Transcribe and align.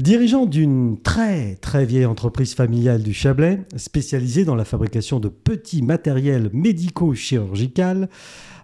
Dirigeant 0.00 0.46
d'une 0.46 1.00
très 1.02 1.56
très 1.56 1.84
vieille 1.84 2.06
entreprise 2.06 2.54
familiale 2.54 3.02
du 3.02 3.12
Chablais, 3.12 3.64
spécialisée 3.76 4.44
dans 4.44 4.54
la 4.54 4.64
fabrication 4.64 5.18
de 5.18 5.28
petits 5.28 5.82
matériels 5.82 6.50
médico-chirurgicaux, 6.52 8.06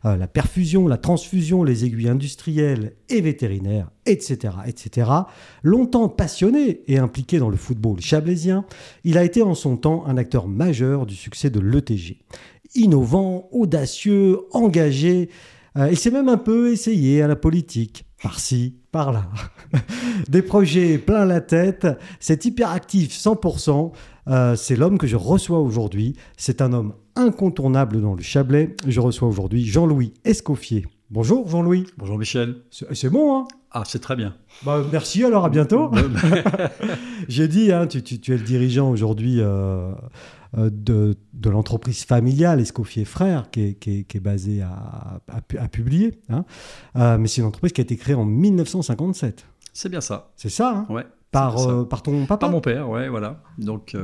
euh, 0.05 0.17
la 0.17 0.29
perfusion, 0.29 0.87
la 0.87 0.97
transfusion, 0.97 1.65
les 1.65 1.85
aiguilles 1.85 2.09
industrielles 2.09 2.93
et 3.09 3.21
vétérinaires, 3.21 3.91
etc., 4.07 4.55
etc. 4.65 5.11
Longtemps 5.65 6.08
passionné 6.08 6.83
et 6.87 6.99
impliqué 6.99 7.40
dans 7.40 7.51
le 7.51 7.56
football 7.56 8.01
chablaisien, 8.01 8.64
il 9.03 9.19
a 9.19 9.24
été 9.24 9.42
en 9.42 9.54
son 9.54 9.76
temps 9.76 10.06
un 10.06 10.16
acteur 10.16 10.46
majeur 10.46 11.04
du 11.04 11.16
succès 11.16 11.51
de 11.51 11.58
l'ETG. 11.58 12.19
Innovant, 12.76 13.48
audacieux, 13.51 14.38
engagé, 14.53 15.30
euh, 15.76 15.88
il 15.90 15.98
s'est 15.98 16.12
même 16.12 16.28
un 16.28 16.37
peu 16.37 16.70
essayé 16.70 17.23
à 17.23 17.27
la 17.27 17.34
politique, 17.34 18.05
par-ci, 18.25 18.75
par-là. 18.91 19.29
Des 20.29 20.41
projets 20.41 20.97
plein 20.97 21.27
la 21.27 21.43
tête, 21.43 21.87
c'est 22.21 22.47
hyperactif 22.47 23.12
100%. 23.12 23.93
Euh, 24.29 24.57
c'est 24.57 24.77
l'homme 24.77 24.97
que 24.97 25.07
je 25.07 25.17
reçois 25.17 25.61
aujourd'hui. 25.61 26.17
C'est 26.39 26.62
un 26.62 26.73
homme 26.73 26.95
incontournable 27.17 28.01
dans 28.01 28.15
le 28.15 28.23
Chablais. 28.23 28.75
Je 28.87 28.98
reçois 29.01 29.29
aujourd'hui 29.29 29.67
Jean-Louis 29.67 30.15
Escoffier. 30.25 30.87
Bonjour 31.11 31.47
Jean-Louis. 31.47 31.84
Bonjour 31.98 32.17
Michel. 32.17 32.57
C'est 32.71 33.11
bon, 33.11 33.37
hein? 33.37 33.45
Ah, 33.71 33.83
c'est 33.87 33.98
très 33.98 34.17
bien. 34.17 34.34
Bah, 34.65 34.83
merci, 34.91 35.23
alors 35.23 35.45
à 35.45 35.51
bientôt. 35.51 35.91
J'ai 37.29 37.47
dit, 37.47 37.73
hein, 37.73 37.87
tu, 37.87 37.98
es 37.98 38.37
le 38.37 38.43
dirigeant 38.43 38.91
aujourd'hui 38.91 39.37
euh, 39.41 39.93
euh, 40.57 40.71
de, 40.73 41.17
l'entreprise 41.45 42.05
familiale 42.05 42.61
Escoffier 42.61 43.05
Frères, 43.05 43.51
qui 43.51 43.77
est, 43.81 44.05
qui 44.05 44.21
basée 44.21 44.62
à, 44.62 45.21
à, 45.29 45.69
publier. 45.69 46.21
Hein. 46.29 46.45
Euh, 46.97 47.19
mais 47.19 47.29
c'est 47.29 47.41
une 47.41 47.47
entreprise 47.47 47.73
qui 47.73 47.81
a 47.81 47.85
été 47.85 47.97
créée 47.97 48.15
en 48.15 48.25
1957. 48.25 49.47
C'est 49.73 49.89
bien 49.89 50.01
ça. 50.01 50.33
C'est 50.37 50.48
ça, 50.48 50.71
hein 50.71 50.87
Ouais. 50.89 51.05
Par, 51.31 51.89
par 51.89 52.03
ton 52.03 52.27
papa 52.27 52.47
Par 52.47 52.51
mon 52.51 52.61
père, 52.61 52.89
ouais, 52.89 53.09
voilà. 53.09 53.43
Donc, 53.59 53.97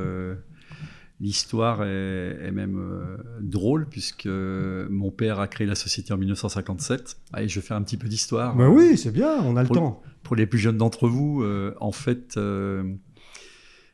L'histoire 1.20 1.83
est, 1.83 2.50
même 2.50 2.78
euh, 2.78 3.19
drôle 3.42 3.86
puisque 3.86 4.27
mon 4.27 5.11
père 5.11 5.39
a 5.39 5.48
créé 5.48 5.67
la 5.67 5.74
société 5.74 6.14
en 6.14 6.17
1957. 6.17 7.19
Allez, 7.34 7.46
je 7.46 7.61
vais 7.61 7.67
faire 7.67 7.77
un 7.77 7.83
petit 7.83 7.98
peu 7.98 8.08
d'histoire. 8.08 8.56
Ben 8.56 8.69
oui, 8.69 8.96
c'est 8.96 9.11
bien, 9.11 9.36
on 9.44 9.55
a 9.56 9.62
le 9.62 9.69
temps. 9.69 10.00
Pour 10.22 10.34
les 10.34 10.46
plus 10.46 10.58
jeunes 10.58 10.78
d'entre 10.78 11.08
vous, 11.08 11.42
euh, 11.42 11.74
en 11.78 11.92
fait, 11.92 12.39
euh, 12.39 12.94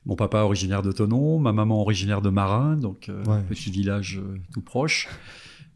mon 0.07 0.17
papa 0.17 0.39
originaire 0.39 0.83
de 0.83 0.93
Tonon, 0.93 1.39
ma 1.39 1.53
maman 1.53 1.81
originaire 1.81 2.23
de 2.23 2.31
Marin, 2.31 2.77
donc 2.77 3.11
un 3.11 3.43
petit 3.43 3.71
village 3.71 4.21
tout 4.53 4.61
proche. 4.61 5.09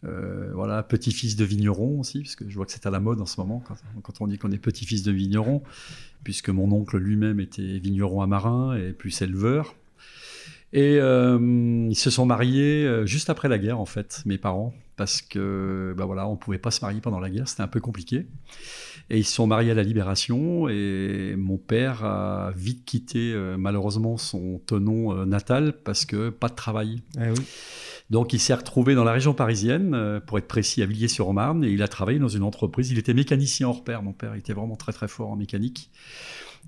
voilà, 0.03 0.83
petit-fils 0.83 1.37
de 1.37 1.45
vigneron 1.45 2.01
aussi, 2.01 2.21
parce 2.21 2.37
que 2.37 2.49
je 2.49 2.55
vois 2.55 2.65
que 2.65 2.73
c'est 2.73 2.87
à 2.87 2.91
la 2.91 3.01
mode 3.01 3.21
en 3.21 3.27
ce 3.27 3.41
moment 3.41 3.63
quand, 3.67 3.75
quand 4.03 4.21
on 4.21 4.29
dit 4.29 4.39
qu'on 4.39 4.53
est 4.53 4.59
petit-fils 4.59 5.03
de 5.03 5.13
vigneron, 5.13 5.63
puisque 6.25 6.49
mon 6.49 6.71
oncle 6.73 6.97
lui-même 6.97 7.41
était 7.41 7.79
vigneron 7.79 8.23
à 8.23 8.27
Marin 8.27 8.77
et 8.77 8.93
plus 8.93 9.21
éleveur. 9.21 9.75
Et 10.73 10.99
euh, 11.01 11.89
ils 11.91 11.97
se 11.97 12.11
sont 12.11 12.27
mariés 12.27 12.87
euh, 12.87 13.05
juste 13.05 13.29
après 13.29 13.49
la 13.49 13.59
guerre, 13.59 13.81
en 13.81 13.87
fait, 13.87 14.23
mes 14.25 14.39
parents, 14.39 14.73
parce 14.97 15.21
que 15.21 15.95
bah 15.97 16.05
voilà, 16.05 16.29
on 16.29 16.37
pouvait 16.37 16.59
pas 16.59 16.71
se 16.71 16.81
marier 16.83 17.01
pendant 17.01 17.19
la 17.19 17.31
guerre, 17.31 17.49
c'était 17.49 17.63
un 17.63 17.69
peu 17.69 17.81
compliqué. 17.81 18.27
Et 19.11 19.19
ils 19.19 19.25
se 19.25 19.35
sont 19.35 19.47
mariés 19.47 19.73
à 19.73 19.75
la 19.75 19.83
Libération, 19.83 20.69
et 20.69 21.35
mon 21.37 21.59
père 21.59 22.05
a 22.05 22.53
vite 22.57 22.85
quitté 22.85 23.33
euh, 23.33 23.57
malheureusement 23.59 24.17
son 24.17 24.61
tenon 24.65 25.27
natal 25.27 25.75
parce 25.85 26.05
que 26.05 26.31
pas 26.31 26.49
de 26.49 26.55
travail. 26.55 27.03
Eh 27.19 27.31
oui. 27.31 27.45
Donc 28.09 28.33
il 28.33 28.39
s'est 28.39 28.55
retrouvé 28.55 28.95
dans 28.95 29.05
la 29.05 29.13
région 29.13 29.35
parisienne, 29.35 30.21
pour 30.27 30.39
être 30.39 30.49
précis, 30.49 30.83
à 30.83 30.87
Villiers-sur-Marne, 30.87 31.65
et 31.65 31.71
il 31.71 31.83
a 31.83 31.89
travaillé 31.89 32.19
dans 32.19 32.29
une 32.29 32.43
entreprise. 32.43 32.91
Il 32.91 32.99
était 32.99 33.15
mécanicien 33.15 33.69
hors 33.69 33.85
pair, 33.85 34.03
mon 34.03 34.13
père, 34.13 34.35
il 34.35 34.41
était 34.41 34.53
vraiment 34.53 34.77
très 34.77 34.93
très 34.93 35.09
fort 35.09 35.31
en 35.31 35.37
mécanique 35.37 35.91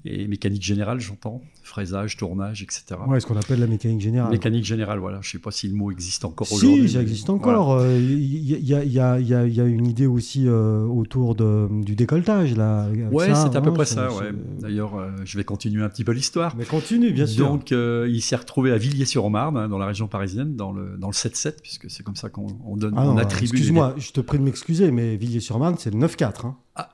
et 0.04 0.26
mécanique 0.26 0.62
générale, 0.62 0.98
j'entends, 0.98 1.40
fraisage, 1.62 2.16
tournage, 2.16 2.62
etc. 2.62 2.96
Ouais, 3.06 3.20
ce 3.20 3.26
qu'on 3.26 3.36
appelle 3.36 3.60
la 3.60 3.68
mécanique 3.68 4.00
générale. 4.00 4.30
Mécanique 4.30 4.64
générale, 4.64 4.98
voilà. 4.98 5.20
Je 5.22 5.28
ne 5.28 5.32
sais 5.32 5.38
pas 5.38 5.52
si 5.52 5.68
le 5.68 5.74
mot 5.74 5.92
existe 5.92 6.24
encore 6.24 6.50
aujourd'hui. 6.52 6.88
Si, 6.88 6.94
ça 6.94 7.02
existe 7.02 7.30
encore. 7.30 7.80
Il 7.86 8.42
y, 8.42 9.00
a 9.00 9.64
une 9.64 9.86
idée 9.86 10.06
aussi 10.06 10.48
euh, 10.48 10.84
autour 10.84 11.34
de, 11.34 11.68
du 11.82 11.94
décolletage, 11.94 12.56
là. 12.56 12.88
Ouais, 13.10 13.32
c'est 13.34 13.56
à 13.56 13.60
peu 13.60 13.72
près 13.72 13.86
ça. 13.86 14.12
Ouais. 14.12 14.32
D'ailleurs, 14.58 14.96
euh, 14.96 15.10
je 15.24 15.36
vais 15.38 15.44
continuer 15.44 15.82
un 15.82 15.88
petit 15.88 16.04
peu 16.04 16.12
l'histoire. 16.12 16.56
Mais 16.56 16.64
continue, 16.64 17.12
bien 17.12 17.26
sûr. 17.26 17.48
Donc, 17.48 17.72
euh, 17.72 18.08
il 18.10 18.22
s'est 18.22 18.36
retrouvé 18.36 18.72
à 18.72 18.78
Villiers-sur-Marne, 18.78 19.56
hein, 19.56 19.68
dans 19.68 19.78
la 19.78 19.86
région 19.86 20.08
parisienne, 20.08 20.56
dans 20.56 20.72
le, 20.72 20.96
dans 20.98 21.08
le 21.08 21.12
7-7, 21.12 21.60
puisque 21.62 21.90
c'est 21.90 22.02
comme 22.02 22.16
ça 22.16 22.28
qu'on 22.28 22.76
donne, 22.76 22.94
ah 22.96 23.08
on 23.08 23.16
attribue. 23.16 23.44
Excuse-moi, 23.44 23.94
je 23.98 24.10
te 24.10 24.20
prie 24.20 24.38
de 24.38 24.44
m'excuser, 24.44 24.90
mais 24.90 25.16
Villiers-sur-Marne, 25.16 25.76
c'est 25.78 25.92
le 25.92 26.00
9-4. 26.00 26.46
Hein. 26.46 26.56
Ah. 26.74 26.88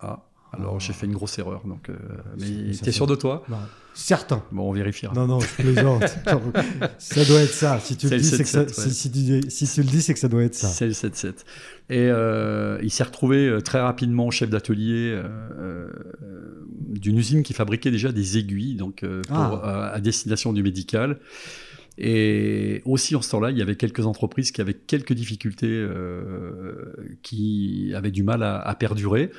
ah. 0.00 0.27
Alors 0.52 0.80
j'ai 0.80 0.92
fait 0.92 1.06
une 1.06 1.12
grosse 1.12 1.38
erreur. 1.38 1.62
Donc, 1.66 1.90
euh, 1.90 1.94
mais 2.38 2.72
t'es 2.74 2.92
sûr 2.92 3.06
de 3.06 3.14
toi 3.14 3.44
bah, 3.48 3.68
Certain. 3.94 4.42
Bon, 4.52 4.70
on 4.70 4.72
vérifiera. 4.72 5.12
Non, 5.12 5.26
non, 5.26 5.40
je 5.40 5.62
plaisante. 5.62 6.04
ça 6.98 7.24
doit 7.24 7.40
être 7.40 7.52
ça. 7.52 7.80
Si 7.80 7.96
tu 7.96 8.08
le 8.08 8.16
dis, 8.16 8.24
c'est 8.24 8.44
que 8.44 8.48
ça, 8.48 8.66
si, 8.68 9.10
tu, 9.10 9.18
le 9.82 9.86
dis, 9.86 10.02
c'est 10.02 10.14
que 10.14 10.20
ça 10.20 10.28
doit 10.28 10.44
être 10.44 10.54
ça. 10.54 10.68
C'est 10.68 10.86
le 10.86 10.92
7-7. 10.92 11.34
Et 11.90 11.98
euh, 11.98 12.78
il 12.82 12.90
s'est 12.90 13.02
retrouvé 13.02 13.46
euh, 13.46 13.60
très 13.60 13.80
rapidement 13.80 14.30
chef 14.30 14.50
d'atelier 14.50 15.20
d'une 16.88 17.18
usine 17.18 17.42
qui 17.42 17.52
fabriquait 17.52 17.90
déjà 17.90 18.12
des 18.12 18.38
aiguilles, 18.38 18.76
donc 18.76 19.04
ah. 19.30 19.90
à 19.92 20.00
destination 20.00 20.52
du 20.52 20.62
médical. 20.62 21.18
Et 22.00 22.80
aussi 22.84 23.16
en 23.16 23.22
ce 23.22 23.30
temps-là, 23.32 23.50
il 23.50 23.58
y 23.58 23.62
avait 23.62 23.74
quelques 23.74 24.06
entreprises 24.06 24.52
qui 24.52 24.60
avaient 24.60 24.74
quelques 24.74 25.12
difficultés, 25.12 25.86
qui 27.22 27.92
avaient 27.94 28.12
du 28.12 28.22
mal 28.22 28.42
à 28.42 28.74
perdurer. 28.76 29.30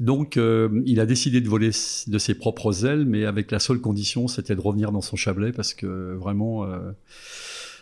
Donc, 0.00 0.36
euh, 0.36 0.82
il 0.86 1.00
a 1.00 1.06
décidé 1.06 1.40
de 1.40 1.48
voler 1.48 1.70
de 2.06 2.18
ses 2.18 2.34
propres 2.34 2.86
ailes, 2.86 3.04
mais 3.04 3.24
avec 3.24 3.50
la 3.50 3.58
seule 3.58 3.80
condition, 3.80 4.28
c'était 4.28 4.54
de 4.54 4.60
revenir 4.60 4.92
dans 4.92 5.00
son 5.00 5.16
Chablais, 5.16 5.50
parce 5.50 5.74
que 5.74 6.14
vraiment, 6.14 6.64
euh, 6.64 6.92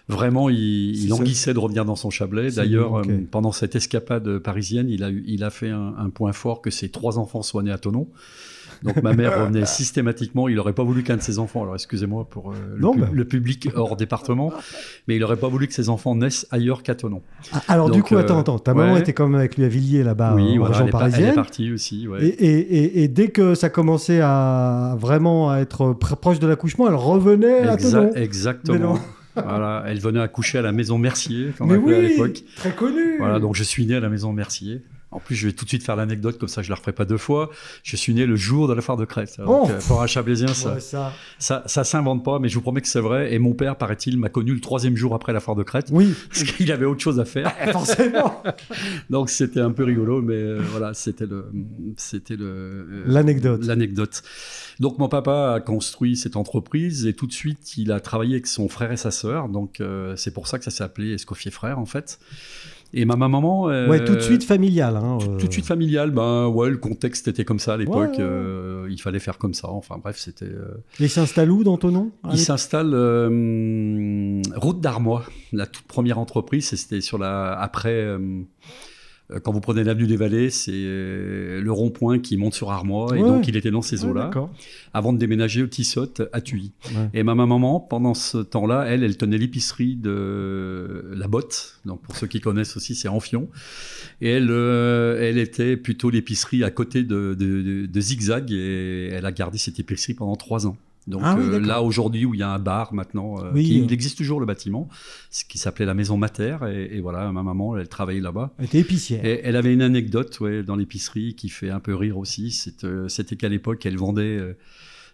vraiment, 0.08 0.48
il, 0.48 0.96
il 0.96 1.08
languissait 1.08 1.52
de 1.52 1.58
revenir 1.58 1.84
dans 1.84 1.96
son 1.96 2.08
Chablais. 2.08 2.52
D'ailleurs, 2.52 2.96
euh, 2.96 3.04
pendant 3.30 3.52
cette 3.52 3.76
escapade 3.76 4.38
parisienne, 4.38 4.88
il 4.88 5.04
a, 5.04 5.10
il 5.10 5.44
a 5.44 5.50
fait 5.50 5.68
un, 5.68 5.94
un, 5.98 6.08
point 6.08 6.32
fort 6.32 6.62
que 6.62 6.70
ses 6.70 6.88
trois 6.88 7.18
enfants 7.18 7.42
soient 7.42 7.62
nés 7.62 7.70
à 7.70 7.78
Tonon. 7.78 8.08
Donc 8.82 9.02
ma 9.02 9.12
mère 9.12 9.38
revenait 9.40 9.66
systématiquement. 9.66 10.48
Il 10.48 10.56
n'aurait 10.56 10.72
pas 10.72 10.84
voulu 10.84 11.02
qu'un 11.02 11.16
de 11.16 11.22
ses 11.22 11.38
enfants, 11.38 11.62
alors 11.62 11.74
excusez-moi 11.74 12.26
pour 12.28 12.52
euh, 12.52 13.08
le, 13.12 13.24
public 13.24 13.68
hors 13.74 13.96
département, 13.96 14.52
mais 15.08 15.16
il 15.16 15.20
n'aurait 15.20 15.36
pas 15.36 15.48
voulu 15.48 15.66
que 15.66 15.74
ses 15.74 15.88
enfants 15.88 16.14
naissent 16.14 16.46
ailleurs 16.50 16.82
qu'à 16.82 16.94
Tonon. 16.94 17.22
Ah, 17.52 17.62
alors 17.68 17.90
du 17.90 18.02
coup, 18.02 18.16
attends, 18.16 18.38
attends. 18.38 18.58
Ta 18.58 18.74
maman 18.74 18.96
était 18.96 19.12
quand 19.12 19.26
même 19.28 19.38
avec 19.38 19.56
lui 19.56 19.64
à 19.64 19.68
Villiers 19.68 20.04
là-bas, 20.04 20.34
oui, 20.34 20.58
en 20.58 20.64
région 20.64 20.88
parisienne. 20.88 21.24
Elle 21.24 21.30
est 21.30 21.34
partie 21.34 21.72
aussi. 21.72 22.06
Et, 22.20 22.26
et, 22.26 23.02
et, 23.02 23.08
dès 23.08 23.28
que 23.28 23.54
ça 23.54 23.68
commençait 23.68 24.20
à 24.22 24.96
vraiment 24.98 25.50
à 25.50 25.58
être 25.58 25.92
proche 25.92 26.38
de 26.38 26.46
l'accouchement, 26.46 26.88
elle 26.88 26.94
revenait 26.94 27.68
à 27.68 27.76
Tonon. 27.76 28.12
Exactement. 28.14 28.98
voilà, 29.34 29.84
elle 29.86 30.00
venait 30.00 30.20
accoucher 30.20 30.58
à 30.58 30.62
la 30.62 30.72
maison 30.72 30.98
Mercier, 30.98 31.52
on 31.60 31.68
oui, 31.68 31.94
à 31.94 32.00
l'époque. 32.00 32.42
Très 32.56 32.72
connu. 32.72 33.18
Voilà, 33.18 33.38
donc 33.38 33.54
je 33.54 33.62
suis 33.62 33.86
né 33.86 33.96
à 33.96 34.00
la 34.00 34.08
maison 34.08 34.32
Mercier. 34.32 34.82
En 35.16 35.18
plus, 35.18 35.34
je 35.34 35.46
vais 35.46 35.54
tout 35.54 35.64
de 35.64 35.70
suite 35.70 35.82
faire 35.82 35.96
l'anecdote, 35.96 36.36
comme 36.36 36.50
ça 36.50 36.60
je 36.60 36.66
ne 36.66 36.72
la 36.72 36.76
referai 36.76 36.92
pas 36.92 37.06
deux 37.06 37.16
fois. 37.16 37.48
Je 37.82 37.96
suis 37.96 38.12
né 38.12 38.26
le 38.26 38.36
jour 38.36 38.68
de 38.68 38.74
la 38.74 38.82
foire 38.82 38.98
de 38.98 39.06
Crète. 39.06 39.40
Oh 39.46 39.66
euh, 39.70 39.80
pour 39.88 40.02
un 40.02 40.06
Chablaisien, 40.06 40.48
ça, 40.48 40.78
ça. 40.78 41.14
ça, 41.38 41.62
ça 41.64 41.84
s'invente 41.84 42.22
pas, 42.22 42.38
mais 42.38 42.50
je 42.50 42.54
vous 42.56 42.60
promets 42.60 42.82
que 42.82 42.86
c'est 42.88 43.00
vrai. 43.00 43.32
Et 43.32 43.38
mon 43.38 43.54
père, 43.54 43.76
paraît-il, 43.76 44.18
m'a 44.18 44.28
connu 44.28 44.52
le 44.52 44.60
troisième 44.60 44.94
jour 44.94 45.14
après 45.14 45.32
la 45.32 45.40
foire 45.40 45.56
de 45.56 45.62
Crète. 45.62 45.88
Oui. 45.90 46.12
Parce 46.28 46.42
qu'il 46.42 46.70
avait 46.70 46.84
autre 46.84 47.00
chose 47.00 47.18
à 47.18 47.24
faire. 47.24 47.50
Forcément. 47.72 48.42
Donc 49.10 49.30
c'était 49.30 49.60
un 49.60 49.70
peu 49.70 49.84
rigolo, 49.84 50.20
mais 50.20 50.34
euh, 50.34 50.60
voilà, 50.70 50.92
c'était 50.92 51.24
le, 51.24 51.50
c'était 51.96 52.36
le, 52.36 52.44
euh, 52.44 53.02
l'anecdote. 53.06 53.64
l'anecdote. 53.64 54.22
Donc 54.80 54.98
mon 54.98 55.08
papa 55.08 55.54
a 55.54 55.60
construit 55.60 56.18
cette 56.18 56.36
entreprise 56.36 57.06
et 57.06 57.14
tout 57.14 57.26
de 57.26 57.32
suite 57.32 57.78
il 57.78 57.90
a 57.90 58.00
travaillé 58.00 58.34
avec 58.34 58.46
son 58.46 58.68
frère 58.68 58.92
et 58.92 58.98
sa 58.98 59.10
sœur. 59.10 59.48
Donc 59.48 59.80
c'est 60.16 60.34
pour 60.34 60.46
ça 60.46 60.58
que 60.58 60.64
ça 60.64 60.70
s'est 60.70 60.84
appelé 60.84 61.14
Escoffier 61.14 61.50
Frère 61.50 61.78
en 61.78 61.86
fait. 61.86 62.18
Et 62.94 63.04
ma 63.04 63.16
maman. 63.16 63.68
Euh, 63.68 63.88
ouais, 63.88 64.04
tout 64.04 64.14
de 64.14 64.20
suite 64.20 64.44
familial. 64.44 64.96
Hein, 64.96 65.18
tout, 65.20 65.28
de 65.28 65.44
euh. 65.44 65.50
suite 65.50 65.66
familial. 65.66 66.10
Ben 66.10 66.48
ouais, 66.48 66.70
le 66.70 66.78
contexte 66.78 67.28
était 67.28 67.44
comme 67.44 67.58
ça 67.58 67.74
à 67.74 67.76
l'époque. 67.76 68.18
Euh, 68.18 68.86
il 68.90 69.00
fallait 69.00 69.18
faire 69.18 69.38
comme 69.38 69.54
ça. 69.54 69.68
Enfin 69.68 69.98
bref, 70.02 70.16
c'était. 70.18 70.46
Et 70.46 71.04
il 71.04 71.10
s'installe 71.10 71.50
où 71.50 71.64
dans 71.64 71.76
ton 71.76 71.90
nom 71.90 72.10
Il 72.32 72.38
s'installe 72.38 72.94
route 74.54 74.80
d'Armois, 74.80 75.24
la 75.52 75.66
toute 75.66 75.86
première 75.86 76.18
entreprise. 76.18 76.68
C'était 76.68 77.00
sur 77.00 77.18
la 77.18 77.52
après 77.58 78.16
quand 79.42 79.52
vous 79.52 79.60
prenez 79.60 79.82
l'avenue 79.82 80.06
des 80.06 80.16
Vallées, 80.16 80.50
c'est 80.50 80.70
euh, 80.72 81.60
le 81.60 81.72
rond-point 81.72 82.20
qui 82.20 82.36
monte 82.36 82.54
sur 82.54 82.70
Armois. 82.70 83.16
Et 83.16 83.20
donc, 83.20 83.48
il 83.48 83.56
était 83.56 83.70
dans 83.70 83.82
ces 83.82 84.04
eaux-là. 84.04 84.30
avant 84.92 85.12
de 85.12 85.18
déménager 85.18 85.62
au 85.62 85.66
Tissotte, 85.66 86.22
à 86.32 86.40
Thuy. 86.40 86.72
Et 87.12 87.22
ma 87.22 87.34
maman, 87.34 87.80
pendant 87.80 88.14
ce 88.14 88.38
temps-là, 88.38 88.84
elle, 88.88 89.02
elle 89.02 89.16
tenait 89.16 89.38
l'épicerie 89.38 89.96
de 89.96 91.12
La 91.14 91.26
Botte. 91.28 91.80
Donc, 91.84 92.02
pour 92.02 92.16
ceux 92.16 92.26
qui 92.26 92.40
connaissent 92.40 92.76
aussi, 92.76 92.94
c'est 92.94 93.08
Enfion. 93.08 93.48
Et 94.20 94.28
elle, 94.28 94.50
euh, 94.50 95.20
elle 95.20 95.38
était 95.38 95.76
plutôt 95.76 96.10
l'épicerie 96.10 96.62
à 96.62 96.70
côté 96.70 97.02
de, 97.02 97.34
de, 97.38 97.86
de 97.86 98.00
Zigzag. 98.00 98.52
Et 98.52 99.08
elle 99.12 99.26
a 99.26 99.32
gardé 99.32 99.58
cette 99.58 99.80
épicerie 99.80 100.14
pendant 100.14 100.36
trois 100.36 100.66
ans. 100.66 100.76
Donc 101.06 101.22
ah 101.24 101.36
euh, 101.38 101.60
là 101.60 101.82
aujourd'hui 101.82 102.24
où 102.24 102.34
il 102.34 102.40
y 102.40 102.42
a 102.42 102.50
un 102.50 102.58
bar 102.58 102.92
maintenant, 102.92 103.36
euh, 103.42 103.52
il 103.54 103.92
existe 103.92 104.18
toujours 104.18 104.40
le 104.40 104.46
bâtiment, 104.46 104.88
ce 105.30 105.44
qui 105.44 105.58
s'appelait 105.58 105.86
la 105.86 105.94
Maison 105.94 106.16
Mater 106.16 106.58
et, 106.68 107.00
voilà 107.00 107.30
ma 107.30 107.42
maman 107.42 107.76
elle 107.76 107.88
travaillait 107.88 108.20
là-bas. 108.20 108.52
Elle 108.58 108.64
était 108.64 108.80
épicière. 108.80 109.24
Et 109.24 109.40
elle 109.44 109.56
avait 109.56 109.72
une 109.72 109.82
anecdote 109.82 110.40
ouais, 110.40 110.62
dans 110.64 110.74
l'épicerie 110.74 111.34
qui 111.34 111.48
fait 111.48 111.70
un 111.70 111.80
peu 111.80 111.94
rire 111.94 112.18
aussi. 112.18 112.72
Euh, 112.82 113.08
c'était 113.08 113.36
qu'à 113.36 113.48
l'époque 113.48 113.86
elle 113.86 113.96
vendait 113.96 114.56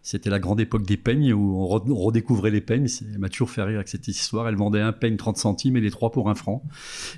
C'était 0.03 0.31
la 0.31 0.39
grande 0.39 0.61
époque 0.61 0.87
des 0.87 0.97
peignes 0.97 1.35
où 1.35 1.59
on, 1.61 1.67
redécouvrait 1.67 2.50
les 2.50 2.62
peignes. 2.62 2.88
Elle 3.12 3.19
m'a 3.19 3.29
toujours 3.29 3.50
fait 3.50 3.62
rire 3.62 3.77
avec 3.77 3.88
cette 3.88 4.09
histoire. 4.09 4.49
Elle 4.49 4.56
vendait 4.56 4.81
un 4.81 4.93
peigne 4.93 5.17
30 5.17 5.37
centimes 5.37 5.77
et 5.77 5.81
les 5.81 5.91
trois 5.91 6.11
pour 6.11 6.31
un 6.31 6.35
franc. 6.35 6.62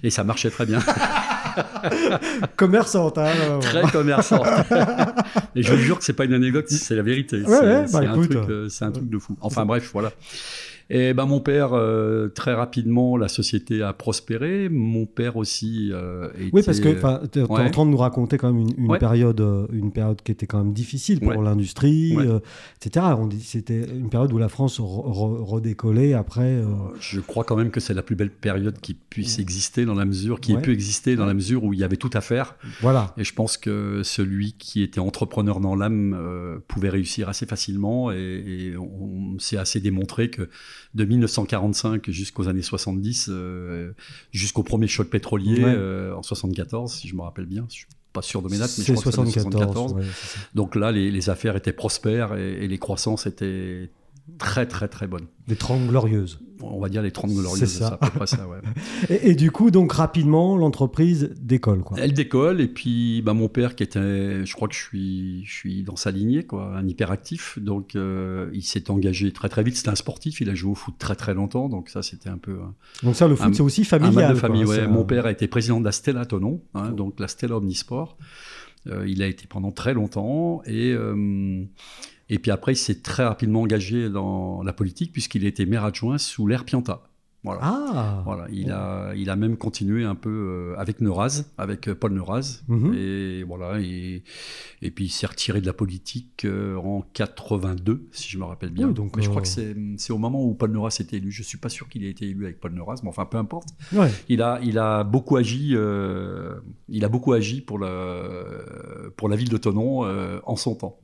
Et 0.02 0.10
ça 0.10 0.24
marchait 0.24 0.50
très 0.50 0.66
bien. 0.66 0.80
commerçante, 2.56 3.18
hein, 3.18 3.32
Très 3.60 3.82
commerçante. 3.90 4.46
et 5.56 5.62
je 5.62 5.72
vous 5.72 5.78
jure 5.78 5.98
que 5.98 6.04
c'est 6.04 6.12
pas 6.12 6.24
une 6.24 6.34
anecdote, 6.34 6.66
c'est 6.68 6.94
la 6.94 7.02
vérité. 7.02 7.40
Bah 7.40 7.86
c'est 7.86 7.96
un, 7.96 8.18
euh, 8.48 8.68
un, 8.80 8.90
truc 8.90 9.08
de 9.08 9.18
fou. 9.18 9.36
Enfin 9.40 9.64
bref, 9.64 9.90
voilà. 9.92 10.12
Et 10.90 11.14
ben 11.14 11.24
mon 11.24 11.40
père, 11.40 11.70
euh, 11.72 12.28
très 12.28 12.52
rapidement, 12.52 13.16
la 13.16 13.28
société 13.28 13.82
a 13.82 13.92
prospéré. 13.92 14.68
Mon 14.68 15.06
père 15.06 15.36
aussi. 15.36 15.90
Euh, 15.92 16.28
Oui, 16.52 16.62
parce 16.64 16.80
que 16.80 17.26
tu 17.26 17.38
es 17.38 17.42
en 17.42 17.70
train 17.70 17.86
de 17.86 17.90
nous 17.90 17.96
raconter 17.96 18.36
quand 18.36 18.52
même 18.52 18.66
une, 18.76 18.98
période, 18.98 19.40
euh, 19.40 19.66
une 19.72 19.92
période 19.92 20.20
qui 20.22 20.32
était 20.32 20.46
quand 20.46 20.58
même 20.58 20.74
difficile 20.74 21.20
pour 21.20 21.42
l'industrie, 21.42 22.16
euh, 22.18 22.40
etc. 22.76 23.06
C'était 23.40 23.84
une 23.84 24.10
période 24.10 24.32
où 24.32 24.38
la 24.38 24.48
France 24.48 24.78
redécollait 24.78 26.12
après. 26.12 26.62
Je 27.00 27.20
crois 27.20 27.44
quand 27.44 27.56
même 27.56 27.70
que 27.70 27.80
c'est 27.80 27.94
la 27.94 28.02
plus 28.02 28.16
belle 28.16 28.30
période 28.30 28.78
qui 28.80 28.94
puisse 28.94 29.38
exister 29.38 29.86
dans 29.86 29.94
la 29.94 30.04
mesure, 30.04 30.40
qui 30.40 30.52
ait 30.52 30.60
pu 30.60 30.72
exister 30.72 31.16
dans 31.16 31.26
la 31.26 31.34
mesure 31.34 31.64
où 31.64 31.72
il 31.72 31.80
y 31.80 31.84
avait 31.84 31.96
tout 31.96 32.10
à 32.12 32.20
faire. 32.20 32.56
Voilà. 32.80 33.14
Et 33.16 33.24
je 33.24 33.32
pense 33.32 33.56
que 33.56 34.02
celui 34.02 34.52
qui 34.52 34.82
était 34.82 35.00
entrepreneur 35.00 35.60
dans 35.60 35.76
l'âme 35.76 36.60
pouvait 36.68 36.90
réussir 36.90 37.28
assez 37.28 37.46
facilement 37.46 38.12
et, 38.12 38.16
et 38.16 38.76
on 38.76 39.38
s'est 39.38 39.56
assez 39.56 39.80
démontré 39.80 40.28
que 40.28 40.48
de 40.94 41.04
1945 41.04 42.10
jusqu'aux 42.10 42.48
années 42.48 42.62
70, 42.62 43.28
euh, 43.28 43.92
jusqu'au 44.32 44.62
premier 44.62 44.86
choc 44.86 45.08
pétrolier 45.08 45.62
euh, 45.64 46.14
en 46.14 46.22
74, 46.22 46.92
si 46.92 47.08
je 47.08 47.14
me 47.14 47.22
rappelle 47.22 47.46
bien. 47.46 47.66
Je 47.68 47.74
suis 47.74 47.86
pas 48.12 48.22
sûr 48.22 48.42
de 48.42 48.48
mes 48.48 48.58
dates, 48.58 48.70
mais 48.78 48.84
je 48.84 48.92
crois 48.92 49.12
74. 49.12 49.96
Donc 50.54 50.76
là, 50.76 50.92
les, 50.92 51.30
affaires 51.30 51.56
étaient 51.56 51.72
prospères 51.72 52.34
et 52.34 52.68
les 52.68 52.78
croissances 52.78 53.26
étaient 53.26 53.90
très 54.38 54.66
très 54.66 54.88
très 54.88 55.06
bonnes. 55.06 55.26
Les 55.48 55.56
30 55.56 55.86
glorieuses. 55.86 56.40
On 56.62 56.80
va 56.80 56.88
dire 56.88 57.02
les 57.02 57.10
30 57.10 57.32
glorieuses, 57.32 57.58
c'est 57.58 57.66
ça. 57.66 57.98
ça 58.24 58.48
ouais. 58.48 58.58
et, 59.22 59.34
du 59.34 59.50
coup, 59.50 59.70
donc 59.70 59.92
rapidement, 59.92 60.56
l'entreprise 60.56 61.34
décolle. 61.38 61.82
Quoi. 61.82 61.98
Elle 62.00 62.14
décolle, 62.14 62.60
et 62.60 62.68
puis 62.68 63.20
bah, 63.22 63.34
mon 63.34 63.48
père, 63.48 63.74
qui 63.74 63.82
était, 63.82 64.46
je 64.46 64.54
crois 64.54 64.68
que 64.68 64.74
je 64.74 64.80
suis, 64.80 65.44
je 65.44 65.52
suis 65.52 65.82
dans 65.82 65.96
sa 65.96 66.10
lignée, 66.10 66.44
quoi, 66.44 66.74
un 66.76 66.86
hyperactif, 66.86 67.58
donc 67.58 67.96
euh, 67.96 68.48
il 68.54 68.62
s'est 68.62 68.90
engagé 68.90 69.32
très 69.32 69.48
très 69.48 69.62
vite. 69.62 69.76
C'était 69.76 69.90
un 69.90 69.94
sportif, 69.94 70.40
il 70.40 70.48
a 70.48 70.54
joué 70.54 70.70
au 70.70 70.74
foot 70.74 70.94
très 70.98 71.16
très 71.16 71.34
longtemps, 71.34 71.68
donc 71.68 71.90
ça 71.90 72.02
c'était 72.02 72.30
un 72.30 72.38
peu. 72.38 72.58
Donc 73.02 73.16
ça, 73.16 73.28
le 73.28 73.36
foot, 73.36 73.54
c'est 73.54 73.62
aussi 73.62 73.84
familial. 73.84 74.32
de 74.32 74.38
famille, 74.38 74.64
ouais. 74.64 74.86
Mon 74.86 75.04
père 75.04 75.26
a 75.26 75.32
été 75.32 75.48
président 75.48 75.80
de 75.80 75.84
la 75.84 75.92
Stella 75.92 76.24
Tonon, 76.24 76.62
hein, 76.74 76.90
donc 76.90 77.20
la 77.20 77.28
Stella 77.28 77.56
Omnisport. 77.56 78.16
Euh, 78.86 79.08
il 79.08 79.22
a 79.22 79.26
été 79.26 79.46
pendant 79.46 79.72
très 79.72 79.92
longtemps, 79.92 80.62
et. 80.64 80.92
Euh, 80.92 81.64
et 82.28 82.38
puis 82.38 82.50
après, 82.50 82.72
il 82.72 82.76
s'est 82.76 83.00
très 83.02 83.24
rapidement 83.24 83.62
engagé 83.62 84.08
dans 84.08 84.62
la 84.62 84.72
politique 84.72 85.12
puisqu'il 85.12 85.44
était 85.44 85.66
maire 85.66 85.84
adjoint 85.84 86.18
sous 86.18 86.46
l'ère 86.46 86.64
Pianta. 86.64 87.02
Voilà. 87.44 87.60
Ah. 87.62 88.22
voilà. 88.24 88.46
Il, 88.50 88.72
a, 88.72 89.12
il 89.14 89.28
a 89.28 89.36
même 89.36 89.58
continué 89.58 90.02
un 90.04 90.14
peu 90.14 90.30
euh, 90.30 90.80
avec 90.80 91.02
Neuraz, 91.02 91.44
avec 91.58 91.88
euh, 91.88 91.94
Paul 91.94 92.14
Neuraz. 92.14 92.62
Mhm. 92.68 92.94
Et 92.94 93.42
voilà. 93.42 93.80
Et, 93.80 94.24
et 94.80 94.90
puis 94.90 95.04
il 95.04 95.10
s'est 95.10 95.26
retiré 95.26 95.60
de 95.60 95.66
la 95.66 95.74
politique 95.74 96.46
euh, 96.46 96.76
en 96.76 97.02
82, 97.12 98.08
si 98.12 98.30
je 98.30 98.38
me 98.38 98.44
rappelle 98.44 98.70
bien. 98.70 98.88
donc, 98.88 99.14
mais 99.14 99.22
je 99.22 99.28
crois 99.28 99.42
que 99.42 99.48
c'est 99.48 100.12
au 100.12 100.16
moment 100.18 100.42
où 100.42 100.54
Paul 100.54 100.70
Neuraz 100.72 100.96
était 101.00 101.18
élu. 101.18 101.30
Je 101.30 101.42
ne 101.42 101.44
suis 101.44 101.58
pas 101.58 101.68
sûr 101.68 101.86
qu'il 101.90 102.04
ait 102.04 102.10
été 102.10 102.24
élu 102.24 102.46
avec 102.46 102.60
Paul 102.60 102.72
Neuraz, 102.72 103.00
mais 103.02 103.10
enfin 103.10 103.26
peu 103.26 103.36
importe. 103.36 103.68
Il, 104.30 104.40
a, 104.40 104.58
il 104.62 104.78
a 104.78 105.04
beaucoup 105.04 105.36
agi. 105.36 105.76
il 106.88 107.04
a 107.04 107.08
beaucoup 107.10 107.34
agi 107.34 107.60
pour 107.60 107.78
la, 107.78 108.22
pour 109.16 109.28
la 109.28 109.36
ville 109.36 109.50
de 109.50 109.58
Tonon 109.58 110.40
en 110.46 110.56
son 110.56 110.76
temps. 110.76 110.98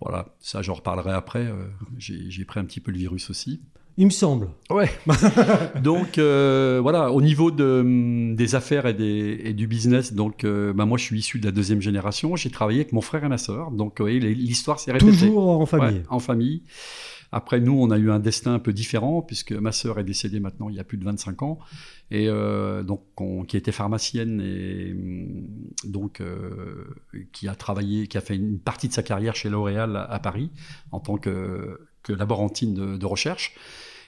Voilà, 0.00 0.26
ça 0.40 0.62
j'en 0.62 0.74
reparlerai 0.74 1.12
après. 1.12 1.46
Euh, 1.46 1.66
j'ai 1.98 2.44
pris 2.44 2.60
un 2.60 2.64
petit 2.64 2.80
peu 2.80 2.90
le 2.90 2.98
virus 2.98 3.30
aussi. 3.30 3.60
Il 3.96 4.06
me 4.06 4.10
semble. 4.10 4.48
Ouais. 4.70 4.88
donc 5.82 6.18
euh, 6.18 6.78
voilà, 6.80 7.10
au 7.10 7.20
niveau 7.20 7.50
de, 7.50 8.32
des 8.34 8.54
affaires 8.54 8.86
et, 8.86 8.94
des, 8.94 9.40
et 9.42 9.54
du 9.54 9.66
business, 9.66 10.12
donc 10.12 10.44
euh, 10.44 10.72
bah, 10.72 10.84
moi 10.84 10.98
je 10.98 11.02
suis 11.02 11.18
issu 11.18 11.40
de 11.40 11.46
la 11.46 11.50
deuxième 11.50 11.80
génération. 11.80 12.36
J'ai 12.36 12.50
travaillé 12.50 12.80
avec 12.80 12.92
mon 12.92 13.00
frère 13.00 13.24
et 13.24 13.28
ma 13.28 13.38
sœur. 13.38 13.72
Donc 13.72 13.98
l'histoire 13.98 14.78
s'est 14.78 14.92
répétée. 14.92 15.10
Toujours 15.10 15.48
en 15.48 15.66
famille. 15.66 16.02
en 16.08 16.20
famille. 16.20 16.62
Après, 17.30 17.60
nous, 17.60 17.78
on 17.78 17.90
a 17.90 17.98
eu 17.98 18.10
un 18.10 18.20
destin 18.20 18.54
un 18.54 18.58
peu 18.58 18.72
différent, 18.72 19.20
puisque 19.22 19.52
ma 19.52 19.72
sœur 19.72 19.98
est 19.98 20.04
décédée 20.04 20.40
maintenant 20.40 20.68
il 20.68 20.76
y 20.76 20.80
a 20.80 20.84
plus 20.84 20.96
de 20.96 21.04
25 21.04 21.42
ans, 21.42 21.58
et 22.10 22.28
euh, 22.28 22.82
donc 22.82 23.02
qui 23.46 23.56
était 23.56 23.72
pharmacienne 23.72 24.40
et 24.40 24.94
mm, 24.94 25.90
donc 25.90 26.20
euh, 26.20 26.84
qui 27.32 27.48
a 27.48 27.54
travaillé, 27.54 28.06
qui 28.06 28.16
a 28.16 28.22
fait 28.22 28.36
une 28.36 28.58
partie 28.58 28.88
de 28.88 28.92
sa 28.94 29.02
carrière 29.02 29.36
chez 29.36 29.50
L'Oréal 29.50 30.06
à, 30.08 30.18
Paris 30.20 30.50
en 30.90 31.00
tant 31.00 31.18
que, 31.18 31.78
que 32.02 32.12
laborantine 32.12 32.74
de, 32.74 32.96
de 32.96 33.06
recherche. 33.06 33.54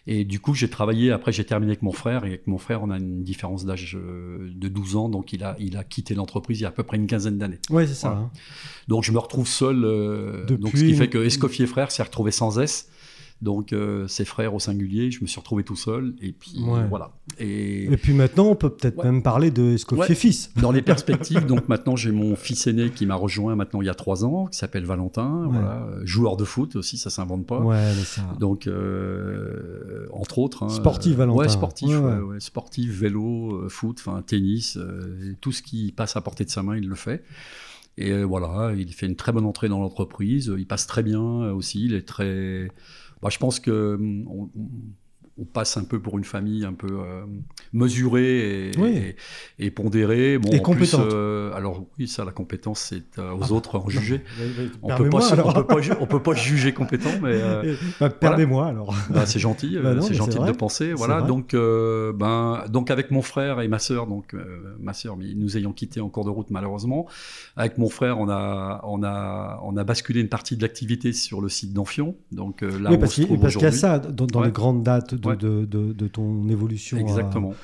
Et 0.07 0.25
du 0.25 0.41
coup, 0.41 0.55
j'ai 0.55 0.71
travaillé, 0.71 1.13
après 1.13 1.31
j'ai 1.31 1.45
terminé 1.45 1.73
avec 1.73 1.83
mon 1.83 1.93
frère, 1.93 2.25
et 2.25 2.29
avec 2.29 2.47
mon 2.47 2.59
frère, 2.59 2.83
on 2.83 2.91
a 2.91 2.97
une 2.97 3.23
différence 3.23 3.65
d'âge 3.65 3.97
euh, 3.97 4.51
de 4.55 4.69
12 4.69 4.97
ans, 4.97 5.09
donc 5.09 5.33
il 5.33 5.45
a, 5.45 5.57
il 5.59 5.77
a 5.77 5.85
quitté 5.85 6.15
l'entreprise 6.15 6.61
il 6.61 6.63
y 6.63 6.67
a 6.67 6.69
à 6.69 6.73
peu 6.73 6.83
près 6.83 6.97
une 6.97 7.07
quinzaine 7.07 7.37
d'années. 7.37 7.59
Oui, 7.69 7.87
c'est 7.87 7.95
ça. 7.95 8.11
Hein. 8.11 8.31
Donc 8.89 9.05
je 9.05 9.13
me 9.13 9.19
retrouve 9.19 9.47
seul, 9.47 9.85
euh, 9.85 10.47
donc 10.47 10.77
ce 10.77 10.85
qui 10.85 10.95
fait 10.95 11.09
que 11.09 11.19
Escoffier 11.19 11.67
Frère 11.67 11.91
s'est 11.91 12.03
retrouvé 12.03 12.31
sans 12.31 12.59
S. 12.59 12.89
Donc, 13.43 13.73
euh, 13.73 14.07
ses 14.07 14.27
frères 14.27 14.55
au 14.55 14.61
singulier, 14.61 15.11
je 15.11 15.23
me 15.23 15.27
suis 15.27 15.41
retrouvé 15.41 15.65
tout 15.65 15.77
seul. 15.77 16.15
Et 16.21 16.33
puis, 16.33 16.63
voilà. 16.91 17.13
Et... 17.39 17.85
et... 17.91 17.97
puis 17.97 18.13
maintenant, 18.13 18.49
on 18.49 18.55
peut 18.55 18.69
peut-être 18.69 19.03
même 19.03 19.23
parler 19.23 19.51
de 19.51 19.75
Escoffier 19.75 20.15
fils. 20.15 20.53
Dans 20.57 20.73
les 20.73 20.83
perspectives, 20.91 21.47
donc 21.47 21.67
maintenant, 21.69 21.97
j'ai 21.97 22.13
mon 22.13 22.37
fils 22.37 22.67
aîné 22.67 22.91
qui 22.91 23.07
m'a 23.07 23.15
rejoint 23.15 23.57
maintenant 23.57 23.81
il 23.81 23.87
y 23.87 23.91
a 23.91 23.95
trois 23.95 24.27
ans, 24.27 24.47
qui 24.47 24.59
s'appelle 24.59 24.85
Valentin. 24.85 25.49
Voilà. 25.51 25.89
Joueur 26.05 26.37
de 26.37 26.45
foot 26.45 26.77
aussi, 26.77 26.99
ça 26.99 27.09
s'invente 27.09 27.47
pas. 27.47 27.65
Ça... 28.05 28.23
Donc, 28.39 28.67
euh, 28.67 30.07
entre 30.13 30.39
autres. 30.39 30.65
Hein, 30.65 30.69
sportif, 30.69 31.17
Valentin. 31.17 31.39
Ouais, 31.39 31.49
sportif, 31.49 31.97
sportif, 32.41 32.91
vélo, 32.91 33.55
euh, 33.55 33.69
foot, 33.71 33.97
enfin 34.01 34.21
tennis, 34.21 34.79
tout 35.41 35.53
ce 35.53 35.63
qui 35.63 35.93
passe 35.93 36.17
à 36.17 36.21
portée 36.21 36.45
de 36.45 36.51
sa 36.51 36.63
main, 36.63 36.77
il 36.77 36.87
le 36.87 36.95
fait. 36.95 37.25
Et 37.97 38.23
voilà, 38.23 38.73
il 38.77 38.93
fait 38.93 39.07
une 39.07 39.17
très 39.17 39.33
bonne 39.33 39.47
entrée 39.47 39.69
dans 39.69 39.81
l'entreprise. 39.81 40.53
Il 40.57 40.67
passe 40.67 40.87
très 40.87 41.03
bien 41.03 41.21
aussi. 41.53 41.85
Il 41.85 41.95
est 41.95 42.07
très 42.07 42.71
bah, 43.23 43.29
je 43.31 43.39
pense 43.39 43.61
que 43.61 43.95
hum, 43.95 44.27
on, 44.29 44.51
passe 45.53 45.77
un 45.77 45.85
peu 45.85 46.01
pour 46.01 46.19
une 46.19 46.25
famille 46.25 46.65
un 46.65 46.73
peu 46.73 46.89
euh, 46.91 47.25
mesurée 47.73 48.71
et, 49.59 49.71
pondérée. 49.71 50.39
Bon, 50.39 50.51
et 50.51 50.61
compétente. 50.61 51.01
Euh, 51.13 51.53
alors 51.55 51.85
oui, 51.99 52.09
ça, 52.09 52.25
la 52.25 52.33
compétence, 52.33 52.81
c'est 52.81 53.19
euh, 53.19 53.33
aux 53.33 53.45
ah. 53.45 53.53
autres 53.53 53.79
en 53.79 53.89
juger. 53.89 54.23
on 54.83 54.89
peut 54.95 55.09
pas, 55.09 55.37
peut 55.37 55.65
pas, 55.65 55.77
on 56.01 56.07
peut 56.07 56.23
pas 56.23 56.35
juger 56.35 56.73
compétent, 56.73 57.11
mais 57.23 57.41
bah, 58.01 58.11
permets-moi 58.11 58.67
alors. 58.67 58.95
Bah, 59.11 59.27
c'est 59.27 59.39
gentil, 59.39 59.79
bah 59.83 60.01
c'est 60.01 60.15
gentil 60.15 60.39
de 60.39 60.53
penser. 60.53 60.93
Voilà, 60.93 61.23
donc 61.23 61.55
ben 61.55 62.65
donc 62.69 62.91
avec 62.91 63.11
mon 63.11 63.23
frère 63.23 63.61
et 63.61 63.69
ma 63.69 63.79
sœur, 63.79 64.07
donc 64.07 64.35
ma 64.79 64.93
sœur, 64.93 65.17
mais 65.17 65.35
nous 65.35 65.57
ayons 65.57 65.73
quitté 65.73 66.01
en 66.01 66.09
cours 66.09 66.25
de 66.25 66.31
route 66.31 66.51
malheureusement. 66.51 67.07
Avec 67.57 67.79
mon 67.79 67.89
frère, 67.89 68.19
on 68.19 68.29
a 68.29 68.81
on 68.85 69.03
a 69.03 69.61
on 69.63 69.77
a 69.77 69.85
basculé 69.85 70.21
une 70.21 70.29
partie 70.29 70.57
de 70.57 70.63
l'activité 70.63 71.13
sur 71.13 71.41
le 71.41 71.49
site 71.49 71.73
d'Amphion. 71.73 72.15
Donc 72.33 72.63
là, 72.63 72.91
oui, 72.91 72.99
parce 72.99 73.15
qu'il 73.15 73.63
y 73.63 73.67
a 73.67 73.73
ça 73.73 73.99
dans, 73.99 74.43
les 74.43 74.53
grandes 74.53 74.83
dates 74.83 75.15
de 75.15 75.40
de, 75.41 76.09
ton 76.09 76.49
évolution. 76.49 76.97
Euh, 76.97 77.01
Exactement. 77.01 77.55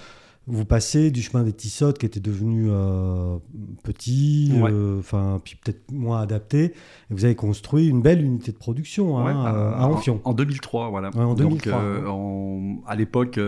vous 0.46 0.64
passez 0.64 1.10
du 1.10 1.22
chemin 1.22 1.42
des 1.42 1.52
Tissottes 1.52 1.98
qui 1.98 2.06
était 2.06 2.20
devenu 2.20 2.66
euh, 2.68 3.38
petit, 3.82 4.52
euh, 4.54 4.98
enfin 4.98 5.40
puis 5.44 5.56
peut-être 5.56 5.90
moins 5.90 6.20
adapté, 6.20 6.64
et 6.64 6.74
vous 7.10 7.24
avez 7.24 7.34
construit 7.34 7.88
une 7.88 8.02
belle 8.02 8.22
unité 8.22 8.52
de 8.52 8.58
production 8.58 9.18
hein, 9.18 9.44
à 9.44 9.86
Amphion. 9.86 10.20
En, 10.24 10.34
2003, 10.34 10.90
voilà. 10.90 11.10
en 11.14 11.34
2003. 11.34 12.84
à 12.86 12.96
l'époque, 12.96 13.40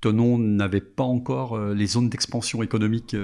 Tonon 0.00 0.38
n'avait 0.38 0.80
pas 0.80 1.04
encore 1.04 1.58
les 1.58 1.86
zones 1.86 2.08
d'expansion 2.08 2.62
économique 2.62 3.16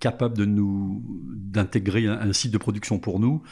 capables 0.00 0.36
de 0.36 0.44
nous 0.44 1.02
d'intégrer 1.34 2.06
un, 2.06 2.32
site 2.32 2.52
de 2.52 2.58
production 2.58 2.98
pour 2.98 3.20
nous. 3.20 3.42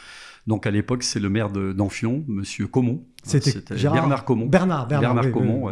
Donc 0.47 0.65
à 0.65 0.71
l'époque, 0.71 1.03
c'est 1.03 1.19
le 1.19 1.29
maire 1.29 1.49
d'Amphion, 1.49 2.23
Monsieur 2.27 2.67
Comont. 2.67 3.03
C'était 3.23 3.75
Bernard 3.75 4.23
Comont. 4.23 4.45
Bernard, 4.45 4.87
Bernard, 4.87 5.31
Comont, 5.31 5.71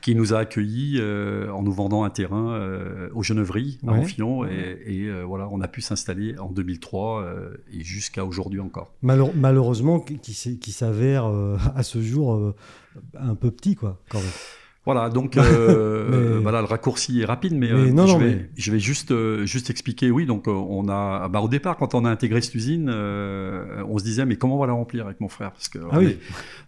qui 0.00 0.14
nous 0.14 0.34
a 0.34 0.38
accueillis 0.38 0.98
euh, 1.00 1.50
en 1.50 1.62
nous 1.62 1.72
vendant 1.72 2.04
un 2.04 2.10
terrain 2.10 2.52
euh, 2.52 3.08
au 3.14 3.22
Genevry, 3.22 3.78
à 3.86 3.92
Amphion, 3.92 4.44
et, 4.44 5.06
euh, 5.06 5.24
voilà, 5.24 5.48
on 5.50 5.60
a 5.60 5.68
pu 5.68 5.80
s'installer 5.80 6.38
en 6.38 6.50
2003 6.50 7.24
et 7.72 7.82
jusqu'à 7.82 8.24
aujourd'hui 8.24 8.60
encore. 8.60 8.92
malheureusement, 9.02 10.00
qui, 10.00 10.18
qui 10.18 10.72
s'avère 10.72 11.26
à 11.74 11.82
ce 11.82 12.00
jour 12.00 12.54
un 13.18 13.34
peu 13.34 13.50
petit, 13.50 13.76
quoi, 13.76 14.00
quand 14.08 14.18
même. 14.18 14.28
Voilà, 14.86 15.10
donc 15.10 15.36
euh, 15.36 16.38
voilà, 16.42 16.60
le 16.60 16.66
raccourci 16.66 17.20
est 17.20 17.24
rapide, 17.24 17.54
mais, 17.54 17.72
euh, 17.72 17.86
je, 18.06 18.16
vais, 18.16 18.48
je, 18.56 18.70
vais, 18.70 18.78
juste 18.78 19.10
euh, 19.10 19.44
juste 19.44 19.68
expliquer. 19.68 20.12
Oui, 20.12 20.26
donc 20.26 20.46
on 20.46 20.88
a, 20.88 21.26
bah, 21.28 21.40
au 21.40 21.48
départ, 21.48 21.76
quand 21.76 21.96
on 21.96 22.04
a 22.04 22.10
intégré 22.10 22.40
cette 22.40 22.54
usine, 22.54 22.88
on 22.88 23.98
se 23.98 24.04
disait 24.04 24.24
mais 24.24 24.36
comment 24.36 24.54
on 24.54 24.60
va 24.60 24.68
la 24.68 24.74
remplir 24.74 25.06
avec 25.06 25.20
mon 25.20 25.28
frère? 25.28 25.50
Parce 25.50 25.68
que 25.68 25.80
ah 25.90 25.98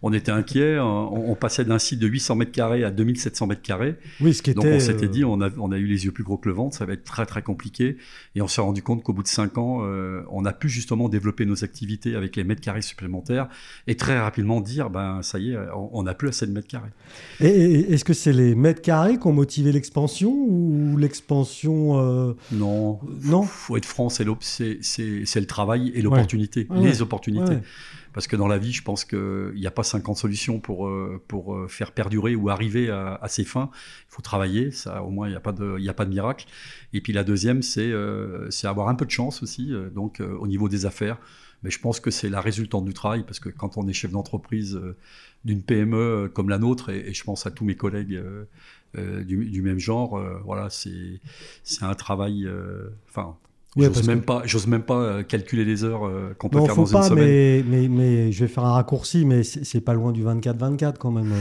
on, 0.02 0.12
était 0.12 0.32
inquiet. 0.32 0.80
On, 0.80 1.36
passait 1.36 1.64
d'un 1.64 1.78
site 1.78 2.00
de 2.00 2.08
800 2.08 2.34
mètres 2.34 2.50
carrés 2.50 2.82
à 2.82 2.90
2700 2.90 3.46
mètres 3.46 3.62
carrés. 3.62 3.94
Oui, 4.20 4.34
ce 4.34 4.42
qui 4.42 4.52
donc 4.52 4.64
on 4.64 4.80
s'était 4.80 5.06
dit, 5.06 5.24
on 5.24 5.40
a, 5.40 5.50
on 5.56 5.70
a 5.70 5.78
eu 5.78 5.86
les 5.86 6.04
yeux 6.04 6.10
plus 6.10 6.24
gros 6.24 6.38
que 6.38 6.48
le 6.48 6.54
ventre, 6.56 6.76
ça 6.76 6.86
va 6.86 6.94
être 6.94 7.04
très 7.04 7.24
très 7.24 7.42
compliqué. 7.42 7.98
Et 8.34 8.42
on 8.42 8.48
s'est 8.48 8.60
rendu 8.60 8.82
compte 8.82 9.04
qu'au 9.04 9.12
bout 9.12 9.22
de 9.22 9.28
cinq 9.28 9.58
ans, 9.58 9.86
on 10.32 10.44
a 10.44 10.52
pu 10.52 10.68
justement 10.68 11.08
développer 11.08 11.46
nos 11.46 11.62
activités 11.62 12.16
avec 12.16 12.34
les 12.34 12.42
mètres 12.42 12.62
carrés 12.62 12.82
supplémentaires 12.82 13.48
et 13.86 13.96
très 13.96 14.18
rapidement 14.18 14.60
dire 14.60 14.90
ben 14.90 15.22
ça 15.22 15.38
y 15.38 15.52
est, 15.52 15.58
on 15.72 16.02
n'a 16.02 16.14
plus 16.14 16.30
assez 16.30 16.48
de 16.48 16.52
mètres 16.52 16.66
carrés. 16.66 16.90
Et, 17.38 17.96
que 18.08 18.14
c'est 18.14 18.32
les 18.32 18.54
mètres 18.54 18.80
carrés 18.80 19.18
qui 19.18 19.26
ont 19.26 19.34
motivé 19.34 19.70
l'expansion 19.70 20.30
ou 20.30 20.96
l'expansion 20.96 22.00
euh, 22.00 22.32
Non. 22.52 23.00
Non. 23.22 23.42
Faut 23.42 23.76
être 23.76 23.84
franc, 23.84 24.08
c'est 24.08 24.24
le 24.24 25.44
travail 25.44 25.92
et 25.94 26.00
l'opportunité, 26.00 26.66
les 26.74 27.02
opportunités. 27.02 27.58
Parce 28.18 28.26
que 28.26 28.34
dans 28.34 28.48
la 28.48 28.58
vie, 28.58 28.72
je 28.72 28.82
pense 28.82 29.04
qu'il 29.04 29.52
n'y 29.54 29.66
a 29.68 29.70
pas 29.70 29.84
50 29.84 30.16
solutions 30.16 30.58
pour, 30.58 30.88
euh, 30.88 31.22
pour 31.28 31.54
euh, 31.54 31.68
faire 31.68 31.92
perdurer 31.92 32.34
ou 32.34 32.48
arriver 32.48 32.90
à, 32.90 33.28
ses 33.28 33.44
fins. 33.44 33.70
Il 33.72 34.14
faut 34.14 34.22
travailler, 34.22 34.72
ça, 34.72 35.04
au 35.04 35.10
moins, 35.10 35.28
il 35.28 35.30
n'y 35.30 35.36
a, 35.36 35.40
pas 35.40 35.52
de, 35.52 36.10
miracle. 36.10 36.46
Et 36.92 37.00
puis 37.00 37.12
la 37.12 37.22
deuxième, 37.22 37.62
c'est 37.62 37.92
c'est 38.50 38.66
avoir 38.66 38.88
un 38.88 38.96
peu 38.96 39.04
de 39.04 39.10
chance 39.12 39.44
aussi, 39.44 39.72
donc 39.94 40.20
au 40.20 40.48
niveau 40.48 40.68
des 40.68 40.84
affaires. 40.84 41.18
Mais 41.62 41.70
je 41.70 41.78
pense 41.78 42.00
que 42.00 42.10
c'est 42.10 42.28
la 42.28 42.40
résultante 42.40 42.84
du 42.84 42.92
travail, 42.92 43.22
parce 43.22 43.38
que 43.38 43.50
quand 43.50 43.76
on 43.76 43.86
est 43.86 43.92
chef 43.92 44.10
d'entreprise, 44.10 44.80
d'une 45.44 45.62
PME 45.62 45.96
euh, 45.96 46.28
comme 46.28 46.48
la 46.48 46.58
nôtre, 46.58 46.90
et, 46.90 47.12
je 47.12 47.24
pense 47.24 47.46
à 47.46 47.50
tous 47.50 47.64
mes 47.64 47.76
collègues 47.76 48.14
euh, 48.14 48.44
euh, 48.96 49.24
du, 49.24 49.62
même 49.62 49.78
genre, 49.78 50.20
voilà, 50.44 50.68
c'est 50.70 51.20
un 51.82 51.94
travail. 51.94 52.48
J'ose 53.76 54.06
même 54.06 54.22
pas, 54.22 54.42
j'ose 54.44 54.66
même 54.66 54.82
pas 54.82 55.22
calculer 55.22 55.64
les 55.64 55.84
heures 55.84 56.10
qu'on 56.38 56.48
peut 56.48 56.60
faire 56.60 56.76
dans 56.76 56.86
une 56.86 57.02
semaine. 57.02 57.24
Mais, 57.24 57.64
mais, 57.66 57.88
mais, 57.88 58.32
je 58.32 58.40
vais 58.40 58.48
faire 58.48 58.64
un 58.64 58.72
raccourci, 58.72 59.24
mais 59.24 59.42
c'est 59.42 59.80
pas 59.80 59.94
loin 59.94 60.12
du 60.12 60.24
24-24 60.24 60.96
quand 60.98 61.10
même 61.10 61.32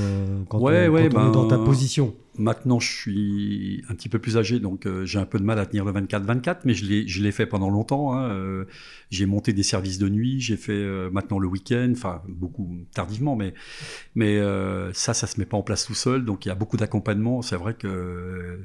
quand, 0.50 0.60
on, 0.60 0.70
est 0.70 1.10
dans 1.10 1.48
ta 1.48 1.58
ben, 1.58 1.64
position. 1.64 2.14
Maintenant, 2.38 2.80
je 2.80 2.92
suis 2.92 3.84
un 3.90 3.96
petit 3.96 4.10
peu 4.10 4.20
plus 4.20 4.38
âgé, 4.38 4.60
donc 4.60 4.86
euh, 4.86 5.06
j'ai 5.06 5.18
un 5.18 5.26
peu 5.26 5.40
de 5.40 5.44
mal 5.44 5.58
à 5.60 5.66
tenir 5.66 5.86
le 5.86 5.92
24-24, 5.92 6.60
mais 6.66 6.74
je 6.74 7.24
l'ai 7.24 7.32
fait 7.32 7.46
pendant 7.46 7.70
longtemps. 7.70 8.14
Hein, 8.14 8.30
euh, 8.30 8.66
j'ai 9.10 9.26
monté 9.26 9.54
des 9.54 9.64
services 9.64 9.98
de 9.98 10.08
nuit, 10.08 10.40
j'ai 10.40 10.58
fait 10.58 10.74
euh, 10.74 11.10
maintenant 11.10 11.40
le 11.40 11.48
week-end, 11.48 11.90
enfin 11.92 12.22
beaucoup 12.28 12.78
tardivement, 12.94 13.36
mais, 13.36 13.54
mais 14.16 14.40
ça, 14.94 15.14
ça 15.14 15.28
se 15.28 15.40
met 15.40 15.46
pas 15.46 15.58
en 15.58 15.64
place 15.64 15.86
tout 15.86 15.96
seul, 15.96 16.26
donc 16.26 16.46
il 16.46 16.50
y 16.50 16.52
a 16.52 16.56
beaucoup 16.56 16.78
d'accompagnement. 16.78 17.42
C'est 17.42 17.58
vrai 17.58 17.74
que 17.74 18.60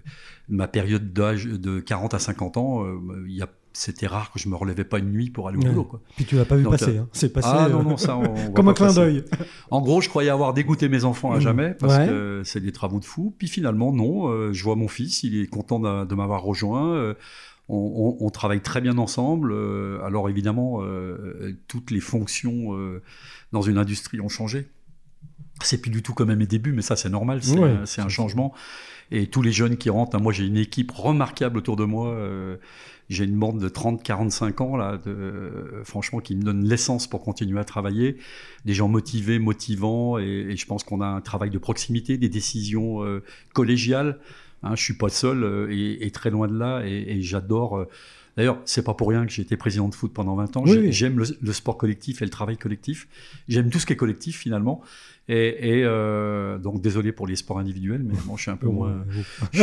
ma 0.49 0.69
période 0.69 1.13
d'âge 1.13 1.47
de 1.47 1.81
40 1.81 2.15
à 2.15 2.19
50 2.19 2.57
ans, 2.57 2.87
il 3.27 3.35
y 3.35 3.43
a 3.43 3.49
c'était 3.73 4.07
rare 4.07 4.31
que 4.33 4.39
je 4.39 4.49
me 4.49 4.57
relevais 4.57 4.85
pas 4.85 4.99
une 4.99 5.11
nuit 5.11 5.31
pour 5.31 5.49
aller 5.49 5.59
au 5.59 5.61
boulot. 5.61 5.85
Quoi. 5.85 6.01
Puis 6.17 6.25
tu 6.25 6.37
l'as 6.37 6.45
pas 6.45 6.57
vu 6.57 6.65
passer, 6.65 6.99
hein. 6.99 7.09
c'est 7.13 7.33
passé 7.33 7.49
ah, 7.51 7.69
non, 7.69 7.83
non, 7.83 7.97
ça, 7.97 8.17
on 8.17 8.51
comme 8.53 8.69
un 8.69 8.75
clin 8.75 8.93
d'œil. 8.93 9.25
En 9.71 9.81
gros, 9.81 10.01
je 10.01 10.09
croyais 10.09 10.31
avoir 10.31 10.53
dégoûté 10.53 10.89
mes 10.89 11.05
enfants 11.05 11.33
à 11.33 11.39
mmh. 11.39 11.41
jamais 11.41 11.75
parce 11.79 11.99
que 11.99 12.43
c'est 12.45 12.61
des 12.61 12.73
travaux 12.73 13.01
de 13.01 13.05
fou. 13.05 13.35
Puis 13.39 13.49
finalement, 13.49 13.93
non. 13.93 14.29
Euh, 14.29 14.53
je 14.53 14.63
vois 14.63 14.77
mon 14.77 14.89
fils, 14.89 15.23
il 15.23 15.41
est 15.41 15.47
content 15.47 15.79
de, 15.81 16.15
m'avoir 16.15 16.43
rejoint. 16.43 16.95
Euh, 16.95 17.15
on, 17.69 18.29
travaille 18.31 18.61
très 18.61 18.81
bien 18.81 18.99
ensemble. 18.99 19.53
Euh, 19.53 20.03
alors 20.05 20.29
évidemment, 20.29 20.83
toutes 21.69 21.91
les 21.91 22.01
fonctions 22.01 22.77
dans 23.53 23.63
une 23.63 23.79
industrie 23.79 24.21
ont 24.21 24.29
changé. 24.29 24.69
C'est 25.63 25.81
plus 25.81 25.91
du 25.91 26.03
tout 26.03 26.13
comme 26.13 26.31
à 26.31 26.35
mes 26.35 26.47
débuts, 26.47 26.73
mais 26.73 26.83
ça 26.83 26.97
c'est 26.97 27.11
normal, 27.11 27.41
c'est 27.85 28.01
un, 28.01 28.09
changement. 28.09 28.53
Et 29.11 29.27
tous 29.27 29.43
les 29.43 29.53
jeunes 29.53 29.77
qui 29.77 29.91
rentrent, 29.91 30.17
hein, 30.17 30.21
moi 30.21 30.33
j'ai 30.33 30.45
une 30.45 30.57
équipe 30.57 30.91
remarquable 30.91 31.59
autour 31.59 31.77
de 31.77 31.85
moi 31.85 32.17
j'ai 33.13 33.25
une 33.25 33.39
bande 33.39 33.61
de 33.61 33.69
30-45 33.69 34.63
ans, 34.63 34.77
là, 34.77 34.99
de, 35.05 35.83
franchement, 35.85 36.21
qui 36.21 36.37
me 36.37 36.43
donne 36.43 36.65
l'essence 36.65 37.07
pour 37.07 37.23
continuer 37.23 37.61
à 37.61 37.65
travailler. 37.65 38.17
Des 38.65 38.75
gens 38.75 38.89
motivés, 38.89 39.39
motivants, 39.39 40.19
et, 40.19 40.57
je 40.57 40.67
pense 40.67 40.85
qu'on 40.85 41.01
a 41.01 41.07
un 41.07 41.21
travail 41.21 41.51
de 41.51 41.59
proximité, 41.59 42.19
des 42.19 42.29
décisions 42.29 43.05
euh, 43.05 43.23
collégiales. 43.53 44.19
Hein, 44.63 44.77
je 44.77 44.83
suis 44.83 44.95
pas 44.95 45.09
seul 45.09 45.43
euh, 45.43 45.69
et, 45.71 46.11
très 46.11 46.31
loin 46.31 46.49
de 46.49 46.57
là, 46.57 46.83
et, 46.85 47.21
j'adore. 47.21 47.79
Euh, 47.79 47.89
d'ailleurs, 48.37 48.61
c'est 48.65 48.85
pas 48.85 48.95
pour 48.95 49.09
rien 49.09 49.27
que 49.27 49.33
j'ai 49.33 49.43
été 49.43 49.57
président 49.57 49.89
de 49.89 49.95
foot 49.95 50.13
pendant 50.13 50.37
20 50.37 50.57
ans. 50.57 50.65
J'aime 50.67 51.19
le, 51.19 51.53
sport 51.53 51.77
collectif 51.77 52.23
et 52.23 52.25
le 52.25 52.31
travail 52.31 52.57
collectif. 52.57 53.09
J'aime 53.49 53.71
tout 53.71 53.79
ce 53.79 53.87
qui 53.87 53.93
est 53.93 53.97
collectif 53.97 54.39
finalement. 54.39 54.83
Et, 55.29 55.83
euh, 55.85 56.59
donc 56.59 56.81
désolé 56.81 57.13
pour 57.13 57.29
les 57.29 57.37
sports 57.37 57.59
individuels, 57.59 58.03
mais 58.03 58.15
bon, 58.27 58.37
je 58.37 58.43
suis 58.43 58.51
un 58.51 58.57
peu 58.57 58.67
moins, 58.67 59.05
je 59.53 59.63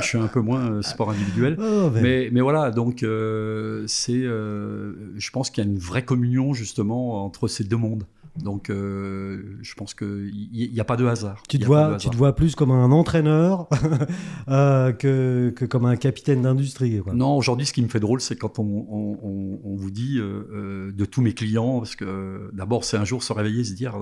suis, 0.00 0.18
un, 0.18 0.28
peu 0.28 0.40
moins 0.40 0.70
euh, 0.70 0.82
sport 0.82 1.10
individuel. 1.10 1.56
Oh, 1.60 1.90
mais, 1.92 2.30
mais, 2.32 2.40
voilà, 2.40 2.70
donc 2.70 3.02
euh, 3.02 3.84
c'est, 3.88 4.22
je 4.22 5.30
pense 5.30 5.50
qu'il 5.50 5.64
y 5.64 5.66
a 5.66 5.70
une 5.70 5.78
vraie 5.78 6.04
communion 6.04 6.54
justement 6.54 7.24
entre 7.24 7.48
ces 7.48 7.64
deux 7.64 7.76
mondes. 7.76 8.04
Donc, 8.36 8.68
je 8.68 9.74
pense 9.74 9.92
qu'il 9.92 10.30
n'y 10.52 10.80
a 10.80 10.84
pas 10.84 10.96
de 10.96 11.04
hasard. 11.04 11.42
Tu 11.48 11.58
te, 11.58 11.66
vois, 11.66 11.96
tu 11.96 12.08
te 12.08 12.16
vois 12.16 12.34
plus 12.34 12.54
comme 12.54 12.70
un 12.70 12.92
entraîneur 12.92 13.68
que, 14.46 15.50
que, 15.50 15.64
comme 15.64 15.84
un 15.84 15.96
capitaine 15.96 16.42
d'industrie. 16.42 17.00
Non, 17.12 17.36
aujourd'hui, 17.36 17.66
ce 17.66 17.72
qui 17.72 17.82
me 17.82 17.88
fait 17.88 17.98
drôle, 17.98 18.20
c'est 18.20 18.36
quand 18.36 18.60
on, 18.60 18.86
on, 18.88 19.58
on, 19.64 19.74
vous 19.74 19.90
dit 19.90 20.18
de 20.18 21.04
tous 21.04 21.20
mes 21.20 21.34
clients, 21.34 21.80
parce 21.80 21.96
que 21.96 22.48
d'abord, 22.52 22.84
c'est 22.84 22.96
un 22.96 23.04
jour 23.04 23.24
se 23.24 23.32
réveiller 23.32 23.60
et 23.60 23.64
se 23.64 23.74
dire 23.74 23.98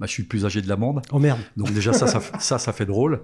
bah, 0.00 0.06
je 0.06 0.12
suis 0.12 0.22
le 0.22 0.28
plus 0.28 0.46
âgé 0.46 0.62
de 0.62 0.68
la 0.68 0.76
bande. 0.76 1.02
Oh 1.12 1.18
merde. 1.18 1.40
Donc 1.58 1.72
déjà, 1.74 1.92
ça, 1.92 2.06
ça, 2.06 2.58
ça, 2.58 2.72
fait 2.72 2.86
drôle. 2.86 3.20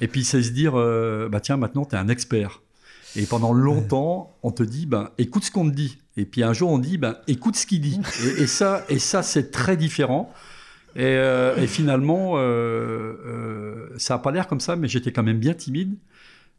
Et 0.00 0.08
puis, 0.08 0.24
c'est 0.24 0.42
se 0.42 0.50
dire, 0.50 0.72
euh, 0.74 1.28
bah 1.28 1.38
tiens, 1.38 1.56
maintenant, 1.56 1.84
tu 1.84 1.94
es 1.94 1.98
un 1.98 2.08
expert. 2.08 2.62
Et 3.14 3.26
pendant 3.26 3.52
longtemps, 3.52 4.36
on 4.42 4.50
te 4.50 4.64
dit, 4.64 4.86
ben, 4.86 5.10
écoute 5.18 5.44
ce 5.44 5.52
qu'on 5.52 5.70
te 5.70 5.74
dit. 5.74 5.98
Et 6.16 6.26
puis 6.26 6.42
un 6.42 6.52
jour, 6.52 6.70
on 6.70 6.78
dit, 6.78 6.98
ben, 6.98 7.16
écoute 7.28 7.54
ce 7.54 7.64
qu'il 7.64 7.80
dit. 7.80 8.00
Et, 8.38 8.48
ça, 8.48 8.84
et 8.88 8.98
ça 8.98 9.22
c'est 9.22 9.52
très 9.52 9.76
différent. 9.76 10.32
Et, 10.96 11.04
euh, 11.04 11.64
finalement, 11.66 12.32
euh, 12.34 13.88
ça 13.96 14.14
n'a 14.14 14.18
pas 14.18 14.32
l'air 14.32 14.48
comme 14.48 14.60
ça, 14.60 14.74
mais 14.74 14.88
j'étais 14.88 15.12
quand 15.12 15.22
même 15.22 15.38
bien 15.38 15.54
timide. 15.54 15.96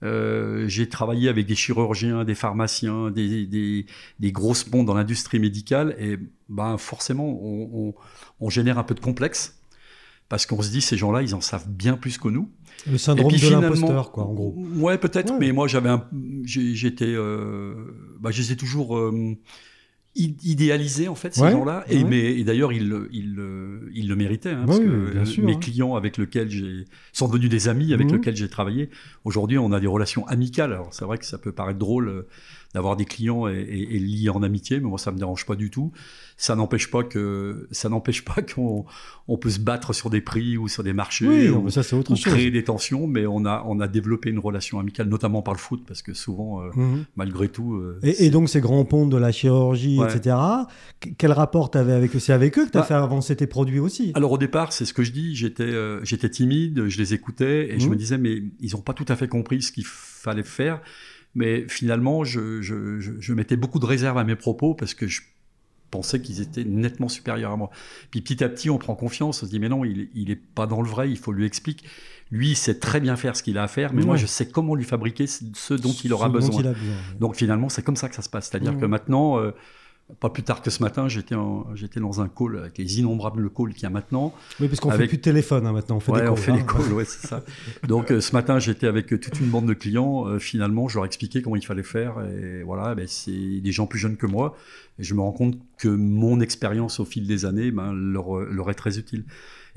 j'ai 0.02 0.88
travaillé 0.88 1.28
avec 1.28 1.46
des 1.46 1.56
chirurgiens, 1.56 2.24
des 2.24 2.36
pharmaciens, 2.36 3.12
des, 3.12 3.46
des, 3.46 3.86
des 4.20 4.32
grosses 4.32 4.64
ponts 4.64 4.86
dans 4.86 4.94
l'industrie 4.94 5.40
médicale, 5.40 5.96
et 6.00 6.18
ben 6.48 6.78
forcément, 6.78 7.28
on, 7.28 7.70
on, 7.74 7.94
on, 8.40 8.50
génère 8.50 8.78
un 8.80 8.84
peu 8.84 8.96
de 8.96 9.02
complexe 9.02 9.57
parce 10.30 10.46
qu'on 10.46 10.62
se 10.62 10.70
dit 10.70 10.82
ces 10.82 10.98
gens-là, 10.98 11.22
ils 11.22 11.36
en 11.36 11.42
savent 11.42 11.70
bien 11.70 11.98
plus 11.98 12.18
que 12.18 12.28
nous. 12.28 12.50
Le 12.90 12.98
syndrome 12.98 13.32
de 13.32 13.50
l'imposteur, 13.50 14.12
quoi, 14.12 14.26
en 14.26 14.34
gros. 14.34 14.56
Ouais, 14.76 14.98
peut-être, 14.98 15.34
mais 15.40 15.52
moi, 15.52 15.68
j'avais 15.68 15.90
un, 15.90 16.06
j'étais, 16.44 17.06
euh, 17.08 17.74
bah, 18.20 18.32
je 18.32 18.42
les 18.42 18.52
ai 18.52 18.56
toujours 18.56 18.98
euh, 18.98 19.36
idéalisés 20.16 21.08
en 21.08 21.16
fait 21.16 21.34
ces 21.36 21.50
gens-là, 21.50 21.86
et 21.90 22.04
mais 22.04 22.40
et 22.40 22.44
d'ailleurs 22.44 22.74
ils, 22.74 23.08
ils, 23.12 23.40
ils, 23.94 24.08
le 24.08 24.16
méritaient, 24.16 24.52
hein, 24.52 24.64
parce 24.66 24.80
que 24.80 25.42
mes 25.42 25.54
hein. 25.54 25.60
clients 25.60 25.96
avec 25.96 26.18
lesquels 26.18 26.50
j'ai 26.50 26.86
sont 27.14 27.28
devenus 27.28 27.50
des 27.50 27.68
amis 27.68 27.94
avec 27.94 28.08
mhm. 28.08 28.16
lesquels 28.16 28.36
j'ai 28.36 28.50
travaillé. 28.50 28.90
Aujourd'hui, 29.26 29.58
on 29.58 29.72
a 29.72 29.80
des 29.80 29.88
relations 29.88 30.26
amicales. 30.28 30.74
Alors 30.74 30.94
c'est 30.94 31.06
vrai 31.06 31.18
que 31.18 31.26
ça 31.26 31.38
peut 31.38 31.52
paraître 31.52 31.80
drôle 31.80 32.10
euh, 32.10 32.28
d'avoir 32.78 32.96
des 32.96 33.06
clients 33.06 33.48
et, 33.48 33.58
et, 33.58 33.98
liés 33.98 34.30
en 34.30 34.44
amitié, 34.44 34.80
mais 34.80 34.88
moi 34.88 35.00
ça 35.00 35.12
me 35.12 35.18
dérange 35.18 35.48
pas 35.48 35.56
du 35.56 35.72
tout. 35.72 35.92
Ça 36.38 36.56
n'empêche 36.56 36.92
pas 36.92 37.02
que 37.02 37.68
ça 37.72 37.90
n'empêche 37.90 38.24
pas 38.24 38.36
qu'on 38.54 38.86
on 39.28 39.38
peut 39.38 39.50
se 39.50 39.60
battre 39.60 39.94
sur 39.94 40.12
des 40.12 40.22
prix 40.22 40.58
ou 40.58 40.68
sur 40.68 40.84
des 40.84 40.94
marchés, 40.94 41.28
oui, 41.28 41.50
ou, 41.50 41.72
ça 41.72 41.82
c'est 41.82 41.96
autre 41.96 42.16
chose. 42.16 42.32
créer 42.32 42.52
des 42.52 42.64
tensions, 42.64 43.08
mais 43.08 43.26
on 43.26 43.46
a 43.46 43.64
on 43.66 43.80
a 43.80 43.88
développé 43.88 44.30
une 44.30 44.38
relation 44.38 44.80
amicale, 44.80 45.10
notamment 45.10 45.42
par 45.42 45.56
le 45.56 45.60
foot, 45.60 45.86
parce 45.88 46.04
que 46.04 46.14
souvent, 46.14 46.62
euh, 46.62 46.70
mhm. 46.76 47.06
malgré 47.16 47.50
tout. 47.50 47.74
Euh, 47.74 48.00
et, 48.04 48.30
donc 48.30 48.48
ces 48.48 48.62
grands 48.62 48.86
ponts 48.86 49.08
de 49.08 49.18
la 49.18 49.32
chirurgie, 49.32 50.00
etc. 50.04 50.36
Quel 51.18 51.32
rapport 51.32 51.72
tu 51.72 51.80
avais 51.80 51.94
avec 51.94 52.16
eux? 52.16 52.20
C'est 52.20 52.34
avec 52.34 52.60
eux 52.60 52.66
que 52.68 52.72
tu 52.72 52.78
as 52.78 52.82
bah 52.82 52.88
fait 52.88 52.94
avancer 52.94 53.36
tes 53.36 53.48
produits 53.48 53.80
aussi. 53.80 54.12
Alors 54.14 54.34
au 54.34 54.38
départ, 54.38 54.72
c'est 54.72 54.86
ce 54.86 54.94
que 54.94 55.02
je 55.02 55.12
dis. 55.12 55.36
J'étais 55.36 55.64
euh, 55.64 56.06
j'étais 56.06 56.30
timide, 56.30 56.88
je 56.88 57.00
les 57.00 57.16
écoutais 57.16 57.74
et 57.74 57.80
je 57.80 57.86
mhm. 57.86 57.92
me 57.92 57.96
disais 57.96 58.20
mais 58.20 58.44
ils 58.60 58.74
n'ont 58.74 58.82
pas 58.82 58.94
tout 58.94 59.06
à 59.08 59.16
fait 59.16 59.28
compris 59.28 59.64
ce 59.64 59.72
qu'il 59.72 59.86
fallait 59.86 60.44
faire. 60.44 60.80
Mais 61.38 61.66
finalement, 61.70 62.24
je, 62.24 63.34
mettais 63.34 63.56
beaucoup 63.56 63.80
de 63.80 63.86
réserve 63.86 64.18
à 64.18 64.24
mes 64.24 64.36
propos 64.36 64.74
parce 64.74 64.96
que 64.96 65.08
je 65.08 65.22
pensais 65.92 66.20
qu'ils 66.20 66.42
étaient 66.42 66.66
nettement 66.66 67.08
supérieurs 67.08 67.52
à 67.52 67.56
moi. 67.56 67.70
Puis 68.10 68.22
petit 68.22 68.44
à 68.44 68.50
petit, 68.50 68.72
on 68.72 68.80
prend 68.80 68.96
confiance, 68.96 69.44
on 69.44 69.46
se 69.46 69.50
dit, 69.50 69.60
mais 69.60 69.70
non, 69.70 69.86
il 69.86 70.26
n'est 70.28 70.36
pas 70.36 70.66
dans 70.66 70.82
le 70.82 70.90
vrai, 70.90 71.10
il 71.10 71.18
faut 71.18 71.32
lui 71.32 71.46
expliquer. 71.46 71.86
Lui, 72.32 72.50
il 72.50 72.56
sait 72.56 72.80
très 72.80 73.00
bien 73.00 73.16
faire 73.16 73.38
ce 73.38 73.44
qu'il 73.44 73.58
a 73.60 73.64
à 73.64 73.68
faire, 73.68 73.94
mais 73.94 74.04
moi, 74.04 74.18
je 74.18 74.26
sais 74.26 74.50
comment 74.50 74.74
lui 74.74 74.84
fabriquer 74.84 75.28
ce 75.28 75.74
dont 75.76 75.94
il 75.94 76.12
aura 76.12 76.28
besoin. 76.28 76.74
Donc 77.20 77.36
finalement, 77.36 77.70
c'est 77.70 77.84
comme 77.84 77.96
ça 77.96 78.10
que 78.10 78.16
ça 78.16 78.24
se 78.24 78.30
passe. 78.30 78.50
C'est-à-dire 78.50 78.78
que 78.78 78.86
maintenant, 78.86 79.40
euh, 79.40 79.52
pas 80.20 80.30
plus 80.30 80.44
tard 80.44 80.62
que 80.62 80.70
ce 80.70 80.82
matin, 80.82 81.08
j'étais 81.10 81.36
dans 81.36 82.22
un 82.22 82.28
call 82.30 82.60
avec 82.60 82.78
les 82.78 83.00
innombrables 83.00 83.50
calls 83.50 83.74
qu'il 83.74 83.84
y 83.84 83.86
a 83.86 83.90
maintenant. 83.90 84.34
Oui, 84.60 84.68
parce 84.68 84.80
qu'on 84.80 84.92
fait 84.92 85.08
plus 85.08 85.18
de 85.18 85.22
téléphone 85.22 85.68
hein, 85.68 85.74
maintenant, 85.74 85.98
on 85.98 86.00
fait 86.00 86.14
des 86.14 86.20
calls. 86.20 86.30
on 86.30 86.36
fait 86.36 86.52
des 86.54 86.60
hein. 86.60 86.66
calls, 86.66 86.94
ouais, 86.94 87.06
c'est 87.06 87.28
ça. 87.28 87.44
Donc 87.88 88.08
ce 88.08 88.32
matin, 88.34 88.60
j'étais 88.60 88.88
avec 88.88 89.08
toute 89.08 89.40
une 89.40 89.48
bande 89.48 89.68
de 89.68 89.74
clients. 89.74 90.40
finalement, 90.40 90.88
je 90.88 90.96
leur 90.96 91.06
expliquais 91.06 91.42
comment 91.42 91.56
il 91.56 91.66
fallait 91.66 91.84
faire. 91.84 92.16
Et 92.22 92.64
voilà, 92.64 92.96
ben, 92.96 93.06
c'est 93.08 93.60
des 93.60 93.72
gens 93.72 93.86
plus 93.86 94.00
jeunes 94.00 94.18
que 94.18 94.26
moi. 94.26 94.56
Et 95.00 95.04
je 95.04 95.14
me 95.14 95.22
rends 95.22 95.34
compte 95.34 95.58
que 95.78 95.90
mon 95.90 96.40
expérience 96.40 97.00
au 97.00 97.06
fil 97.06 97.28
des 97.28 97.46
années 97.46 97.72
ben, 97.72 97.94
leur, 97.94 98.40
leur 98.40 98.70
est 98.70 98.76
très 98.76 98.98
utile. 98.98 99.26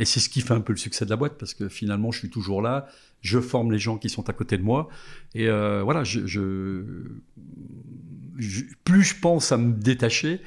Et 0.00 0.06
c'est 0.06 0.18
ce 0.18 0.30
qui 0.30 0.40
fait 0.40 0.54
un 0.54 0.62
peu 0.62 0.72
le 0.72 0.78
succès 0.78 1.04
de 1.04 1.10
la 1.10 1.16
boîte, 1.16 1.36
parce 1.38 1.52
que 1.52 1.68
finalement, 1.68 2.10
je 2.10 2.20
suis 2.20 2.30
toujours 2.30 2.62
là, 2.62 2.86
je 3.20 3.38
forme 3.38 3.70
les 3.70 3.78
gens 3.78 3.98
qui 3.98 4.08
sont 4.08 4.30
à 4.30 4.32
côté 4.32 4.56
de 4.56 4.62
moi, 4.62 4.88
et 5.34 5.46
euh, 5.48 5.82
voilà, 5.82 6.04
je, 6.04 6.26
je, 6.26 6.84
plus 8.84 9.02
je 9.02 9.14
pense 9.20 9.52
à 9.52 9.56
me 9.56 9.72
détacher, 9.72 10.40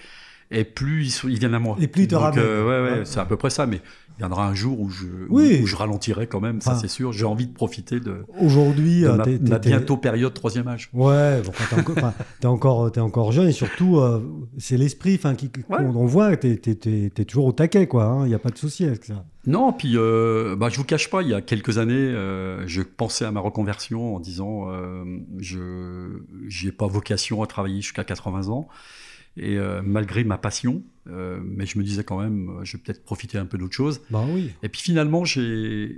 et 0.51 0.63
plus 0.63 1.21
ils, 1.23 1.39
viennent 1.39 1.53
à 1.53 1.59
moi. 1.59 1.75
Et 1.79 1.87
plus 1.87 2.03
ils 2.03 2.07
te 2.07 2.15
ramènent. 2.15 2.43
Euh, 2.43 2.85
ouais, 2.85 2.99
ouais, 2.99 3.05
c'est 3.05 3.19
à 3.19 3.25
peu 3.25 3.37
près 3.37 3.49
ça, 3.49 3.65
mais 3.65 3.81
il 4.15 4.19
viendra 4.19 4.47
un 4.47 4.53
jour 4.53 4.79
où 4.79 4.89
je, 4.91 5.05
où, 5.29 5.65
je 5.65 5.75
ralentirai 5.75 6.27
quand 6.27 6.39
même, 6.39 6.61
ça 6.61 6.75
c'est 6.75 6.87
sûr. 6.87 7.11
J'ai 7.11 7.25
envie 7.25 7.47
de 7.47 7.53
profiter 7.53 7.99
de, 7.99 8.25
aujourd'hui, 8.39 9.05
euh, 9.05 9.17
ma, 9.41 9.57
bientôt 9.57 9.97
période 9.97 10.33
troisième 10.33 10.67
âge. 10.67 10.89
Ouais, 10.93 11.41
bon, 11.41 11.51
t'es 11.69 11.75
encore, 11.75 12.11
es 12.41 12.45
encore, 12.45 12.91
es 12.95 12.99
encore 12.99 13.31
jeune 13.31 13.47
et 13.47 13.53
surtout, 13.53 13.97
euh, 13.97 14.21
c'est 14.59 14.77
l'esprit 14.77 15.19
qui, 15.37 15.49
on, 15.69 16.05
voit 16.05 16.35
que 16.35 16.53
tu 16.53 17.09
es, 17.15 17.25
toujours 17.25 17.45
au 17.45 17.53
taquet, 17.53 17.87
quoi. 17.87 18.03
Il 18.03 18.23
hein, 18.23 18.27
n'y 18.27 18.33
a 18.35 18.39
pas 18.39 18.51
de 18.51 18.57
souci 18.57 18.85
avec 18.85 19.03
ça. 19.03 19.25
Non, 19.47 19.73
puis 19.73 19.93
euh, 19.95 20.55
bah, 20.55 20.69
je 20.69 20.77
vous 20.77 20.85
cache 20.85 21.09
pas, 21.09 21.23
il 21.23 21.29
y 21.29 21.33
a 21.33 21.41
quelques 21.41 21.79
années, 21.79 21.93
euh, 21.93 22.67
je 22.67 22.83
pensais 22.83 23.25
à 23.25 23.31
ma 23.31 23.39
reconversion 23.39 24.15
en 24.15 24.19
disant 24.19 24.67
je 25.39 26.19
n'ai 26.63 26.71
pas 26.71 26.85
vocation 26.85 27.41
à 27.41 27.47
travailler 27.47 27.81
jusqu'à 27.81 28.03
80 28.03 28.49
ans. 28.49 28.67
Et 29.35 29.57
euh, 29.57 29.81
malgré 29.83 30.23
ma 30.23 30.37
passion, 30.37 30.83
euh, 31.09 31.39
mais 31.43 31.65
je 31.65 31.79
me 31.79 31.83
disais 31.83 32.03
quand 32.03 32.21
même, 32.21 32.49
euh, 32.49 32.63
je 32.63 32.77
vais 32.77 32.83
peut-être 32.83 33.03
profiter 33.03 33.39
un 33.39 33.47
peu 33.47 33.57
d'autre 33.57 33.73
chose. 33.73 34.01
Bah 34.11 34.23
oui. 34.29 34.51
Et 34.61 34.69
puis 34.69 34.81
finalement, 34.81 35.25
j'ai 35.25 35.97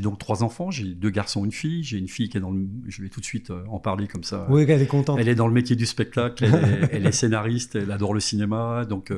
donc 0.00 0.18
trois 0.18 0.42
enfants. 0.42 0.70
J'ai 0.70 0.84
deux 0.84 1.10
garçons, 1.10 1.44
une 1.44 1.52
fille. 1.52 1.84
J'ai 1.84 1.98
une 1.98 2.08
fille 2.08 2.30
qui 2.30 2.38
est 2.38 2.40
dans 2.40 2.50
le. 2.50 2.66
Je 2.88 3.02
vais 3.02 3.10
tout 3.10 3.20
de 3.20 3.26
suite 3.26 3.52
en 3.68 3.78
parler 3.78 4.08
comme 4.08 4.24
ça. 4.24 4.46
Oui, 4.48 4.64
elle 4.66 4.80
est 4.80 4.86
contente. 4.86 5.18
Elle 5.20 5.28
est 5.28 5.34
dans 5.34 5.46
le 5.46 5.52
métier 5.52 5.76
du 5.76 5.84
spectacle. 5.84 6.44
Elle 6.90 7.06
est, 7.06 7.12
scénariste. 7.16 7.76
Elle 7.76 7.90
adore 7.90 8.14
le 8.14 8.20
cinéma. 8.20 8.86
Donc, 8.86 9.12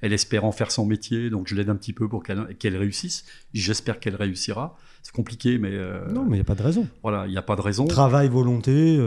elle 0.00 0.12
espère 0.12 0.44
en 0.44 0.52
faire 0.52 0.70
son 0.70 0.86
métier. 0.86 1.30
Donc, 1.30 1.48
je 1.48 1.56
l'aide 1.56 1.70
un 1.70 1.76
petit 1.76 1.92
peu 1.92 2.08
pour 2.08 2.22
qu'elle 2.22 2.76
réussisse. 2.76 3.24
J'espère 3.52 3.98
qu'elle 3.98 4.16
réussira. 4.16 4.78
C'est 5.02 5.12
compliqué, 5.12 5.58
mais. 5.58 5.72
non, 6.12 6.24
mais 6.24 6.36
il 6.36 6.38
n'y 6.38 6.40
a 6.40 6.44
pas 6.44 6.54
de 6.54 6.62
raison. 6.62 6.86
Voilà, 7.02 7.26
il 7.26 7.30
n'y 7.30 7.38
a 7.38 7.42
pas 7.42 7.56
de 7.56 7.60
raison. 7.60 7.86
Travail, 7.86 8.28
volonté. 8.28 9.00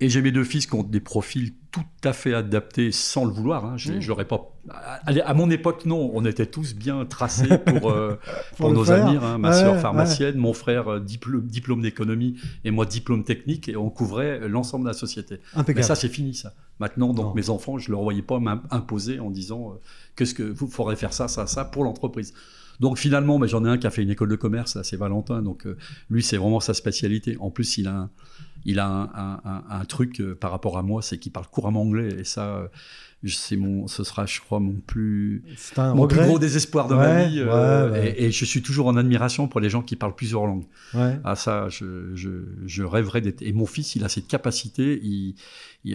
Et 0.00 0.08
j'ai 0.08 0.22
mes 0.22 0.32
deux 0.32 0.44
fils 0.44 0.66
qui 0.66 0.74
ont 0.74 0.82
des 0.82 1.00
profils 1.00 1.52
tout 1.74 2.08
à 2.08 2.12
fait 2.12 2.34
adapté 2.34 2.92
sans 2.92 3.24
le 3.24 3.32
vouloir. 3.32 3.64
Hein. 3.64 3.76
Je, 3.76 3.92
mmh. 3.92 4.24
pas. 4.26 4.54
À, 4.68 5.34
mon 5.34 5.50
époque, 5.50 5.86
non, 5.86 6.12
on 6.14 6.24
était 6.24 6.46
tous 6.46 6.72
bien 6.72 7.04
tracés 7.04 7.58
pour, 7.66 7.90
euh, 7.90 8.16
pour, 8.56 8.72
nos 8.72 8.92
amis. 8.92 9.18
Hein. 9.20 9.38
Ma 9.38 9.52
soeur 9.52 9.80
pharmacienne, 9.80 10.36
mon 10.36 10.52
frère 10.52 10.86
euh, 10.86 11.00
diplôme, 11.00 11.44
diplôme 11.48 11.82
d'économie 11.82 12.36
et 12.64 12.70
moi 12.70 12.86
diplôme 12.86 13.24
technique, 13.24 13.68
et 13.68 13.76
on 13.76 13.90
couvrait 13.90 14.48
l'ensemble 14.48 14.84
de 14.84 14.90
la 14.90 14.94
société. 14.94 15.40
Mais 15.66 15.82
ça, 15.82 15.96
c'est 15.96 16.08
fini, 16.08 16.34
ça. 16.34 16.54
Maintenant, 16.78 17.12
donc 17.12 17.34
mes 17.34 17.50
enfants, 17.50 17.76
je 17.76 17.90
ne 17.90 17.96
leur 17.96 18.02
voyais 18.04 18.22
pas 18.22 18.38
m'imposer 18.38 19.18
en 19.18 19.30
disant 19.30 19.72
euh, 19.72 20.24
que 20.24 20.44
vous 20.44 20.68
faudrait 20.68 20.96
faire 20.96 21.12
ça, 21.12 21.26
ça, 21.26 21.48
ça 21.48 21.64
pour 21.64 21.82
l'entreprise. 21.82 22.34
Donc 22.78 22.98
finalement, 22.98 23.40
mais 23.40 23.48
j'en 23.48 23.64
ai 23.64 23.68
un 23.68 23.78
qui 23.78 23.88
a 23.88 23.90
fait 23.90 24.02
une 24.02 24.10
école 24.10 24.28
de 24.28 24.36
commerce, 24.36 24.80
c'est 24.84 24.96
Valentin. 24.96 25.42
Donc 25.42 25.66
lui, 26.08 26.22
c'est 26.22 26.36
vraiment 26.36 26.60
sa 26.60 26.74
spécialité. 26.74 27.36
En 27.40 27.50
plus, 27.50 27.78
il 27.78 27.88
a 27.88 27.94
un, 27.94 28.10
il 28.64 28.78
a 28.78 29.42
un, 29.70 29.84
truc 29.84 30.20
euh, 30.20 30.34
par 30.34 30.50
rapport 30.50 30.78
à 30.78 30.82
moi, 30.82 31.02
c'est 31.02 31.18
qu'il 31.18 31.32
parle 31.32 31.46
couramment 31.46 31.82
anglais. 31.82 32.08
Et 32.18 32.24
ça, 32.24 32.56
euh, 32.56 32.68
c'est 33.26 33.56
mon, 33.56 33.86
ce 33.88 34.04
sera, 34.04 34.24
je 34.26 34.40
crois, 34.40 34.58
mon 34.58 34.74
plus, 34.74 35.44
mon 35.76 36.06
plus 36.06 36.20
gros 36.20 36.38
désespoir 36.38 36.88
de 36.88 36.94
ma 36.94 37.24
vie. 37.24 37.40
Euh, 37.40 38.12
et, 38.16 38.30
je 38.30 38.44
suis 38.44 38.62
toujours 38.62 38.86
en 38.86 38.96
admiration 38.96 39.48
pour 39.48 39.60
les 39.60 39.68
gens 39.68 39.82
qui 39.82 39.96
parlent 39.96 40.14
plusieurs 40.14 40.46
langues. 40.46 40.64
Ah 40.94 41.36
ça, 41.36 41.68
je, 41.68 42.14
je, 42.14 42.82
rêverais 42.82 43.20
d'être. 43.20 43.42
Et 43.42 43.52
mon 43.52 43.66
fils, 43.66 43.96
il 43.96 44.04
a 44.04 44.08
cette 44.08 44.28
capacité. 44.28 45.00
Il, 45.02 45.34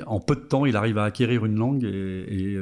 en 0.05 0.19
peu 0.19 0.35
de 0.35 0.41
temps, 0.41 0.65
il 0.65 0.75
arrive 0.75 0.97
à 0.99 1.05
acquérir 1.05 1.45
une 1.45 1.57
langue. 1.57 1.83
Et, 1.83 2.55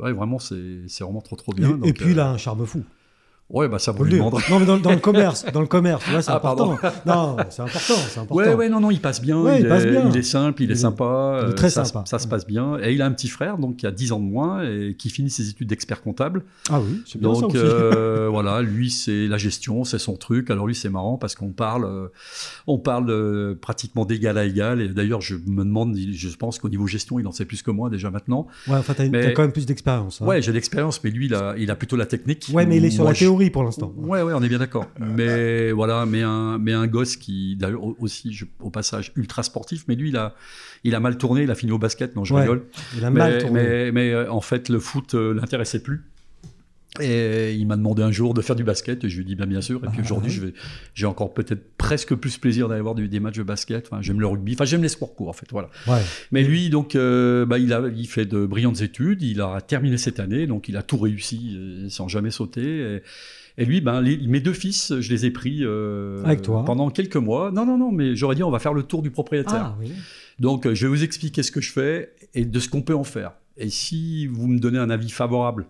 vraiment, 0.00 0.38
c'est 0.38 0.86
vraiment 1.00 1.20
trop 1.20 1.36
trop 1.36 1.52
bien. 1.52 1.78
Et, 1.84 1.92
puis, 1.92 2.12
il 2.12 2.20
a 2.20 2.30
un 2.30 2.38
charme 2.38 2.64
fou. 2.64 2.82
Ouais, 3.50 3.68
bah 3.68 3.80
ça 3.80 3.90
vous 3.90 4.04
le 4.04 4.16
Non, 4.16 4.30
mais 4.60 4.66
dans, 4.66 4.76
le 4.76 4.96
commerce, 4.98 5.44
dans 5.52 5.60
le 5.60 5.66
commerce, 5.66 6.04
c'est 6.04 6.30
ah, 6.30 6.36
important. 6.36 6.78
Non, 7.06 7.36
c'est 7.48 7.62
important, 7.62 7.94
c'est 8.08 8.20
important. 8.20 8.34
Ouais, 8.34 8.54
ouais, 8.54 8.68
non, 8.68 8.80
non, 8.80 8.92
il 8.92 9.00
passe 9.00 9.20
bien. 9.20 9.56
il, 9.56 9.66
passe 9.66 9.84
est, 9.84 9.90
bien. 9.90 10.08
il 10.08 10.16
est 10.16 10.22
simple, 10.22 10.62
il, 10.62 10.70
est 10.70 10.76
sympa. 10.76 11.40
Il 11.42 11.50
est 11.50 11.54
très 11.54 11.70
ça, 11.70 11.84
sympa. 11.84 12.04
Ça, 12.06 12.20
se 12.20 12.28
passe 12.28 12.46
bien. 12.46 12.78
Et 12.80 12.92
il 12.92 13.02
a 13.02 13.06
un 13.06 13.12
petit 13.12 13.28
frère, 13.28 13.58
donc 13.58 13.76
qui 13.76 13.86
a 13.86 13.90
10 13.90 14.12
ans 14.12 14.20
de 14.20 14.24
moins 14.24 14.62
et 14.62 14.94
qui 14.96 15.10
finit 15.10 15.30
ses 15.30 15.48
études 15.48 15.68
d'expert 15.68 16.00
comptable. 16.00 16.44
Ah 16.70 16.80
oui, 16.80 17.02
c'est 17.06 17.18
bien 17.18 17.32
donc, 17.32 17.40
ça 17.40 17.46
aussi. 17.46 17.58
Euh, 17.58 18.28
voilà, 18.30 18.62
lui 18.62 18.90
c'est 18.90 19.26
la 19.26 19.38
gestion, 19.38 19.82
c'est 19.82 19.98
son 19.98 20.16
truc. 20.16 20.50
Alors 20.50 20.68
lui 20.68 20.74
c'est 20.76 20.90
marrant 20.90 21.18
parce 21.18 21.34
qu'on 21.34 21.50
parle, 21.50 21.84
euh, 21.84 22.08
on 22.68 22.78
parle 22.78 23.10
euh, 23.10 23.58
pratiquement 23.60 24.04
d'égal 24.04 24.38
à 24.38 24.44
égal. 24.44 24.80
Et 24.80 24.88
d'ailleurs, 24.88 25.22
je 25.22 25.34
me 25.34 25.64
demande, 25.64 25.96
je 25.96 26.36
pense 26.36 26.60
qu'au 26.60 26.68
niveau 26.68 26.86
gestion, 26.86 27.18
il 27.18 27.26
en 27.26 27.32
sait 27.32 27.46
plus 27.46 27.62
que 27.62 27.72
moi 27.72 27.90
déjà 27.90 28.10
maintenant. 28.10 28.46
Ouais, 28.68 28.76
enfin, 28.76 28.94
t'as 28.94 29.08
quand 29.32 29.42
même 29.42 29.52
plus 29.52 29.66
d'expérience. 29.66 30.22
Hein. 30.22 30.26
Ouais, 30.26 30.40
j'ai 30.40 30.52
l'expérience, 30.52 31.02
mais 31.02 31.10
lui, 31.10 31.26
il 31.26 31.34
a, 31.34 31.54
il 31.58 31.70
a 31.70 31.74
plutôt 31.74 31.96
la 31.96 32.06
technique. 32.06 32.48
Ouais, 32.52 32.64
mais 32.64 32.76
il 32.76 32.84
est 32.84 32.90
sur 32.90 33.04
la 33.04 33.12
théorie 33.12 33.39
pour 33.48 33.64
l'instant. 33.64 33.94
Ouais, 33.96 34.20
ouais, 34.20 34.34
on 34.34 34.42
est 34.42 34.48
bien 34.48 34.58
d'accord. 34.58 34.86
Mais 34.98 35.72
voilà, 35.72 36.04
mais 36.04 36.22
un, 36.22 36.58
mais 36.58 36.74
un 36.74 36.86
gosse 36.86 37.16
qui, 37.16 37.56
d'ailleurs 37.56 37.84
aussi, 38.02 38.38
au 38.60 38.68
passage, 38.68 39.12
ultra 39.16 39.42
sportif, 39.42 39.84
mais 39.88 39.94
lui, 39.94 40.10
il 40.10 40.16
a, 40.18 40.34
il 40.84 40.94
a 40.94 41.00
mal 41.00 41.16
tourné, 41.16 41.44
il 41.44 41.50
a 41.50 41.54
fini 41.54 41.72
au 41.72 41.78
basket, 41.78 42.16
non, 42.16 42.24
je 42.24 42.34
rigole. 42.34 42.66
Il 42.96 43.04
a 43.04 43.10
mal 43.10 43.38
tourné. 43.38 43.62
Mais, 43.62 43.92
mais, 43.92 44.12
euh, 44.12 44.30
en 44.30 44.40
fait, 44.40 44.68
le 44.68 44.78
foot 44.80 45.14
euh, 45.14 45.32
l'intéressait 45.32 45.82
plus. 45.82 46.04
Et 46.98 47.54
il 47.54 47.66
m'a 47.68 47.76
demandé 47.76 48.02
un 48.02 48.10
jour 48.10 48.34
de 48.34 48.40
faire 48.42 48.56
du 48.56 48.64
basket, 48.64 49.04
et 49.04 49.08
je 49.08 49.16
lui 49.16 49.22
ai 49.22 49.24
dit 49.24 49.36
bien, 49.36 49.46
bien 49.46 49.60
sûr. 49.60 49.78
Et 49.84 49.88
puis 49.88 49.98
ah, 49.98 50.04
aujourd'hui, 50.04 50.30
je 50.30 50.46
j'ai 50.92 51.06
encore 51.06 51.32
peut-être 51.32 51.76
presque 51.76 52.14
plus 52.16 52.36
plaisir 52.36 52.68
d'aller 52.68 52.80
voir 52.80 52.96
des 52.96 53.20
matchs 53.20 53.38
de 53.38 53.44
basket. 53.44 53.86
Enfin, 53.86 54.02
j'aime 54.02 54.20
le 54.20 54.26
rugby, 54.26 54.54
enfin, 54.54 54.64
j'aime 54.64 54.82
les 54.82 54.88
sports 54.88 55.14
courts, 55.14 55.28
en 55.28 55.32
fait. 55.32 55.46
Voilà. 55.52 55.70
Mais 56.32 56.42
lui, 56.42 56.68
donc, 56.68 56.96
euh, 56.96 57.46
bah, 57.46 57.58
il, 57.58 57.72
a, 57.72 57.82
il 57.94 58.08
fait 58.08 58.26
de 58.26 58.44
brillantes 58.44 58.80
études, 58.80 59.22
il 59.22 59.40
a 59.40 59.60
terminé 59.60 59.98
cette 59.98 60.18
année, 60.18 60.48
donc 60.48 60.68
il 60.68 60.76
a 60.76 60.82
tout 60.82 60.98
réussi 60.98 61.86
sans 61.90 62.08
jamais 62.08 62.32
sauter. 62.32 62.96
Et, 62.96 63.02
et 63.58 63.64
lui, 63.64 63.80
ben, 63.80 64.02
mes 64.02 64.40
deux 64.40 64.52
fils, 64.52 64.92
je 64.98 65.10
les 65.10 65.26
ai 65.26 65.30
pris 65.30 65.60
euh, 65.62 66.24
Avec 66.24 66.42
toi. 66.42 66.64
pendant 66.64 66.90
quelques 66.90 67.16
mois. 67.16 67.52
Non, 67.52 67.66
non, 67.66 67.78
non, 67.78 67.92
mais 67.92 68.16
j'aurais 68.16 68.34
dit 68.34 68.42
on 68.42 68.50
va 68.50 68.58
faire 68.58 68.74
le 68.74 68.82
tour 68.82 69.02
du 69.02 69.10
propriétaire. 69.10 69.74
Ah, 69.74 69.78
oui. 69.80 69.92
Donc, 70.38 70.66
euh, 70.66 70.74
je 70.74 70.86
vais 70.86 70.90
vous 70.90 71.04
expliquer 71.04 71.42
ce 71.42 71.52
que 71.52 71.60
je 71.60 71.70
fais 71.70 72.14
et 72.34 72.44
de 72.44 72.58
ce 72.58 72.68
qu'on 72.68 72.82
peut 72.82 72.94
en 72.94 73.04
faire. 73.04 73.32
Et 73.56 73.68
si 73.68 74.26
vous 74.26 74.48
me 74.48 74.58
donnez 74.58 74.78
un 74.78 74.90
avis 74.90 75.10
favorable, 75.10 75.66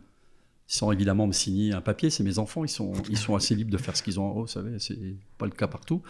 sans 0.73 0.93
évidemment 0.93 1.27
me 1.27 1.33
signer 1.33 1.73
un 1.73 1.81
papier, 1.81 2.11
c'est 2.11 2.23
mes 2.23 2.39
enfants, 2.39 2.65
ils 2.65 2.69
sont, 2.69 2.93
ils 3.09 3.19
sont 3.19 3.35
assez 3.35 3.57
libres 3.57 3.73
de 3.73 3.77
faire 3.77 3.97
ce 3.97 4.03
qu'ils 4.03 4.21
ont. 4.21 4.33
Oh, 4.37 4.41
vous 4.43 4.47
savez, 4.47 4.79
c'est 4.79 4.97
pas 5.37 5.47
le 5.47 5.53
cas 5.53 5.67
partout. 5.67 6.01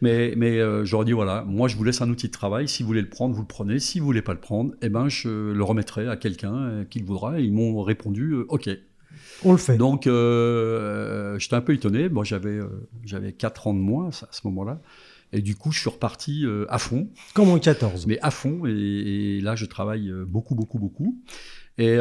Mais, 0.00 0.34
mais 0.36 0.58
euh, 0.58 0.84
j'aurais 0.84 1.04
dit 1.04 1.12
voilà, 1.12 1.44
moi 1.46 1.68
je 1.68 1.76
vous 1.76 1.84
laisse 1.84 2.00
un 2.00 2.08
outil 2.08 2.28
de 2.28 2.32
travail. 2.32 2.68
Si 2.68 2.82
vous 2.82 2.86
voulez 2.86 3.02
le 3.02 3.10
prendre, 3.10 3.34
vous 3.34 3.42
le 3.42 3.46
prenez. 3.46 3.78
Si 3.78 4.00
vous 4.00 4.06
voulez 4.06 4.22
pas 4.22 4.32
le 4.32 4.40
prendre, 4.40 4.72
eh 4.80 4.88
ben 4.88 5.08
je 5.08 5.52
le 5.52 5.62
remettrai 5.62 6.08
à 6.08 6.16
quelqu'un 6.16 6.84
qui 6.88 7.00
le 7.00 7.04
voudra. 7.04 7.38
Et 7.38 7.44
ils 7.44 7.52
m'ont 7.52 7.82
répondu 7.82 8.34
OK. 8.48 8.70
On 9.44 9.52
le 9.52 9.58
fait. 9.58 9.76
Donc, 9.76 10.06
euh, 10.06 11.38
j'étais 11.38 11.54
un 11.54 11.60
peu 11.60 11.74
étonné. 11.74 12.08
Bon, 12.08 12.24
j'avais, 12.24 12.58
euh, 12.58 12.88
j'avais 13.04 13.32
4 13.32 13.68
ans 13.68 13.74
de 13.74 13.78
moins 13.78 14.08
à 14.08 14.32
ce 14.32 14.40
moment-là. 14.44 14.80
Et 15.32 15.42
du 15.42 15.54
coup, 15.54 15.72
je 15.72 15.80
suis 15.80 15.90
reparti 15.90 16.44
euh, 16.44 16.64
à 16.68 16.78
fond. 16.78 17.08
Comme 17.34 17.50
en 17.50 17.58
14. 17.58 18.06
Mais 18.06 18.18
à 18.20 18.30
fond. 18.30 18.64
Et, 18.66 19.40
là, 19.40 19.56
je 19.56 19.66
travaille 19.66 20.12
beaucoup, 20.26 20.54
beaucoup, 20.54 20.78
beaucoup. 20.78 21.18
Et, 21.78 21.94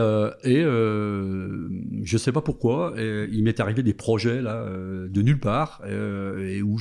et 0.44 0.62
je 0.64 2.14
ne 2.14 2.18
sais 2.18 2.32
pas 2.32 2.42
pourquoi, 2.42 2.96
il 2.98 3.44
m'est 3.44 3.60
arrivé 3.60 3.84
des 3.84 3.94
projets 3.94 4.42
là, 4.42 4.68
de 4.68 5.22
nulle 5.22 5.40
part, 5.40 5.84
et 5.88 6.62
où 6.62 6.80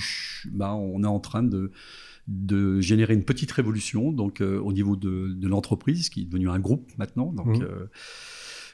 bah, 0.52 0.74
on 0.74 1.02
est 1.04 1.06
en 1.06 1.20
train 1.20 1.42
de, 1.42 1.72
de 2.26 2.80
générer 2.80 3.14
une 3.14 3.24
petite 3.24 3.52
révolution 3.52 4.12
donc, 4.12 4.40
au 4.40 4.72
niveau 4.72 4.96
de, 4.96 5.34
de 5.34 5.48
l'entreprise, 5.48 6.08
qui 6.08 6.22
est 6.22 6.24
devenue 6.24 6.48
un 6.48 6.58
groupe 6.58 6.90
maintenant. 6.96 7.32
Donc, 7.32 7.58
mmh. 7.58 7.68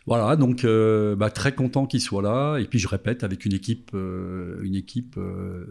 Voilà, 0.07 0.35
donc 0.37 0.65
euh, 0.65 1.15
bah, 1.15 1.31
très 1.31 1.55
content 1.55 1.87
qu'il 1.87 2.01
soit 2.01 2.23
là. 2.23 2.59
Et 2.59 2.65
puis 2.65 2.79
je 2.79 2.88
répète, 2.88 3.23
avec 3.23 3.45
une 3.45 3.53
équipe, 3.53 3.91
euh, 3.95 4.61
une 4.62 4.75
équipe 4.75 5.17
euh, 5.17 5.67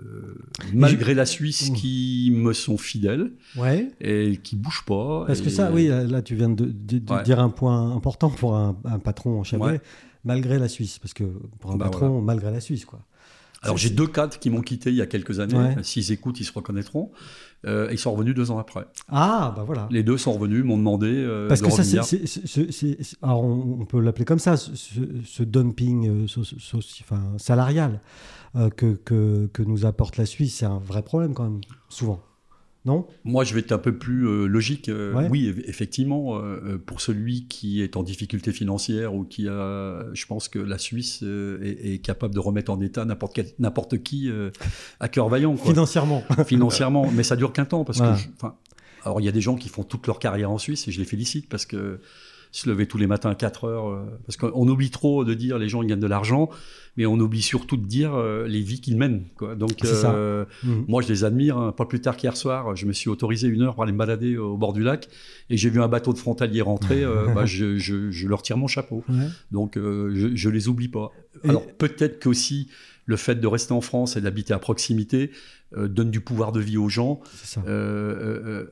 malgré 0.73 1.13
la 1.13 1.25
Suisse, 1.25 1.69
mmh. 1.69 1.73
qui 1.73 2.33
me 2.35 2.53
sont 2.53 2.77
fidèles 2.77 3.31
ouais. 3.57 3.91
et 3.99 4.37
qui 4.37 4.55
bougent 4.55 4.85
pas. 4.85 5.25
Parce 5.27 5.41
que 5.41 5.49
ça, 5.49 5.71
oui, 5.71 5.87
là 5.87 6.21
tu 6.21 6.35
viens 6.35 6.49
de, 6.49 6.65
dire 7.23 7.39
un 7.39 7.49
point 7.49 7.93
important 7.95 8.29
pour 8.29 8.55
un, 8.55 8.73
patron 9.03 9.39
en 9.39 9.43
Chablais, 9.43 9.81
malgré 10.23 10.59
la 10.59 10.69
Suisse, 10.69 10.99
parce 10.99 11.13
que 11.13 11.25
pour 11.59 11.71
un 11.71 11.77
bah, 11.77 11.85
patron, 11.85 12.21
malgré 12.21 12.51
la 12.51 12.61
Suisse, 12.61 12.85
quoi. 12.85 12.99
Alors 13.63 13.77
j'ai 13.77 13.91
deux 13.91 14.07
cadres 14.07 14.39
qui 14.39 14.49
m'ont 14.49 14.61
quitté 14.61 14.89
il 14.89 14.95
y 14.95 15.01
a 15.01 15.05
quelques 15.05 15.39
années. 15.39 15.75
S'ils 15.83 16.11
écoutent, 16.11 16.39
ils 16.39 16.45
se 16.45 16.53
reconnaîtront. 16.53 17.11
Euh, 17.67 17.89
ils 17.91 17.99
sont 17.99 18.11
revenus 18.11 18.33
deux 18.33 18.49
ans 18.49 18.57
après. 18.57 18.87
Ah, 19.07 19.53
bah 19.55 19.63
voilà. 19.63 19.87
Les 19.91 20.01
deux 20.01 20.17
sont 20.17 20.33
revenus, 20.33 20.63
m'ont 20.63 20.77
demandé 20.77 21.07
euh, 21.11 21.47
Parce 21.47 21.61
que 21.61 21.69
ça, 21.69 21.83
c'est, 21.83 22.97
alors 23.21 23.43
on, 23.43 23.85
peut 23.85 23.99
l'appeler 23.99 24.25
comme 24.25 24.39
ça, 24.39 24.57
ce, 24.57 25.43
dumping 25.43 26.09
euh, 26.09 26.25
enfin, 27.03 27.21
salarial 27.37 28.01
que, 28.75 28.95
que, 28.95 29.47
que, 29.53 29.61
nous 29.61 29.85
apporte 29.85 30.17
la 30.17 30.25
Suisse, 30.25 30.55
c'est 30.55 30.65
un 30.65 30.79
vrai 30.79 31.03
problème 31.03 31.33
quand 31.33 31.43
même, 31.43 31.61
souvent. 31.87 32.19
Non? 32.83 33.05
Moi, 33.23 33.43
je 33.43 33.53
vais 33.53 33.59
être 33.59 33.71
un 33.71 33.77
peu 33.77 33.95
plus 33.95 34.27
euh, 34.27 34.47
logique. 34.47 34.89
Euh, 34.89 35.27
oui, 35.29 35.53
effectivement, 35.67 36.37
euh, 36.37 36.81
pour 36.83 36.99
celui 36.99 37.45
qui 37.47 37.81
est 37.81 37.95
en 37.95 38.01
difficulté 38.01 38.51
financière 38.51 39.13
ou 39.13 39.23
qui 39.23 39.47
a, 39.47 40.05
je 40.13 40.25
pense 40.25 40.47
que 40.47 40.57
la 40.57 40.79
Suisse 40.79 41.23
est, 41.23 42.01
capable 42.03 42.33
de 42.33 42.39
remettre 42.39 42.71
en 42.71 42.81
état 42.81 43.05
n'importe 43.05 44.03
qui 44.03 44.31
à 44.99 45.07
cœur 45.07 45.29
vaillant. 45.29 45.55
Financièrement. 45.57 46.23
Financièrement, 46.45 47.09
mais 47.13 47.23
ça 47.23 47.35
dure 47.35 47.53
qu'un 47.53 47.65
temps 47.65 47.85
parce 47.85 47.99
que, 47.99 48.47
alors 49.03 49.21
il 49.21 49.25
y 49.25 49.29
a 49.29 49.31
des 49.31 49.41
gens 49.41 49.55
qui 49.55 49.69
font 49.69 49.83
toute 49.83 50.07
leur 50.07 50.19
carrière 50.19 50.49
en 50.49 50.57
Suisse 50.57 50.87
et 50.87 50.91
je 50.91 50.99
les 50.99 51.05
félicite 51.05 51.47
parce 51.49 51.65
que 51.65 51.99
se 52.51 52.69
lever 52.69 52.85
tous 52.85 52.97
les 52.97 53.07
matins 53.07 53.29
à 53.29 53.35
4 53.35 53.65
heures. 53.65 53.89
Euh, 53.89 54.05
parce 54.25 54.37
qu'on 54.37 54.67
oublie 54.67 54.89
trop 54.89 55.23
de 55.23 55.33
dire 55.33 55.57
les 55.57 55.69
gens 55.69 55.81
ils 55.81 55.87
gagnent 55.87 55.99
de 55.99 56.07
l'argent, 56.07 56.49
mais 56.97 57.05
on 57.05 57.17
oublie 57.19 57.41
surtout 57.41 57.77
de 57.77 57.85
dire 57.85 58.13
euh, 58.13 58.45
les 58.47 58.61
vies 58.61 58.81
qu'ils 58.81 58.97
mènent. 58.97 59.23
Quoi. 59.37 59.55
Donc, 59.55 59.83
euh, 59.85 60.45
mmh. 60.63 60.83
moi, 60.87 61.01
je 61.01 61.07
les 61.07 61.23
admire. 61.23 61.57
Hein. 61.57 61.71
Pas 61.71 61.85
plus 61.85 62.01
tard 62.01 62.17
qu'hier 62.17 62.35
soir, 62.35 62.75
je 62.75 62.85
me 62.85 62.93
suis 62.93 63.09
autorisé 63.09 63.47
une 63.47 63.61
heure 63.61 63.73
pour 63.73 63.83
aller 63.83 63.93
me 63.93 63.97
balader 63.97 64.37
au 64.37 64.57
bord 64.57 64.73
du 64.73 64.83
lac 64.83 65.07
et 65.49 65.57
j'ai 65.57 65.69
vu 65.69 65.81
un 65.81 65.87
bateau 65.87 66.13
de 66.13 66.17
frontalier 66.17 66.61
rentrer. 66.61 67.05
bah, 67.35 67.45
je, 67.45 67.77
je, 67.77 68.11
je, 68.11 68.27
leur 68.27 68.41
tire 68.41 68.57
mon 68.57 68.67
chapeau. 68.67 69.03
Donc, 69.51 69.73
je, 69.75 70.31
je 70.35 70.49
les 70.49 70.67
oublie 70.67 70.89
pas. 70.89 71.11
Alors, 71.47 71.65
peut-être 71.65 72.21
qu'aussi 72.21 72.69
le 73.05 73.17
fait 73.17 73.35
de 73.35 73.47
rester 73.47 73.73
en 73.73 73.81
France 73.81 74.15
et 74.15 74.21
d'habiter 74.21 74.53
à 74.53 74.59
proximité 74.59 75.31
donne 75.75 76.11
du 76.11 76.21
pouvoir 76.21 76.51
de 76.51 76.59
vie 76.59 76.77
aux 76.77 76.89
gens, 76.89 77.21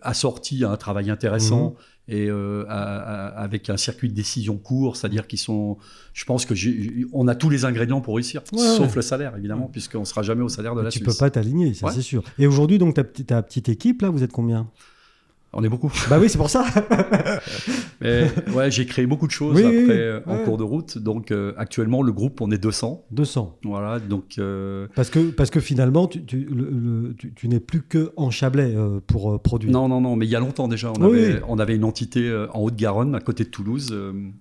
assorti 0.02 0.64
à 0.64 0.72
un 0.72 0.78
travail 0.78 1.10
intéressant. 1.10 1.70
Mmh 1.70 1.84
et 2.10 2.28
euh, 2.28 2.66
avec 2.68 3.70
un 3.70 3.78
circuit 3.78 4.10
de 4.10 4.16
décision 4.16 4.58
court, 4.58 4.98
c'est-à-dire 4.98 5.28
qu'ils 5.28 5.40
sont. 5.40 5.78
Je 6.14 6.26
pense 6.26 6.46
que 6.46 6.56
on 7.14 7.28
a 7.28 7.36
tous 7.36 7.52
les 7.52 7.66
ingrédients 7.66 8.02
pour 8.02 8.16
réussir, 8.16 8.42
sauf 8.52 8.96
le 8.96 9.02
salaire 9.04 9.38
évidemment, 9.38 9.68
puisqu'on 9.68 10.06
sera 10.06 10.24
jamais 10.24 10.42
au 10.42 10.50
salaire 10.50 10.74
de 10.76 10.82
la 10.82 10.90
tu 10.90 10.98
Suisse. 10.98 11.08
Tu 11.08 11.14
peux 11.14 11.18
pas 11.18 11.30
t'aligner, 11.30 11.74
ça 11.76 11.92
c'est 11.92 12.02
sûr. 12.02 12.24
Et 12.40 12.48
aujourd'hui, 12.48 12.80
donc 12.80 12.96
ta, 12.96 13.04
ta 13.04 13.44
petite 13.44 13.70
équipe 13.70 14.02
là, 14.02 14.10
vous 14.10 14.24
êtes 14.24 14.32
combien? 14.32 14.70
On 15.52 15.64
est 15.64 15.70
beaucoup. 15.70 15.92
Bah 16.10 16.18
oui, 16.20 16.30
c'est 16.30 16.38
pour 16.38 16.50
ça. 16.50 16.64
Mais 18.02 18.32
ouais, 18.54 18.70
j'ai 18.70 18.86
créé 18.86 19.08
beaucoup 19.08 19.26
de 19.26 19.32
choses 19.32 19.58
après 19.58 20.22
en 20.26 20.38
cours 20.44 20.58
de 20.58 20.64
route. 20.64 20.98
Donc 20.98 21.32
euh, 21.32 21.54
actuellement, 21.58 22.04
le 22.04 22.12
groupe, 22.12 22.40
on 22.42 22.52
est 22.52 22.58
200. 22.58 23.06
200. 23.12 23.60
Voilà, 23.64 24.00
donc. 24.00 24.36
Euh, 24.38 24.88
parce 24.96 25.10
que 25.10 25.32
parce 25.32 25.50
que 25.50 25.60
finalement, 25.60 26.08
tu, 26.08 26.24
tu, 26.24 26.48
tu, 27.36 27.48
n'es 27.48 27.60
plus 27.60 27.82
que 27.82 28.12
en 28.16 28.30
Chablais 28.30 28.74
euh, 28.76 29.00
pour 29.06 29.42
produire. 29.42 29.72
Non, 29.72 29.88
non, 29.88 30.02
non. 30.02 30.16
Mais 30.16 30.28
il 30.28 30.30
y 30.30 30.36
a 30.36 30.40
longtemps 30.40 30.68
déjà, 30.68 30.92
on, 30.98 31.02
avait, 31.02 31.42
on 31.48 31.58
avait 31.58 31.76
une 31.76 31.84
entité 31.84 32.32
en 32.54 32.62
Haute-Garonne, 32.62 33.16
à 33.16 33.20
côté 33.20 33.44
de 33.44 33.50
Toulouse, 33.50 33.96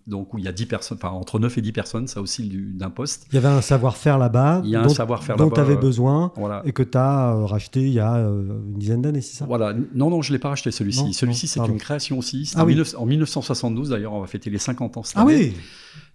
donc 0.07 0.35
où 0.35 0.39
il 0.39 0.45
y 0.45 0.49
a 0.49 0.53
10 0.53 0.67
personnes, 0.67 0.99
enfin 1.01 1.15
entre 1.15 1.39
9 1.39 1.57
et 1.57 1.63
10 1.63 1.73
personnes, 1.73 2.07
ça 2.07 2.21
aussi 2.21 2.51
d'un 2.75 2.91
poste. 2.91 3.27
Il 3.33 3.37
y 3.37 3.39
avait 3.39 3.49
un 3.49 3.63
savoir-faire 3.63 4.19
là-bas. 4.19 4.61
Il 4.65 4.71
y 4.71 4.77
a 4.77 4.83
un 4.83 4.89
savoir-faire 4.89 5.37
là-bas. 5.37 5.49
Dont 5.49 5.55
tu 5.55 5.61
avais 5.61 5.77
besoin 5.77 6.33
et 6.65 6.73
que 6.73 6.83
tu 6.83 6.99
as 6.99 7.35
racheté 7.47 7.81
il 7.81 7.93
y 7.93 8.01
a 8.01 8.19
une 8.19 8.79
dizaine 8.79 9.01
d'années, 9.01 9.23
c'est 9.23 9.37
ça? 9.37 9.47
Voilà. 9.47 9.75
Non, 9.95 10.11
non, 10.11 10.21
je 10.21 10.33
ne 10.33 10.37
l'ai 10.37 10.41
pas 10.41 10.51
racheté 10.51 10.71
celui-ci. 10.71 10.98
Celui-ci, 11.13 11.49
c'est 11.49 11.61
une 11.61 11.79
création 11.79 12.19
aussi. 12.19 12.51
Ah 12.55 12.65
en 12.65 13.07
1972, 13.07 13.91
d'ailleurs, 13.91 14.13
on 14.13 14.21
va 14.21 14.27
fêter 14.27 14.51
les 14.51 14.59
50 14.59 14.97
ans 14.97 15.03
ah 15.15 15.25
Oui. 15.25 15.55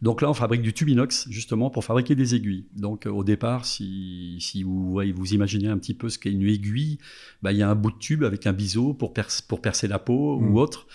Donc 0.02 0.22
là, 0.22 0.30
on 0.30 0.34
fabrique 0.34 0.62
du 0.62 0.74
tube 0.74 0.90
inox, 0.90 1.28
justement, 1.30 1.70
pour 1.70 1.84
fabriquer 1.84 2.16
des 2.16 2.36
aiguilles. 2.36 2.66
Donc 2.76 3.06
euh, 3.06 3.10
au 3.10 3.24
départ, 3.24 3.66
si, 3.66 4.38
si 4.40 4.64
vous, 4.64 5.00
vous 5.16 5.34
imaginez 5.34 5.68
un 5.68 5.78
petit 5.78 5.94
peu 5.94 6.10
ce 6.10 6.20
qu'est 6.20 6.32
une 6.32 6.48
aiguille, 6.48 6.98
bah, 7.42 7.52
il 7.52 7.58
y 7.58 7.64
a 7.64 7.70
un 7.70 7.76
bout 7.76 7.92
de 7.92 7.98
tube 7.98 8.24
avec 8.24 8.46
un 8.46 8.54
biseau 8.54 8.94
pour, 8.94 9.14
pour 9.48 9.62
percer 9.62 9.88
la 9.88 10.00
peau 10.00 10.38
ou 10.38 10.52
mm. 10.52 10.58
autre. 10.58 10.88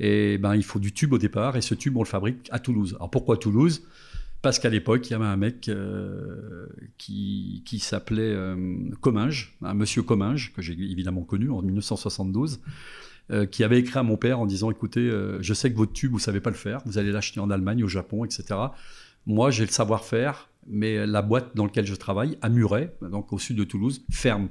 Et 0.00 0.38
ben, 0.38 0.56
il 0.56 0.64
faut 0.64 0.78
du 0.78 0.92
tube 0.92 1.12
au 1.12 1.18
départ, 1.18 1.56
et 1.56 1.60
ce 1.60 1.74
tube, 1.74 1.96
on 1.96 2.02
le 2.02 2.08
fabrique 2.08 2.48
à 2.50 2.58
Toulouse. 2.58 2.94
Alors 2.96 3.10
pourquoi 3.10 3.36
Toulouse? 3.36 3.82
Parce 4.42 4.58
qu'à 4.58 4.68
l'époque, 4.68 5.08
il 5.08 5.12
y 5.12 5.14
avait 5.14 5.24
un 5.24 5.38
mec 5.38 5.68
euh, 5.68 6.66
qui, 6.98 7.62
qui 7.64 7.78
s'appelait 7.78 8.22
euh, 8.22 8.90
Comminges, 9.00 9.56
un 9.62 9.72
monsieur 9.72 10.02
Comminges, 10.02 10.52
que 10.54 10.60
j'ai 10.60 10.72
évidemment 10.72 11.22
connu 11.22 11.50
en 11.50 11.62
1972, 11.62 12.60
euh, 13.30 13.46
qui 13.46 13.64
avait 13.64 13.78
écrit 13.78 13.98
à 13.98 14.02
mon 14.02 14.16
père 14.16 14.38
en 14.38 14.46
disant 14.46 14.70
écoutez, 14.70 15.00
euh, 15.00 15.40
je 15.40 15.54
sais 15.54 15.72
que 15.72 15.76
votre 15.76 15.92
tube, 15.92 16.12
vous 16.12 16.18
savez 16.18 16.40
pas 16.40 16.50
le 16.50 16.56
faire, 16.56 16.80
vous 16.84 16.98
allez 16.98 17.10
l'acheter 17.10 17.40
en 17.40 17.50
Allemagne, 17.50 17.82
au 17.82 17.88
Japon, 17.88 18.24
etc. 18.24 18.44
Moi, 19.26 19.50
j'ai 19.50 19.64
le 19.64 19.70
savoir-faire, 19.70 20.50
mais 20.66 21.06
la 21.06 21.22
boîte 21.22 21.56
dans 21.56 21.64
laquelle 21.64 21.86
je 21.86 21.94
travaille, 21.94 22.36
à 22.42 22.50
Muret, 22.50 22.94
donc 23.00 23.32
au 23.32 23.38
sud 23.38 23.56
de 23.56 23.64
Toulouse, 23.64 24.04
ferme. 24.10 24.48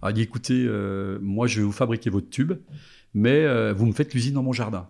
Alors, 0.00 0.12
il 0.12 0.14
dit 0.14 0.22
écoutez, 0.22 0.64
euh, 0.64 1.18
moi, 1.22 1.48
je 1.48 1.58
vais 1.58 1.66
vous 1.66 1.72
fabriquer 1.72 2.10
votre 2.10 2.30
tube, 2.30 2.52
mais 3.14 3.72
vous 3.72 3.86
me 3.86 3.92
faites 3.92 4.14
l'usine 4.14 4.34
dans 4.34 4.42
mon 4.42 4.52
jardin. 4.52 4.88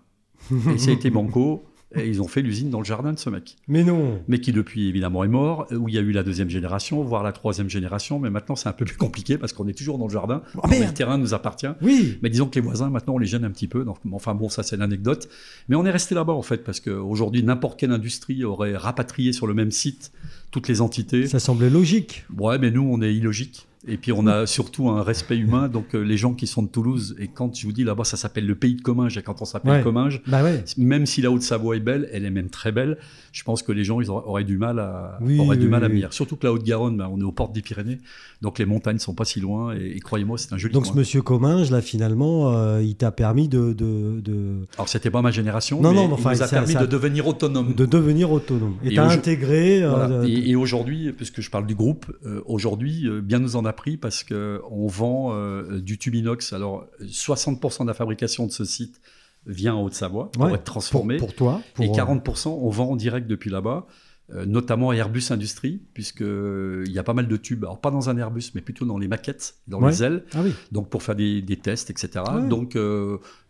Et 0.73 0.79
ça 0.79 0.91
a 0.91 0.95
été 0.95 1.11
banco. 1.11 1.65
Et 1.97 2.09
ils 2.09 2.21
ont 2.23 2.29
fait 2.29 2.43
l'usine 2.43 2.71
dans 2.71 2.81
le 2.81 2.85
jardin 2.85 3.13
de 3.13 3.19
ce 3.19 3.31
mec. 3.31 3.57
Mais 3.69 3.85
non 3.85 4.21
Mais 4.29 4.41
qui 4.41 4.53
depuis 4.53 4.89
évidemment 4.89 5.25
est 5.25 5.29
mort, 5.29 5.67
où 5.71 5.89
il 5.89 5.95
y 5.95 5.99
a 5.99 6.01
eu 6.01 6.13
la 6.13 6.23
deuxième 6.23 6.51
génération, 6.51 7.03
voire 7.03 7.23
la 7.23 7.33
troisième 7.33 7.69
génération, 7.69 8.19
mais 8.19 8.31
maintenant 8.31 8.57
c'est 8.57 8.69
un 8.69 8.73
peu 8.73 8.85
plus 8.85 8.97
compliqué 8.97 9.39
parce 9.39 9.53
qu'on 9.53 9.69
est 9.69 9.77
toujours 9.77 9.99
dans 9.99 10.07
le 10.07 10.13
jardin, 10.13 10.43
oh, 10.57 10.61
le 10.67 10.93
terrain 10.93 11.19
nous 11.19 11.35
appartient. 11.35 11.69
Oui 11.83 12.19
Mais 12.23 12.31
disons 12.31 12.47
que 12.47 12.57
les 12.57 12.61
voisins 12.61 12.91
maintenant 12.91 13.15
on 13.15 13.19
les 13.19 13.27
gêne 13.27 13.45
un 13.45 13.51
petit 13.51 13.69
peu, 13.69 13.85
donc 13.85 13.99
enfin 14.13 14.35
bon 14.35 14.49
ça 14.49 14.63
c'est 14.63 14.77
l'anecdote. 14.77 15.29
Mais 15.69 15.77
on 15.77 15.85
est 15.85 15.91
resté 15.91 16.15
là-bas 16.15 16.33
en 16.33 16.43
fait, 16.43 16.65
parce 16.65 16.81
qu'aujourd'hui 16.81 17.43
n'importe 17.43 17.79
quelle 17.79 17.93
industrie 17.93 18.45
aurait 18.45 18.77
rapatrié 18.77 19.33
sur 19.33 19.47
le 19.47 19.55
même 19.55 19.71
site 19.71 20.13
toutes 20.51 20.69
les 20.69 20.81
entités. 20.81 21.27
Ça 21.27 21.41
semblait 21.41 21.71
logique. 21.71 22.25
Ouais 22.37 22.59
mais 22.59 22.71
nous 22.71 22.83
on 22.83 23.03
est 23.03 23.15
illogique. 23.15 23.67
Et 23.87 23.97
puis 23.97 24.13
on 24.13 24.27
a 24.27 24.47
surtout 24.47 24.89
un 24.89 25.03
respect 25.03 25.37
humain. 25.37 25.69
Donc 25.69 25.95
euh, 25.95 26.01
les 26.01 26.17
gens 26.17 26.35
qui 26.35 26.47
sont 26.47 26.63
de 26.63 26.69
Toulouse, 26.69 27.17
et 27.19 27.29
quand 27.29 27.55
je 27.55 27.67
vous 27.67 27.73
dis 27.73 27.85
là-bas, 27.85 28.05
ça 28.05 28.17
s'appelle 28.17 28.47
le 28.47 28.55
pays 28.55 28.75
de 28.75 28.83
Comminges, 28.83 29.19
et 29.19 29.23
quand 29.23 29.43
on 29.43 29.45
s'appelle 29.45 29.83
Comminges, 29.83 30.23
bah 30.27 30.43
même 30.79 31.07
si 31.07 31.21
la 31.21 31.31
Haute-Savoie 31.31 31.77
est 31.77 31.81
belle, 31.81 32.09
elle 32.13 32.25
est 32.25 32.31
même 32.31 32.49
très 32.49 32.73
belle, 32.73 32.99
je 33.33 33.43
pense 33.43 33.63
que 33.63 33.73
les 33.73 33.85
gens 33.85 34.01
ils 34.01 34.11
auraient, 34.11 34.45
du 34.45 34.59
mal 34.59 34.79
à, 34.79 35.19
auraient 35.39 35.57
du 35.57 35.69
mal 35.69 35.85
à 35.85 35.89
venir. 35.89 36.13
Surtout 36.13 36.37
que 36.37 36.47
la 36.47 36.53
Haute-Garonne, 36.53 36.97
bah, 36.97 37.09
on 37.13 37.21
est 37.21 37.25
aux 37.25 37.33
portes 37.33 37.53
des 37.53 37.63
Pyrénées, 37.63 37.99
donc 38.41 38.59
les 38.59 38.65
montagnes 38.65 38.99
sont 38.99 39.15
pas 39.15 39.25
si 39.25 39.41
loin, 39.41 39.75
et, 39.75 39.99
croyez-moi, 40.01 40.39
c'est 40.39 40.53
un 40.53 40.59
joli 40.59 40.73
Donc 40.73 40.87
ce 40.87 40.93
monsieur 40.95 41.23
Comminges, 41.23 41.71
là 41.71 41.83
finalement, 41.83 42.53
euh, 42.55 42.83
il 42.83 42.97
t'a 42.97 43.11
permis 43.11 43.49
de, 43.49 43.73
de, 43.73 44.21
de... 44.21 44.67
Alors 44.77 44.89
c'était 44.89 45.11
pas 45.11 45.23
ma 45.23 45.31
génération, 45.31 45.81
non, 45.81 45.91
mais 45.91 45.97
non, 45.97 46.13
enfin, 46.15 46.33
il 46.33 46.39
nous 46.39 46.43
a 46.43 46.49
permis 46.49 46.75
de 46.75 46.87
devenir 46.87 47.27
autonome. 47.27 47.75
De 47.75 47.87
devenir 47.87 48.33
autonome. 48.33 48.77
Et 48.85 48.95
t'as 48.95 49.11
intégré... 49.11 49.83
Euh, 49.83 50.25
et, 50.25 50.55
aujourd'hui, 50.57 51.13
puisque 51.13 51.41
je 51.41 51.51
parle 51.51 51.67
du 51.67 51.75
groupe, 51.75 52.07
aujourd'hui, 52.47 53.09
bien 53.23 53.39
nous 53.39 53.57
en 53.57 53.65
a 53.65 53.74
pris 53.75 53.97
parce 53.97 54.25
que 54.25 54.63
on 54.71 54.87
vend 54.87 55.35
euh, 55.35 55.81
du 55.81 55.99
tube 55.99 56.15
inox. 56.15 56.53
Alors, 56.53 56.87
60% 57.03 57.83
de 57.83 57.89
la 57.89 57.95
fabrication 57.95 58.47
de 58.47 58.53
ce 58.53 58.65
site 58.65 59.01
vient 59.47 59.75
en 59.75 59.83
Haute-Savoie 59.83 60.31
pour 60.33 60.49
être 60.49 60.65
transformé. 60.65 61.19
Pour, 61.19 61.35
toi. 61.35 61.61
et 61.81 61.89
40%, 61.89 62.49
on 62.49 62.71
vend 62.71 62.91
en 62.91 62.97
direct 62.97 63.27
depuis 63.27 63.51
là-bas. 63.51 63.87
Euh, 64.33 64.47
notamment 64.47 64.91
Airbus 64.91 65.25
Industrie, 65.29 65.83
puisqu'il 65.93 66.25
euh, 66.25 66.85
y 66.89 66.99
a 66.99 67.03
pas 67.03 67.13
mal 67.13 67.29
de 67.29 67.37
tubes, 67.37 67.63
alors 67.63 67.79
pas 67.79 67.91
dans 67.91 68.09
un 68.09 68.17
Airbus, 68.17 68.53
mais 68.55 68.63
plutôt 68.63 68.87
dans 68.87 68.97
les 68.97 69.07
maquettes, 69.07 69.57
dans 69.69 69.87
les 69.87 70.03
ailes, 70.03 70.25
ah 70.33 70.39
donc 70.73 70.89
pour 70.89 71.03
faire 71.03 71.15
des, 71.15 71.59
tests, 71.63 71.91
etc. 71.91 72.25
Donc, 72.49 72.75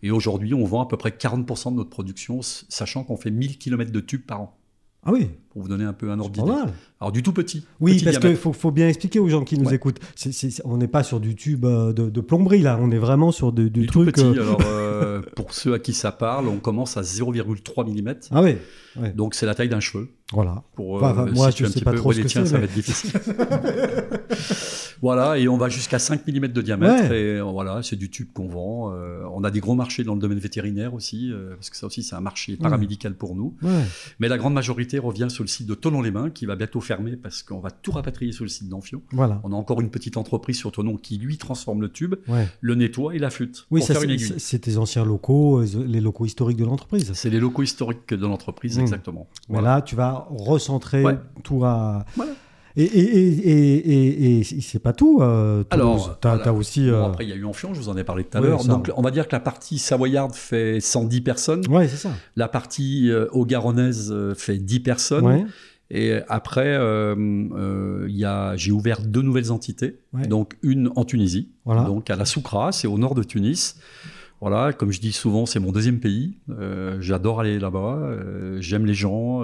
et 0.03 0.11
aujourd'hui, 0.11 0.53
on 0.53 0.65
vend 0.65 0.83
à 0.83 0.89
peu 0.89 0.97
près 0.97 1.11
40% 1.11 1.71
de 1.71 1.77
notre 1.77 1.91
production, 1.91 2.41
sachant 2.43 3.05
qu'on 3.05 3.17
fait 3.17 3.31
1000 3.31 3.59
km 3.59 3.93
de 3.93 4.01
tubes 4.01 4.27
par 4.27 4.41
an. 4.41 4.59
Ah 5.07 5.13
oui 5.13 5.29
Pour 5.51 5.63
vous 5.63 5.69
donner 5.69 5.85
un 5.85 5.93
peu 5.93 6.11
un 6.11 6.19
ordre 6.19 6.33
d'idée. 6.33 6.53
Alors 7.01 7.13
du 7.13 7.23
tout 7.23 7.33
petit. 7.33 7.65
Oui, 7.81 8.01
parce 8.03 8.19
qu'il 8.19 8.37
faut, 8.37 8.71
bien 8.71 8.89
expliquer 8.89 9.19
aux 9.19 9.29
gens 9.29 9.45
qui 9.45 9.59
nous 9.59 9.73
écoutent. 9.73 10.01
on 10.65 10.77
n'est 10.77 10.89
pas 10.89 11.03
sur 11.03 11.21
du 11.21 11.35
tube 11.35 11.65
euh, 11.65 11.93
de, 11.93 12.21
plomberie 12.21 12.63
là, 12.63 12.79
on 12.81 12.91
est 12.91 12.99
vraiment 12.99 13.33
sur 13.33 13.53
du, 13.53 13.71
du 13.71 13.87
truc. 13.87 14.15
Tout 14.15 14.23
petit. 14.23 14.39
Euh, 14.39 14.43
Alors 14.43 14.61
euh, 14.67 15.23
pour 15.37 15.53
ceux 15.53 15.75
à 15.75 15.79
qui 15.79 15.93
ça 15.93 16.13
parle, 16.13 16.49
on 16.49 16.59
commence 16.59 16.97
à 16.97 17.03
0,3 17.03 18.03
mm. 18.03 18.15
Ah 18.31 18.43
oui. 18.43 18.57
Donc 19.15 19.35
c'est 19.35 19.47
la 19.47 19.55
taille 19.55 19.69
d'un 19.69 19.81
cheveu. 19.81 20.09
Voilà. 20.33 20.63
Pour, 20.75 21.01
moi, 21.01 21.51
je 21.51 21.65
ne 21.65 21.71
sais 21.71 21.83
pas 21.83 21.93
trop 21.93 22.13
ce 22.13 22.21
que 22.21 22.29
c'est. 22.29 22.47
Ça 22.47 22.59
va 22.59 22.65
être 22.65 22.75
difficile. 22.75 23.13
voilà, 25.03 25.39
et 25.39 25.49
on 25.49 25.57
va 25.57 25.69
jusqu'à 25.69 25.99
5 25.99 26.27
mm 26.27 26.49
de 26.49 26.63
diamètre. 26.63 27.13
Et 27.13 27.41
voilà, 27.41 27.83
c'est 27.83 27.97
du 27.97 28.11
tube 28.11 28.29
qu'on 28.33 28.49
vend. 28.49 28.93
on 29.33 29.45
a 29.45 29.51
des 29.51 29.61
gros 29.61 29.75
marchés 29.75 30.05
dans 30.05 30.15
le 30.15 30.21
domaine 30.21 30.39
vétérinaire 30.39 30.95
aussi, 30.95 31.33
parce 31.55 31.71
que 31.71 31.77
ça 31.77 31.87
aussi 31.87 32.03
c'est 32.03 32.17
un 32.17 32.21
marché 32.21 32.57
paramédical 32.57 33.15
pour 33.15 33.35
nous. 33.35 33.55
Mais 34.19 34.29
la 34.29 34.39
grande 34.39 34.55
majorité 34.55 34.99
revient 34.99 35.29
sur 35.29 35.45
le 35.45 35.49
site 35.49 35.67
de 35.67 35.75
Tonon-les-Mains, 35.75 36.31
qui 36.31 36.47
va 36.47 36.57
bientôt 36.57 36.81
fermer 36.81 37.17
parce 37.17 37.43
qu'on 37.43 37.61
va 37.61 37.71
tout 37.71 37.93
rapatrier 37.93 38.33
sur 38.33 38.45
le 38.45 38.51
site 38.51 38.69
d'Anfio. 38.69 39.03
Voilà. 39.13 39.41
On 39.45 39.53
a 39.53 39.57
encore 39.57 39.81
une 39.81 39.91
petite 39.91 40.17
entreprise 40.17 40.57
sur 40.57 40.73
Tonon 40.73 40.97
qui 40.97 41.19
lui 41.19 41.39
transforme 41.39 41.81
le 41.83 41.91
tube, 41.91 42.15
le 42.61 42.75
nettoie 42.75 43.15
et 43.15 43.19
l'affûte. 43.19 43.67
Oui, 43.71 43.83
ça 43.83 43.95
c'est 44.39 44.59
tes 44.61 44.77
anciens 44.77 45.05
locaux, 45.05 45.61
euh, 45.61 45.85
les 45.87 46.01
locaux 46.01 46.27
historiques 46.27 46.57
de 46.57 46.65
l'entreprise. 46.65 47.13
C'est 47.15 47.31
les 47.31 47.41
locaux 47.41 47.63
historiques 47.63 48.13
de 48.13 48.27
l'entreprise, 48.27 48.79
mmh. 48.79 48.83
exactement. 48.83 49.29
Voilà. 49.49 49.83
tu 49.83 49.97
vas 49.97 50.14
recentrer 50.31 51.05
tout 51.43 51.65
à. 51.65 52.05
Et, 52.77 52.83
et, 52.83 54.41
et, 54.41 54.43
c'est 54.43 54.81
pas 54.81 54.93
tout. 54.93 55.21
Euh, 55.23 55.63
Alors, 55.71 56.19
tu 56.21 56.27
as, 56.27 56.53
aussi. 56.53 56.89
Euh, 56.89 57.05
après, 57.05 57.25
il 57.25 57.31
y 57.31 57.33
a 57.33 57.37
eu 57.37 57.45
Enfion, 57.45 57.73
je 57.73 57.79
vous 57.79 57.89
en 57.89 57.97
ai 57.97 58.03
parlé 58.03 58.25
tout 58.25 58.37
à 58.37 58.41
l'heure. 58.41 58.65
Donc, 58.65 58.91
on 58.97 59.03
va 59.03 59.11
dire 59.11 59.29
que 59.29 59.35
la 59.35 59.41
partie 59.41 59.79
savoyarde 59.79 60.35
fait 60.35 60.81
110 60.81 61.21
personnes. 61.21 61.67
Ouais, 61.69 61.87
c'est 61.87 61.97
ça. 61.97 62.11
La 62.37 62.49
partie 62.49 63.11
euh, 63.11 63.29
garonnaise 63.45 64.11
euh, 64.13 64.35
fait 64.35 64.59
10 64.59 64.81
personnes. 64.81 65.47
Et 65.91 66.15
après, 66.29 66.77
j'ai 68.57 68.73
ouvert 68.73 69.03
deux 69.03 69.23
nouvelles 69.23 69.53
entités. 69.53 70.01
Donc, 70.29 70.57
une 70.63 70.91
en 70.97 71.05
Tunisie, 71.05 71.51
donc 71.67 72.11
à 72.11 72.17
la 72.17 72.25
Soukra, 72.25 72.73
c'est 72.73 72.89
au 72.89 72.99
nord 72.99 73.15
de 73.15 73.23
Tunis. 73.23 73.77
Voilà, 74.41 74.73
comme 74.73 74.93
je 74.93 75.01
dis 75.01 75.13
souvent, 75.13 75.47
c'est 75.47 75.61
mon 75.61 75.73
deuxième 75.73 76.01
pays. 76.01 76.35
J'adore 77.01 77.41
aller 77.41 77.59
là-bas. 77.59 78.17
J'aime 78.59 78.85
les 78.85 78.95
gens. 78.95 79.43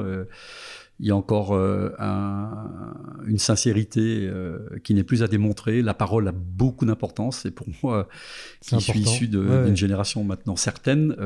il 0.99 1.07
y 1.07 1.11
a 1.11 1.17
encore 1.17 1.55
une 1.55 3.39
sincérité 3.39 4.31
qui 4.85 4.93
n'est 4.93 5.05
plus 5.05 5.23
à 5.23 5.29
démontrer. 5.29 5.81
La 5.81 5.95
parole 5.95 6.29
a 6.29 6.33
beaucoup 6.33 6.85
d'importance. 6.85 7.47
Et 7.47 7.51
pour 7.51 7.67
moi, 7.83 8.09
qui 8.61 8.81
suis 8.81 9.01
issu 9.01 9.29
d'une 9.29 9.77
génération 9.77 10.23
maintenant 10.23 10.57
certaine, 10.57 11.17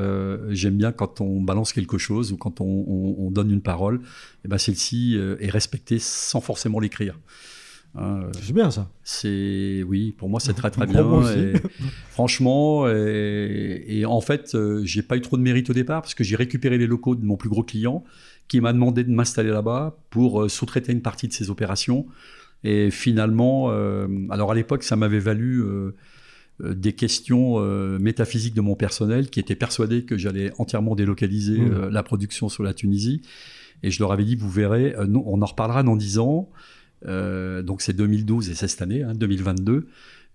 j'aime 0.49 0.77
bien 0.77 0.93
quand 0.93 1.19
on 1.19 1.41
balance 1.41 1.73
quelque 1.73 1.97
chose 1.97 2.31
ou 2.31 2.37
quand 2.37 2.61
on, 2.61 3.29
donne 3.31 3.51
une 3.51 3.61
parole, 3.61 3.95
et 3.95 3.99
eh 4.45 4.47
ben 4.47 4.57
celle-ci 4.57 5.19
est 5.39 5.49
respectée 5.49 5.99
sans 5.99 6.39
forcément 6.39 6.79
l'écrire. 6.79 7.19
Hein, 7.97 8.27
c'est 8.41 8.53
bien 8.53 8.71
ça. 8.71 8.89
C'est 9.03 9.83
oui, 9.87 10.13
pour 10.17 10.29
moi 10.29 10.39
c'est 10.39 10.53
très 10.53 10.69
très 10.69 10.85
bien. 10.87 11.03
franchement, 12.09 12.87
et, 12.87 14.03
en 14.05 14.21
fait, 14.21 14.53
euh, 14.53 14.81
j'ai 14.83 15.01
pas 15.01 15.15
eu 15.17 15.21
trop 15.21 15.37
de 15.37 15.41
mérite 15.41 15.69
au 15.69 15.73
départ 15.73 16.01
parce 16.01 16.13
que 16.13 16.23
j'ai 16.23 16.35
récupéré 16.35 16.77
les 16.77 16.87
locaux 16.87 17.15
de 17.15 17.25
mon 17.25 17.37
plus 17.37 17.49
gros 17.49 17.63
client 17.63 18.03
qui 18.47 18.61
m'a 18.61 18.73
demandé 18.73 19.03
de 19.03 19.11
m'installer 19.11 19.49
là-bas 19.49 19.97
pour 20.09 20.43
euh, 20.43 20.49
sous-traiter 20.49 20.91
une 20.91 21.01
partie 21.01 21.27
de 21.27 21.33
ses 21.33 21.49
opérations. 21.49 22.05
Et 22.63 22.91
finalement, 22.91 23.71
euh, 23.71 24.07
alors 24.29 24.51
à 24.51 24.55
l'époque, 24.55 24.83
ça 24.83 24.95
m'avait 24.95 25.19
valu 25.19 25.63
des 26.59 26.93
questions 26.93 27.59
métaphysiques 27.99 28.55
de 28.55 28.61
mon 28.61 28.75
personnel 28.75 29.29
qui 29.29 29.39
étaient 29.39 29.55
persuadés 29.55 30.03
que 30.03 30.17
j'allais 30.17 30.51
entièrement 30.57 30.95
délocaliser 30.95 31.59
mmh. 31.59 31.89
la 31.89 32.01
production 32.01 32.49
sur 32.49 32.63
la 32.63 32.73
Tunisie. 32.73 33.21
Et 33.83 33.91
je 33.91 33.99
leur 33.99 34.11
avais 34.11 34.23
dit, 34.23 34.35
vous 34.35 34.49
verrez, 34.49 34.95
on 34.97 35.41
en 35.41 35.45
reparlera 35.45 35.83
dans 35.83 35.95
dix 35.95 36.17
ans. 36.17 36.49
Euh, 37.05 37.61
donc 37.61 37.81
c'est 37.81 37.93
2012 37.93 38.49
et 38.49 38.55
c'est 38.55 38.67
cette 38.67 38.81
année, 38.81 39.03
2022. 39.13 39.75
Hein, 39.75 39.81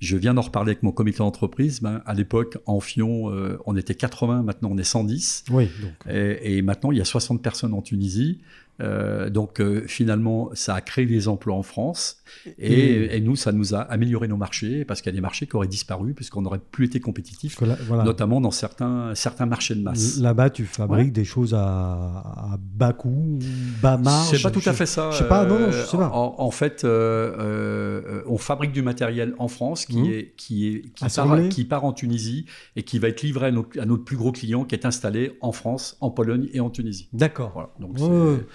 je 0.00 0.16
viens 0.16 0.32
d'en 0.32 0.40
reparler 0.40 0.70
avec 0.70 0.82
mon 0.82 0.92
comité 0.92 1.18
d'entreprise. 1.18 1.80
Ben, 1.80 2.02
à 2.06 2.14
l'époque, 2.14 2.56
en 2.64 2.80
Fion, 2.80 3.30
euh, 3.30 3.58
on 3.66 3.76
était 3.76 3.94
80, 3.94 4.42
maintenant 4.42 4.70
on 4.72 4.78
est 4.78 4.84
110. 4.84 5.44
Oui, 5.50 5.68
Et, 6.08 6.56
et, 6.56 6.62
maintenant, 6.62 6.90
il 6.90 6.98
y 6.98 7.02
a 7.02 7.04
60 7.04 7.42
personnes 7.42 7.74
en 7.74 7.82
Tunisie. 7.82 8.40
Euh, 8.80 9.30
donc 9.30 9.60
euh, 9.60 9.84
finalement, 9.86 10.50
ça 10.54 10.74
a 10.74 10.80
créé 10.80 11.06
des 11.06 11.28
emplois 11.28 11.54
en 11.54 11.62
France 11.62 12.22
et, 12.58 13.20
nous, 13.20 13.36
ça 13.36 13.52
nous 13.52 13.74
a 13.74 13.80
amélioré 13.80 14.28
nos 14.28 14.36
marchés 14.36 14.84
parce 14.84 15.02
qu'il 15.02 15.10
y 15.10 15.14
a 15.14 15.16
des 15.16 15.20
marchés 15.20 15.46
qui 15.46 15.56
auraient 15.56 15.68
disparu 15.68 16.14
puisqu'on 16.14 16.42
n'aurait 16.42 16.60
plus 16.70 16.86
été 16.86 17.00
compétitif, 17.00 17.60
notamment 17.90 18.40
dans 18.40 18.50
certains, 18.50 19.14
certains 19.14 19.46
marchés 19.46 19.74
de 19.74 19.82
masse. 19.82 20.18
Là-bas, 20.18 20.50
tu 20.50 20.64
fabriques 20.64 21.12
des 21.12 21.24
choses 21.24 21.54
à, 21.54 22.56
bas 22.58 22.92
coût, 22.92 23.38
bas 23.82 23.98
marge. 23.98 24.30
C'est 24.30 24.42
pas 24.42 24.50
tout 24.50 24.62
à 24.64 24.72
fait 24.72 24.86
ça. 24.86 25.10
Je 25.10 25.18
sais 25.18 25.28
pas, 25.28 25.44
non, 25.44 25.58
non, 25.58 25.70
je 25.70 25.82
sais 25.82 25.96
pas. 25.96 26.10
En, 26.12 26.50
fait, 26.50 26.84
euh, 26.84 28.22
on 28.26 28.38
fabrique 28.38 28.72
du 28.72 28.82
matériel 28.82 29.34
en 29.38 29.48
France 29.48 29.84
qui, 29.84 30.00
mmh. 30.00 30.06
est, 30.06 30.34
qui, 30.36 30.68
est, 30.68 30.80
qui, 30.94 31.04
part, 31.14 31.48
qui 31.48 31.64
part 31.64 31.84
en 31.84 31.92
Tunisie 31.92 32.46
et 32.76 32.82
qui 32.82 32.98
va 32.98 33.08
être 33.08 33.22
livré 33.22 33.48
à, 33.48 33.86
notre 33.86 34.04
plus 34.04 34.16
gros 34.16 34.32
client 34.32 34.64
qui 34.64 34.74
est 34.74 34.86
installé 34.86 35.36
en 35.40 35.52
France, 35.52 35.96
en 36.00 36.10
Pologne 36.10 36.48
et 36.52 36.60
en 36.60 36.70
Tunisie. 36.70 37.08
D'accord. 37.12 37.50
Voilà. 37.52 37.70
Donc, 37.78 37.98
c'est 37.98 38.46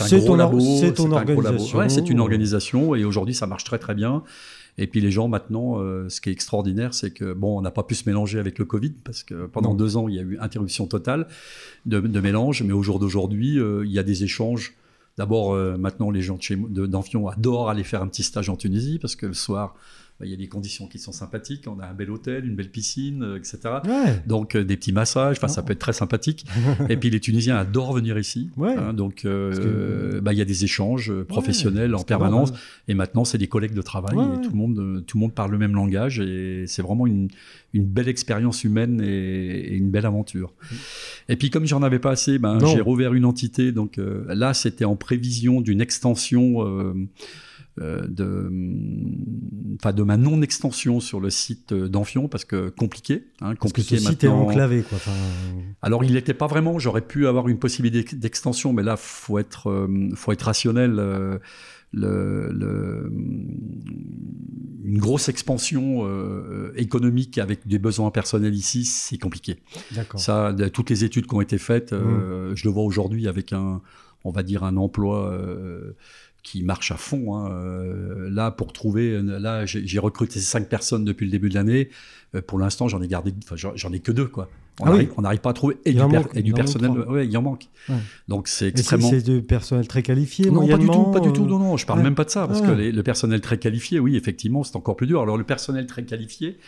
un 0.00 0.18
gros 0.18 0.36
labo. 0.36 0.60
C'est 0.60 0.94
ton 0.94 1.12
organisation. 1.12 1.78
Ouais, 1.78 1.88
c'est 1.88 2.08
une 2.08 2.20
organisation 2.20 2.94
et 2.94 3.04
aujourd'hui 3.04 3.34
ça 3.34 3.46
marche 3.46 3.64
très 3.64 3.78
très 3.78 3.94
bien. 3.94 4.22
Et 4.78 4.86
puis 4.86 5.00
les 5.00 5.10
gens 5.10 5.28
maintenant, 5.28 5.78
euh, 5.78 6.08
ce 6.08 6.20
qui 6.20 6.30
est 6.30 6.32
extraordinaire, 6.32 6.94
c'est 6.94 7.10
que 7.10 7.32
bon, 7.32 7.58
on 7.58 7.60
n'a 7.60 7.70
pas 7.70 7.82
pu 7.82 7.94
se 7.94 8.08
mélanger 8.08 8.38
avec 8.38 8.58
le 8.58 8.64
Covid 8.64 8.92
parce 9.04 9.22
que 9.22 9.46
pendant 9.46 9.74
deux 9.74 9.96
ans 9.96 10.08
il 10.08 10.14
y 10.14 10.18
a 10.18 10.22
eu 10.22 10.38
interruption 10.40 10.86
totale 10.86 11.26
de, 11.86 12.00
mélange, 12.20 12.62
mais 12.62 12.72
au 12.72 12.82
jour 12.82 12.98
d'aujourd'hui 12.98 13.58
euh, 13.58 13.84
il 13.84 13.92
y 13.92 13.98
a 13.98 14.02
des 14.02 14.24
échanges. 14.24 14.74
D'abord, 15.18 15.52
euh, 15.52 15.76
maintenant 15.76 16.10
les 16.10 16.22
gens 16.22 16.36
de 16.36 16.42
chez 16.42 16.56
d'Enfion 16.56 17.28
adorent 17.28 17.68
aller 17.68 17.84
faire 17.84 18.02
un 18.02 18.06
petit 18.06 18.22
stage 18.22 18.48
en 18.48 18.56
Tunisie 18.56 18.98
parce 18.98 19.16
que 19.16 19.26
le 19.26 19.34
soir 19.34 19.74
il 20.22 20.30
y 20.30 20.34
a 20.34 20.36
des 20.36 20.48
conditions 20.48 20.86
qui 20.86 20.98
sont 20.98 21.12
sympathiques. 21.12 21.64
On 21.66 21.80
a 21.80 21.86
un 21.86 21.94
bel 21.94 22.10
hôtel, 22.10 22.46
une 22.46 22.54
belle 22.54 22.70
piscine, 22.70 23.22
euh, 23.22 23.38
etc. 23.38 23.58
Donc 24.26 24.54
euh, 24.54 24.64
des 24.64 24.76
petits 24.76 24.92
massages, 24.92 25.36
enfin 25.38 25.48
ça 25.48 25.62
peut 25.62 25.72
être 25.72 25.78
très 25.78 25.92
sympathique. 25.92 26.44
et 26.88 26.96
puis 26.96 27.10
les 27.10 27.20
Tunisiens 27.20 27.56
adorent 27.56 27.92
venir 27.92 28.18
ici. 28.18 28.50
Hein, 28.60 28.92
donc 28.92 29.24
euh, 29.24 30.20
bah, 30.20 30.32
il 30.32 30.38
y 30.38 30.42
a 30.42 30.44
des 30.44 30.64
échanges 30.64 31.12
professionnels 31.24 31.94
en 31.94 32.02
permanence. 32.02 32.52
Et 32.88 32.94
maintenant 32.94 33.24
c'est 33.24 33.38
des 33.38 33.48
collègues 33.48 33.74
de 33.74 33.82
travail. 33.82 34.16
Et 34.16 34.42
tout 34.42 34.50
le 34.50 34.56
monde, 34.56 35.04
tout 35.06 35.16
le 35.16 35.20
monde 35.20 35.34
parle 35.34 35.52
le 35.52 35.58
même 35.58 35.74
langage 35.74 36.20
et 36.20 36.64
c'est 36.66 36.82
vraiment 36.82 37.06
une, 37.06 37.28
une 37.72 37.84
belle 37.84 38.08
expérience 38.08 38.64
humaine 38.64 39.00
et, 39.02 39.74
une 39.74 39.90
belle 39.90 40.06
aventure. 40.06 40.52
Et 41.28 41.36
puis 41.36 41.50
comme 41.50 41.66
j'en 41.66 41.82
avais 41.82 41.98
pas 41.98 42.10
assez, 42.10 42.38
ben, 42.38 42.58
j'ai 42.66 42.80
rouvert 42.80 43.14
une 43.14 43.24
entité. 43.24 43.72
Donc 43.72 43.98
là 44.28 44.54
c'était 44.54 44.84
en 44.84 44.96
prévision 44.96 45.60
d'une 45.60 45.80
extension. 45.80 46.66
Euh, 46.66 46.94
de, 47.78 48.50
enfin, 49.76 49.92
de 49.92 50.02
ma 50.02 50.16
non-extension 50.16 51.00
sur 51.00 51.20
le 51.20 51.30
site 51.30 51.72
d'Enfion, 51.72 52.28
parce 52.28 52.44
que 52.44 52.68
compliqué. 52.68 53.24
Hein, 53.40 53.54
compliqué 53.54 53.94
parce 53.94 54.02
que 54.02 54.06
ce 54.06 54.10
site 54.10 54.24
est 54.24 54.28
enclavé. 54.28 54.82
Quoi. 54.82 54.98
Alors, 55.82 56.04
il 56.04 56.12
n'était 56.14 56.34
pas 56.34 56.46
vraiment. 56.46 56.78
J'aurais 56.78 57.00
pu 57.00 57.26
avoir 57.26 57.48
une 57.48 57.58
possibilité 57.58 58.16
d'extension, 58.16 58.72
mais 58.72 58.82
là, 58.82 58.96
faut 58.96 59.38
être, 59.38 59.70
euh, 59.70 60.10
faut 60.14 60.32
être 60.32 60.42
rationnel. 60.42 60.96
Euh, 60.98 61.38
le, 61.92 62.52
le, 62.52 63.10
une 64.84 64.98
grosse 64.98 65.28
expansion 65.28 66.06
économique 66.76 67.36
avec 67.38 67.66
des 67.66 67.80
besoins 67.80 68.12
personnels 68.12 68.54
ici, 68.54 68.84
c'est 68.84 69.18
compliqué. 69.18 69.56
Ça, 70.14 70.52
de, 70.52 70.68
toutes 70.68 70.88
les 70.90 71.02
études 71.02 71.26
qui 71.26 71.34
ont 71.34 71.40
été 71.40 71.58
faites, 71.58 71.92
mmh. 71.92 72.54
je 72.54 72.68
le 72.68 72.70
vois 72.72 72.84
aujourd'hui 72.84 73.26
avec 73.26 73.52
un, 73.52 73.82
on 74.22 74.30
va 74.30 74.44
dire 74.44 74.62
un 74.62 74.76
emploi 74.76 75.36
qui 76.42 76.62
marche 76.62 76.90
à 76.90 76.96
fond. 76.96 77.34
Hein. 77.34 77.50
Euh, 77.52 78.30
là, 78.30 78.50
pour 78.50 78.72
trouver, 78.72 79.20
là, 79.22 79.66
j'ai 79.66 79.98
recruté 79.98 80.40
cinq 80.40 80.68
personnes 80.68 81.04
depuis 81.04 81.26
le 81.26 81.32
début 81.32 81.48
de 81.48 81.54
l'année. 81.54 81.90
Euh, 82.34 82.42
pour 82.42 82.58
l'instant, 82.58 82.88
j'en 82.88 83.02
ai 83.02 83.08
gardé, 83.08 83.34
j'en 83.74 83.92
ai 83.92 84.00
que 84.00 84.12
deux, 84.12 84.26
quoi. 84.26 84.48
On 84.82 84.86
ah 84.86 85.20
n'arrive 85.20 85.40
pas 85.40 85.50
à 85.50 85.52
trouver 85.52 85.76
et 85.84 85.92
du, 85.92 86.54
personnel. 86.54 86.90
Ouais, 86.90 87.26
il 87.26 87.36
en 87.36 87.42
manque. 87.42 87.68
Donc 88.28 88.48
c'est 88.48 88.68
extrêmement. 88.68 89.10
C'est 89.10 89.20
du 89.20 89.42
personnel 89.42 89.86
très 89.86 90.02
qualifié. 90.02 90.50
Non, 90.50 90.66
pas 90.66 90.78
du 90.78 90.86
tout, 90.86 91.04
pas 91.10 91.20
du 91.20 91.32
tout. 91.32 91.44
Non, 91.44 91.58
non, 91.58 91.76
je 91.76 91.84
parle 91.84 92.02
même 92.02 92.14
pas 92.14 92.24
de 92.24 92.30
ça 92.30 92.46
parce 92.46 92.62
que 92.62 92.70
le 92.70 93.02
personnel 93.02 93.40
très 93.40 93.58
qualifié, 93.58 93.98
oui, 93.98 94.16
effectivement, 94.16 94.64
c'est 94.64 94.76
encore 94.76 94.96
plus 94.96 95.06
dur. 95.06 95.20
Alors 95.20 95.36
le 95.36 95.44
personnel 95.44 95.86
très 95.86 96.04
qualifié. 96.04 96.58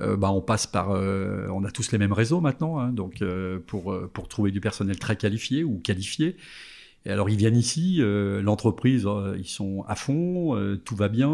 Euh, 0.00 0.16
bah, 0.16 0.32
on 0.32 0.40
passe 0.40 0.66
par, 0.66 0.88
on 0.90 1.62
a 1.62 1.70
tous 1.70 1.92
les 1.92 1.98
mêmes 1.98 2.12
réseaux 2.12 2.40
maintenant, 2.40 2.80
hein, 2.80 2.90
donc 2.90 3.22
pour 3.68 3.94
pour 4.12 4.26
trouver 4.26 4.50
du 4.50 4.60
personnel 4.60 4.98
très 4.98 5.14
qualifié 5.14 5.62
ou 5.62 5.78
qualifié, 5.78 6.36
et 7.06 7.10
alors 7.10 7.28
ils 7.28 7.36
viennent 7.36 7.56
ici, 7.56 7.98
euh, 8.00 8.40
l'entreprise, 8.40 9.04
euh, 9.06 9.36
ils 9.38 9.46
sont 9.46 9.84
à 9.86 9.94
fond, 9.94 10.56
euh, 10.56 10.80
tout 10.82 10.96
va 10.96 11.08
bien. 11.08 11.28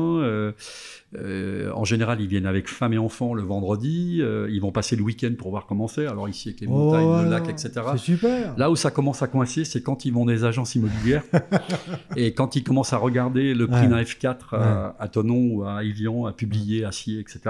en 1.14 1.85
général, 1.85 2.20
ils 2.20 2.26
viennent 2.26 2.46
avec 2.46 2.68
femme 2.68 2.92
et 2.92 2.98
enfants 2.98 3.35
le 3.35 3.42
vendredi. 3.42 4.20
ils 4.20 4.61
vont 4.61 4.72
passer 4.72 4.96
le 4.96 5.02
week-end 5.02 5.33
pour 5.38 5.50
voir 5.50 5.66
comment 5.66 5.87
c'est. 5.87 6.06
Alors 6.06 6.28
ici 6.28 6.48
avec 6.48 6.61
les 6.61 6.66
montagnes, 6.66 7.24
le 7.24 7.30
lac, 7.30 7.48
etc. 7.48 7.70
C'est 7.92 7.98
super. 7.98 8.56
Là 8.56 8.70
où 8.70 8.76
ça 8.76 8.90
commence 8.90 9.22
à 9.22 9.28
coincer, 9.28 9.64
c'est 9.64 9.83
quand 9.83 10.04
ils 10.04 10.12
vont 10.12 10.26
des 10.26 10.44
agences 10.44 10.74
immobilières 10.74 11.22
et 12.16 12.35
quand 12.35 12.56
ils 12.56 12.64
commencent 12.64 12.92
à 12.92 12.98
regarder 12.98 13.54
le 13.54 13.66
prix 13.68 13.87
d'un 13.87 14.02
F4 14.02 14.56
à, 14.98 15.09
Tonon 15.09 15.50
ou 15.52 15.64
à 15.64 15.85
Evian, 15.85 16.26
à 16.26 16.33
publier, 16.33 16.85
à 16.85 16.90
Scier, 16.90 17.20
etc. 17.20 17.40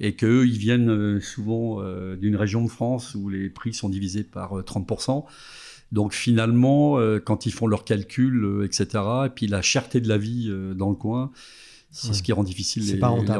Et 0.00 0.14
qu'eux, 0.14 0.46
ils 0.46 0.58
viennent 0.58 1.20
souvent 1.20 1.82
d'une 2.16 2.36
région 2.36 2.64
de 2.64 2.70
France 2.70 3.14
où 3.14 3.28
les 3.28 3.50
prix 3.50 3.74
sont 3.74 3.90
divisés 3.90 4.24
par 4.24 4.54
30%. 4.62 5.24
Donc 5.92 6.12
finalement, 6.12 6.98
euh, 6.98 7.20
quand 7.20 7.46
ils 7.46 7.52
font 7.52 7.66
leurs 7.66 7.84
calculs, 7.84 8.44
euh, 8.44 8.64
etc., 8.64 9.04
et 9.26 9.30
puis 9.30 9.46
la 9.46 9.62
cherté 9.62 10.00
de 10.00 10.08
la 10.08 10.18
vie 10.18 10.46
euh, 10.48 10.74
dans 10.74 10.90
le 10.90 10.96
coin, 10.96 11.30
c'est 11.90 12.12
ce 12.12 12.22
qui 12.22 12.32
rend 12.32 12.44
difficile 12.44 12.86
les, 12.86 12.98
pas 12.98 13.14
les 13.16 13.38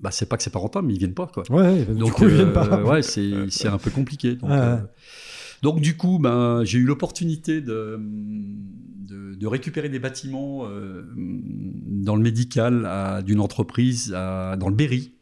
Bah, 0.00 0.10
c'est 0.10 0.26
pas 0.26 0.36
que 0.36 0.42
c'est 0.42 0.50
pas 0.50 0.58
rentable, 0.58 0.88
mais 0.88 0.94
ils 0.94 0.98
viennent 0.98 1.14
pas 1.14 1.30
quoi. 1.32 1.44
Ouais, 1.50 1.84
donc 1.84 2.12
coup, 2.12 2.26
viennent 2.26 2.52
pas. 2.52 2.82
ouais, 2.82 3.02
c'est 3.02 3.68
un 3.68 3.78
peu 3.78 3.90
compliqué. 3.90 4.36
Donc, 5.62 5.80
du 5.80 5.96
coup, 5.96 6.18
ben 6.18 6.62
j'ai 6.64 6.76
eu 6.76 6.84
l'opportunité 6.84 7.62
de, 7.62 7.98
de, 7.98 9.46
récupérer 9.46 9.88
des 9.88 9.98
bâtiments 9.98 10.68
dans 11.16 12.16
le 12.16 12.22
médical 12.22 13.22
d'une 13.24 13.40
entreprise 13.40 14.10
dans 14.10 14.68
le 14.68 14.74
Berry. 14.74 15.14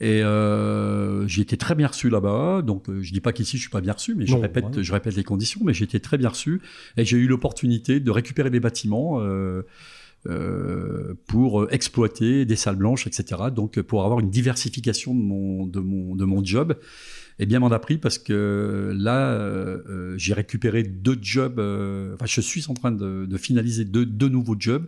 Et 0.00 0.22
euh, 0.22 1.28
j'ai 1.28 1.42
été 1.42 1.58
très 1.58 1.74
bien 1.74 1.86
reçu 1.86 2.08
là-bas. 2.08 2.62
Donc, 2.62 2.88
euh, 2.88 3.02
je 3.02 3.12
dis 3.12 3.20
pas 3.20 3.32
qu'ici 3.32 3.58
je 3.58 3.62
suis 3.62 3.70
pas 3.70 3.82
bien 3.82 3.92
reçu, 3.92 4.14
mais 4.14 4.26
je 4.26 4.34
répète, 4.34 4.80
je 4.80 4.92
répète 4.92 5.14
les 5.14 5.24
conditions. 5.24 5.60
Mais 5.62 5.74
j'ai 5.74 5.84
été 5.84 6.00
très 6.00 6.16
bien 6.16 6.30
reçu 6.30 6.62
et 6.96 7.04
j'ai 7.04 7.18
eu 7.18 7.26
l'opportunité 7.26 8.00
de 8.00 8.10
récupérer 8.10 8.48
des 8.48 8.60
bâtiments 8.60 9.20
euh, 9.20 9.62
euh, 10.26 11.14
pour 11.26 11.70
exploiter 11.70 12.46
des 12.46 12.56
salles 12.56 12.76
blanches, 12.76 13.06
etc. 13.06 13.42
Donc, 13.54 13.80
pour 13.82 14.04
avoir 14.04 14.20
une 14.20 14.30
diversification 14.30 15.14
de 15.14 15.20
mon 15.20 15.66
de 15.66 15.80
mon 15.80 16.16
de 16.16 16.24
mon 16.24 16.42
job. 16.42 16.78
Et 17.38 17.46
bien 17.46 17.58
m'en 17.58 17.70
a 17.70 17.78
pris 17.78 17.98
parce 17.98 18.18
que 18.18 18.94
là, 18.96 19.30
euh, 19.32 20.14
j'ai 20.16 20.32
récupéré 20.32 20.82
deux 20.82 21.18
jobs. 21.20 21.58
enfin, 22.14 22.26
je 22.26 22.40
suis 22.40 22.64
en 22.68 22.74
train 22.74 22.90
de, 22.90 23.26
de 23.26 23.36
finaliser 23.36 23.84
deux, 23.84 24.06
deux 24.06 24.28
nouveaux 24.28 24.56
jobs 24.58 24.86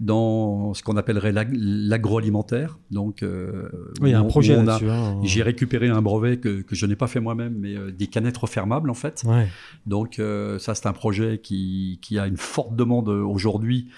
dans 0.00 0.74
ce 0.74 0.82
qu'on 0.82 0.96
appellerait 0.96 1.32
l'agroalimentaire. 1.32 2.78
Donc, 2.90 3.22
euh, 3.22 3.68
oui, 4.00 4.10
il 4.10 4.12
y 4.12 4.14
a 4.14 4.20
un 4.20 4.24
projet. 4.24 4.54
Hein. 4.54 5.20
J'ai 5.24 5.42
récupéré 5.42 5.88
un 5.88 6.02
brevet 6.02 6.38
que, 6.38 6.62
que 6.62 6.76
je 6.76 6.86
n'ai 6.86 6.94
pas 6.94 7.08
fait 7.08 7.20
moi-même, 7.20 7.56
mais 7.58 7.74
euh, 7.74 7.90
des 7.90 8.06
canettes 8.06 8.36
refermables 8.36 8.90
en 8.90 8.94
fait. 8.94 9.24
Ouais. 9.26 9.48
Donc, 9.86 10.18
euh, 10.18 10.58
ça 10.58 10.74
c'est 10.74 10.86
un 10.86 10.92
projet 10.92 11.40
qui, 11.42 11.98
qui, 12.00 12.18
a 12.18 12.26
une 12.26 12.36
forte 12.36 12.76
demande 12.76 13.08
aujourd'hui. 13.08 13.88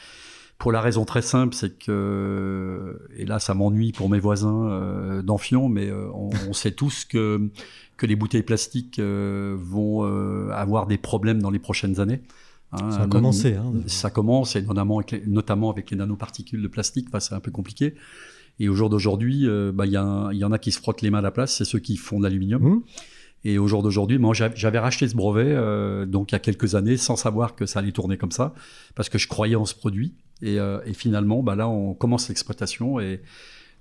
Pour 0.57 0.73
la 0.73 0.81
raison 0.81 1.05
très 1.05 1.23
simple, 1.23 1.55
c'est 1.55 1.79
que, 1.79 3.01
et 3.17 3.25
là 3.25 3.39
ça 3.39 3.55
m'ennuie 3.55 3.93
pour 3.93 4.11
mes 4.11 4.21
voisins 4.21 4.69
euh, 4.69 5.23
d'Enfion, 5.23 5.69
mais 5.69 5.91
on, 5.91 6.31
on, 6.49 6.53
sait 6.53 6.73
tous 6.73 7.07
que, 7.07 7.49
que 7.97 8.05
les 8.05 8.15
bouteilles 8.15 8.43
plastiques 8.43 9.01
vont 9.01 10.03
avoir 10.53 10.87
des 10.87 10.99
problèmes 10.99 11.41
dans 11.41 11.51
les 11.51 11.59
prochaines 11.59 11.99
années. 11.99 12.21
Hein, 12.73 12.91
ça 12.91 13.03
a 13.03 13.07
commencé. 13.07 13.55
Hein, 13.55 13.73
ça 13.87 14.11
commence, 14.11 14.57
et 14.57 14.63
notamment 14.63 14.99
avec 14.99 15.11
les, 15.13 15.23
notamment 15.27 15.71
avec 15.71 15.91
les 15.91 15.97
nanoparticules 15.97 16.63
de 16.63 16.69
plastique. 16.69 17.07
Enfin, 17.09 17.21
c'est 17.21 17.35
un 17.35 17.41
peu 17.41 17.51
compliqué. 17.51 17.95
Et 18.59 18.69
au 18.69 18.75
jour 18.75 18.91
d'aujourd'hui, 18.91 19.47
euh, 19.47 19.73
bah, 19.75 19.87
il 19.87 19.93
y, 19.93 19.95
y, 19.95 20.45
en 20.45 20.53
a 20.53 20.59
qui 20.59 20.71
se 20.71 20.79
frottent 20.79 21.03
les 21.03 21.11
mains 21.11 21.19
à 21.19 21.23
la 21.23 21.31
place, 21.31 21.57
c'est 21.57 21.65
ceux 21.65 21.79
qui 21.79 21.97
font 21.97 22.19
de 22.19 22.25
l'aluminium. 22.25 22.63
Mmh. 22.63 22.83
Et 23.45 23.59
au 23.59 23.67
jour 23.67 23.83
d'aujourd'hui, 23.83 24.19
moi, 24.19 24.35
j'avais 24.35 24.79
racheté 24.79 25.09
ce 25.09 25.17
brevet 25.17 25.47
euh, 25.47 26.05
donc 26.05 26.31
il 26.31 26.35
y 26.35 26.37
a 26.37 26.41
quelques 26.41 26.75
années 26.75 26.99
sans 26.99 27.17
savoir 27.17 27.55
que 27.55 27.65
ça 27.65 27.79
allait 27.79 27.93
tourner 27.93 28.19
comme 28.19 28.33
ça, 28.33 28.55
parce 28.95 29.09
que 29.09 29.17
je 29.17 29.29
croyais 29.29 29.57
en 29.57 29.65
ce 29.65 29.75
produit. 29.75 30.13
Et, 30.43 30.59
euh, 30.59 30.81
et 30.85 30.93
finalement, 30.93 31.43
bah 31.43 31.55
là, 31.55 31.69
on 31.69 31.95
commence 31.95 32.29
l'exploitation 32.29 33.01
et 33.01 33.23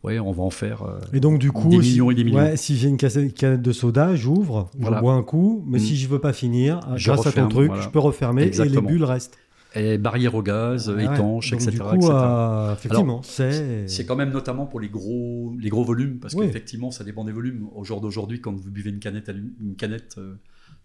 ouais, 0.03 0.19
on 0.19 0.31
va 0.31 0.43
en 0.43 0.49
faire 0.49 0.83
euh, 0.83 0.99
et 1.13 1.19
donc, 1.19 1.39
du 1.39 1.51
coup, 1.51 1.69
des 1.69 1.77
millions 1.77 2.11
et 2.11 2.15
des 2.15 2.23
millions. 2.23 2.37
Ouais, 2.37 2.57
si 2.57 2.77
j'ai 2.77 2.89
une 2.89 2.97
canette 2.97 3.61
de 3.61 3.71
soda, 3.71 4.15
j'ouvre, 4.15 4.69
je 4.79 4.89
bois 4.89 5.13
un 5.13 5.23
coup, 5.23 5.63
mais 5.67 5.79
si 5.79 5.93
mm. 5.93 5.97
je 5.97 6.07
veux 6.07 6.19
pas 6.19 6.33
finir, 6.33 6.79
grâce 6.95 7.27
à 7.27 7.31
ton 7.31 7.47
truc, 7.47 7.71
je 7.81 7.89
peux 7.89 7.99
refermer 7.99 8.43
et 8.43 8.69
les 8.69 8.81
bulles 8.81 9.03
restent. 9.03 9.37
Et 9.75 9.99
barrière 9.99 10.33
au 10.33 10.41
gaz, 10.41 10.91
étanche, 10.99 11.53
etc. 11.53 11.71
Du 11.71 11.79
coup, 11.79 12.09
euh, 12.09 12.73
effectivement, 12.73 13.21
c'est. 13.21 13.87
C'est 13.87 14.05
quand 14.05 14.15
même 14.15 14.31
notamment 14.31 14.65
pour 14.65 14.79
les 14.79 14.89
gros, 14.89 15.53
les 15.59 15.69
gros 15.69 15.83
volumes, 15.83 16.19
parce 16.19 16.35
qu'effectivement, 16.35 16.91
ça 16.91 17.03
dépend 17.03 17.23
des 17.23 17.31
volumes. 17.31 17.67
Au 17.75 17.83
jour 17.83 18.01
d'aujourd'hui, 18.01 18.41
quand 18.41 18.53
vous 18.53 18.71
buvez 18.71 18.89
une 18.89 18.99
canette, 18.99 19.31
une 19.61 19.75
canette 19.75 20.15
euh, 20.17 20.35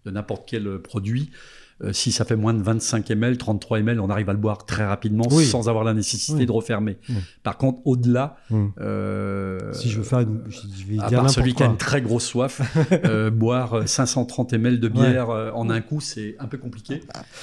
de 0.05 0.11
n'importe 0.11 0.47
quel 0.47 0.79
produit, 0.79 1.31
euh, 1.83 1.91
si 1.91 2.13
ça 2.13 2.23
fait 2.23 2.37
moins 2.37 2.53
de 2.53 2.63
25 2.63 3.11
ml, 3.11 3.37
33 3.37 3.79
ml, 3.79 3.99
on 3.99 4.09
arrive 4.09 4.29
à 4.29 4.33
le 4.33 4.39
boire 4.39 4.65
très 4.65 4.85
rapidement 4.85 5.29
sans 5.29 5.67
avoir 5.67 5.83
la 5.83 5.93
nécessité 5.93 6.45
de 6.45 6.51
refermer. 6.51 6.97
Par 7.43 7.57
contre, 7.57 7.79
au-delà, 7.83 8.37
euh, 8.79 9.73
si 9.73 9.89
je 9.89 9.97
veux 9.97 10.03
faire, 10.03 10.21
une, 10.21 10.41
je 10.47 10.85
vais 10.85 10.99
à 10.99 11.09
part 11.09 11.29
celui 11.29 11.53
qui 11.53 11.63
a 11.63 11.65
une 11.65 11.77
très 11.77 12.01
grosse 12.01 12.25
soif, 12.25 12.61
euh, 13.03 13.29
boire 13.31 13.87
530 13.87 14.53
ml 14.53 14.79
de 14.79 14.87
bière 14.87 15.29
en 15.29 15.69
un 15.69 15.81
coup, 15.81 15.99
c'est 15.99 16.37
un 16.39 16.47
peu 16.47 16.57
compliqué. 16.57 17.01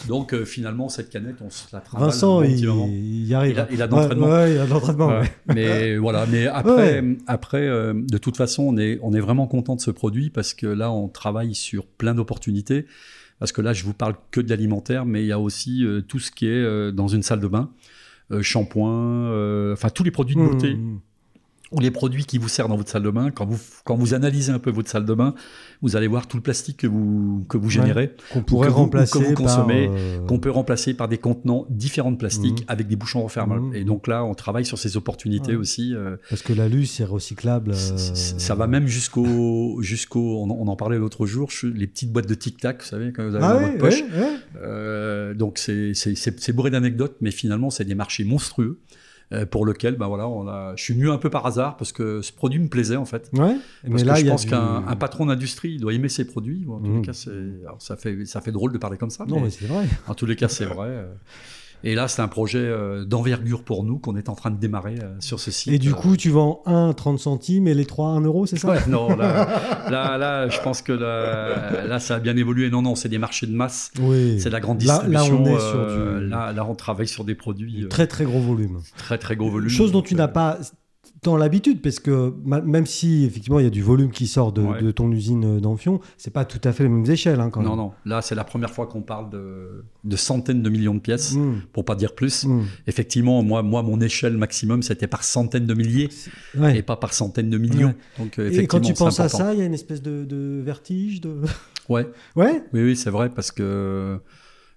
Donc 0.09 0.35
finalement, 0.45 0.89
cette 0.89 1.11
canette, 1.11 1.37
on 1.43 1.51
se 1.51 1.65
la 1.73 1.81
travaille. 1.81 2.09
Vincent, 2.09 2.43
il, 2.43 2.59
il, 2.59 3.35
arrive. 3.35 3.67
Il 3.71 3.83
a, 3.83 3.87
de 3.87 3.93
l'entraînement. 3.93 4.47
il 4.47 4.59
a 4.59 4.65
de 4.65 4.71
l'entraînement. 4.71 5.21
mais 5.47 5.97
voilà, 5.99 6.25
mais 6.27 6.47
après, 6.47 7.05
après, 7.27 7.67
de 7.67 8.19
toute 8.19 8.39
façon, 8.39 8.63
on 8.63 8.79
est, 8.79 8.99
on 9.03 9.13
est 9.13 9.21
vraiment 9.21 9.47
content 9.47 9.77
de 9.77 9.83
ce 9.83 9.91
produit 9.91 10.31
parce 10.31 10.55
que 10.55 10.67
là, 10.67 10.91
on 10.91 11.09
travaille 11.09 11.55
sur 11.55 11.87
plein 11.87 12.15
d'opportunités 12.15 12.87
parce 13.39 13.53
que 13.53 13.61
là, 13.61 13.73
je 13.73 13.85
vous 13.85 13.95
parle 13.95 14.15
que 14.31 14.41
de 14.41 14.49
l'alimentaire, 14.49 15.05
mais 15.05 15.23
il 15.23 15.27
y 15.27 15.33
a 15.33 15.39
aussi 15.39 15.85
euh, 15.85 16.01
tout 16.01 16.19
ce 16.19 16.31
qui 16.31 16.47
est 16.47 16.51
euh, 16.51 16.93
dans 16.93 17.09
une 17.09 17.23
salle 17.23 17.41
de 17.41 17.49
bain, 17.49 17.71
euh, 18.31 18.43
shampoing, 18.43 19.73
enfin 19.73 19.89
tous 19.91 20.05
les 20.05 20.11
produits 20.11 20.37
de 20.37 20.41
beauté. 20.41 20.75
Mmh, 20.75 20.95
mmh 20.95 21.01
ou 21.73 21.81
les 21.81 21.91
produits 21.91 22.25
qui 22.25 22.39
vous 22.39 22.49
servent 22.49 22.69
dans 22.69 22.77
votre 22.77 22.91
salle 22.91 23.03
de 23.03 23.11
bain, 23.11 23.31
quand 23.31 23.47
vous, 23.47 23.59
quand 23.85 23.97
vous 23.97 24.15
analysez 24.15 24.53
un 24.53 24.59
peu 24.59 24.71
votre 24.71 24.89
salle 24.89 25.05
de 25.05 25.15
bain, 25.15 25.35
vous 25.81 25.97
allez 25.97 26.07
voir 26.07 26.27
tout 26.29 26.37
le 26.37 26.43
plastique 26.43 26.77
que 26.79 26.87
vous, 26.87 27.45
que 27.49 27.57
vous 27.57 27.71
générez, 27.71 28.15
qu'on 28.33 28.43
pourrait 28.43 28.69
remplacer, 28.69 29.19
que 29.19 29.25
vous 29.25 29.35
consommez, 29.35 29.89
euh, 29.91 30.25
qu'on 30.27 30.39
peut 30.39 30.51
remplacer 30.51 30.95
par 30.95 31.09
des 31.09 31.19
contenants 31.19 31.67
différents 31.71 32.13
de 32.13 32.17
plastique 32.17 32.61
mmh. 32.61 32.69
avec 32.69 32.89
des 32.89 32.97
bouchons 32.97 33.23
refermables. 33.23 33.71
Mmh. 33.71 33.77
Et 33.77 33.85
donc 33.85 34.07
là, 34.07 34.25
on 34.25 34.35
travaille 34.35 34.65
sur 34.65 34.79
ces 34.79 34.97
opportunités 34.97 35.57
aussi. 35.57 35.95
Euh, 35.95 36.17
Parce 36.31 36.43
que 36.43 36.53
l'alu, 36.53 36.87
c'est 36.87 37.05
recyclable. 37.05 37.73
Euh, 37.73 37.97
ça 37.97 38.55
va 38.55 38.67
même 38.67 38.87
jusqu'au, 38.87 39.81
jusqu'au, 39.83 40.43
on, 40.43 40.69
en 40.69 40.77
parlait 40.77 40.99
l'autre 40.99 41.27
jour, 41.27 41.51
les 41.63 41.87
petites 41.87 42.13
boîtes 42.13 42.29
de 42.29 42.35
Tic 42.35 42.59
Tac, 42.59 42.83
vous 42.83 42.89
savez, 42.89 43.13
quand 43.13 43.29
vous 43.29 43.35
avez 43.35 43.45
ah 43.45 43.55
dans 43.55 43.61
votre 43.61 43.79
poche. 43.79 45.37
donc 45.37 45.59
c'est, 45.59 45.95
c'est 45.95 46.53
bourré 46.53 46.71
d'anecdotes, 46.71 47.17
mais 47.21 47.31
finalement, 47.31 47.71
c'est 47.71 47.85
des 47.85 47.95
marchés 47.95 48.25
monstrueux. 48.25 48.79
Euh, 49.33 49.47
pour 49.47 49.65
lequel 49.65 49.97
ben 49.97 50.09
voilà, 50.09 50.29
on 50.29 50.47
a, 50.47 50.75
je 50.77 50.83
suis 50.83 50.93
venu 50.93 51.11
un 51.11 51.17
peu 51.17 51.31
par 51.31 51.47
hasard 51.47 51.79
parce 51.79 51.91
que 51.93 52.21
ce 52.21 52.33
produit 52.33 52.59
me 52.61 52.69
plaisait 52.69 52.97
en 52.97 53.07
fait. 53.07 53.31
Ouais, 53.33 53.57
parce 53.83 53.95
mais 53.95 54.05
là, 54.05 54.15
je 54.17 54.27
pense 54.27 54.45
qu'un 54.45 54.97
patron 54.97 55.27
d'industrie 55.27 55.79
doit 55.79 55.95
aimer 55.95 56.11
ses 56.11 56.27
produits. 56.27 56.67
en 56.69 56.79
tous 56.81 56.85
les 56.85 56.99
mmh. 56.99 57.03
cas, 57.03 57.13
ça 57.79 57.97
fait, 57.97 58.27
ça 58.27 58.41
fait 58.43 58.53
drôle 58.53 58.73
de 58.73 58.79
parler 58.79 58.99
comme 58.99 59.11
ça. 59.11 59.25
Non, 59.25 59.37
mais, 59.37 59.45
mais 59.45 59.51
c'est 59.51 59.67
vrai. 59.67 59.87
En 60.07 60.15
tous 60.15 60.27
les 60.27 60.37
cas, 60.37 60.49
c'est 60.49 60.67
vrai. 60.67 61.07
Euh. 61.85 61.89
Et 61.89 61.95
là, 61.95 62.09
c'est 62.09 62.23
un 62.23 62.29
projet 62.29 62.59
euh, 62.59 63.05
d'envergure 63.05 63.63
pour 63.63 63.85
nous 63.85 63.99
qu'on 63.99 64.17
est 64.17 64.29
en 64.29 64.35
train 64.35 64.51
de 64.51 64.59
démarrer 64.59 64.97
euh, 65.03 65.15
sur 65.21 65.41
ce 65.41 65.51
site. 65.51 65.73
Et 65.73 65.79
du 65.79 65.95
coup, 65.95 66.17
tu 66.17 66.31
vends 66.31 66.63
1 66.67 66.93
30 66.93 67.19
centimes 67.19 67.69
et 67.69 67.75
les 67.75 67.85
3 67.85 68.09
1 68.09 68.21
euro, 68.23 68.47
c'est 68.47 68.57
ça? 68.57 68.69
Ouais, 68.69 68.79
Non, 68.89 69.17
là, 69.17 70.19
là, 70.19 70.49
je 70.49 70.61
pense 70.61 70.83
que 70.83 70.93
là, 70.93 71.99
ça 71.99 72.17
a 72.17 72.21
bien 72.21 72.37
évolué. 72.37 72.71
Non, 72.71 72.83
non, 72.83 72.95
c'est 72.95 73.09
des 73.09 73.19
marchés 73.19 73.47
de 73.47 73.55
masse. 73.55 73.91
Oui. 74.01 74.41
C'est 74.41 74.51
la 74.51 74.61
grande 74.61 74.79
distribution. 74.79 75.13
Là, 75.13 75.25
on 75.25 75.47
est 75.47 75.61
sur 75.61 75.79
euh, 75.79 76.21
du... 76.21 76.29
là, 76.29 76.67
on 76.69 76.75
travaille 76.75 77.09
sur 77.09 77.25
des 77.25 77.35
produits. 77.35 77.87
Très, 77.89 78.07
très 78.07 78.25
gros 78.25 78.41
volume. 78.41 78.81
Très, 78.97 79.19
très 79.19 79.37
gros 79.37 79.51
volume. 79.51 79.69
Chose 79.69 79.93
dont 79.93 80.03
tu 80.03 80.15
n'as 80.15 80.29
pas 80.29 80.59
dans 81.23 81.37
l'habitude, 81.37 81.81
parce 81.81 82.01
que 82.01 82.35
même 82.45 82.85
si 82.85 83.25
effectivement 83.25 83.61
il 83.61 83.63
y 83.63 83.67
a 83.67 83.71
du 83.71 83.83
volume 83.83 84.11
qui 84.11 84.27
sort 84.27 84.53
de, 84.53 84.91
ton 84.91 85.11
usine 85.13 85.61
d'Amphion, 85.61 86.01
c'est 86.17 86.33
pas 86.33 86.45
tout 86.45 86.61
à 86.65 86.73
fait 86.73 86.83
les 86.83 86.89
mêmes 86.89 87.09
échelles. 87.09 87.41
Hein, 87.41 87.51
quand 87.51 87.63
non, 87.63 87.77
non. 87.77 87.93
Là, 88.05 88.23
c'est 88.23 88.35
la 88.35 88.43
première 88.43 88.71
fois 88.71 88.89
qu'on 88.89 89.03
parle 89.03 89.31
de, 89.31 90.17
centaines 90.17 90.63
de 90.63 90.69
millions 90.69 90.95
de 90.95 91.01
pièces, 91.01 91.35
mmh. 91.35 91.63
pour 91.73 91.85
pas 91.85 91.95
dire 91.95 92.17
plus. 92.17 92.45
Mmh. 92.45 92.65
Effectivement, 92.89 93.43
moi, 93.45 93.63
moi, 93.63 93.85
mon 93.85 94.01
échelle 94.01 94.37
maximum, 94.37 94.83
c'était 94.83 95.07
par 95.07 95.23
centaines 95.23 95.67
de 95.67 95.75
milliers 95.75 96.09
et 96.75 96.83
pas 96.83 96.97
par 96.97 97.13
centaines 97.13 97.51
de 97.51 97.59
millions. 97.59 97.95
Donc, 98.19 98.41
et 98.41 98.67
quand 98.67 98.81
tu 98.81 98.95
penses 98.95 99.21
à 99.21 99.29
ça, 99.29 99.55
il 99.55 99.61
y 99.61 99.63
a 99.63 99.67
une 99.67 99.75
espèce 99.75 100.03
de, 100.03 100.61
vertige. 100.65 101.21
De... 101.21 101.43
Ouais. 101.89 102.09
Ouais. 102.37 102.63
Oui, 102.73 102.83
oui, 102.83 102.97
c'est 102.97 103.11
vrai 103.11 103.29
parce 103.31 103.51
que. 103.51 104.19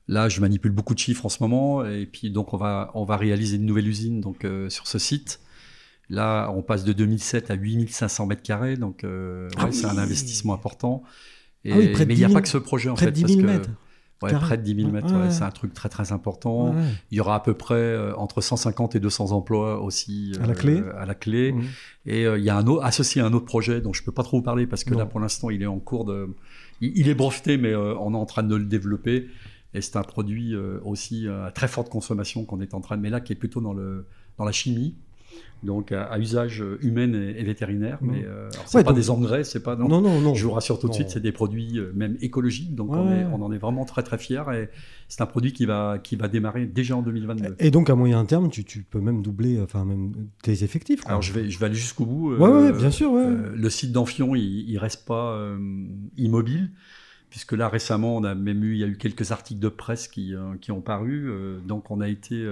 Là, 0.07 0.29
je 0.29 0.39
manipule 0.39 0.71
beaucoup 0.71 0.93
de 0.93 0.99
chiffres 0.99 1.25
en 1.25 1.29
ce 1.29 1.41
moment, 1.41 1.83
et 1.83 2.05
puis 2.05 2.29
donc 2.29 2.53
on 2.53 2.57
va 2.57 2.91
on 2.93 3.05
va 3.05 3.17
réaliser 3.17 3.55
une 3.55 3.65
nouvelle 3.65 3.87
usine 3.87 4.21
donc 4.21 4.45
euh, 4.45 4.69
sur 4.69 4.85
ce 4.85 4.99
site. 4.99 5.39
Là, 6.09 6.51
on 6.55 6.61
passe 6.61 6.83
de 6.83 6.93
2007 6.93 7.51
à 7.51 7.55
8500 7.55 8.27
mètres 8.27 8.43
carrés, 8.43 8.77
donc 8.77 9.03
euh, 9.03 9.49
ah 9.57 9.71
c'est 9.71 9.85
un 9.85 9.97
investissement 9.97 10.53
important. 10.53 11.03
Et, 11.63 11.71
ah 11.71 12.05
mais 12.05 12.13
il 12.13 12.17
n'y 12.17 12.25
a 12.25 12.29
pas 12.29 12.41
que 12.41 12.47
ce 12.47 12.59
projet 12.59 12.89
en 12.89 12.95
fait. 12.95 13.07
De 13.07 13.11
10 13.11 13.37
000 13.37 13.41
mètres. 13.41 13.69
Ouais, 14.21 14.31
près 14.31 14.57
de 14.57 14.63
10 14.63 14.75
000 14.75 14.91
mètres, 14.91 15.13
c'est 15.29 15.43
un 15.43 15.51
truc 15.51 15.73
très 15.73 15.89
très 15.89 16.11
important. 16.11 16.75
Il 17.11 17.17
y 17.17 17.19
aura 17.19 17.35
à 17.35 17.39
peu 17.39 17.53
près 17.53 17.75
euh, 17.75 18.15
entre 18.15 18.41
150 18.41 18.95
et 18.95 18.99
200 18.99 19.31
emplois 19.31 19.81
aussi 19.81 20.33
à 20.41 20.47
la 20.47 20.53
clé. 20.53 20.79
Euh, 20.79 20.97
à 20.97 21.05
la 21.05 21.15
clé. 21.15 21.51
Mmh. 21.51 21.63
Et 22.05 22.23
il 22.23 22.43
y 22.43 22.49
a 22.49 22.55
un 22.55 22.65
autre, 22.67 22.85
associé 22.85 23.21
à 23.21 23.25
un 23.25 23.33
autre 23.33 23.45
projet 23.45 23.81
dont 23.81 23.93
je 23.93 24.03
peux 24.03 24.11
pas 24.11 24.23
trop 24.23 24.37
vous 24.37 24.43
parler 24.43 24.67
parce 24.67 24.83
que 24.83 24.93
là 24.93 25.05
pour 25.05 25.19
l'instant 25.19 25.49
il 25.49 25.63
est 25.63 25.67
en 25.67 25.79
cours 25.79 26.05
de, 26.05 26.29
il, 26.81 27.09
est 27.09 27.15
breveté 27.15 27.57
mais 27.57 27.75
on 27.75 28.13
est 28.13 28.17
en 28.17 28.25
train 28.25 28.43
de 28.43 28.55
le 28.55 28.65
développer. 28.65 29.27
Et 29.73 29.81
c'est 29.81 29.97
un 29.97 30.03
produit 30.03 30.55
aussi 30.55 31.27
à 31.27 31.51
très 31.51 31.67
forte 31.67 31.89
consommation 31.89 32.45
qu'on 32.45 32.61
est 32.61 32.73
en 32.73 32.81
train 32.81 32.95
de, 32.95 33.01
mais 33.01 33.09
là 33.09 33.19
qui 33.19 33.33
est 33.33 33.35
plutôt 33.35 33.59
dans 33.59 33.73
le 33.73 34.07
dans 34.37 34.45
la 34.45 34.51
chimie 34.51 34.95
donc 35.65 35.91
à, 35.91 36.17
usage 36.17 36.63
humain 36.81 37.11
et, 37.13 37.43
vétérinaire. 37.43 37.97
Mais 38.01 38.23
euh, 38.23 38.49
c'est 38.65 38.83
pas 38.83 38.93
des 38.93 39.09
engrais, 39.09 39.43
c'est 39.43 39.61
pas 39.61 39.75
non. 39.75 39.87
non. 39.87 40.21
non, 40.21 40.33
Je 40.33 40.45
vous 40.45 40.51
rassure 40.51 40.79
tout 40.79 40.87
de 40.87 40.93
suite, 40.93 41.09
c'est 41.09 41.19
des 41.19 41.31
produits 41.31 41.79
euh, 41.79 41.91
même 41.93 42.17
écologiques. 42.21 42.75
Donc 42.75 42.91
on, 42.91 43.11
est, 43.11 43.25
on, 43.25 43.41
en 43.41 43.51
est 43.51 43.57
vraiment 43.57 43.85
très 43.85 44.03
très 44.03 44.17
fiers 44.17 44.43
et 44.53 44.69
c'est 45.07 45.21
un 45.21 45.25
produit 45.25 45.53
qui 45.53 45.65
va 45.65 45.97
qui 46.01 46.15
va 46.15 46.27
démarrer 46.27 46.65
déjà 46.65 46.95
en 46.95 47.01
2022. 47.01 47.55
Et 47.59 47.71
donc 47.71 47.89
à 47.89 47.95
moyen 47.95 48.23
terme, 48.25 48.49
tu, 48.49 48.63
tu 48.63 48.83
peux 48.83 49.01
même 49.01 49.21
doubler, 49.21 49.59
enfin 49.59 49.83
même 49.83 50.13
tes 50.41 50.63
effectifs. 50.63 51.01
Alors 51.05 51.21
je 51.21 51.33
vais 51.33 51.49
je 51.49 51.59
vais 51.59 51.65
aller 51.65 51.75
jusqu'au 51.75 52.05
bout. 52.05 52.31
Euh, 52.31 52.37
ouais, 52.37 52.71
bien 52.71 52.91
sûr. 52.91 53.11
le 53.13 53.69
site 53.69 53.91
d'Amphion, 53.91 54.35
il, 54.35 54.69
il 54.69 54.77
reste 54.77 55.05
pas 55.05 55.37
immobile 56.17 56.71
puisque 57.29 57.53
là 57.53 57.67
récemment 57.67 58.15
on 58.15 58.23
a 58.23 58.33
même 58.33 58.63
eu 58.63 58.73
il 58.73 58.79
y 58.79 58.83
a 58.83 58.87
eu 58.87 58.97
quelques 58.97 59.31
articles 59.31 59.59
de 59.59 59.67
presse 59.67 60.07
qui, 60.07 60.33
qui 60.61 60.71
ont 60.71 60.81
paru 60.81 61.29
donc 61.65 61.91
on 61.91 61.99
a 61.99 62.07
été 62.07 62.45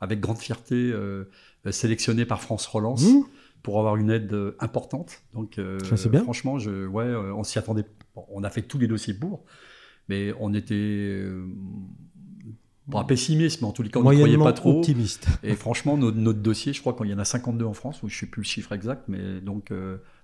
avec 0.00 0.20
grande 0.20 0.38
fierté 0.38 0.74
euh, 0.74 1.24
sélectionné 1.70 2.24
par 2.24 2.40
France 2.40 2.66
Relance 2.66 3.04
mmh. 3.04 3.22
pour 3.62 3.78
avoir 3.78 3.96
une 3.96 4.10
aide 4.10 4.32
euh, 4.32 4.56
importante. 4.60 5.22
Donc, 5.34 5.58
euh, 5.58 5.78
bien. 6.10 6.22
franchement, 6.22 6.58
je, 6.58 6.86
ouais, 6.86 7.04
on 7.04 7.44
s'y 7.44 7.58
attendait. 7.58 7.84
on 8.14 8.42
a 8.42 8.50
fait 8.50 8.62
tous 8.62 8.78
les 8.78 8.86
dossiers 8.86 9.14
pour, 9.14 9.44
mais 10.08 10.32
on 10.40 10.54
était 10.54 11.24
pas 12.90 13.04
pessimiste, 13.04 13.60
mais 13.60 13.68
en 13.68 13.72
tous 13.72 13.82
les 13.82 13.90
cas, 13.90 14.00
on 14.00 14.10
ne 14.10 14.16
croyait 14.16 14.38
pas 14.38 14.52
trop. 14.52 14.78
optimiste. 14.78 15.28
Et 15.42 15.54
franchement, 15.54 15.96
notre, 15.96 16.16
notre 16.16 16.40
dossier, 16.40 16.72
je 16.72 16.80
crois 16.80 16.94
qu'il 16.94 17.06
y 17.06 17.14
en 17.14 17.18
a 17.18 17.24
52 17.24 17.64
en 17.64 17.74
France, 17.74 18.02
ou 18.02 18.08
je 18.08 18.16
ne 18.16 18.18
sais 18.20 18.26
plus 18.26 18.42
le 18.42 18.46
chiffre 18.46 18.72
exact, 18.72 19.04
mais 19.08 19.40
donc, 19.40 19.72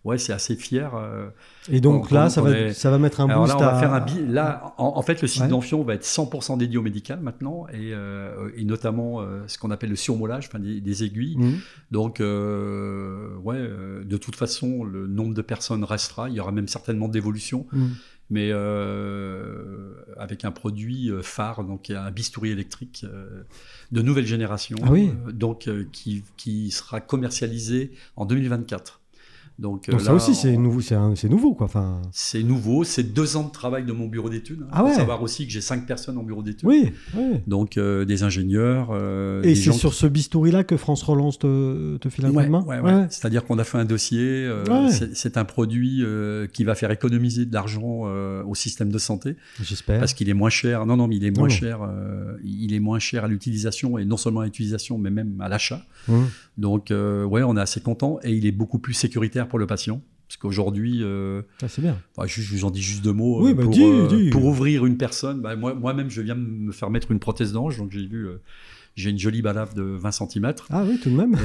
ouais, 0.07 0.19
c'est 0.19 0.33
assez 0.33 0.55
fier. 0.55 0.95
Euh, 0.95 1.29
et 1.69 1.81
donc 1.81 2.11
là, 2.12 2.31
ça, 2.31 2.40
va, 2.40 2.73
ça 2.73 2.90
va 2.90 2.99
mettre 2.99 3.21
un 3.21 3.27
boost 3.27 3.49
là, 3.49 3.57
on 3.59 3.61
va 3.61 3.81
faire 3.81 3.92
un 3.92 4.07
là, 4.29 4.75
en, 4.79 5.03
fait, 5.03 5.21
le 5.21 5.29
site 5.29 5.49
d'Amphion 5.49 5.83
va 5.83 5.95
être 5.95 6.05
100% 6.05 6.57
dédié 6.57 6.79
au 6.79 6.83
médical 6.83 7.21
maintenant, 7.21 7.66
et, 7.73 7.92
euh, 7.92 8.51
et 8.57 8.64
notamment 8.64 9.21
euh, 9.21 9.42
ce 9.49 9.59
qu'on 9.59 9.73
appelle 9.73 9.90
le 9.90 9.97
surmolage, 9.97 10.47
enfin 10.47 10.61
des, 10.61 11.05
aiguilles. 11.05 11.37
Mmh. 11.37 11.55
Donc, 11.90 12.21
ouais, 12.21 13.71
de 14.05 14.16
toute 14.16 14.37
façon, 14.37 14.85
le 14.85 15.07
nombre 15.09 15.35
de 15.35 15.42
personnes 15.42 15.85
restera. 15.85 16.31
Il 16.31 16.37
y 16.37 16.40
aura 16.40 16.53
même 16.53 16.69
certainement 16.69 17.09
d'évolution. 17.09 17.66
Mmh. 17.73 17.87
Mais 18.31 18.51
avec 20.16 20.45
un 20.45 20.51
produit 20.51 21.12
phare, 21.23 21.64
donc 21.64 21.90
un 21.90 22.11
bistouri 22.11 22.51
électrique 22.51 23.05
de 23.92 24.03
nouvelle 24.03 24.27
génération, 24.27 24.77
ah 24.83 24.90
oui. 24.90 25.12
donc 25.33 25.69
qui, 25.92 26.25
qui 26.37 26.71
sera 26.71 27.01
commercialisé 27.01 27.92
en 28.16 28.25
2024. 28.25 29.01
Donc, 29.59 29.88
Donc 29.88 30.01
ça 30.01 30.12
aussi, 30.12 30.35
c'est 30.35 30.57
nouveau, 30.57 30.81
c'est 30.81 31.29
nouveau, 31.29 31.55
quoi. 31.55 31.66
Enfin... 31.66 32.03
C'est 32.12 32.42
nouveau, 32.42 32.85
c'est 32.85 33.03
deux 33.03 33.37
ans 33.37 33.45
de 33.45 33.51
travail 33.51 33.85
de 33.85 33.92
mon 33.92 34.07
bureau 34.07 34.29
d'études. 34.29 34.62
Hein. 34.62 34.71
Ah 34.71 34.85
ouais. 34.85 34.90
Faut 34.90 34.97
savoir 34.97 35.23
aussi 35.23 35.47
que 35.47 35.53
j'ai 35.53 35.61
cinq 35.61 35.87
personnes 35.87 36.19
en 36.19 36.23
bureau 36.23 36.42
d'études. 36.42 36.69
Oui, 36.69 36.92
Donc 37.47 37.79
des 37.79 38.23
ingénieurs. 38.23 38.95
Et 39.45 39.55
c'est 39.55 39.73
sur 39.73 39.95
ce 39.95 40.07
bistouri-là 40.07 40.64
que 40.64 40.77
France 40.77 41.03
Relance 41.03 41.38
te, 41.38 41.97
te 41.97 42.09
file 42.09 42.27
un 42.27 42.33
coup 42.33 42.42
de 42.42 42.49
main 42.49 42.64
ouais, 42.64 43.07
C'est-à-dire 43.11 43.45
qu'on 43.45 43.59
a 43.59 43.64
fait 43.64 43.79
un 43.79 43.85
dossier. 43.85 44.49
c'est 45.14 45.37
un 45.37 45.45
produit 45.45 46.05
qui 46.53 46.64
va 46.64 46.75
faire 46.75 46.90
économiser 46.90 47.47
de 47.47 47.55
l'argent 47.55 48.03
au 48.47 48.55
système 48.55 48.90
de 48.90 48.99
santé. 48.99 49.37
J'espère. 49.62 50.01
Parce 50.01 50.14
qu'il 50.14 50.29
est 50.29 50.35
moins 50.35 50.51
cher. 50.51 50.87
Non, 50.87 50.97
non, 50.97 51.09
mais 51.09 51.16
il 51.16 51.25
est 51.25 51.37
moins 51.37 51.49
cher. 51.49 51.81
il 52.45 52.75
est 52.75 52.81
moins 52.81 52.99
cher 52.99 53.25
à 53.25 53.29
l'utilisation 53.29 53.99
et 53.99 54.05
non 54.05 54.16
seulement 54.16 54.40
à 54.40 54.45
l'utilisation, 54.45 54.99
mais 54.99 55.11
même 55.11 55.40
à 55.40 55.49
l'achat. 55.49 55.85
Mmh. 56.09 56.25
Donc, 56.59 56.90
euh, 56.90 57.25
ouais, 57.25 57.42
on 57.42 57.57
est 57.57 57.61
assez 57.61 57.81
content 57.81 58.19
et 58.23 58.33
il 58.33 58.47
est 58.47 58.53
beaucoup 58.53 58.79
plus 58.79 58.95
sécuritaire 58.95 59.45
pour 59.46 59.59
le 59.59 59.66
patient. 59.66 60.02
Parce 60.28 60.38
qu'aujourd'hui, 60.38 61.02
euh, 61.02 61.42
ah, 61.62 61.68
c'est 61.68 61.82
bien. 61.82 61.96
je, 62.24 62.55
vous 62.55 62.64
en 62.64 62.70
dis 62.70 62.82
juste 62.82 63.05
deux 63.05 63.12
mots. 63.12 63.47
Euh, 63.47 63.55
bah, 63.55 63.62
pour, 63.62 63.76
pour, 64.32 64.44
ouvrir 64.44 64.84
une 64.84 64.97
personne, 64.97 65.40
bah, 65.40 65.55
moi, 65.55 65.74
moi-même, 65.74 66.11
je 66.11 66.20
viens 66.20 66.34
me 66.34 66.72
faire 66.72 66.90
mettre 66.90 67.12
une 67.12 67.20
prothèse 67.20 67.53
d'ange, 67.53 67.78
donc 67.78 67.92
j'ai 67.92 68.07
vu, 68.07 68.26
j'ai 68.97 69.11
une 69.11 69.20
jolie 69.20 69.40
balafre 69.40 69.74
de 69.74 69.82
20 69.82 70.11
cm. 70.11 70.55
Ah 70.70 70.84
oui, 70.84 70.99
tout 71.01 71.11
de 71.11 71.14
même. 71.16 71.36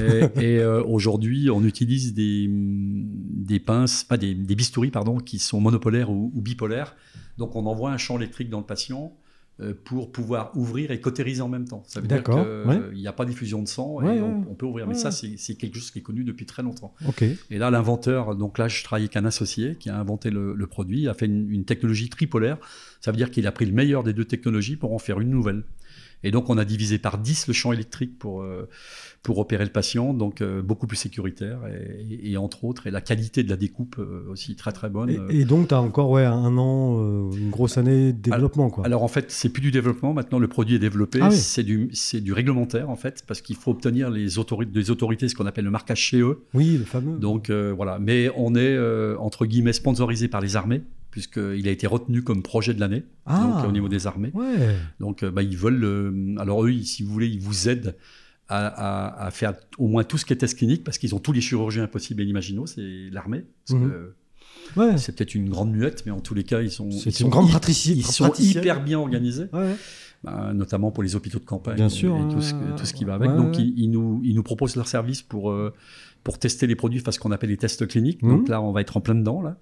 et, 0.42 0.64
aujourd'hui, 0.88 1.52
on 1.52 1.64
utilise 1.64 2.16
des, 2.16 2.48
des 2.50 3.60
pinces, 3.60 4.04
pas 4.04 4.18
des, 4.18 4.34
des 4.34 4.56
bistouris, 4.56 4.90
pardon, 4.90 5.18
qui 5.18 5.38
sont 5.38 5.62
monopolaires 5.62 6.10
ou, 6.10 6.32
ou 6.34 6.42
bipolaires. 6.42 6.96
Donc, 7.38 7.56
on 7.56 7.68
envoie 7.68 7.92
un 7.92 7.98
champ 7.98 8.18
électrique 8.18 8.50
dans 8.50 8.60
le 8.60 8.66
patient 8.66 9.14
euh, 9.14 9.21
pour 9.84 10.12
pouvoir 10.12 10.52
ouvrir 10.56 10.92
et 10.92 11.00
cautériser 11.00 11.42
en 11.42 11.50
même 11.50 11.68
temps. 11.68 11.84
Ça 11.88 12.02
veut 12.02 12.08
dire 12.08 12.24
qu'il 12.24 13.00
n'y 13.00 13.08
a 13.08 13.14
pas 13.14 13.26
diffusion 13.26 13.62
de 13.62 13.68
sang 13.68 14.02
et 14.02 14.22
on, 14.22 14.56
peut 14.56 14.66
ouvrir. 14.66 14.88
Mais 14.88 14.96
ça, 14.96 15.12
c'est 15.12 15.56
quelque 15.56 15.76
chose 15.76 15.92
qui 15.92 16.00
est 16.00 16.04
connu 16.04 16.24
depuis 16.24 16.46
très 16.46 16.64
longtemps. 16.64 16.94
Et 17.50 17.58
là, 17.58 17.70
l'inventeur, 17.72 18.36
donc 18.36 18.58
là, 18.58 18.68
je 18.68 18.84
travaille 18.84 19.04
avec 19.04 19.18
un 19.18 19.26
associé 19.26 19.76
qui 19.76 19.90
a 19.90 19.98
inventé 19.98 20.30
le, 20.30 20.68
produit, 20.68 21.08
a 21.08 21.14
fait 21.14 21.26
une, 21.26 21.52
une, 21.52 21.66
technologie 21.66 22.10
tripolaire. 22.10 22.58
Ça 23.02 23.12
veut 23.12 23.18
dire 23.18 23.32
qu'il 23.32 23.46
a 23.48 23.52
pris 23.52 23.66
le 23.66 23.74
meilleur 23.74 24.04
des 24.04 24.14
deux 24.14 24.26
technologies 24.26 24.76
pour 24.76 24.94
en 24.94 25.00
faire 25.00 25.20
une 25.20 25.30
nouvelle. 25.30 25.64
Et 26.24 26.32
donc, 26.32 26.50
on 26.50 26.58
a 26.58 26.66
divisé 26.66 26.98
par 26.98 27.18
10 27.18 27.48
le 27.48 27.54
champ 27.54 27.72
électrique 27.72 28.18
pour, 28.20 28.42
euh, 28.42 28.70
pour 29.24 29.40
opérer 29.40 29.64
le 29.64 29.72
patient, 29.72 30.14
donc 30.14 30.42
euh, 30.42 30.62
beaucoup 30.62 30.88
plus 30.88 30.98
sécuritaire, 30.98 31.60
et, 32.10 32.38
entre 32.38 32.64
autres, 32.64 32.88
et 32.88 32.92
la 32.92 33.02
qualité 33.02 33.44
de 33.44 33.50
la 33.50 33.58
découpe 33.58 33.96
euh, 34.00 34.30
aussi 34.30 34.56
très 34.56 34.72
très 34.72 34.90
bonne. 34.90 35.28
Et, 35.30 35.46
donc, 35.46 35.70
tu 35.70 35.74
as 35.74 35.82
encore 35.82 36.10
ouais, 36.12 36.26
un 36.26 36.58
an, 36.58 37.32
une 37.32 37.50
grosse 37.50 37.78
année 37.78 38.14
de 38.14 38.20
développement. 38.20 38.66
Alors, 38.66 38.76
quoi. 38.76 38.86
alors 38.86 39.04
en 39.04 39.08
fait, 39.08 39.32
c'est 39.32 39.50
plus 39.50 39.62
du 39.62 39.72
développement, 39.72 40.14
maintenant 40.14 40.40
le 40.40 40.48
produit 40.48 40.76
est 40.76 40.80
développé, 40.80 41.20
ah 41.22 41.32
c'est 41.32 41.64
du, 41.64 41.92
du 42.14 42.34
réglementaire 42.34 42.90
en 42.90 42.96
fait, 42.96 43.24
parce 43.28 43.42
qu'il 43.42 43.56
faut 43.56 43.72
obtenir 43.72 44.10
les 44.10 44.38
autorités, 44.38 44.72
des 44.72 44.92
autorités, 44.92 45.28
ce 45.28 45.36
qu'on 45.36 45.46
appelle 45.46 45.66
le 45.66 45.72
marquage 45.72 46.12
CE. 46.12 46.38
Oui, 46.54 46.78
le 46.78 46.86
fameux. 46.86 47.18
Donc 47.18 47.50
voilà, 47.50 48.00
mais 48.00 48.30
on 48.36 48.56
est, 48.56 48.78
entre 49.18 49.46
guillemets, 49.46 49.74
sponsorisé 49.74 50.28
par 50.28 50.42
les 50.42 50.56
armées 50.56 50.84
puisqu'il 51.12 51.68
a 51.68 51.72
été 51.72 51.86
retenu 51.86 52.24
comme 52.24 52.42
projet 52.42 52.74
de 52.74 52.80
l'année 52.80 53.04
ah. 53.26 53.66
au 53.68 53.72
niveau 53.72 53.90
des 53.90 54.08
armées. 54.08 54.32
Donc 55.00 55.24
euh, 55.24 55.30
bah, 55.30 55.44
ils 55.44 55.58
veulent. 55.58 55.84
Euh, 55.84 56.36
alors 56.40 56.66
eux, 56.66 56.74
si 56.82 57.04
vous 57.04 57.12
voulez, 57.12 57.28
ils 57.28 57.42
vous 57.42 57.70
aident 57.70 57.96
à, 58.54 59.30
faire 59.32 59.54
au 59.78 59.88
moins 59.88 60.04
tout 60.04 60.18
ce 60.18 60.26
qui 60.26 60.34
est 60.34 60.36
test 60.36 60.58
clinique 60.58 60.84
parce 60.84 60.98
qu'ils 60.98 61.16
ont 61.16 61.20
tous 61.20 61.32
les 61.32 61.40
chirurgiens 61.40 61.88
possibles 61.88 62.22
et 62.22 62.26
inimaginables, 62.26 62.68
c'est 62.68 63.10
l'armée. 63.10 63.46
C'est 64.98 65.16
peut-être 65.16 65.36
une 65.36 65.50
grande 65.50 65.72
muette, 65.72 66.06
mais 66.06 66.12
en 66.12 66.20
tous 66.20 66.34
les 66.34 66.44
cas, 66.44 66.62
ils 66.62 66.72
sont, 66.72 66.90
ils 66.90 67.22
une 67.22 67.30
grande 67.30 67.50
ils 67.70 68.06
sont 68.06 68.34
hyper 68.34 68.84
bien 68.84 69.00
organisés. 69.00 69.48
Bah, 70.24 70.52
notamment 70.54 70.92
pour 70.92 71.02
les 71.02 71.16
hôpitaux 71.16 71.40
de 71.40 71.46
campagne 71.46 71.78
Bien 71.78 71.90
sûr, 71.90 72.16
et, 72.16 72.32
tout, 72.32 72.42
ce, 72.44 72.54
tout, 72.78 72.86
ce, 72.86 72.94
qui 72.94 73.06
va 73.06 73.16
avec. 73.16 73.32
Donc, 73.32 73.58
ils, 73.58 73.90
nous, 73.90 74.22
ils 74.24 74.36
nous 74.36 74.44
proposent 74.44 74.76
leur 74.76 74.88
service 74.88 75.24
pour, 75.24 75.50
euh, 75.50 75.74
pour 76.24 76.38
tester 76.38 76.68
les 76.68 76.76
produits, 76.76 77.00
faire 77.00 77.14
ce 77.14 77.18
qu'on 77.18 77.32
appelle 77.32 77.50
les 77.50 77.58
tests 77.58 77.88
cliniques. 77.88 78.22
Donc 78.22 78.48
mmh. 78.48 78.52
là, 78.52 78.62
on 78.62 78.72
va 78.72 78.82
être 78.82 78.98
en 78.98 79.02
plein 79.02 79.16
dedans. 79.16 79.42
Là. 79.42 79.58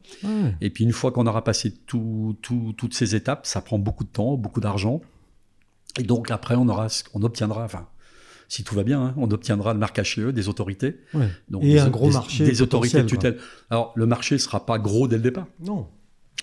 Et 0.60 0.70
puis 0.70 0.84
une 0.84 0.92
fois 0.92 1.12
qu'on 1.12 1.28
aura 1.28 1.44
passé 1.44 1.74
tout, 1.86 2.36
toutes 2.42 2.94
ces 2.94 3.16
étapes, 3.16 3.46
ça 3.46 3.62
prend 3.62 3.80
beaucoup 3.80 4.04
de 4.04 4.10
temps, 4.10 4.36
beaucoup 4.36 4.60
d'argent. 4.60 5.02
Et 5.98 6.04
donc 6.04 6.30
après, 6.30 6.56
on, 6.56 6.68
aura, 6.68 6.88
on 7.14 7.24
obtiendra, 7.24 7.64
enfin, 7.64 7.88
si 8.50 8.66
tout 8.66 8.76
va 8.76 8.84
bien, 8.84 9.02
hein, 9.02 9.14
on 9.16 9.32
obtiendra 9.32 9.74
le 9.74 9.80
marque 9.80 10.00
HE 10.00 10.32
des 10.34 10.50
autorités. 10.50 10.98
Donc 11.50 11.64
Et 11.64 11.80
un 11.80 11.90
gros 11.90 12.12
marché. 12.12 12.46
Des 12.46 12.62
autorités 12.62 13.02
de 13.02 13.08
tutelle. 13.08 13.38
Alors 13.70 13.94
le 13.96 14.06
marché 14.06 14.36
ne 14.36 14.40
sera 14.40 14.66
pas 14.66 14.78
gros 14.78 15.08
dès 15.08 15.16
le 15.16 15.24
départ. 15.24 15.48
Non 15.64 15.88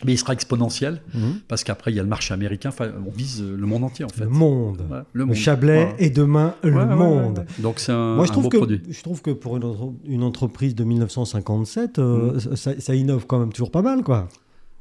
mais 0.05 0.13
il 0.13 0.19
sera 0.19 0.35
exponentiel 0.35 1.01
mhm. 1.15 1.41
parce 1.49 1.65
qu'après 1.65 1.91
il 1.91 1.97
y 1.97 2.01
a 2.01 2.03
le 2.03 2.09
marché 2.09 2.35
américain. 2.35 2.69
Enfin, 2.69 2.91
on 3.07 3.11
vise 3.11 3.43
le 3.43 3.67
monde 3.67 3.85
entier 3.85 4.05
en 4.05 4.09
fait. 4.09 4.25
Le 4.25 4.29
monde. 4.29 4.83
le, 5.13 5.33
Chablais 5.35 5.95
et 5.99 6.11
demain 6.11 6.55
le 6.63 6.71
monde. 6.71 7.47
Donc 7.61 7.79
c'est 7.79 7.93
un, 7.93 8.17
Moi, 8.17 8.27
je 8.27 8.33
trouve 8.33 8.49
que, 8.49 8.59
produit. 8.59 8.83
Je 8.91 9.03
trouve 9.03 9.23
que 9.23 9.31
pour 9.31 9.57
une, 9.57 10.23
entreprise 10.23 10.75
de 10.75 10.85
1957, 10.85 11.99
euh, 11.99 12.35
mhm. 12.35 12.57
ça, 12.57 12.95
innove 12.95 13.27
quand 13.27 13.39
même 13.39 13.53
toujours 13.53 13.71
pas 13.71 13.83
mal, 13.83 14.03
quoi. 14.03 14.29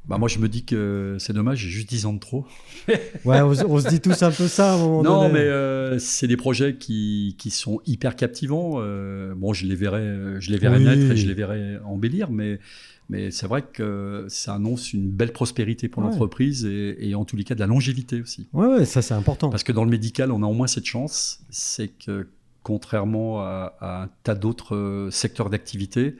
Bah 0.08 0.18
moi 0.18 0.28
je 0.28 0.38
me 0.38 0.48
dis 0.48 0.64
que 0.64 1.16
c'est 1.18 1.32
dommage, 1.32 1.58
j'ai 1.58 1.68
juste 1.68 1.88
10 1.88 2.06
ans 2.06 2.12
de 2.12 2.20
trop. 2.20 2.46
ouais, 3.24 3.40
on, 3.40 3.80
se 3.80 3.88
dit 3.88 4.00
tous 4.00 4.22
un 4.22 4.30
peu 4.30 4.46
ça 4.46 4.72
à 4.72 4.74
un 4.76 4.78
moment 4.78 5.02
non, 5.02 5.28
mais 5.28 5.40
euh, 5.40 5.98
c'est 5.98 6.28
des 6.28 6.36
projets 6.36 6.76
qui, 6.76 7.34
qui, 7.38 7.50
sont 7.50 7.80
hyper 7.86 8.14
captivants. 8.14 8.74
Euh, 8.76 9.34
bon, 9.34 9.52
je 9.52 9.66
les 9.66 9.74
verrai, 9.74 10.36
je 10.38 10.52
les 10.52 10.58
verrai 10.58 10.78
naître 10.78 11.10
et 11.10 11.16
je 11.16 11.26
les 11.26 11.34
verrai 11.34 11.78
embellir, 11.84 12.30
mais 12.30 12.60
mais 13.08 13.30
c'est 13.30 13.46
vrai 13.46 13.62
que 13.62 14.26
ça 14.28 14.54
annonce 14.54 14.92
une 14.92 15.10
belle 15.10 15.32
prospérité 15.32 15.88
pour 15.88 16.02
l'entreprise 16.02 16.64
et, 16.64 17.14
en 17.14 17.24
tous 17.24 17.36
les 17.36 17.44
cas 17.44 17.54
de 17.54 17.60
la 17.60 17.66
longévité 17.66 18.20
aussi. 18.20 18.48
Ouais, 18.52 18.84
ça 18.84 19.02
c'est 19.02 19.14
important. 19.14 19.50
Parce 19.50 19.64
que 19.64 19.72
dans 19.72 19.84
le 19.84 19.90
médical, 19.90 20.30
on 20.30 20.42
a 20.42 20.46
au 20.46 20.54
moins 20.54 20.66
cette 20.66 20.86
chance, 20.86 21.40
c'est 21.50 21.88
que 21.88 22.28
contrairement 22.62 23.40
à, 23.40 23.76
à 23.80 24.02
un 24.04 24.08
tas 24.24 24.34
d'autres 24.34 24.74
euh, 24.74 25.10
secteurs 25.10 25.50
d'activité, 25.50 26.16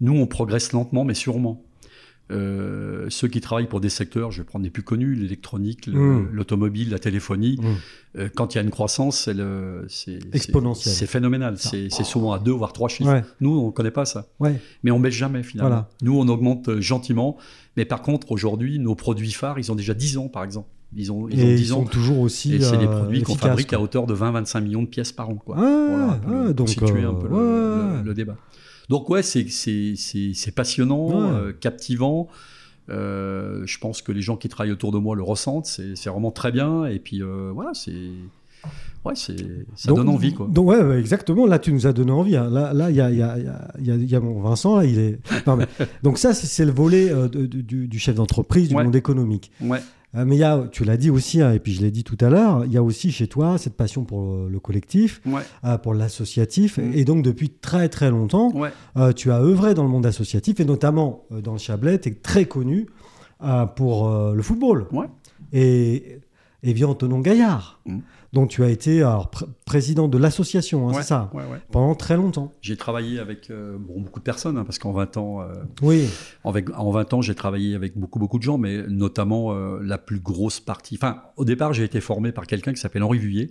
nous 0.00 0.16
on 0.16 0.26
progresse 0.26 0.72
lentement 0.72 1.04
mais 1.04 1.14
sûrement. 1.14 1.62
Euh, 2.32 3.06
ceux 3.10 3.28
qui 3.28 3.40
travaillent 3.40 3.68
pour 3.68 3.80
des 3.80 3.88
secteurs, 3.88 4.30
je 4.30 4.38
vais 4.38 4.44
prendre 4.44 4.64
les 4.64 4.70
plus 4.70 4.82
connus, 4.82 5.14
l'électronique, 5.14 5.88
mmh. 5.88 6.28
l'automobile, 6.32 6.90
la 6.90 6.98
téléphonie, 6.98 7.58
mmh. 7.60 8.18
euh, 8.18 8.28
quand 8.34 8.54
il 8.54 8.58
y 8.58 8.60
a 8.60 8.64
une 8.64 8.70
croissance, 8.70 9.28
c'est 9.88 10.18
exponentiel. 10.32 10.94
C'est 10.94 11.06
phénoménal. 11.06 11.56
C'est 11.58 12.04
souvent 12.04 12.32
à 12.32 12.38
deux 12.38 12.52
voire 12.52 12.72
trois 12.72 12.88
chiffres. 12.88 13.22
Nous, 13.40 13.50
on 13.50 13.66
ne 13.66 13.72
connaît 13.72 13.90
pas 13.90 14.04
ça. 14.04 14.26
Mais 14.82 14.90
on 14.90 15.00
baisse 15.00 15.14
jamais 15.14 15.42
finalement. 15.42 15.86
Nous, 16.02 16.18
on 16.18 16.28
augmente 16.28 16.68
euh, 16.68 16.80
gentiment. 16.80 17.36
Mais 17.76 17.84
par 17.84 18.02
contre, 18.02 18.32
aujourd'hui, 18.32 18.78
nos 18.78 18.94
produits 18.94 19.32
phares, 19.32 19.58
ils 19.58 19.72
ont 19.72 19.74
déjà 19.74 19.94
10 19.94 20.18
ans 20.18 20.28
par 20.28 20.44
exemple. 20.44 20.68
Ils 20.94 21.10
ont, 21.10 21.26
ils 21.30 21.42
ont 21.42 21.54
10 21.54 21.60
ils 21.60 21.72
ans. 21.72 21.76
Sont 21.76 21.84
toujours 21.84 22.20
aussi. 22.20 22.54
Et 22.54 22.60
c'est 22.60 22.76
des 22.76 22.86
produits 22.86 23.22
qu'on 23.22 23.34
fabrique 23.34 23.72
à 23.72 23.80
hauteur 23.80 24.06
de 24.06 24.14
20-25 24.14 24.60
millions 24.62 24.82
de 24.82 24.88
pièces 24.88 25.12
par 25.12 25.30
an. 25.30 25.36
Quoi. 25.36 25.56
Ah, 25.58 26.20
voilà, 26.26 26.52
donc, 26.52 26.68
situer 26.68 27.02
un 27.02 27.14
peu 27.14 27.28
le 27.28 28.14
débat. 28.14 28.36
Donc 28.92 29.08
ouais, 29.08 29.22
c'est 29.22 30.54
passionnant, 30.54 31.32
euh, 31.32 31.52
captivant. 31.58 32.28
Euh, 32.90 33.62
je 33.64 33.78
pense 33.78 34.02
que 34.02 34.12
les 34.12 34.20
gens 34.20 34.36
qui 34.36 34.50
travaillent 34.50 34.72
autour 34.72 34.92
de 34.92 34.98
moi 34.98 35.16
le 35.16 35.22
ressentent. 35.22 35.64
C'est 35.64 36.10
vraiment 36.10 36.30
très 36.30 36.52
bien. 36.52 36.84
Et 36.84 36.98
puis 36.98 37.22
euh, 37.22 37.52
voilà, 37.54 37.70
c'est 37.72 38.10
ouais, 39.06 39.14
ça 39.14 39.32
donne 39.86 40.10
envie 40.10 40.34
quoi. 40.34 40.46
Donc 40.50 40.68
ouais, 40.68 40.98
exactement. 41.00 41.46
Là, 41.46 41.58
tu 41.58 41.72
nous 41.72 41.86
as 41.86 41.94
donné 41.94 42.12
envie. 42.12 42.36
Hein. 42.36 42.50
Là, 42.50 42.74
là, 42.74 42.90
il 42.90 42.96
y 42.96 43.00
a, 43.00 43.10
y, 43.10 43.22
a, 43.22 43.38
y 43.78 44.14
a, 44.14 44.20
mon 44.20 44.42
Vincent. 44.42 44.76
Là, 44.76 44.84
il 44.84 44.98
est. 44.98 45.18
donc 46.02 46.18
ça, 46.18 46.34
c'est 46.34 46.66
le 46.66 46.72
volet 46.72 47.10
du, 47.30 47.88
du, 47.88 47.98
chef 47.98 48.16
d'entreprise, 48.16 48.68
du 48.68 48.74
monde 48.74 48.94
économique. 48.94 49.52
Ouais. 49.62 49.80
Euh, 50.14 50.24
mais 50.26 50.36
il 50.36 50.40
y 50.40 50.44
a, 50.44 50.66
tu 50.70 50.84
l'as 50.84 50.96
dit 50.96 51.10
aussi, 51.10 51.40
hein, 51.40 51.52
et 51.52 51.58
puis 51.58 51.72
je 51.72 51.80
l'ai 51.80 51.90
dit 51.90 52.04
tout 52.04 52.18
à 52.20 52.28
l'heure, 52.28 52.64
il 52.64 52.72
y 52.72 52.76
a 52.76 52.82
aussi 52.82 53.10
chez 53.10 53.26
toi 53.26 53.56
cette 53.56 53.76
passion 53.76 54.04
pour 54.04 54.48
le 54.48 54.60
collectif, 54.60 55.22
euh, 55.64 55.78
pour 55.78 55.94
l'associatif. 55.94 56.78
Mm. 56.78 56.92
Et 56.94 57.04
donc, 57.04 57.22
depuis 57.24 57.50
très 57.50 57.88
très 57.88 58.10
longtemps, 58.10 58.52
euh, 58.96 59.12
tu 59.12 59.30
as 59.30 59.40
œuvré 59.40 59.74
dans 59.74 59.84
le 59.84 59.88
monde 59.88 60.06
associatif, 60.06 60.60
et 60.60 60.64
notamment 60.64 61.24
dans 61.30 61.52
le 61.52 61.58
Chablais, 61.58 61.98
tu 61.98 62.10
es 62.10 62.12
très 62.12 62.44
connu 62.44 62.86
pour 63.76 64.10
le 64.10 64.42
football. 64.42 64.86
Et, 65.52 66.20
et 66.20 66.20
bien 66.62 66.86
Antonin 66.86 67.20
Gaillard. 67.20 67.80
Mm. 67.86 67.98
Donc 68.32 68.48
tu 68.48 68.64
as 68.64 68.70
été 68.70 69.02
alors, 69.02 69.30
président 69.66 70.08
de 70.08 70.16
l'association, 70.16 70.88
hein, 70.88 70.92
c'est 70.94 71.02
ça? 71.02 71.30
Pendant 71.70 71.94
très 71.94 72.16
longtemps. 72.16 72.54
J'ai 72.62 72.76
travaillé 72.76 73.18
avec 73.18 73.50
euh, 73.50 73.76
beaucoup 73.78 74.20
de 74.20 74.24
personnes, 74.24 74.56
hein, 74.56 74.64
parce 74.64 74.78
qu'en 74.78 74.92
20 74.92 75.16
ans, 75.18 75.42
euh, 75.42 75.52
oui. 75.82 76.08
en, 76.42 76.54
en 76.54 76.90
20 76.90 77.12
ans, 77.12 77.20
j'ai 77.20 77.34
travaillé 77.34 77.74
avec 77.74 77.98
beaucoup, 77.98 78.18
beaucoup 78.18 78.38
de 78.38 78.42
gens, 78.42 78.56
mais 78.56 78.84
notamment 78.88 79.52
euh, 79.52 79.80
la 79.82 79.98
plus 79.98 80.18
grosse 80.18 80.60
partie. 80.60 80.94
Enfin, 80.96 81.24
au 81.36 81.44
départ, 81.44 81.74
j'ai 81.74 81.84
été 81.84 82.00
formé 82.00 82.32
par 82.32 82.46
quelqu'un 82.46 82.72
qui 82.72 82.80
s'appelle 82.80 83.02
Henri 83.02 83.18
Vuillet, 83.18 83.50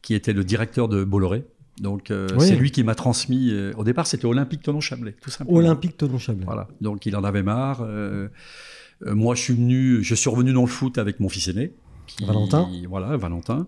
qui 0.00 0.14
était 0.14 0.32
le 0.32 0.44
directeur 0.44 0.88
de 0.88 1.02
Bolloré. 1.02 1.44
Donc 1.80 2.12
c'est 2.38 2.54
lui 2.54 2.70
qui 2.70 2.84
m'a 2.84 2.94
transmis. 2.94 3.52
au 3.76 3.82
départ, 3.82 4.06
c'était 4.06 4.26
Olympique 4.26 4.62
Tonon-Chablais, 4.62 5.16
tout 5.20 5.30
simplement. 5.30 5.58
Olympique 5.58 5.96
Tonon-Chablais. 5.96 6.44
Voilà. 6.44 6.68
Donc 6.80 7.04
il 7.04 7.16
en 7.16 7.24
avait 7.24 7.42
marre. 7.42 7.84
moi, 9.04 9.34
je 9.34 9.40
suis 9.40 9.54
venu, 9.54 10.04
je 10.04 10.14
suis 10.14 10.30
revenu 10.30 10.52
dans 10.52 10.60
le 10.60 10.68
foot 10.68 10.98
avec 10.98 11.18
mon 11.18 11.28
fils 11.28 11.48
aîné. 11.48 11.74
Valentin. 12.22 12.68
Voilà, 12.88 13.16
Valentin 13.16 13.66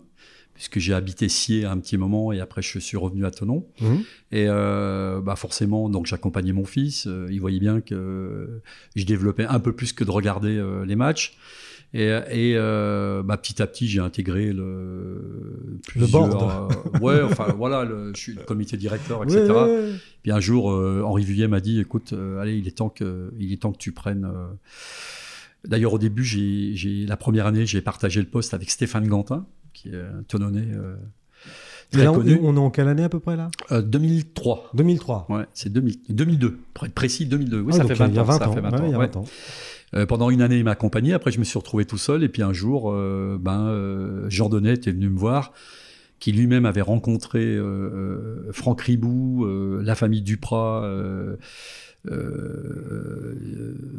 puisque 0.56 0.78
j'ai 0.78 0.94
habité 0.94 1.28
Scié 1.28 1.66
un 1.66 1.78
petit 1.78 1.98
moment 1.98 2.32
et 2.32 2.40
après 2.40 2.62
je 2.62 2.78
suis 2.78 2.96
revenu 2.96 3.26
à 3.26 3.30
Tonon. 3.30 3.66
Mhm. 3.80 4.02
Et 4.32 4.46
euh, 4.48 5.20
bah 5.20 5.36
forcément, 5.36 5.88
donc 5.90 6.06
j'accompagnais 6.06 6.52
mon 6.52 6.64
fils. 6.64 7.06
Euh, 7.06 7.28
il 7.30 7.40
voyait 7.40 7.60
bien 7.60 7.82
que 7.82 8.62
je 8.96 9.04
développais 9.04 9.44
un 9.44 9.60
peu 9.60 9.74
plus 9.74 9.92
que 9.92 10.02
de 10.02 10.10
regarder 10.10 10.56
euh, 10.56 10.84
les 10.86 10.96
matchs. 10.96 11.36
Et, 11.94 12.06
et 12.08 12.54
euh, 12.56 13.22
bah, 13.22 13.36
petit 13.36 13.62
à 13.62 13.66
petit, 13.66 13.86
j'ai 13.86 14.00
intégré 14.00 14.52
le, 14.52 15.78
le 15.94 16.06
board. 16.06 16.34
Euh, 16.34 16.98
ouais, 17.00 17.22
enfin 17.22 17.54
voilà, 17.56 17.84
le, 17.84 18.12
je 18.14 18.20
suis 18.20 18.32
le 18.32 18.42
comité 18.42 18.76
directeur, 18.76 19.22
etc. 19.24 19.52
Puis 20.22 20.32
un 20.32 20.40
jour, 20.40 20.72
euh, 20.72 21.02
Henri 21.04 21.24
Vuillet 21.24 21.48
m'a 21.48 21.60
dit, 21.60 21.80
écoute, 21.80 22.12
allez, 22.40 22.56
il 22.56 22.66
est 22.66 22.78
temps 22.78 22.88
que, 22.88 23.30
il 23.38 23.52
est 23.52 23.62
temps 23.62 23.72
que 23.72 23.78
tu 23.78 23.92
prennes. 23.92 24.28
D'ailleurs, 25.66 25.94
au 25.94 25.98
début, 25.98 26.24
j'ai, 26.24 27.06
la 27.06 27.16
première 27.16 27.46
année, 27.46 27.66
j'ai 27.66 27.80
partagé 27.80 28.20
le 28.20 28.26
poste 28.26 28.54
avec 28.54 28.70
Stéphane 28.70 29.06
Gantin, 29.06 29.46
qui 29.72 29.88
est 29.88 29.96
un 29.96 30.22
tononnet 30.26 30.68
Très 31.90 32.04
là, 32.04 32.12
connu. 32.12 32.38
On 32.42 32.56
est 32.56 32.58
en 32.58 32.70
quelle 32.70 32.88
année 32.88 33.04
à 33.04 33.08
peu 33.08 33.20
près 33.20 33.36
là? 33.36 33.50
2003. 33.70 34.70
2003. 34.74 35.26
Ouais, 35.28 35.44
c'est 35.52 35.72
2002. 35.72 36.58
Pour 36.74 36.86
être 36.86 36.94
précis, 36.94 37.26
2002. 37.26 37.60
Oui, 37.60 37.72
ah, 37.74 37.76
ça, 37.76 37.84
fait 37.84 37.94
20 37.94 38.08
il 38.08 38.14
y 38.14 38.18
a 38.18 38.22
20 38.22 38.34
ans, 38.34 38.38
ça 38.38 38.48
fait 38.50 38.60
20 38.60 38.70
ouais, 38.70 38.94
ans. 38.94 38.98
Ouais. 38.98 39.16
ans. 39.16 39.24
Euh, 39.94 40.06
pendant 40.06 40.30
une 40.30 40.42
année, 40.42 40.58
il 40.58 40.64
m'a 40.64 40.72
accompagné. 40.72 41.12
Après, 41.12 41.30
je 41.30 41.38
me 41.38 41.44
suis 41.44 41.58
retrouvé 41.58 41.84
tout 41.84 41.98
seul. 41.98 42.24
Et 42.24 42.28
puis 42.28 42.42
un 42.42 42.52
jour, 42.52 42.90
euh, 42.90 43.38
ben, 43.40 43.68
euh, 43.68 44.28
Jean 44.28 44.48
Donnet 44.48 44.72
est 44.72 44.90
venu 44.90 45.08
me 45.08 45.18
voir, 45.18 45.52
qui 46.18 46.32
lui-même 46.32 46.66
avait 46.66 46.82
rencontré 46.82 47.40
euh, 47.40 48.50
Franck 48.52 48.80
Ribou, 48.82 49.46
la 49.80 49.94
famille 49.94 50.22
Duprat. 50.22 50.82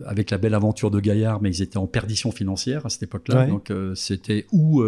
Avec 0.05 0.32
la 0.32 0.38
belle 0.38 0.53
aventure 0.53 0.91
de 0.91 0.99
Gaillard, 0.99 1.41
mais 1.41 1.49
ils 1.49 1.62
étaient 1.62 1.78
en 1.78 1.88
perdition 1.88 2.32
financière 2.32 2.86
à 2.86 2.89
cette 2.89 3.03
époque-là. 3.03 3.45
Ouais. 3.45 3.47
Donc 3.47 3.72
c'était 3.95 4.45
où 4.51 4.84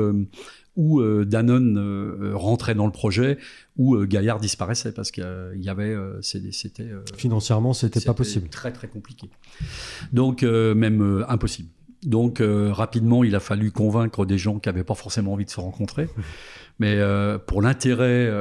où 0.79 1.01
euh, 1.01 1.25
Danone 1.25 1.77
euh, 1.77 2.31
rentrait 2.35 2.73
dans 2.73 2.85
le 2.85 2.91
projet, 2.91 3.37
où 3.77 3.95
euh, 3.95 4.05
Gaillard 4.05 4.39
disparaissait 4.39 4.93
parce 4.93 5.11
qu'il 5.11 5.23
y 5.57 5.67
avait, 5.67 5.95
c'était 6.21 6.89
financièrement, 7.15 7.73
c'était 7.73 7.99
pas 7.99 8.13
possible, 8.13 8.47
très 8.47 8.71
très 8.71 8.87
compliqué. 8.87 9.29
Donc 10.13 10.43
même 10.43 11.25
impossible. 11.27 11.69
Donc 12.03 12.41
rapidement, 12.41 13.25
il 13.25 13.35
a 13.35 13.41
fallu 13.41 13.71
convaincre 13.71 14.25
des 14.25 14.37
gens 14.37 14.59
qui 14.59 14.69
n'avaient 14.69 14.85
pas 14.85 14.95
forcément 14.95 15.33
envie 15.33 15.45
de 15.45 15.49
se 15.49 15.59
rencontrer. 15.59 16.07
Mais 16.79 16.97
pour 17.45 17.61
l'intérêt 17.61 18.31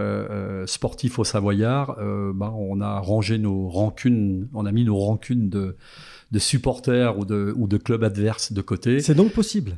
sportif 0.67 1.19
au 1.19 1.25
Savoyard, 1.25 1.97
bah, 2.35 2.55
on 2.57 2.81
a 2.81 3.01
rangé 3.01 3.37
nos 3.37 3.69
rancunes, 3.69 4.49
on 4.55 4.65
a 4.65 4.73
mis 4.73 4.85
nos 4.85 4.97
rancunes 4.97 5.51
de, 5.51 5.77
de 6.31 6.39
supporters 6.39 7.19
ou 7.19 7.25
de, 7.25 7.53
ou 7.57 7.67
de 7.67 7.77
clubs 7.77 8.05
adverses 8.05 8.53
de 8.53 8.61
côté. 8.61 9.01
C'est 9.01 9.15
donc 9.15 9.33
possible. 9.33 9.77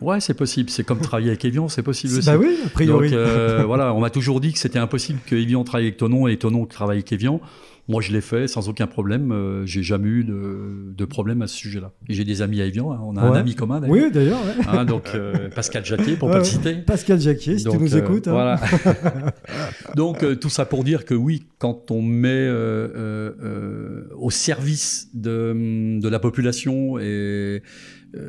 Ouais, 0.00 0.20
c'est 0.20 0.34
possible. 0.34 0.68
C'est 0.68 0.84
comme 0.84 1.00
travailler 1.00 1.30
avec 1.30 1.44
Evian, 1.44 1.68
c'est 1.68 1.82
possible 1.82 2.18
aussi. 2.18 2.26
Bah 2.26 2.36
oui, 2.36 2.58
a 2.64 2.68
priori. 2.68 3.08
Donc, 3.10 3.18
euh, 3.18 3.64
voilà, 3.64 3.94
on 3.94 4.00
m'a 4.00 4.10
toujours 4.10 4.40
dit 4.40 4.52
que 4.52 4.58
c'était 4.58 4.78
impossible 4.78 5.20
que 5.24 5.34
Evian 5.34 5.64
travaille 5.64 5.86
avec 5.86 5.96
Tonon 5.96 6.26
et 6.26 6.36
Tonon 6.36 6.66
travaille 6.66 6.98
avec 6.98 7.12
Evian. 7.12 7.40
Moi, 7.88 8.02
je 8.02 8.12
l'ai 8.12 8.20
fait 8.20 8.48
sans 8.48 8.68
aucun 8.68 8.88
problème. 8.88 9.30
Euh, 9.30 9.64
j'ai 9.64 9.82
jamais 9.82 10.08
eu 10.08 10.24
de, 10.24 10.92
de, 10.92 11.04
problème 11.04 11.40
à 11.42 11.46
ce 11.46 11.56
sujet-là. 11.56 11.92
Et 12.08 12.14
j'ai 12.14 12.24
des 12.24 12.42
amis 12.42 12.60
à 12.60 12.66
Evian. 12.66 12.90
Hein. 12.92 12.98
On 13.02 13.16
a 13.16 13.22
ouais. 13.22 13.36
un 13.36 13.40
ami 13.40 13.54
commun. 13.54 13.78
D'ailleurs. 13.80 13.94
Oui, 13.96 14.10
d'ailleurs. 14.12 14.40
Ouais. 14.44 14.64
Hein, 14.66 14.84
donc 14.84 15.04
euh, 15.14 15.48
Pascal 15.54 15.84
Jacquier, 15.84 16.16
pour 16.16 16.28
Ouais, 16.28 16.34
pas 16.34 16.38
le 16.40 16.44
citer. 16.44 16.74
Pascal 16.74 17.20
Jacquier, 17.20 17.58
si 17.58 17.64
Donc, 17.64 17.74
tu 17.74 17.80
nous 17.82 17.94
euh, 17.94 18.00
écoutes. 18.00 18.26
hein. 18.26 18.32
Voilà. 18.32 18.60
Donc 19.94 20.22
euh, 20.24 20.34
tout 20.34 20.50
ça 20.50 20.64
pour 20.64 20.82
dire 20.82 21.04
que 21.04 21.14
oui, 21.14 21.44
quand 21.58 21.90
on 21.92 22.02
met 22.02 22.28
euh, 22.32 24.02
au 24.16 24.30
service 24.30 25.08
de, 25.14 26.00
de 26.00 26.08
la 26.08 26.18
population 26.18 26.98
et 26.98 27.62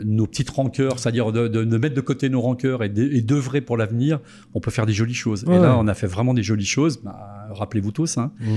nos 0.05 0.27
petites 0.27 0.49
rancœurs, 0.49 0.99
c'est-à-dire 0.99 1.31
de, 1.31 1.47
de, 1.47 1.63
de 1.63 1.77
mettre 1.77 1.95
de 1.95 2.01
côté 2.01 2.29
nos 2.29 2.41
rancœurs 2.41 2.83
et 2.83 2.89
d'œ- 2.89 3.09
et 3.11 3.21
d'œuvrer 3.21 3.61
pour 3.61 3.77
l'avenir, 3.77 4.19
on 4.53 4.59
peut 4.59 4.71
faire 4.71 4.85
des 4.85 4.93
jolies 4.93 5.13
choses. 5.13 5.43
Ouais, 5.45 5.55
et 5.55 5.59
là, 5.59 5.75
on 5.79 5.87
a 5.87 5.93
fait 5.93 6.07
vraiment 6.07 6.33
des 6.33 6.43
jolies 6.43 6.65
choses. 6.65 6.99
Bah, 7.03 7.33
Rappelez-vous 7.49 7.91
tous, 7.91 8.17
hein, 8.17 8.31
Mhm. 8.41 8.47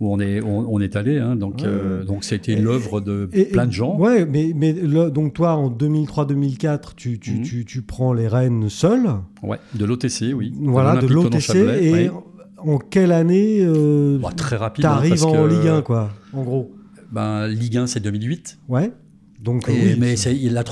où 0.00 0.12
on 0.12 0.18
est, 0.18 0.42
on, 0.42 0.72
on 0.74 0.80
est 0.80 0.96
allé. 0.96 1.18
Hein, 1.18 1.36
donc, 1.36 1.58
Ouais, 1.60 1.66
euh, 1.66 2.04
donc 2.04 2.24
c'était 2.24 2.52
Et- 2.52 2.56
l'œuvre 2.60 3.00
de 3.00 3.28
Et- 3.32 3.44
plein 3.44 3.66
de 3.66 3.72
gens. 3.72 3.96
Ouais, 3.96 4.26
mais, 4.26 4.52
mais 4.56 4.72
le- 4.72 5.10
donc 5.10 5.34
toi, 5.34 5.52
en 5.54 5.70
2003-2004, 5.70 6.94
tu, 6.96 7.18
tu, 7.18 7.34
Mhm. 7.34 7.42
tu, 7.42 7.64
tu 7.64 7.82
prends 7.82 8.12
les 8.12 8.26
rênes 8.28 8.68
seul. 8.68 9.06
Ouais, 9.42 9.58
de 9.74 9.84
l'OTC, 9.84 10.32
oui. 10.34 10.52
Voilà, 10.60 11.00
de 11.00 11.06
l'OTC. 11.06 11.54
Et 11.80 11.92
ouais. 11.92 12.10
en 12.58 12.78
quelle 12.78 13.12
année 13.12 13.58
euh, 13.60 14.18
Bah, 14.18 14.30
très 14.36 14.56
rapidement. 14.56 14.90
t'arrives 14.90 15.10
parce 15.10 15.22
en 15.24 15.32
que, 15.32 15.48
Ligue 15.48 15.68
1, 15.68 15.82
quoi, 15.82 16.10
en 16.32 16.42
gros? 16.42 16.72
Ben, 17.12 17.46
Ligue 17.46 17.76
1, 17.76 17.86
c'est 17.86 18.00
2008. 18.00 18.58
Ouais. 18.68 18.92
Donc, 19.40 19.68
Et- 19.68 19.72
oui, 19.72 19.96
mais 19.98 20.16
c'est- 20.16 20.34
la 20.34 20.62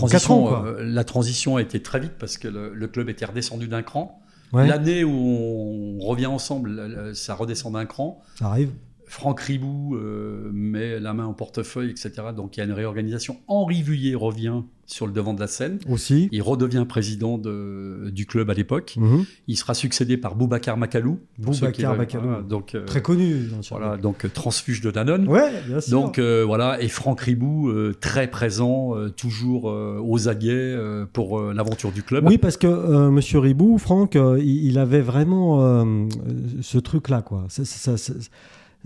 ans, 0.50 0.64
euh, 0.64 0.82
la 0.84 1.04
transition 1.04 1.56
a 1.56 1.62
été 1.62 1.80
très 1.82 2.00
vite 2.00 2.12
parce 2.18 2.36
que 2.38 2.48
le, 2.48 2.74
le 2.74 2.86
club 2.88 3.08
était 3.08 3.24
redescendu 3.24 3.66
d'un 3.66 3.82
cran. 3.82 4.20
ouais, 4.52 4.66
L'année 4.66 5.04
où 5.04 5.10
on 5.12 5.98
revient 6.00 6.26
ensemble, 6.26 6.70
le- 6.70 6.88
le- 6.88 7.14
ça 7.14 7.34
redescend 7.34 7.72
d'un 7.74 7.86
cran. 7.86 8.22
ça 8.38 8.46
arrive. 8.48 8.70
Franck 9.08 9.40
Ribou 9.40 9.96
euh, 9.96 10.50
met 10.52 11.00
la 11.00 11.14
main 11.14 11.26
au 11.26 11.32
portefeuille, 11.32 11.90
etc. 11.90 12.12
Donc 12.36 12.56
il 12.56 12.60
y 12.60 12.62
a 12.62 12.66
une 12.66 12.72
réorganisation. 12.72 13.38
Henri 13.48 13.82
Vuillet 13.82 14.14
revient 14.14 14.62
sur 14.86 15.06
le 15.06 15.12
devant 15.12 15.34
de 15.34 15.40
la 15.40 15.46
scène. 15.48 15.78
Aussi. 15.90 16.28
Il 16.32 16.40
redevient 16.40 16.86
président 16.88 17.36
de- 17.36 18.08
du 18.10 18.24
club 18.24 18.48
à 18.48 18.54
l'époque. 18.54 18.94
Mhm. 18.98 19.24
Il 19.46 19.56
sera 19.56 19.74
succédé 19.74 20.16
par 20.16 20.34
Boubacar 20.34 20.78
Makalou. 20.78 21.18
Boubacar. 21.38 21.94
Makalou. 21.96 22.24
Voilà, 22.28 22.42
donc, 22.42 22.74
euh, 22.74 22.84
Très 22.86 23.02
connu. 23.02 23.48
voilà, 23.70 23.96
donc 23.98 24.24
euh, 24.24 24.28
transfuge 24.32 24.80
de 24.80 24.90
Danone. 24.90 25.28
Ouais, 25.28 25.50
bien 25.66 25.80
sûr. 25.80 25.90
Donc 26.00 26.18
euh, 26.18 26.42
voilà, 26.46 26.80
et 26.80 26.88
Franck 26.88 27.20
Ribou, 27.20 27.70
très 28.00 28.28
présent, 28.30 28.94
toujours 29.16 29.64
aux 29.64 30.28
aguets 30.28 30.76
pour 31.12 31.40
l'aventure 31.52 31.92
du 31.92 32.02
club. 32.02 32.26
Oui, 32.26 32.38
parce 32.38 32.56
que 32.56 33.08
Monsieur 33.10 33.38
Ribou, 33.40 33.76
Franck, 33.78 34.14
il, 34.16 34.64
il 34.66 34.78
avait 34.78 35.00
vraiment 35.02 35.86
ce 36.62 36.78
truc-là, 36.78 37.22
quoi. 37.22 37.44
Ça- 37.48 37.64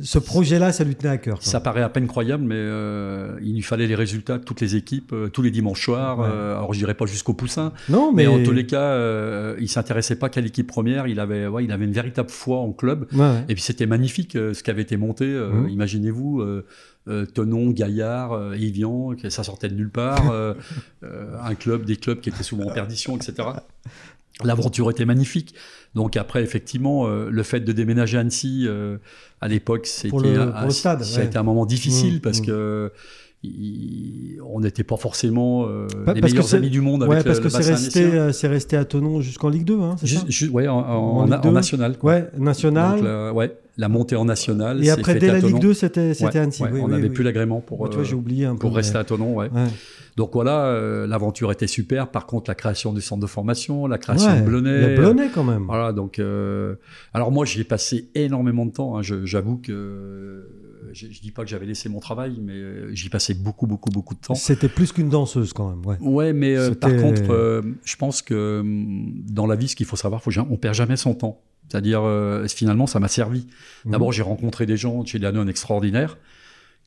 ce 0.00 0.18
projet-là, 0.18 0.72
ça 0.72 0.84
lui 0.84 0.94
tenait 0.94 1.12
à 1.12 1.18
cœur. 1.18 1.38
quoi. 1.38 1.44
Ça 1.44 1.60
paraît 1.60 1.82
à 1.82 1.88
peine 1.90 2.06
croyable, 2.06 2.44
mais 2.44 2.56
euh, 2.56 3.38
il 3.42 3.54
lui 3.54 3.62
fallait 3.62 3.86
les 3.86 3.94
résultats 3.94 4.38
de 4.38 4.44
toutes 4.44 4.62
les 4.62 4.74
équipes, 4.74 5.12
euh, 5.12 5.28
tous 5.28 5.42
les 5.42 5.50
dimanches 5.50 5.84
soirs. 5.84 6.18
Ouais. 6.18 6.28
euh, 6.32 6.56
alors 6.56 6.72
je 6.72 6.78
dirais 6.78 6.94
pas 6.94 7.04
jusqu'au 7.04 7.34
poussin, 7.34 7.72
Non, 7.90 8.10
mais, 8.12 8.26
mais, 8.26 8.28
en 8.28 8.42
tous 8.42 8.52
les 8.52 8.64
cas, 8.64 8.98
il 9.58 9.68
s'intéressait 9.68 10.16
pas 10.16 10.30
qu'à 10.30 10.40
l'équipe 10.40 10.66
première. 10.66 11.06
Il 11.06 11.20
avait, 11.20 11.46
ouais, 11.46 11.64
il 11.64 11.72
avait 11.72 11.84
une 11.84 11.92
véritable 11.92 12.30
foi 12.30 12.58
en 12.58 12.72
club. 12.72 13.06
Ouais. 13.12 13.44
Et 13.48 13.54
puis 13.54 13.62
c'était 13.62 13.86
magnifique 13.86 14.32
ce 14.32 14.62
qui 14.62 14.70
avait 14.70 14.82
été 14.82 14.96
monté. 14.96 15.26
Mhm. 15.26 15.68
Imaginez-vous, 15.68 16.42
Tenon, 17.34 17.70
Gaillard, 17.70 18.54
Evian, 18.54 19.10
ça 19.28 19.44
sortait 19.44 19.68
de 19.68 19.74
nulle 19.74 19.90
part, 19.90 20.32
un 21.02 21.54
club, 21.54 21.84
des 21.84 21.96
clubs 21.96 22.20
qui 22.20 22.30
étaient 22.30 22.42
souvent 22.42 22.64
en 22.64 22.72
perdition, 22.72 23.16
etc. 23.16 23.48
L'aventure 24.44 24.90
était 24.90 25.04
magnifique. 25.04 25.54
Donc 25.94 26.16
après, 26.16 26.42
effectivement, 26.42 27.06
euh, 27.06 27.28
le 27.30 27.42
fait 27.42 27.60
de 27.60 27.72
déménager 27.72 28.16
à 28.16 28.20
Annecy, 28.22 28.64
euh, 28.66 28.96
à 29.40 29.48
l'époque, 29.48 29.86
c'était 29.86 30.10
un- 30.36 30.70
ça 30.70 31.20
a 31.20 31.24
été 31.24 31.36
un 31.38 31.42
moment 31.42 31.66
difficile 31.66 32.14
Mhm, 32.14 32.20
parce 32.20 32.40
mhm. 32.40 32.46
que 32.46 32.92
il- 33.44 34.38
on 34.48 34.60
n'était 34.60 34.84
pas 34.84 34.96
forcément 34.96 35.66
euh, 35.66 35.86
Pa- 36.06 36.14
les 36.14 36.20
meilleurs 36.20 36.54
amis 36.54 36.70
du 36.70 36.80
monde 36.80 37.02
avec 37.02 37.18
Ouais, 37.18 37.24
parce 37.24 37.38
le, 37.38 37.44
que 37.44 37.48
c'est 37.50 37.72
resté, 37.72 38.04
euh, 38.04 38.32
c'est 38.32 38.48
resté 38.48 38.76
à 38.76 38.84
Tonon 38.84 39.20
jusqu'en 39.20 39.48
Ligue 39.48 39.64
2, 39.64 39.80
hein, 39.80 39.96
c'est 39.98 40.06
ça? 40.06 40.22
Ju- 40.28 40.48
ouais, 40.48 40.68
en, 40.68 40.76
en- 40.78 40.82
En 40.82 41.18
en- 41.20 41.24
Ligue 41.24 41.34
en 41.34 41.40
2. 41.40 41.50
national. 41.50 41.98
quoi. 41.98 42.12
Ouais, 42.12 42.30
national. 42.38 42.96
Donc, 42.96 43.04
la, 43.04 43.32
ouais, 43.32 43.56
la 43.78 43.88
montée 43.88 44.16
en 44.16 44.24
national. 44.24 44.84
et 44.84 44.90
après, 44.90 45.14
dès 45.14 45.28
la 45.28 45.34
Ligue 45.38 45.42
Thonon. 45.46 45.58
2, 45.58 45.74
c'était 45.74 46.12
Ouais, 46.22 46.36
Annecy. 46.36 46.62
ouais, 46.62 46.70
oui, 46.72 46.80
on 46.82 46.88
n'avait 46.88 47.04
oui. 47.04 47.08
plus 47.10 47.24
l'agrément 47.24 47.60
pour, 47.60 47.86
euh, 47.86 48.04
j'ai 48.04 48.14
oublié 48.14 48.44
un 48.44 48.52
peu. 48.52 48.58
pour 48.60 48.74
rester 48.76 48.98
à 48.98 49.04
Tonon. 49.04 49.34
Ouais. 49.34 49.48
Donc 50.16 50.30
voilà, 50.34 50.66
euh, 50.66 51.06
l'aventure 51.06 51.50
était 51.52 51.66
super. 51.66 52.08
Par 52.10 52.26
contre, 52.26 52.50
la 52.50 52.54
création 52.54 52.92
du 52.92 53.00
centre 53.00 53.22
de 53.22 53.26
formation, 53.26 53.86
la 53.86 53.96
création 53.98 54.30
de 54.34 54.38
a 54.38 54.42
Blonay 54.42 55.30
quand 55.34 55.44
même. 55.44 55.64
Voilà, 55.64 55.92
donc. 55.92 56.18
euh, 56.18 56.74
alors 57.14 57.32
moi, 57.32 57.46
j'y 57.46 57.60
ai 57.60 57.64
passé 57.64 58.10
énormément 58.14 58.66
de 58.66 58.72
temps. 58.72 58.98
hein. 58.98 59.02
J'avoue 59.02 59.56
que. 59.56 60.46
Je, 60.92 61.06
je 61.10 61.22
dis 61.22 61.30
pas 61.30 61.42
que 61.42 61.48
j'avais 61.48 61.64
laissé 61.64 61.88
mon 61.88 62.00
travail, 62.00 62.38
mais 62.42 62.52
j'y 62.94 63.08
passais 63.08 63.32
beaucoup, 63.32 63.66
beaucoup, 63.66 63.88
beaucoup 63.88 64.14
de 64.14 64.20
temps. 64.20 64.34
C'était 64.34 64.68
plus 64.68 64.92
qu'une 64.92 65.08
danseuse 65.08 65.54
quand 65.54 65.70
même. 65.70 65.86
Ouais. 65.86 65.96
Ouais, 66.00 66.32
mais 66.34 66.54
euh, 66.54 66.74
par 66.74 66.94
contre, 66.94 67.30
euh, 67.30 67.62
je 67.82 67.96
pense 67.96 68.20
que 68.20 68.60
hum, 68.60 69.14
dans 69.30 69.46
la 69.46 69.56
vie, 69.56 69.68
ce 69.68 69.76
qu'il 69.76 69.86
faut 69.86 69.96
savoir, 69.96 70.22
faut, 70.22 70.30
on 70.50 70.56
perd 70.58 70.74
jamais 70.74 70.96
son 70.96 71.14
temps. 71.14 71.40
C'est-à-dire, 71.72 72.02
euh, 72.04 72.46
finalement, 72.48 72.86
ça 72.86 73.00
m'a 73.00 73.08
servi. 73.08 73.46
Mhm. 73.86 73.92
D'abord, 73.92 74.12
j'ai 74.12 74.20
rencontré 74.20 74.66
des 74.66 74.76
gens 74.76 75.06
chez 75.06 75.18
Danone 75.18 75.48
extraordinaires 75.48 76.18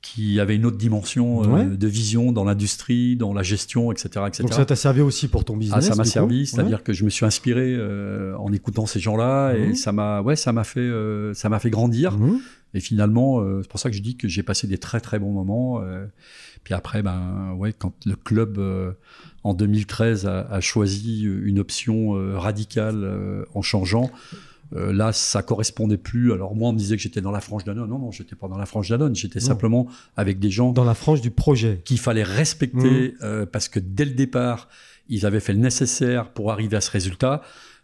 qui 0.04 0.40
avaient 0.40 0.56
une 0.56 0.68
autre 0.68 0.78
dimension 0.78 1.44
euh, 1.44 1.48
Ouais. 1.48 1.66
de 1.66 1.88
vision 1.88 2.32
dans 2.32 2.44
l'industrie, 2.44 3.16
dans 3.16 3.34
la 3.34 3.42
gestion, 3.42 3.92
etc. 3.92 4.10
etc. 4.28 4.44
Donc 4.44 4.54
ça 4.54 4.64
t'a 4.64 4.76
servi 4.76 5.02
aussi 5.02 5.28
pour 5.28 5.44
ton 5.44 5.58
business 5.58 5.86
Ah, 5.88 5.94
ça 5.94 5.96
m'a 5.96 6.04
servi, 6.04 6.46
c'est-à-dire 6.46 6.78
Ouais. 6.78 6.84
que 6.84 6.94
je 6.94 7.04
me 7.04 7.10
suis 7.10 7.26
inspiré 7.26 7.74
euh, 7.76 8.38
en 8.38 8.54
écoutant 8.54 8.86
ces 8.86 9.00
gens-là 9.00 9.54
et 9.56 9.70
Mhm. 9.70 9.76
ça 9.76 9.92
m'a, 9.92 10.22
ouais, 10.22 10.36
ça 10.36 10.52
m'a 10.54 10.64
fait, 10.64 10.88
ça 11.34 11.50
m'a 11.50 11.58
fait 11.58 11.72
grandir. 11.72 12.20
Mhm. 12.20 12.40
Et 12.76 12.80
finalement, 12.80 13.44
c'est 13.64 13.70
pour 13.70 13.80
ça 13.80 13.90
que 13.90 13.96
je 13.96 14.04
dis 14.04 14.18
que 14.18 14.28
j'ai 14.28 14.44
passé 14.44 14.68
des 14.68 14.78
très 14.78 15.00
très 15.00 15.18
bons 15.18 15.32
moments. 15.32 15.82
puis 16.64 16.74
après, 16.76 17.02
ben 17.02 17.54
ouais, 17.58 17.74
quand 17.74 17.94
le 18.06 18.16
club 18.16 18.58
euh, 18.60 18.92
en 19.44 19.54
2013 19.56 20.26
a, 20.28 20.42
a 20.42 20.62
choisi 20.62 21.22
une 21.24 21.58
option 21.60 22.16
euh, 22.16 22.38
radicale 22.38 23.04
euh, 23.04 23.46
en 23.56 23.62
changeant. 23.64 24.12
Euh, 24.74 24.92
là, 24.92 25.14
ça 25.14 25.44
correspondait 25.44 25.98
plus. 25.98 26.34
Alors 26.34 26.56
moi, 26.56 26.70
on 26.70 26.74
me 26.74 26.78
disait 26.78 26.96
que 26.96 27.02
j'étais 27.02 27.22
dans 27.22 27.32
la 27.32 27.42
frange 27.42 27.64
Danone. 27.64 27.90
Non, 27.90 28.00
non, 28.00 28.12
j'étais 28.12 28.36
pas 28.36 28.48
dans 28.48 28.58
la 28.58 28.66
frange 28.66 28.90
Danone. 28.90 29.16
J'étais 29.16 29.40
simplement 29.40 29.88
avec 30.18 30.40
des 30.40 30.50
gens 30.50 30.72
Dans 30.72 30.84
la 30.84 30.96
frange 30.96 31.22
du 31.22 31.32
projet. 31.32 31.82
qu'il 31.86 32.00
fallait 32.00 32.24
respecter 32.24 32.76
Mmh. 32.76 33.12
euh, 33.24 33.46
parce 33.46 33.70
que 33.70 33.80
dès 33.80 34.06
le 34.06 34.12
départ, 34.12 34.68
ils 35.10 35.26
avaient 35.26 35.40
fait 35.40 35.54
le 35.54 35.60
nécessaire 35.60 36.30
pour 36.30 36.52
arriver 36.52 36.78
à 36.78 36.82
ce 36.82 36.92
résultat. 36.92 37.42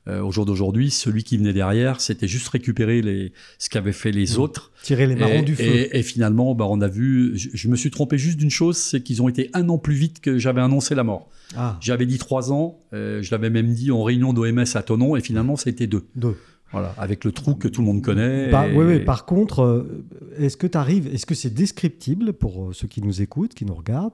Euh, 0.07 0.19
au 0.19 0.31
jour 0.31 0.47
d'aujourd'hui, 0.47 0.89
celui 0.89 1.23
qui 1.23 1.37
venait 1.37 1.53
derrière, 1.53 2.01
c'était 2.01 2.27
juste 2.27 2.47
récupérer 2.47 3.03
les, 3.03 3.33
ce 3.59 3.69
qu'avaient 3.69 3.91
fait 3.91 4.11
les 4.11 4.35
mmh. 4.35 4.41
autres. 4.41 4.71
Tirer 4.81 5.05
les 5.05 5.15
marrons 5.15 5.43
du 5.43 5.55
feu. 5.55 5.95
Et, 5.95 6.01
finalement, 6.01 6.55
bah, 6.55 6.65
on 6.67 6.81
a 6.81 6.87
vu, 6.87 7.33
je, 7.35 7.67
me 7.67 7.75
suis 7.75 7.91
trompé 7.91 8.17
juste 8.17 8.39
d'une 8.39 8.49
chose, 8.49 8.77
c'est 8.77 9.01
qu'ils 9.01 9.21
ont 9.21 9.29
été 9.29 9.51
un 9.53 9.69
an 9.69 9.77
plus 9.77 9.93
vite 9.93 10.19
que 10.19 10.39
j'avais 10.39 10.61
annoncé 10.61 10.95
la 10.95 11.03
mort. 11.03 11.29
Ah. 11.55 11.77
J'avais 11.81 12.07
dit 12.07 12.17
trois 12.17 12.51
ans, 12.51 12.79
euh, 12.93 13.21
je 13.21 13.29
l'avais 13.29 13.51
même 13.51 13.71
dit 13.73 13.91
en 13.91 14.01
réunion 14.01 14.33
d'OMS 14.33 14.65
à 14.73 14.81
Tonon, 14.81 15.15
et 15.15 15.21
finalement, 15.21 15.55
ça 15.55 15.69
a 15.69 15.71
été 15.71 15.85
deux. 15.85 16.07
Deux. 16.15 16.35
Voilà, 16.71 16.93
avec 16.97 17.25
le 17.25 17.31
trou 17.31 17.55
que 17.55 17.67
tout 17.67 17.81
le 17.81 17.87
monde 17.87 18.01
connaît. 18.01 18.49
Bah, 18.49 18.65
oui, 18.73 18.85
oui, 18.85 18.99
par 18.99 19.25
contre, 19.25 19.61
euh, 19.61 20.05
est-ce 20.37 20.55
que 20.55 20.67
tu 20.67 20.77
arrives, 20.77 21.07
est-ce 21.13 21.25
que 21.25 21.35
c'est 21.35 21.53
descriptible 21.53 22.33
pour 22.33 22.73
ceux 22.73 22.87
qui 22.87 23.01
nous 23.01 23.21
écoutent, 23.21 23.53
qui 23.53 23.65
nous 23.65 23.75
regardent, 23.75 24.13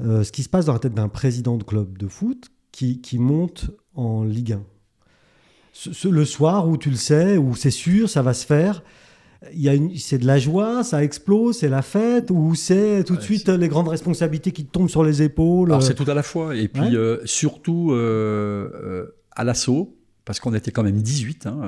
ce 0.00 0.30
qui 0.30 0.42
se 0.42 0.48
passe 0.48 0.66
dans 0.66 0.74
la 0.74 0.78
tête 0.78 0.94
d'un 0.94 1.08
président 1.08 1.56
de 1.56 1.62
club 1.62 1.96
de 1.96 2.06
foot 2.06 2.50
qui, 2.70 3.00
qui 3.00 3.18
monte 3.18 3.70
en 3.94 4.24
Ligue 4.24 4.52
1 4.52 4.62
le 6.10 6.24
soir 6.24 6.68
où 6.68 6.76
tu 6.76 6.90
le 6.90 6.96
sais, 6.96 7.36
où 7.36 7.54
c'est 7.54 7.70
sûr, 7.70 8.08
ça 8.08 8.22
va 8.22 8.34
se 8.34 8.46
faire. 8.46 8.82
C'est 9.96 10.18
de 10.18 10.26
la 10.26 10.38
joie, 10.38 10.82
ça 10.82 11.04
explose, 11.04 11.58
c'est 11.58 11.68
la 11.68 11.82
fête, 11.82 12.30
ou 12.30 12.54
c'est 12.54 13.04
tout 13.04 13.16
de 13.16 13.20
suite 13.20 13.48
les 13.48 13.68
grandes 13.68 13.88
responsabilités 13.88 14.50
qui 14.50 14.64
tombent 14.64 14.88
sur 14.88 15.04
les 15.04 15.22
épaules. 15.22 15.70
Alors 15.70 15.82
c'est 15.82 15.94
tout 15.94 16.10
à 16.10 16.14
la 16.14 16.22
fois, 16.22 16.56
et 16.56 16.68
puis 16.68 16.96
euh, 16.96 17.18
surtout 17.24 17.92
euh, 17.92 18.70
euh, 18.74 19.16
à 19.32 19.44
l'assaut, 19.44 19.95
parce 20.26 20.40
qu'on 20.40 20.52
était 20.52 20.72
quand 20.72 20.82
même 20.82 21.00
18, 21.00 21.46
hein, 21.46 21.60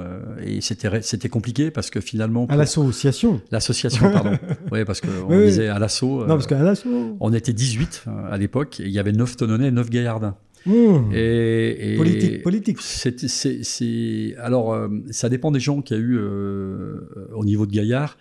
et 0.45 0.61
c'était, 0.61 1.01
c'était 1.01 1.31
compliqué 1.31 1.71
parce 1.71 1.89
que 1.89 2.01
finalement... 2.01 2.47
À 2.51 2.57
l'association 2.57 3.41
L'association, 3.51 4.11
pardon. 4.13 4.33
oui, 4.73 4.85
parce 4.85 5.01
qu'on 5.01 5.41
disait 5.41 5.69
à 5.69 5.79
l'assaut... 5.79 6.27
non, 6.27 6.35
parce 6.35 6.47
qu'à 6.47 6.63
l'assaut... 6.63 7.17
On 7.21 7.33
était 7.33 7.55
18 7.55 8.05
à 8.31 8.37
l'époque, 8.37 8.81
et 8.81 8.85
il 8.85 8.91
y 8.91 8.99
avait 8.99 9.13
9 9.13 9.37
Tonnonnais 9.37 9.69
et 9.69 9.71
9 9.71 9.89
Gaillardins. 9.89 10.37
Mmh. 10.67 11.13
Et, 11.15 11.95
politique, 11.97 12.43
politique. 12.43 12.79
C'est, 12.81 14.35
alors, 14.39 14.73
euh, 14.73 14.89
ça 15.11 15.29
dépend 15.29 15.51
des 15.51 15.61
gens 15.61 15.83
qu'il 15.83 15.97
y 15.97 16.01
a 16.01 16.03
eu 16.03 16.19
euh, 16.19 17.01
au 17.35 17.45
niveau 17.45 17.67
de 17.67 17.73
Gaillard, 17.73 18.19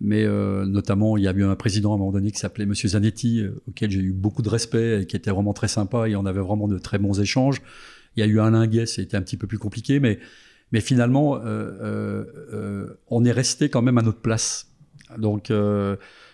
mais 0.00 0.24
euh, 0.24 0.64
notamment, 0.64 1.16
il 1.16 1.24
y 1.24 1.28
a 1.28 1.32
eu 1.32 1.44
un 1.44 1.54
président 1.54 1.92
à 1.92 1.94
un 1.96 1.98
moment 1.98 2.12
donné 2.12 2.30
qui 2.30 2.38
s'appelait 2.38 2.66
Monsieur 2.66 2.88
Zanetti, 2.88 3.44
auquel 3.68 3.90
j'ai 3.90 4.00
eu 4.00 4.12
beaucoup 4.12 4.42
de 4.42 4.48
respect 4.48 5.02
et 5.02 5.06
qui 5.06 5.16
était 5.16 5.30
vraiment 5.30 5.52
très 5.52 5.68
sympa 5.68 6.08
et 6.08 6.16
on 6.16 6.24
avait 6.24 6.40
vraiment 6.40 6.68
de 6.68 6.78
très 6.78 6.98
bons 6.98 7.20
échanges. 7.20 7.60
Il 8.16 8.20
y 8.20 8.22
a 8.22 8.26
eu 8.26 8.40
Alain 8.40 8.66
Guet, 8.66 8.86
c'était 8.86 9.16
un 9.16 9.22
petit 9.22 9.36
peu 9.36 9.46
plus 9.46 9.58
compliqué, 9.58 10.00
mais, 10.00 10.18
mais 10.72 10.80
finalement, 10.80 11.40
on 13.08 13.24
est 13.24 13.32
resté 13.32 13.68
quand 13.68 13.82
même 13.82 13.98
à 13.98 14.02
notre 14.02 14.20
place. 14.20 14.70
Donc, 15.18 15.52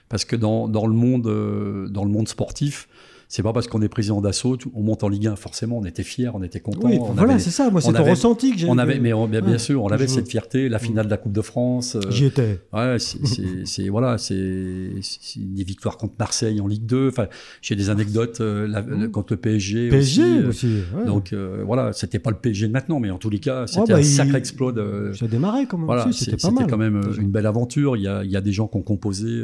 parce 0.09 0.25
que 0.25 0.37
dans, 0.37 0.69
dans, 0.69 0.87
le 0.87 0.95
monde, 0.95 1.91
dans 1.91 2.05
le 2.05 2.11
monde 2.11 2.29
sportif, 2.29 2.89
c'est 3.29 3.43
pas 3.43 3.53
parce 3.53 3.69
qu'on 3.69 3.83
est 3.83 3.91
président 3.91 4.23
d'assaut, 4.23 4.57
on 4.75 4.83
monte 4.83 5.05
en 5.05 5.09
Ligue 5.09 5.27
1, 5.27 5.37
forcément, 5.37 5.77
on 5.77 5.85
était 5.85 6.03
fiers, 6.03 6.31
on 6.33 6.43
était 6.43 6.61
contents. 6.61 6.89
Oui, 6.89 6.99
voilà, 7.15 7.39
c'est 7.39 7.51
ça, 7.51 7.71
moi 7.71 7.83
c'est 7.83 7.93
ton 7.93 8.05
ressenti 8.05 8.53
que 8.53 8.59
j'ai. 8.59 8.69
On 8.69 8.79
avait, 8.79 8.99
mais 8.99 9.13
bien, 9.43 9.59
sûr, 9.59 9.85
on 9.85 9.89
avait 9.89 10.09
cette 10.09 10.29
fierté, 10.29 10.71
la 10.71 10.79
finale 10.79 11.05
de 11.05 11.11
la 11.11 11.19
Coupe 11.19 11.33
de 11.33 11.43
France. 11.43 11.97
Euh, 11.97 12.11
J'y 12.11 12.25
étais. 12.25 12.61
Ouais, 12.73 12.97
c'est 12.99 13.89
voilà, 13.91 14.17
c'est 14.17 14.35
des 14.35 15.65
victoires 15.65 15.99
contre 15.99 16.15
Marseille 16.19 16.59
en 16.61 16.67
Ligue 16.67 16.87
2. 16.87 17.09
Enfin, 17.09 17.27
j'ai 17.61 17.77
des 17.77 17.91
anecdotes 17.91 18.41
euh, 18.41 18.67
mmh. 18.67 19.11
contre 19.11 19.35
le 19.35 19.37
PSG. 19.37 19.91
PSG 19.91 20.23
aussi. 20.47 20.49
aussi 20.49 20.83
Donc 21.07 21.35
voilà, 21.67 21.93
c'était 21.93 22.19
pas 22.19 22.31
le 22.31 22.37
PSG 22.37 22.69
de 22.69 22.73
maintenant, 22.73 22.99
mais 22.99 23.11
en 23.11 23.19
tous 23.19 23.31
les 23.31 23.41
cas, 23.41 23.67
c'était 23.67 23.93
bah, 23.93 23.99
un 23.99 24.03
sacré 24.03 24.39
exploit. 24.39 24.73
De... 24.73 25.13
Ça 25.15 25.27
démarré 25.27 25.67
quand 25.67 25.77
même. 25.77 25.87
Voilà, 25.87 26.11
c'était 26.13 26.37
quand 26.39 26.79
même 26.79 27.03
une 27.19 27.31
belle 27.31 27.47
aventure. 27.47 27.97
Il 27.99 28.05
y 28.05 28.09
a, 28.09 28.25
il 28.25 28.31
y 28.31 28.37
a 28.37 28.41
des 28.41 28.53
gens 28.53 28.69
qui 28.69 28.79
ont 28.79 28.83
composé. 28.83 29.43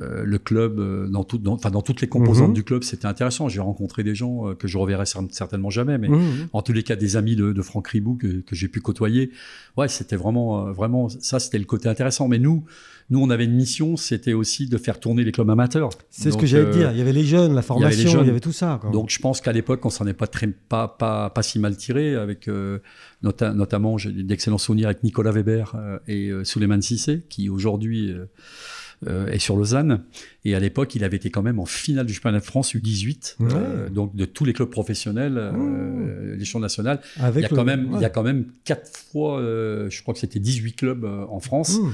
Euh, 0.00 0.24
le 0.24 0.38
club, 0.38 0.80
euh, 0.80 1.06
dans, 1.06 1.22
tout, 1.22 1.38
dans, 1.38 1.54
dans 1.54 1.82
toutes 1.82 2.00
les 2.00 2.08
composantes 2.08 2.48
mhm. 2.48 2.54
du 2.54 2.64
club, 2.64 2.82
c'était 2.82 3.06
intéressant. 3.06 3.48
J'ai 3.48 3.60
rencontré 3.60 4.02
des 4.02 4.16
gens 4.16 4.48
euh, 4.48 4.54
que 4.54 4.66
je 4.66 4.76
reverrai 4.76 5.04
certainement 5.06 5.70
jamais, 5.70 5.98
mais 5.98 6.08
mhm. 6.08 6.48
en 6.52 6.62
tous 6.62 6.72
les 6.72 6.82
cas, 6.82 6.96
des 6.96 7.16
amis 7.16 7.36
de, 7.36 7.52
de 7.52 7.62
Franck 7.62 7.88
Ribou 7.88 8.16
que, 8.16 8.40
que 8.40 8.56
j'ai 8.56 8.66
pu 8.66 8.80
côtoyer. 8.80 9.30
Ouais, 9.76 9.86
c'était 9.86 10.16
vraiment, 10.16 10.72
vraiment, 10.72 11.08
ça, 11.08 11.38
c'était 11.38 11.58
le 11.58 11.64
côté 11.64 11.88
intéressant. 11.88 12.26
Mais 12.26 12.40
nous, 12.40 12.64
nous, 13.08 13.20
on 13.20 13.30
avait 13.30 13.44
une 13.44 13.54
mission, 13.54 13.96
c'était 13.96 14.32
aussi 14.32 14.66
de 14.66 14.78
faire 14.78 14.98
tourner 14.98 15.22
les 15.22 15.30
clubs 15.30 15.48
amateurs. 15.48 15.90
C'est 16.10 16.32
ce 16.32 16.36
que 16.36 16.46
j'allais 16.46 16.72
dire. 16.72 16.90
Il 16.90 16.98
y 16.98 17.00
avait 17.00 17.12
les 17.12 17.24
jeunes, 17.24 17.54
la 17.54 17.62
formation, 17.62 18.22
il 18.22 18.26
y 18.26 18.30
avait, 18.30 18.40
tout 18.40 18.52
ça. 18.52 18.80
Donc, 18.92 19.10
je 19.10 19.20
pense 19.20 19.40
qu'à 19.40 19.52
l'époque, 19.52 19.86
on 19.86 19.90
s'en 19.90 20.08
est 20.08 20.14
pas, 20.14 20.26
très, 20.26 20.48
pas, 20.48 20.88
pas, 20.88 21.30
pas 21.30 21.42
si 21.44 21.60
mal 21.60 21.76
tiré, 21.76 22.16
avec 22.16 22.50
notamment, 23.22 23.96
j'ai 23.96 24.10
d'excellents 24.10 24.58
souvenirs 24.58 24.88
avec 24.88 25.04
Nicolas 25.04 25.30
Weber 25.30 25.76
et 26.08 26.32
Souleymane 26.42 26.82
Sissé, 26.82 27.22
qui 27.28 27.48
aujourd'hui 27.48 28.12
euh, 29.06 29.30
et 29.30 29.38
sur 29.38 29.56
Lausanne. 29.56 30.02
Et 30.44 30.54
à 30.54 30.60
l'époque, 30.60 30.94
il 30.94 31.04
avait 31.04 31.16
été 31.16 31.30
quand 31.30 31.42
même 31.42 31.58
en 31.58 31.66
finale 31.66 32.06
du 32.06 32.14
championnat 32.14 32.40
de 32.40 32.44
France 32.44 32.74
U18, 32.74 33.36
euh, 33.40 33.88
donc 33.88 34.14
de 34.14 34.24
tous 34.24 34.44
les 34.44 34.52
clubs 34.52 34.70
professionnels, 34.70 35.38
euh, 35.38 36.36
l'échelon 36.36 36.60
national. 36.60 37.00
il, 37.16 37.40
y 37.40 37.44
a 37.44 37.48
quand 37.48 37.64
même, 37.64 37.90
il 37.94 38.00
y 38.00 38.04
a 38.04 38.10
quand 38.10 38.22
même 38.22 38.46
quatre 38.64 38.90
fois, 38.96 39.40
je 39.40 40.02
crois 40.02 40.14
que 40.14 40.20
c'était 40.20 40.40
18 40.40 40.74
clubs 40.74 41.04
en 41.04 41.40
France. 41.40 41.78
Mmh. 41.78 41.90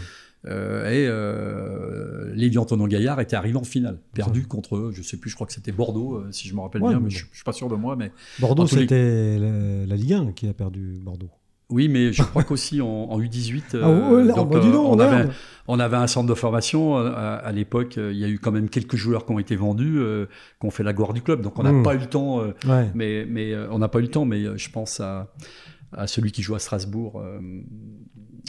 et 0.46 1.06
euh, 1.06 2.34
Lévi 2.34 2.58
Antonin 2.58 2.88
Gaillard 2.88 3.20
était 3.20 3.36
arrivé 3.36 3.56
en 3.56 3.64
finale, 3.64 3.98
perdu 4.14 4.46
contre, 4.46 4.90
je 4.94 5.02
sais 5.02 5.16
plus, 5.16 5.30
je 5.30 5.34
crois 5.34 5.46
que 5.46 5.52
c'était 5.52 5.72
Bordeaux, 5.72 6.22
si 6.30 6.48
je 6.48 6.54
me 6.54 6.60
rappelle 6.60 6.82
bien, 6.82 7.00
mais 7.00 7.10
je, 7.10 7.24
je, 7.30 7.34
suis 7.34 7.44
pas 7.44 7.52
sûr 7.52 7.68
de 7.68 7.76
moi. 7.76 7.96
Mais 7.96 8.10
Bordeaux, 8.38 8.66
c'était 8.66 9.38
la, 9.38 9.96
Ligue 9.96 10.14
1 10.14 10.32
qui 10.32 10.48
a 10.48 10.54
perdu 10.54 10.98
Bordeaux. 11.02 11.30
Oui, 11.70 11.88
mais 11.88 12.12
je 12.12 12.22
crois 12.22 12.42
qu'aussi 12.42 12.80
en, 12.80 13.18
U18, 13.20 13.62
ah 13.74 13.88
on, 13.88 14.98
avait, 14.98 15.28
on, 15.68 15.78
avait, 15.78 15.96
un 15.96 16.06
centre 16.06 16.28
de 16.28 16.34
formation. 16.34 16.98
Euh, 16.98 17.12
à, 17.14 17.52
l'époque, 17.52 17.96
euh, 17.96 18.12
il 18.12 18.18
y 18.18 18.24
a 18.24 18.28
eu 18.28 18.38
quand 18.38 18.50
même 18.50 18.68
quelques 18.68 18.96
joueurs 18.96 19.24
qui 19.24 19.32
ont 19.32 19.38
été 19.38 19.54
vendus, 19.54 19.98
euh, 19.98 20.26
qui 20.60 20.66
ont 20.66 20.70
fait 20.70 20.82
la 20.82 20.92
gloire 20.92 21.12
du 21.12 21.22
club. 21.22 21.42
Donc 21.42 21.58
on 21.58 21.62
n'a 21.62 21.72
hmm. 21.72 21.82
pas 21.82 21.94
eu 21.94 21.98
le 21.98 22.06
temps, 22.06 22.42
mais, 22.94 23.24
mais 23.28 23.54
on 23.70 23.78
n'a 23.78 23.88
pas 23.88 24.00
eu 24.00 24.02
le 24.02 24.08
temps. 24.08 24.24
Mais 24.24 24.58
je 24.58 24.70
pense 24.70 25.00
à, 25.00 25.28
à 25.92 26.06
celui 26.06 26.32
qui 26.32 26.42
joue 26.42 26.54
à 26.54 26.58
Strasbourg 26.58 27.22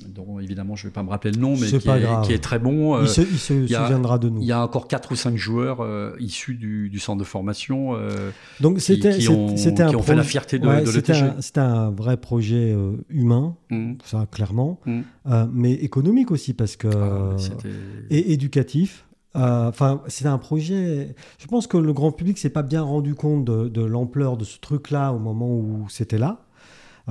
dont 0.07 0.39
évidemment 0.39 0.75
je 0.75 0.85
ne 0.85 0.89
vais 0.89 0.93
pas 0.93 1.03
me 1.03 1.09
rappeler 1.09 1.31
le 1.31 1.39
nom, 1.39 1.55
mais 1.55 1.67
qui 1.67 2.33
est, 2.33 2.39
très 2.39 2.59
bon. 2.59 3.01
il 3.01 3.07
se, 3.07 3.23
souviendra 3.25 4.17
de 4.17 4.29
nous. 4.29 4.41
Il 4.41 4.47
y 4.47 4.51
a 4.51 4.63
encore 4.63 4.87
4 4.87 5.11
ou 5.11 5.15
5 5.15 5.35
joueurs 5.35 5.81
euh, 5.81 6.15
issus 6.19 6.55
du, 6.55 6.99
centre 6.99 7.19
de 7.19 7.23
formation 7.23 7.95
euh, 7.95 8.31
Donc 8.59 8.79
c'était, 8.79 9.17
qui, 9.17 9.29
ont, 9.29 9.55
fait 9.55 10.15
la 10.15 10.23
fierté 10.23 10.59
de, 10.59 10.67
ouais, 10.67 10.83
C'était 11.39 11.59
un, 11.59 11.91
vrai 11.91 12.17
projet 12.17 12.73
euh, 12.73 12.93
humain, 13.09 13.55
mm. 13.69 13.93
ça 14.03 14.27
clairement, 14.31 14.79
mm. 14.85 15.01
mais 15.51 15.73
économique 15.73 16.31
aussi, 16.31 16.53
parce 16.53 16.75
que. 16.75 16.87
Ah, 16.87 17.35
et 18.09 18.33
éducatif. 18.33 19.05
Enfin, 19.33 20.01
c'était 20.07 20.29
un 20.29 20.37
projet. 20.37 21.15
Je 21.39 21.47
pense 21.47 21.65
que 21.65 21.77
le 21.77 21.93
grand 21.93 22.11
public 22.11 22.37
s'est 22.37 22.49
pas 22.49 22.63
bien 22.63 22.81
rendu 22.81 23.15
compte 23.15 23.45
de 23.45 23.81
l'ampleur 23.81 24.35
de 24.35 24.43
ce 24.43 24.59
truc-là 24.59 25.13
au 25.13 25.19
moment 25.19 25.49
où 25.49 25.85
c'était 25.89 26.17
là. 26.17 26.41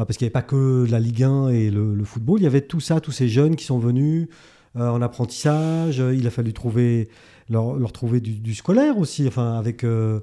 Ah, 0.01 0.07
parce 0.07 0.17
qu'il 0.17 0.25
n'y 0.25 0.29
avait 0.29 0.33
pas 0.33 0.41
que 0.41 0.87
la 0.89 0.99
Ligue 0.99 1.25
1 1.25 1.49
et 1.51 1.71
le, 1.71 2.05
football, 2.05 2.41
il 2.41 2.45
y 2.45 2.47
avait 2.47 2.63
tout 2.63 2.81
ça, 2.81 3.01
tous 3.01 3.13
ces 3.13 3.29
jeunes 3.29 3.55
qui 3.55 3.67
sont 3.67 3.79
venus 3.79 4.29
euh, 4.77 4.89
en 4.89 5.03
apprentissage, 5.03 5.99
il 5.99 6.27
a 6.27 6.31
fallu 6.31 6.55
trouver 6.55 7.11
leur, 7.51 7.93
trouver 7.93 8.21
du, 8.21 8.55
scolaire 8.55 8.99
aussi, 8.99 9.27
enfin 9.27 9.59
avec 9.59 9.85
euh, 9.85 10.21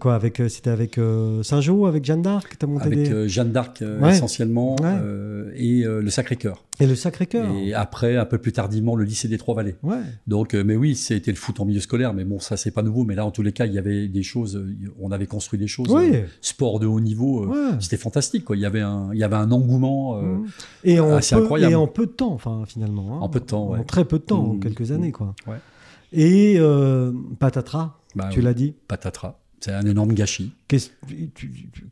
quoi, 0.00 0.14
avec 0.14 0.40
euh, 0.40 0.48
c'était 0.48 0.70
avec 0.70 0.98
Saint-Jean, 1.42 1.84
avec 1.84 2.04
Jeanne 2.04 2.22
d'Arc, 2.22 2.56
as 2.60 2.66
monté 2.66 2.86
avec 2.86 3.26
Jeanne 3.26 3.52
d'Arc 3.52 3.82
essentiellement 4.08 4.76
et 5.54 5.82
le 5.84 6.10
Sacré-Cœur. 6.10 6.64
Et 6.80 6.86
le 6.88 6.96
Sacré-Cœur. 6.96 7.54
Et 7.54 7.72
après, 7.72 8.16
un 8.16 8.24
peu 8.24 8.38
plus 8.38 8.50
tardivement, 8.50 8.96
le 8.96 9.04
lycée 9.04 9.28
des 9.28 9.38
Trois-Vallées. 9.38 9.76
Ouais. 9.84 10.00
Donc, 10.26 10.54
mais 10.54 10.74
oui, 10.74 10.96
c'était 10.96 11.30
le 11.30 11.36
foot 11.36 11.60
en 11.60 11.64
milieu 11.64 11.78
scolaire, 11.78 12.14
mais 12.14 12.24
bon, 12.24 12.40
ça 12.40 12.56
c'est 12.56 12.72
pas 12.72 12.82
nouveau. 12.82 13.04
Mais 13.04 13.14
là, 13.14 13.24
en 13.24 13.30
tous 13.30 13.42
les 13.42 13.52
cas, 13.52 13.66
il 13.66 13.72
y 13.72 13.78
avait 13.78 14.08
des 14.08 14.22
choses, 14.24 14.60
on 15.00 15.12
avait 15.12 15.26
construit 15.26 15.58
des 15.58 15.68
choses. 15.68 15.94
sport 16.40 16.80
de 16.80 16.86
haut 16.86 17.00
niveau, 17.00 17.52
c'était 17.80 17.96
fantastique. 17.96 18.44
Quoi. 18.44 18.56
Il 18.56 18.62
y 18.62 18.66
avait 18.66 18.80
un, 18.80 19.10
il 19.12 19.18
y 19.18 19.24
avait 19.24 19.36
un 19.36 19.52
engouement 19.52 20.20
mmh. 20.20 20.46
et 20.84 20.98
assez 20.98 21.34
incroyable. 21.34 21.72
Et 21.72 21.76
en 21.76 21.86
peu 21.86 22.06
de 22.06 22.12
temps, 22.12 22.32
enfin 22.32 22.64
finalement. 22.66 23.16
Hein. 23.16 23.20
En 23.20 23.28
peu 23.28 23.40
de 23.40 23.44
temps, 23.44 23.74
En 23.74 23.84
très 23.84 24.04
peu 24.04 24.18
de 24.18 24.24
temps, 24.24 24.44
en 24.44 24.54
mmh. 24.54 24.60
quelques 24.60 24.92
années, 24.92 25.12
quoi. 25.12 25.34
Ouais. 25.46 25.56
Et 26.14 26.54
euh, 26.58 27.12
patatras, 27.40 27.98
bah 28.14 28.28
tu 28.30 28.40
l'as 28.40 28.54
dit 28.54 28.74
Patatras, 28.86 29.40
c'est 29.58 29.72
un 29.72 29.84
énorme 29.84 30.12
gâchis. 30.12 30.52
Qu'est-ce 30.68 30.90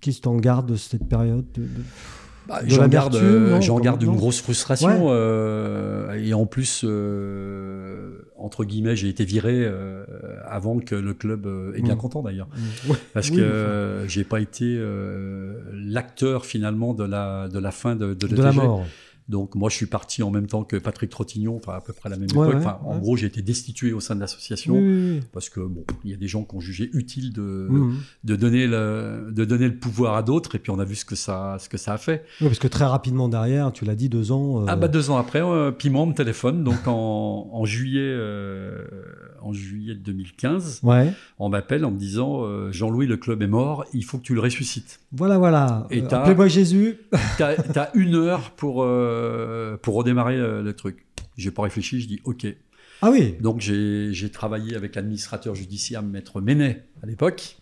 qui 0.00 0.20
t'en 0.20 0.36
garde 0.36 0.70
de 0.70 0.76
cette 0.76 1.08
période 1.08 1.44
bah, 2.46 2.60
J'en 2.66 2.86
garde, 2.86 3.16
euh, 3.16 3.58
garde 3.80 4.02
une 4.02 4.14
grosse 4.14 4.40
frustration. 4.40 5.06
Euh, 5.08 6.12
et 6.22 6.34
en 6.34 6.46
plus, 6.46 6.84
entre 8.38 8.64
guillemets, 8.64 8.94
j'ai 8.94 9.08
été 9.08 9.24
viré 9.24 9.68
avant 10.46 10.78
que 10.78 10.94
le 10.94 11.14
club 11.14 11.48
est 11.74 11.82
bien 11.82 11.96
mm. 11.96 11.98
content 11.98 12.22
d'ailleurs. 12.22 12.48
Mm. 12.86 12.92
Parce 13.14 13.30
que 13.30 14.04
j'ai 14.06 14.22
pas 14.22 14.40
été 14.40 14.80
l'acteur 15.72 16.46
finalement 16.46 16.94
de 16.94 17.04
la, 17.04 17.48
de 17.48 17.58
la 17.58 17.72
fin 17.72 17.96
de, 17.96 18.14
de, 18.14 18.28
de 18.28 18.40
la 18.40 18.52
mort. 18.52 18.84
Donc 19.28 19.54
moi, 19.54 19.70
je 19.70 19.76
suis 19.76 19.86
parti 19.86 20.22
en 20.22 20.30
même 20.30 20.46
temps 20.46 20.64
que 20.64 20.76
Patrick 20.76 21.10
Trottignon, 21.10 21.56
enfin 21.56 21.74
à 21.74 21.80
peu 21.80 21.92
près 21.92 22.08
à 22.08 22.10
la 22.10 22.16
même 22.16 22.28
époque. 22.28 22.54
enfin, 22.56 22.78
en 22.84 22.98
gros, 22.98 23.16
j'ai 23.16 23.26
été 23.26 23.42
destitué 23.42 23.92
au 23.92 24.00
sein 24.00 24.14
de 24.14 24.20
l'association 24.20 25.20
parce 25.32 25.48
que 25.48 25.60
bon, 25.60 25.84
il 26.04 26.10
y 26.10 26.14
a 26.14 26.16
des 26.16 26.28
gens 26.28 26.44
qui 26.44 26.56
ont 26.56 26.60
jugé 26.60 26.90
utile 26.92 27.32
de 27.32 27.68
mmh. 27.70 27.94
de 28.24 28.36
donner 28.36 28.66
le 28.66 29.30
de 29.32 29.44
donner 29.44 29.68
le 29.68 29.76
pouvoir 29.76 30.16
à 30.16 30.22
d'autres 30.22 30.54
et 30.54 30.58
puis 30.58 30.70
on 30.70 30.78
a 30.78 30.84
vu 30.84 30.94
ce 30.94 31.04
que 31.04 31.16
ça 31.16 31.56
ce 31.58 31.68
que 31.68 31.78
ça 31.78 31.94
a 31.94 31.98
fait. 31.98 32.24
Oui, 32.40 32.48
parce 32.48 32.58
que 32.58 32.68
très 32.68 32.84
rapidement 32.84 33.28
derrière, 33.28 33.72
tu 33.72 33.84
l'as 33.84 33.94
dit, 33.94 34.08
deux 34.08 34.32
ans. 34.32 34.62
Euh, 34.62 34.66
ah 34.68 34.76
bah 34.76 34.88
deux 34.88 35.10
ans 35.10 35.16
après, 35.16 35.40
euh, 35.40 35.70
Piment 35.70 36.06
me 36.06 36.14
téléphone 36.14 36.64
donc 36.64 36.86
en, 36.86 37.48
en 37.52 37.64
juillet 37.64 38.00
euh, 38.02 38.84
en 39.43 39.53
juillet 39.53 39.95
2015, 39.95 40.80
ouais. 40.82 41.12
on 41.38 41.49
m'appelle 41.49 41.84
en 41.84 41.90
me 41.90 41.99
disant 41.99 42.45
Jean-Louis, 42.70 43.07
le 43.07 43.16
club 43.16 43.43
est 43.43 43.47
mort, 43.47 43.84
il 43.93 44.05
faut 44.05 44.18
que 44.18 44.22
tu 44.22 44.34
le 44.34 44.40
ressuscites. 44.40 45.01
Voilà, 45.12 45.38
voilà. 45.38 45.86
Et 45.90 46.03
Appelez-moi 46.03 46.49
Jésus. 46.49 46.99
tu 47.36 47.43
as, 47.43 47.90
une 47.95 48.14
heure 48.14 48.51
pour, 48.53 48.86
pour 49.82 49.95
redémarrer 49.95 50.36
le 50.36 50.72
truc. 50.72 51.05
J'ai 51.36 51.51
pas 51.51 51.62
réfléchi, 51.62 52.01
je 52.01 52.09
dis 52.09 52.20
OK. 52.24 52.47
Ah 53.03 53.11
oui. 53.11 53.34
Donc 53.40 53.61
j'ai 53.61 54.30
travaillé 54.32 54.76
avec 54.76 54.95
l'administrateur 54.95 55.55
judiciaire, 55.55 56.03
maître 56.03 56.40
Ménet, 56.40 56.84
à 57.03 57.07
l'époque. 57.07 57.57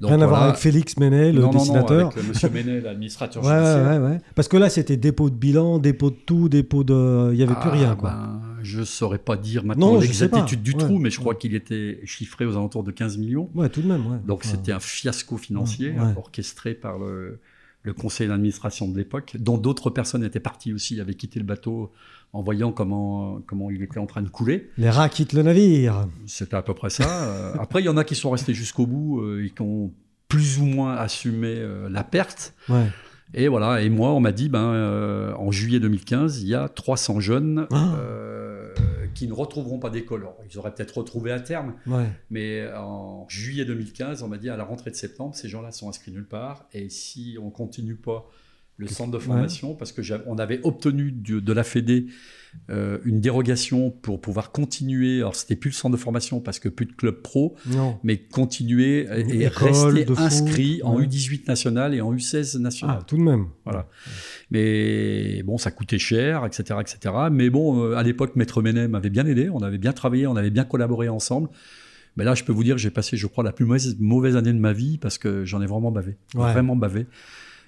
Donc, 0.00 0.10
Rien 0.10 0.20
à 0.20 0.26
voir 0.26 0.42
avec 0.44 0.56
Félix 0.56 0.96
Ménet, 0.96 1.32
le 1.32 1.48
dessinateur. 1.48 2.04
Non, 2.04 2.06
avec 2.06 2.18
euh, 2.18 2.28
Monsieur 2.28 2.48
Ménet, 2.50 2.80
l'administrateur 2.80 3.44
ouais, 3.44 3.52
judiciaire. 3.52 4.02
Ouais, 4.02 4.08
ouais. 4.08 4.18
Parce 4.34 4.48
que 4.48 4.56
là, 4.56 4.68
c'était 4.68 4.96
dépôt 4.96 5.30
de 5.30 5.34
bilan, 5.34 5.78
dépôt 5.78 6.10
de 6.10 6.16
tout, 6.16 6.48
dépôt 6.48 6.84
de. 6.84 7.30
Il 7.32 7.36
n'y 7.36 7.42
avait 7.42 7.54
plus 7.54 7.70
rien. 7.70 7.94
Quoi. 7.94 8.10
Ben, 8.10 8.40
je 8.66 8.80
ne 8.80 8.84
saurais 8.84 9.18
pas 9.18 9.36
dire 9.36 9.64
maintenant 9.64 9.98
l'exactitude 9.98 10.62
du 10.62 10.74
trou, 10.74 10.98
mais 10.98 11.10
je 11.10 11.20
crois 11.20 11.34
qu'il 11.34 11.54
était 11.54 12.00
chiffré 12.04 12.44
aux 12.44 12.52
alentours 12.52 12.84
de 12.84 12.90
15 12.90 13.18
millions. 13.18 13.48
Ouais, 13.54 13.68
tout 13.68 13.82
de 13.82 13.88
même. 13.88 14.20
Donc 14.26 14.44
c'était 14.44 14.72
un 14.72 14.80
fiasco 14.80 15.36
financier 15.36 15.94
orchestré 16.16 16.74
par 16.74 16.98
le, 16.98 17.40
le 17.86 17.92
conseil 17.92 18.28
d'administration 18.28 18.88
de 18.88 18.98
l'époque, 18.98 19.36
dont 19.38 19.58
d'autres 19.58 19.90
personnes 19.90 20.24
étaient 20.24 20.40
parties 20.40 20.72
aussi, 20.72 21.00
avaient 21.00 21.14
quitté 21.14 21.38
le 21.38 21.46
bateau 21.46 21.92
en 22.32 22.42
voyant 22.42 22.72
comment, 22.72 23.40
comment 23.46 23.70
il 23.70 23.80
était 23.80 23.98
en 23.98 24.06
train 24.06 24.22
de 24.22 24.28
couler. 24.28 24.70
Les 24.76 24.90
rats 24.90 25.08
quittent 25.08 25.32
le 25.32 25.42
navire. 25.42 26.06
C'était 26.26 26.56
à 26.56 26.62
peu 26.62 26.74
près 26.74 26.90
ça. 26.90 27.04
Euh, 27.24 27.54
après, 27.58 27.80
il 27.80 27.86
y 27.86 27.88
en 27.88 27.96
a 27.96 28.04
qui 28.04 28.16
sont 28.16 28.30
restés 28.30 28.54
jusqu'au 28.54 28.86
bout 28.86 29.20
euh, 29.20 29.44
et 29.44 29.50
qui 29.50 29.62
ont 29.62 29.92
plus 30.28 30.58
ou 30.58 30.64
moins 30.64 30.96
assumé 30.96 31.54
euh, 31.56 31.88
la 31.88 32.02
perte. 32.02 32.54
Ouais. 32.68 32.90
Et 33.34 33.48
voilà, 33.48 33.80
et 33.82 33.88
moi, 33.88 34.10
on 34.10 34.20
m'a 34.20 34.32
dit, 34.32 34.48
ben, 34.48 35.34
en 35.36 35.50
juillet 35.50 35.80
2015, 35.80 36.42
il 36.42 36.48
y 36.48 36.54
a 36.54 36.68
300 36.68 37.20
jeunes 37.20 37.66
ah. 37.72 37.96
Qui 39.14 39.26
ne 39.28 39.32
retrouveront 39.32 39.78
pas 39.78 39.90
d'école. 39.90 40.28
Ils 40.50 40.58
auraient 40.58 40.74
peut-être 40.74 40.98
retrouvé 40.98 41.32
à 41.32 41.40
terme, 41.40 41.74
ouais. 41.86 42.06
mais 42.30 42.70
en 42.74 43.26
juillet 43.28 43.64
2015, 43.64 44.22
on 44.22 44.28
m'a 44.28 44.38
dit, 44.38 44.50
à 44.50 44.56
la 44.56 44.64
rentrée 44.64 44.90
de 44.90 44.96
septembre, 44.96 45.34
ces 45.34 45.48
gens-là 45.48 45.72
sont 45.72 45.88
inscrits 45.88 46.12
nulle 46.12 46.26
part, 46.26 46.66
et 46.72 46.88
si 46.88 47.38
on 47.40 47.50
continue 47.50 47.96
pas 47.96 48.28
le 48.78 48.88
centre 48.88 49.10
de 49.10 49.18
formation, 49.18 49.74
parce 49.74 49.92
que 49.92 50.02
on 50.26 50.38
avait 50.38 50.60
obtenu 50.62 51.12
de 51.12 51.52
la 51.52 51.64
Fédé 51.64 52.06
euh, 52.70 52.98
une 53.04 53.20
dérogation 53.20 53.90
pour 53.90 54.20
pouvoir 54.20 54.50
continuer. 54.50 55.18
Alors 55.18 55.36
c'était 55.36 55.56
plus 55.56 55.70
le 55.70 55.74
centre 55.74 55.96
de 55.96 56.00
formation 56.00 56.40
parce 56.40 56.58
que 56.58 56.68
plus 56.68 56.86
de 56.86 56.92
club 56.92 57.22
pro, 57.22 57.56
mais 58.02 58.18
continuer 58.18 59.06
et, 59.30 59.48
rester 59.48 60.06
inscrit 60.16 60.80
en 60.82 61.00
U18 61.00 61.46
national 61.46 61.94
et 61.94 62.00
en 62.00 62.12
U16 62.12 62.58
national. 62.58 62.98
Ah, 63.00 63.04
tout 63.04 63.16
de 63.16 63.22
même. 63.22 63.46
Voilà. 63.64 63.88
Mais 64.50 65.42
bon, 65.44 65.58
ça 65.58 65.70
coûtait 65.70 65.98
cher, 65.98 66.44
etc., 66.44 66.80
etc. 66.80 67.14
Mais 67.30 67.50
bon, 67.50 67.82
euh, 67.82 67.96
à 67.96 68.02
l'époque, 68.02 68.36
Maître 68.36 68.62
Ménet 68.62 68.88
m'avait 68.88 69.10
bien 69.10 69.26
aidé. 69.26 69.48
On 69.48 69.60
avait 69.60 69.78
bien 69.78 69.92
travaillé, 69.92 70.26
on 70.26 70.36
avait 70.36 70.50
bien 70.50 70.64
collaboré 70.64 71.08
ensemble. 71.08 71.48
Mais 72.16 72.24
là, 72.24 72.34
je 72.34 72.44
peux 72.44 72.52
vous 72.52 72.64
dire, 72.64 72.78
j'ai 72.78 72.90
passé, 72.90 73.16
je 73.16 73.26
crois, 73.26 73.44
la 73.44 73.52
plus 73.52 73.66
mauvaise, 73.66 73.96
mauvaise 74.00 74.36
année 74.36 74.52
de 74.52 74.58
ma 74.58 74.72
vie 74.72 74.98
parce 74.98 75.18
que 75.18 75.44
j'en 75.44 75.60
ai 75.60 75.66
vraiment 75.66 75.90
bavé, 75.90 76.16
vraiment 76.34 76.74
bavé. 76.74 77.06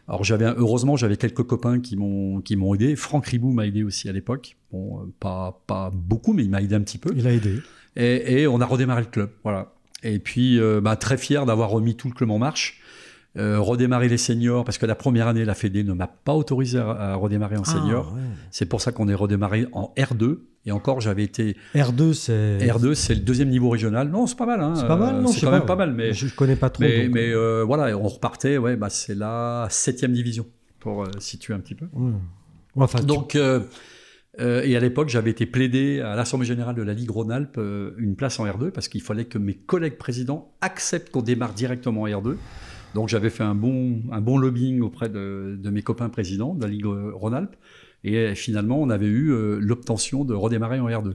Alors 0.09 0.25
j'avais 0.25 0.47
heureusement 0.47 0.97
j'avais 0.97 1.17
quelques 1.17 1.43
copains 1.43 1.81
qui 1.81 1.97
m'ont 1.97 2.41
qui 2.41 2.57
m'ont 2.57 2.75
aidé. 2.75 2.97
Franck 2.97 3.27
Ribou 3.27 3.53
m'a 3.53 3.67
aidé 3.67 3.83
aussi 3.83 4.09
à 4.09 4.13
l'époque. 4.13 4.57
Bon, 4.73 5.01
euh, 5.01 5.07
pas 5.21 5.61
pas 5.67 5.91
beaucoup, 5.93 6.33
mais 6.33 6.45
il 6.45 6.51
m'a 6.51 6.63
aidé 6.63 6.75
un 6.75 6.81
petit 6.81 6.99
peu. 6.99 7.13
Il 7.15 7.27
a 7.27 7.33
aidé. 7.33 7.61
Et, 7.97 8.47
on 8.47 8.61
a 8.61 8.67
redémarré 8.67 9.03
le 9.03 9.09
club, 9.09 9.31
voilà. 9.43 9.75
Et 10.05 10.21
puis 10.21 10.61
euh, 10.61 10.81
bah, 10.81 10.95
très 10.95 11.19
fier 11.19 11.45
d'avoir 11.47 11.71
remis 11.71 11.97
tout 11.97 12.09
le 12.09 12.15
club 12.15 12.31
en 12.31 12.39
marche. 12.39 12.81
Euh, 13.37 13.61
redémarrer 13.61 14.09
les 14.09 14.17
seniors, 14.17 14.65
parce 14.65 14.79
que 14.79 14.87
la 14.87 14.95
première 14.95 15.29
année, 15.29 15.45
la 15.45 15.55
Fédé 15.55 15.85
ne 15.85 15.93
m'a 15.93 16.07
pas 16.07 16.35
autorisé 16.35 16.79
à, 16.79 17.15
redémarrer 17.15 17.57
en 17.57 17.63
ah, 17.67 17.71
senior. 17.71 18.17
C'est 18.51 18.67
pour 18.67 18.81
ça 18.81 18.91
qu'on 18.91 19.07
est 19.07 19.15
redémarré 19.15 19.67
en 19.73 19.93
R2. 19.97 20.39
Et 20.67 20.73
encore, 20.73 21.01
j'avais 21.01 21.25
été. 21.25 21.57
R2, 21.75 22.15
c'est. 22.15 22.59
R2, 22.59 22.95
c'est 22.95 23.15
le 23.15 23.21
deuxième 23.21 23.51
niveau 23.51 23.69
régional. 23.69 24.09
Non, 24.09 24.27
c'est 24.27 24.37
pas 24.37 24.47
mal. 24.47 24.61
Hein. 24.61 24.75
C'est 24.77 24.89
pas 24.89 24.97
mal, 24.97 25.21
non 25.21 25.29
C'est 25.29 25.45
quand 25.45 25.53
même 25.53 25.67
pas 25.67 25.77
mal. 25.77 25.93
Mais, 25.93 26.15
je 26.15 26.35
connais 26.35 26.57
pas 26.57 26.71
trop. 26.71 26.83
Mais, 26.83 27.09
mais 27.09 27.31
euh, 27.33 27.65
voilà, 27.65 27.97
on 27.97 28.09
repartait. 28.09 28.57
Ouais, 28.57 28.77
bah, 28.77 28.89
c'est 28.91 29.15
la 29.15 29.69
septième 29.71 30.13
division, 30.13 30.47
pour 30.81 31.05
euh, 31.05 31.11
situer 31.19 31.55
un 31.55 31.61
petit 31.61 31.75
peu. 31.75 31.87
Enfin, 32.77 33.01
Donc. 33.01 33.37
et 33.37 34.77
à 34.77 34.81
l'époque, 34.81 35.11
j'avais 35.11 35.31
été 35.31 35.47
plaidé 35.47 36.01
à 36.01 36.17
l'Assemblée 36.17 36.47
générale 36.47 36.75
de 36.75 36.83
la 36.83 36.95
Ligue 36.95 37.11
Rhône-Alpes 37.11 37.61
une 37.99 38.17
place 38.17 38.41
en 38.41 38.47
R2 38.47 38.71
parce 38.71 38.89
qu'il 38.89 39.03
fallait 39.03 39.27
que 39.27 39.39
mes 39.39 39.55
collègues 39.55 39.99
présidents 39.99 40.55
acceptent 40.61 41.11
qu'on 41.11 41.23
démarre 41.23 41.53
directement 41.53 42.03
en 42.03 42.09
R2. 42.09 42.37
Donc 42.95 43.09
j'avais 43.09 43.31
fait 43.31 43.43
un 43.43 43.55
bon, 43.55 44.03
un 44.11 44.21
bon 44.21 44.39
lobbying 44.39 44.81
auprès 44.81 45.09
de, 45.09 45.59
mes 45.65 45.83
copains 45.83 46.09
présidents 46.09 46.55
de 46.55 46.63
la 46.63 46.69
Ligue 46.69 46.87
Rhône-Alpes. 46.87 47.57
Et 48.05 48.35
finalement, 48.35 48.81
on 48.81 48.91
avait 48.91 49.07
eu 49.07 49.31
euh, 49.33 49.59
l'obtention 49.61 50.25
de 50.25 50.33
redémarrer 50.33 50.79
en 50.79 50.89
R2. 50.89 51.15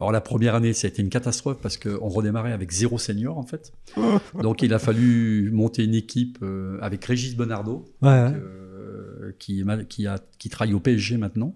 Alors 0.00 0.12
la 0.12 0.20
première 0.22 0.54
année, 0.54 0.72
ça 0.72 0.86
a 0.86 0.90
été 0.90 1.02
une 1.02 1.10
catastrophe 1.10 1.58
parce 1.60 1.76
qu'on 1.76 2.08
redémarrait 2.08 2.52
avec 2.52 2.70
zéro 2.70 2.98
senior 2.98 3.36
en 3.36 3.42
fait. 3.42 3.72
Donc 4.42 4.62
il 4.62 4.72
a 4.72 4.78
fallu 4.78 5.50
monter 5.52 5.84
une 5.84 5.94
équipe 5.94 6.38
euh, 6.42 6.78
avec 6.80 7.04
Régis 7.04 7.36
Bonardo, 7.36 7.84
euh, 8.04 9.32
qui, 9.38 9.62
qui, 9.88 10.06
a, 10.06 10.18
qui 10.38 10.48
travaille 10.48 10.74
au 10.74 10.80
PSG 10.80 11.18
maintenant. 11.18 11.54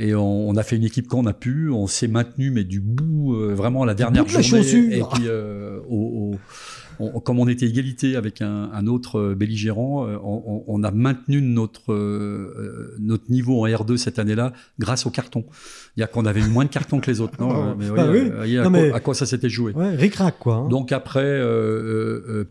Et 0.00 0.14
on, 0.14 0.56
a 0.56 0.62
fait 0.62 0.76
une 0.76 0.84
équipe 0.84 1.06
qu'on 1.06 1.26
a 1.26 1.32
pu, 1.32 1.70
on 1.70 1.86
s'est 1.86 2.08
maintenu 2.08 2.50
mais 2.50 2.64
du 2.64 2.80
bout, 2.80 3.34
vraiment 3.54 3.84
à 3.84 3.86
la 3.86 3.94
dernière 3.94 4.26
journée. 4.26 4.96
Et 4.96 5.02
puis 5.14 5.28
au 5.28 6.36
comme 7.24 7.38
on 7.38 7.48
était 7.48 7.66
égalité 7.66 8.16
avec 8.16 8.42
un, 8.42 8.86
autre 8.86 9.18
euh, 9.18 9.34
belligérant, 9.34 10.06
euh, 10.06 10.16
on, 10.22 10.82
a 10.82 10.90
maintenu 10.90 11.40
notre, 11.40 11.92
euh, 11.92 12.94
notre 12.98 13.30
niveau 13.30 13.64
en 13.64 13.68
R2 13.68 13.96
cette 13.96 14.18
année-là 14.18 14.52
grâce 14.78 15.06
au 15.06 15.10
carton. 15.10 15.44
Il 15.96 16.00
y 16.00 16.02
a 16.02 16.06
qu'on 16.06 16.26
avait 16.26 16.40
eu 16.40 16.48
moins 16.48 16.64
de 16.64 16.70
cartons 16.70 17.00
que 17.00 17.10
les 17.10 17.20
autres. 17.20 17.40
Non, 17.40 17.76
mais, 17.78 17.90
oui, 17.90 18.92
à, 18.92 19.00
quoi, 19.00 19.14
ça 19.14 19.26
s'était 19.26 19.48
joué. 19.48 19.72
Ouais, 19.72 19.94
ric 19.94 20.14
quoi. 20.38 20.56
Hein. 20.56 20.68
Donc 20.68 20.92
après, 20.92 21.40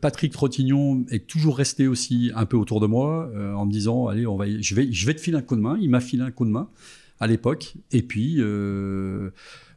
Patrick 0.01 0.33
Trottignon 0.33 1.05
est 1.09 1.27
toujours 1.27 1.57
resté 1.57 1.87
aussi 1.87 2.31
un 2.35 2.45
peu 2.45 2.57
autour 2.57 2.79
de 2.79 2.87
moi 2.87 3.29
en 3.55 3.65
me 3.65 3.71
disant, 3.71 4.07
allez, 4.07 4.25
on 4.27 4.35
va, 4.35 4.45
je 4.47 4.75
vais, 4.75 4.91
je 4.91 5.05
vais 5.05 5.13
te 5.13 5.21
filer 5.21 5.37
un 5.37 5.41
coup 5.41 5.55
de 5.55 5.61
main. 5.61 5.77
Il 5.79 5.89
m'a 5.89 6.01
filé 6.01 6.23
un 6.23 6.31
coup 6.31 6.45
de 6.45 6.51
main 6.51 6.67
à 7.23 7.27
l'époque. 7.27 7.75
Et 7.91 8.03
puis 8.03 8.41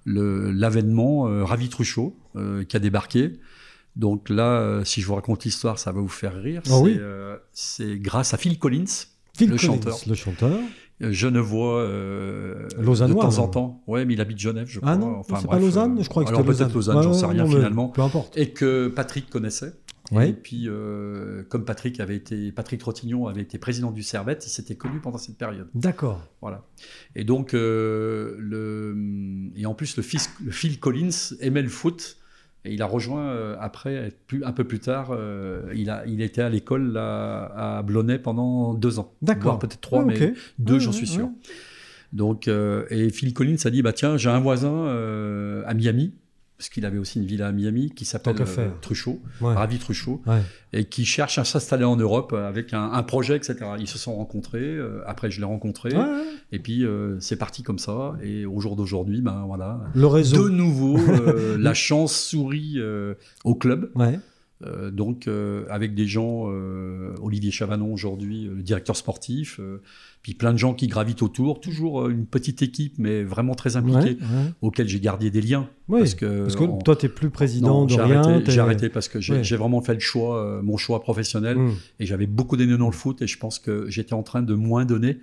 l'avènement 0.06 1.22
Ravi 1.44 1.68
Truchot 1.68 2.16
qui 2.68 2.76
a 2.76 2.80
débarqué. 2.80 3.38
Donc 3.96 4.28
là, 4.28 4.60
euh, 4.60 4.84
si 4.84 5.00
je 5.00 5.06
vous 5.06 5.14
raconte 5.14 5.44
l'histoire, 5.44 5.78
ça 5.78 5.90
va 5.90 6.00
vous 6.00 6.08
faire 6.08 6.34
rire. 6.34 6.62
Oh 6.70 6.86
c'est 7.52 7.98
grâce 7.98 8.34
à 8.34 8.36
Phil 8.36 8.58
Collins, 8.58 8.84
le 9.40 9.56
chanteur. 9.56 9.98
Le 10.06 10.14
chanteur. 10.14 10.58
Euh, 11.02 11.12
Genevois 11.12 11.80
euh, 11.80 12.68
de 12.78 13.12
temps 13.12 13.38
en 13.38 13.48
temps. 13.48 13.82
Ouais, 13.86 14.06
mais 14.06 14.14
il 14.14 14.20
habite 14.20 14.38
Genève, 14.38 14.66
je 14.66 14.78
ah 14.78 14.80
crois. 14.80 14.92
Ah 14.92 14.96
non, 14.96 15.18
enfin, 15.18 15.38
c'est 15.40 15.48
pas 15.48 15.58
Lausanne 15.58 15.98
Je 16.00 16.08
crois 16.08 16.24
que 16.24 16.30
c'était 16.30 16.42
peut-être 16.42 16.72
Lausanne, 16.72 17.02
j'en 17.02 17.12
sais 17.12 17.26
rien 17.26 17.46
finalement. 17.46 17.88
Peu 17.88 18.02
importe. 18.02 18.36
Et 18.36 18.50
que 18.50 18.88
Patrick 18.88 19.28
connaissait. 19.28 19.72
Et 20.12 20.32
puis, 20.32 20.68
comme 21.48 21.64
Patrick 21.64 22.00
avait 22.00 22.16
été, 22.16 22.52
Patrick 22.52 22.80
Trottignon 22.80 23.26
avait 23.26 23.42
été 23.42 23.58
président 23.58 23.90
du 23.90 24.02
Servette, 24.02 24.46
il 24.46 24.50
s'était 24.50 24.76
connu 24.76 25.00
pendant 25.00 25.18
cette 25.18 25.36
période. 25.36 25.68
D'accord. 25.74 26.22
Voilà. 26.40 26.64
Et 27.14 27.24
donc, 27.24 27.52
le, 27.52 28.36
et 29.56 29.66
en 29.66 29.74
plus, 29.74 29.96
le, 29.96 30.02
fils, 30.02 30.30
le 30.44 30.52
Phil 30.52 30.78
Collins 30.78 31.34
aimait 31.40 31.62
le 31.62 31.68
foot. 31.68 32.18
Et 32.66 32.74
il 32.74 32.82
a 32.82 32.86
rejoint 32.86 33.28
euh, 33.28 33.56
après, 33.60 34.12
un 34.42 34.52
peu 34.52 34.64
plus 34.64 34.80
tard, 34.80 35.10
euh, 35.12 35.72
il, 35.74 35.88
a, 35.88 36.04
il 36.06 36.20
était 36.20 36.42
à 36.42 36.48
l'école 36.48 36.96
à, 36.96 37.82
Blonay 37.86 38.18
pendant 38.18 38.74
deux 38.74 38.98
ans. 38.98 39.14
D'accord. 39.22 39.58
Peut-être 39.58 39.80
trois, 39.80 40.02
ah, 40.02 40.04
mais 40.04 40.34
deux, 40.58 40.80
j'en 40.80 40.92
suis 40.92 41.06
sûr. 41.06 41.30
Donc, 42.12 42.48
euh, 42.48 42.84
et 42.90 43.10
Phil 43.10 43.34
Collins 43.34 43.56
a 43.64 43.70
dit 43.70 43.82
bah 43.82 43.92
tiens, 43.92 44.16
j'ai 44.16 44.30
un 44.30 44.40
voisin 44.40 44.86
à 45.64 45.74
Miami 45.74 46.12
parce 46.56 46.70
qu'il 46.70 46.86
avait 46.86 46.98
aussi 46.98 47.18
une 47.18 47.26
villa 47.26 47.48
à 47.48 47.52
Miami 47.52 47.90
qui 47.94 48.04
s'appelle 48.04 48.36
euh, 48.40 48.68
Truchot, 48.80 49.20
Ravi 49.40 49.78
Truchot, 49.78 50.22
et 50.72 50.84
qui 50.84 51.04
cherche 51.04 51.38
à 51.38 51.44
s'installer 51.44 51.84
en 51.84 51.96
Europe 51.96 52.32
avec 52.32 52.72
un, 52.72 53.02
projet, 53.02 53.36
etc. 53.36 53.56
Ils 53.78 53.88
se 53.88 53.98
sont 53.98 54.16
rencontrés, 54.16 54.64
euh, 54.64 55.02
après 55.06 55.30
je 55.30 55.40
l'ai 55.40 55.46
rencontré, 55.46 55.90
et 56.52 56.58
puis 56.58 56.84
euh, 56.84 57.20
c'est 57.20 57.36
parti 57.36 57.62
comme 57.62 57.78
ça, 57.78 58.16
et 58.22 58.46
au 58.46 58.60
jour 58.60 58.76
d'aujourd'hui, 58.76 59.20
ben 59.20 59.44
voilà, 59.46 59.80
le 59.94 60.06
réseau. 60.06 60.44
de 60.44 60.50
nouveau, 60.50 60.98
la 61.58 61.74
chance 61.74 62.14
sourit 62.14 62.78
au 63.44 63.54
club. 63.54 63.90
Donc 64.92 65.28
avec 65.68 65.94
des 65.94 66.06
gens, 66.06 66.44
Olivier 67.22 67.50
Chavanon 67.50 67.92
aujourd'hui, 67.92 68.44
le 68.44 68.62
directeur 68.62 68.96
sportif, 68.96 69.60
puis 70.26 70.34
plein 70.34 70.52
de 70.52 70.58
gens 70.58 70.74
qui 70.74 70.88
gravitent 70.88 71.22
autour, 71.22 71.60
toujours 71.60 72.02
euh, 72.02 72.10
une 72.10 72.26
petite 72.26 72.60
équipe, 72.60 72.94
mais 72.98 73.22
vraiment 73.22 73.54
très 73.54 73.76
impliquée, 73.76 74.18
auquel 74.60 74.88
j'ai 74.88 74.98
gardé 74.98 75.30
des 75.30 75.40
liens. 75.40 75.68
parce 75.88 76.16
que, 76.16 76.42
parce 76.42 76.56
que 76.56 76.82
toi, 76.82 76.96
tu 76.96 77.06
n'es 77.06 77.12
plus 77.12 77.30
président 77.30 77.86
de 77.86 77.94
rien. 77.94 78.42
J'ai 78.44 78.58
arrêté 78.58 78.88
parce 78.88 79.06
que 79.06 79.20
j'ai 79.20 79.56
vraiment 79.56 79.80
fait 79.82 79.94
le 79.94 80.00
choix, 80.00 80.44
euh, 80.44 80.62
mon 80.62 80.76
choix 80.76 81.00
professionnel, 81.00 81.56
hmm. 81.56 81.74
et 82.00 82.06
j'avais 82.06 82.26
beaucoup 82.26 82.56
donné 82.56 82.76
dans 82.76 82.86
le 82.86 82.92
foot, 82.92 83.22
et 83.22 83.28
je 83.28 83.38
pense 83.38 83.60
que 83.60 83.88
j'étais 83.88 84.14
en 84.14 84.24
train 84.24 84.42
de 84.42 84.54
moins 84.54 84.84
donner. 84.84 85.18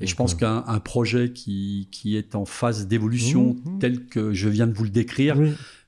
Et 0.00 0.08
je 0.08 0.16
pense 0.16 0.34
qu'un 0.34 0.62
projet 0.82 1.30
qui, 1.30 1.86
qui, 1.92 2.16
est 2.16 2.34
en 2.34 2.44
phase 2.44 2.88
d'évolution, 2.88 3.54
hmm, 3.64 3.74
hmm. 3.74 3.78
tel 3.78 4.06
que 4.06 4.32
je 4.32 4.48
viens 4.48 4.66
de 4.66 4.72
vous 4.72 4.82
le 4.82 4.90
décrire, 4.90 5.36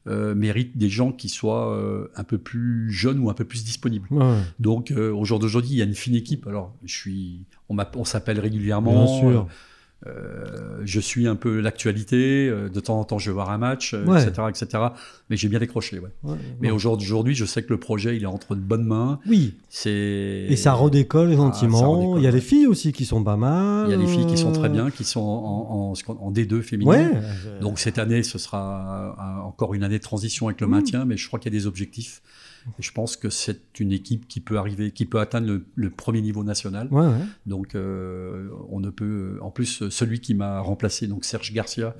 euh, 0.07 0.34
mérite 0.34 0.76
des 0.76 0.90
gens 0.90 1.12
qui 1.12 1.28
soient 1.30 1.74
euh, 1.74 2.09
un 2.14 2.24
peu 2.24 2.36
plus 2.36 2.90
jeunes 2.90 3.18
ou 3.18 3.30
un 3.30 3.34
peu 3.34 3.44
plus 3.44 3.64
disponibles. 3.64 4.09
Donc 4.59 4.90
euh, 4.90 5.11
au 5.12 5.24
jour 5.24 5.38
d'aujourd'hui, 5.38 5.70
il 5.72 5.78
y 5.78 5.82
a 5.82 5.86
une 5.86 5.94
fine 5.94 6.14
équipe. 6.14 6.46
Alors 6.46 6.74
je 6.84 6.94
suis, 6.94 7.40
on, 7.68 7.76
on 7.96 8.05
s'appelle 8.05 8.38
régulièrement. 8.38 9.05
Bien 9.05 9.20
sûr. 9.20 9.48
Euh, 10.07 10.82
je 10.84 11.01
suis 11.01 11.26
un 11.26 11.34
peu 11.34 11.61
l'actualité, 11.61 12.49
euh, 12.49 12.68
de 12.68 12.80
temps 12.80 13.01
en 13.01 13.05
temps 13.05 13.18
je 13.18 13.30
vais 13.30 13.34
voir 13.34 13.51
un 13.51 13.57
match, 13.57 13.95
etc., 13.95 14.32
euh, 14.38 14.49
etc. 14.49 14.66
Mais 15.30 15.36
j'ai 15.38 15.49
bien 15.49 15.59
décroché. 15.59 15.99
Ouais. 15.99 16.36
mais 16.61 16.70
aujourd'hui, 16.70 17.34
je 17.34 17.47
sais 17.47 17.62
que 17.62 17.70
le 17.70 17.80
projet, 17.80 18.16
il 18.16 18.22
est 18.22 18.26
entre 18.26 18.55
de 18.55 18.61
bonnes 18.61 18.84
mains. 18.84 19.18
Oui. 19.26 19.55
C'est 19.70 19.90
et 19.90 20.57
ça 20.57 20.74
redécolle 20.74 21.30
ah, 21.32 21.36
gentiment. 21.36 22.18
il 22.18 22.22
y 22.22 22.26
a 22.26 22.30
les 22.30 22.42
filles 22.42 22.66
aussi 22.66 22.92
qui 22.92 23.07
sont 23.07 23.24
pas 23.24 23.36
mal. 23.36 23.86
Il 23.88 23.92
y 23.92 23.95
a 23.95 23.97
des 23.97 24.07
filles 24.07 24.26
qui 24.26 24.36
sont 24.36 24.53
très 24.53 24.68
bien, 24.68 24.90
qui 24.90 25.05
sont 25.05 25.20
en, 25.20 25.95
en, 26.09 26.32
D2 26.32 26.61
féminin. 26.61 27.11
Donc 27.61 27.78
cette 27.78 27.99
année, 27.99 28.22
ce 28.22 28.38
sera 28.38 29.42
encore 29.45 29.74
une 29.74 29.84
année 29.84 29.99
de 29.99 30.05
transition 30.05 30.49
avec 30.49 30.61
le 30.61 30.66
mmh. 30.66 30.70
maintien, 30.70 31.05
mais 31.07 31.16
je 31.16 31.26
crois 31.26 31.38
qu'il 31.38 31.53
y 31.53 31.57
a 31.57 31.59
des 31.59 31.66
objectifs 31.66 32.20
je 32.79 32.91
pense 32.93 33.17
que 33.17 33.31
c'est 33.31 33.81
une 33.81 33.93
équipe 33.93 34.27
qui 34.27 34.41
peut 34.41 34.59
arriver, 34.59 34.91
qui 34.91 35.05
peut 35.05 35.21
atteindre 35.21 35.61
le, 35.75 35.91
premier 35.91 36.23
niveau 36.23 36.45
national. 36.45 36.89
Donc, 37.47 37.75
euh, 37.75 38.49
on 38.71 38.81
ne 38.81 38.91
peut. 38.91 39.39
En 39.43 39.51
plus, 39.51 39.89
celui 39.89 40.21
qui 40.21 40.35
m'a 40.35 40.61
remplacé, 40.61 41.07
donc 41.07 41.25
Serge 41.25 41.53
Garcia, 41.53 41.95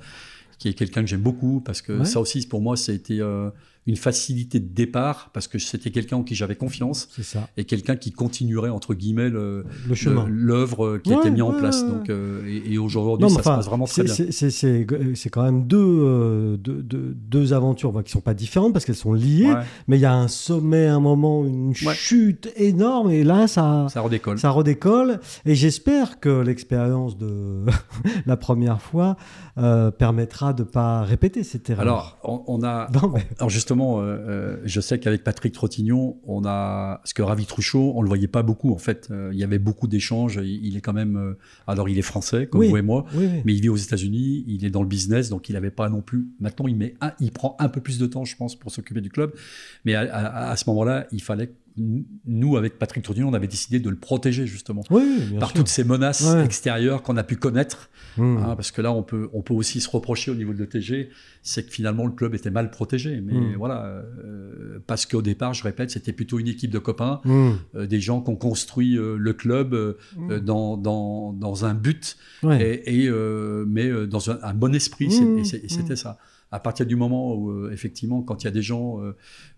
qui 0.57 0.69
est 0.69 0.73
quelqu'un 0.73 1.01
que 1.01 1.07
j'aime 1.07 1.21
beaucoup, 1.21 1.61
parce 1.61 1.81
que 1.81 2.03
ça 2.03 2.19
aussi, 2.19 2.47
pour 2.47 2.61
moi, 2.61 2.77
ça 2.77 2.91
a 2.91 2.95
été 2.95 3.19
euh, 3.21 3.49
une 3.87 3.97
facilité 3.97 4.59
de 4.59 4.73
départ 4.73 5.29
parce 5.31 5.47
que 5.47 5.59
c'était 5.59 5.91
quelqu'un 5.91 6.17
en 6.17 6.23
qui 6.23 6.33
j'avais 6.33 6.55
confiance 6.55 7.07
ça. 7.21 7.47
et 7.55 7.65
quelqu'un 7.65 7.95
qui 7.95 8.11
continuerait 8.11 8.71
entre 8.71 8.95
guillemets 8.95 9.29
le, 9.29 9.63
chemin, 9.93 10.25
l'œuvre 10.27 10.97
qui 10.97 11.13
a 11.13 11.19
été 11.19 11.29
mise 11.29 11.43
en 11.43 11.51
place. 11.51 11.85
Donc 11.85 12.09
euh, 12.09 12.41
et, 12.47 12.77
aujourd'hui 12.79 13.29
ça 13.29 13.37
se 13.37 13.43
passe 13.43 13.65
vraiment 13.65 13.85
très 13.85 14.03
bien. 14.03 14.15
C'est 14.31 15.29
quand 15.29 15.43
même 15.43 15.67
deux, 15.67 15.77
euh, 15.77 16.57
deux, 16.57 16.81
deux, 16.81 17.53
aventures 17.53 18.03
qui 18.03 18.11
sont 18.11 18.21
pas 18.21 18.33
différentes 18.33 18.73
parce 18.73 18.85
qu'elles 18.85 18.95
sont 18.95 19.13
liées, 19.13 19.53
mais 19.87 19.97
il 19.97 20.01
y 20.01 20.05
a 20.05 20.13
un 20.13 20.27
sommet, 20.27 20.87
un 20.87 20.99
moment, 20.99 21.45
une 21.45 21.75
chute 21.75 22.51
énorme 22.55 23.11
et 23.11 23.23
là 23.23 23.47
ça 23.47 23.85
ça 23.89 24.01
redécolle. 24.01 24.39
Ça 24.39 24.49
redécolle 24.49 25.19
et 25.45 25.53
j'espère 25.53 26.19
que 26.19 26.41
l'expérience 26.41 27.17
de 27.17 27.65
la 28.25 28.35
première 28.37 28.81
fois 28.81 29.15
euh, 29.59 29.91
permettra 29.91 30.53
de 30.53 30.63
pas 30.63 31.03
répéter 31.03 31.43
cette 31.43 31.69
erreur. 31.69 31.81
Alors 31.81 32.17
on, 32.23 32.63
a 32.63 32.89
alors 33.37 33.49
justement 33.49 33.74
euh, 33.81 34.01
euh, 34.03 34.57
je 34.65 34.81
sais 34.81 34.99
qu'avec 34.99 35.23
Patrick 35.23 35.53
Trottignon, 35.53 36.17
on 36.25 36.43
a, 36.45 36.97
parce 36.97 37.13
que 37.13 37.21
Ravi 37.21 37.45
Truchot, 37.45 37.93
on 37.95 38.01
le 38.01 38.07
voyait 38.07 38.27
pas 38.27 38.43
beaucoup 38.43 38.73
en 38.73 38.77
fait. 38.77 39.09
Euh, 39.11 39.29
il 39.33 39.39
y 39.39 39.43
avait 39.43 39.59
beaucoup 39.59 39.87
d'échanges. 39.87 40.39
Il, 40.43 40.75
est 40.77 40.81
quand 40.81 40.93
même, 40.93 41.35
alors 41.67 41.89
il 41.89 41.97
est 41.97 42.03
français 42.03 42.47
comme 42.47 42.65
vous 42.65 42.77
et 42.77 42.81
moi, 42.81 43.05
mais 43.13 43.53
il 43.53 43.61
vit 43.61 43.69
aux 43.69 43.75
États-Unis. 43.75 44.43
Il 44.47 44.65
est 44.65 44.69
dans 44.69 44.81
le 44.81 44.87
business, 44.87 45.29
donc 45.29 45.49
il 45.49 45.53
n'avait 45.53 45.71
pas 45.71 45.89
non 45.89 46.01
plus. 46.01 46.27
Maintenant, 46.39 46.67
il 46.67 46.75
met, 46.75 46.95
un, 47.01 47.11
il 47.19 47.31
prend 47.31 47.55
un 47.59 47.69
peu 47.69 47.81
plus 47.81 47.99
de 47.99 48.05
temps, 48.05 48.25
je 48.25 48.35
pense, 48.35 48.55
pour 48.55 48.71
s'occuper 48.71 49.01
du 49.01 49.09
club. 49.09 49.33
Mais 49.85 49.95
à, 49.95 50.55
ce 50.55 50.69
moment-là, 50.69 51.07
il 51.11 51.21
fallait 51.21 51.51
nous, 51.77 52.57
avec 52.57 52.79
Patrick 52.79 53.03
Trottignon, 53.03 53.29
on 53.29 53.33
avait 53.33 53.47
décidé 53.47 53.79
de 53.79 53.89
le 53.89 53.95
protéger 53.95 54.47
justement 54.47 54.83
par 55.39 55.53
toutes 55.53 55.67
ces 55.67 55.83
menaces 55.83 56.35
extérieures 56.35 57.03
qu'on 57.03 57.17
a 57.17 57.23
pu 57.23 57.35
connaître. 57.35 57.89
Mmh. 58.17 58.37
Hein, 58.37 58.55
parce 58.55 58.71
que 58.71 58.81
là, 58.81 58.93
on 58.93 59.03
peut, 59.03 59.29
on 59.33 59.41
peut 59.41 59.53
aussi 59.53 59.81
se 59.81 59.89
reprocher 59.89 60.31
au 60.31 60.35
niveau 60.35 60.53
de 60.53 60.59
l'ETG, 60.59 61.09
c'est 61.41 61.65
que 61.65 61.71
finalement 61.71 62.05
le 62.05 62.13
club 62.13 62.33
était 62.33 62.49
mal 62.49 62.71
protégé. 62.71 63.21
Mais 63.21 63.33
mmh. 63.33 63.55
voilà, 63.57 63.85
euh, 63.85 64.79
parce 64.87 65.05
qu'au 65.05 65.21
départ, 65.21 65.53
je 65.53 65.63
répète, 65.63 65.91
c'était 65.91 66.13
plutôt 66.13 66.39
une 66.39 66.47
équipe 66.47 66.71
de 66.71 66.79
copains, 66.79 67.19
mmh. 67.25 67.51
euh, 67.75 67.85
des 67.87 67.99
gens 67.99 68.21
qui 68.21 68.29
ont 68.29 68.35
construit 68.35 68.97
euh, 68.97 69.17
le 69.17 69.33
club 69.33 69.75
dans, 70.43 70.77
dans, 70.77 71.33
dans, 71.33 71.65
un 71.65 71.73
but, 71.73 72.17
et, 72.43 73.09
mais 73.67 74.07
dans 74.07 74.29
un, 74.29 74.53
bon 74.53 74.73
esprit, 74.73 75.13
et 75.37 75.43
c'était 75.43 75.95
ça 75.95 76.17
à 76.55 76.59
partir 76.59 76.85
du 76.85 76.95
moment 76.95 77.35
où, 77.35 77.51
euh, 77.51 77.71
effectivement, 77.73 78.21
quand 78.21 78.43
il 78.43 78.45
y 78.45 78.47
a 78.47 78.51
des 78.51 78.61
gens 78.61 79.01
euh, 79.01 79.15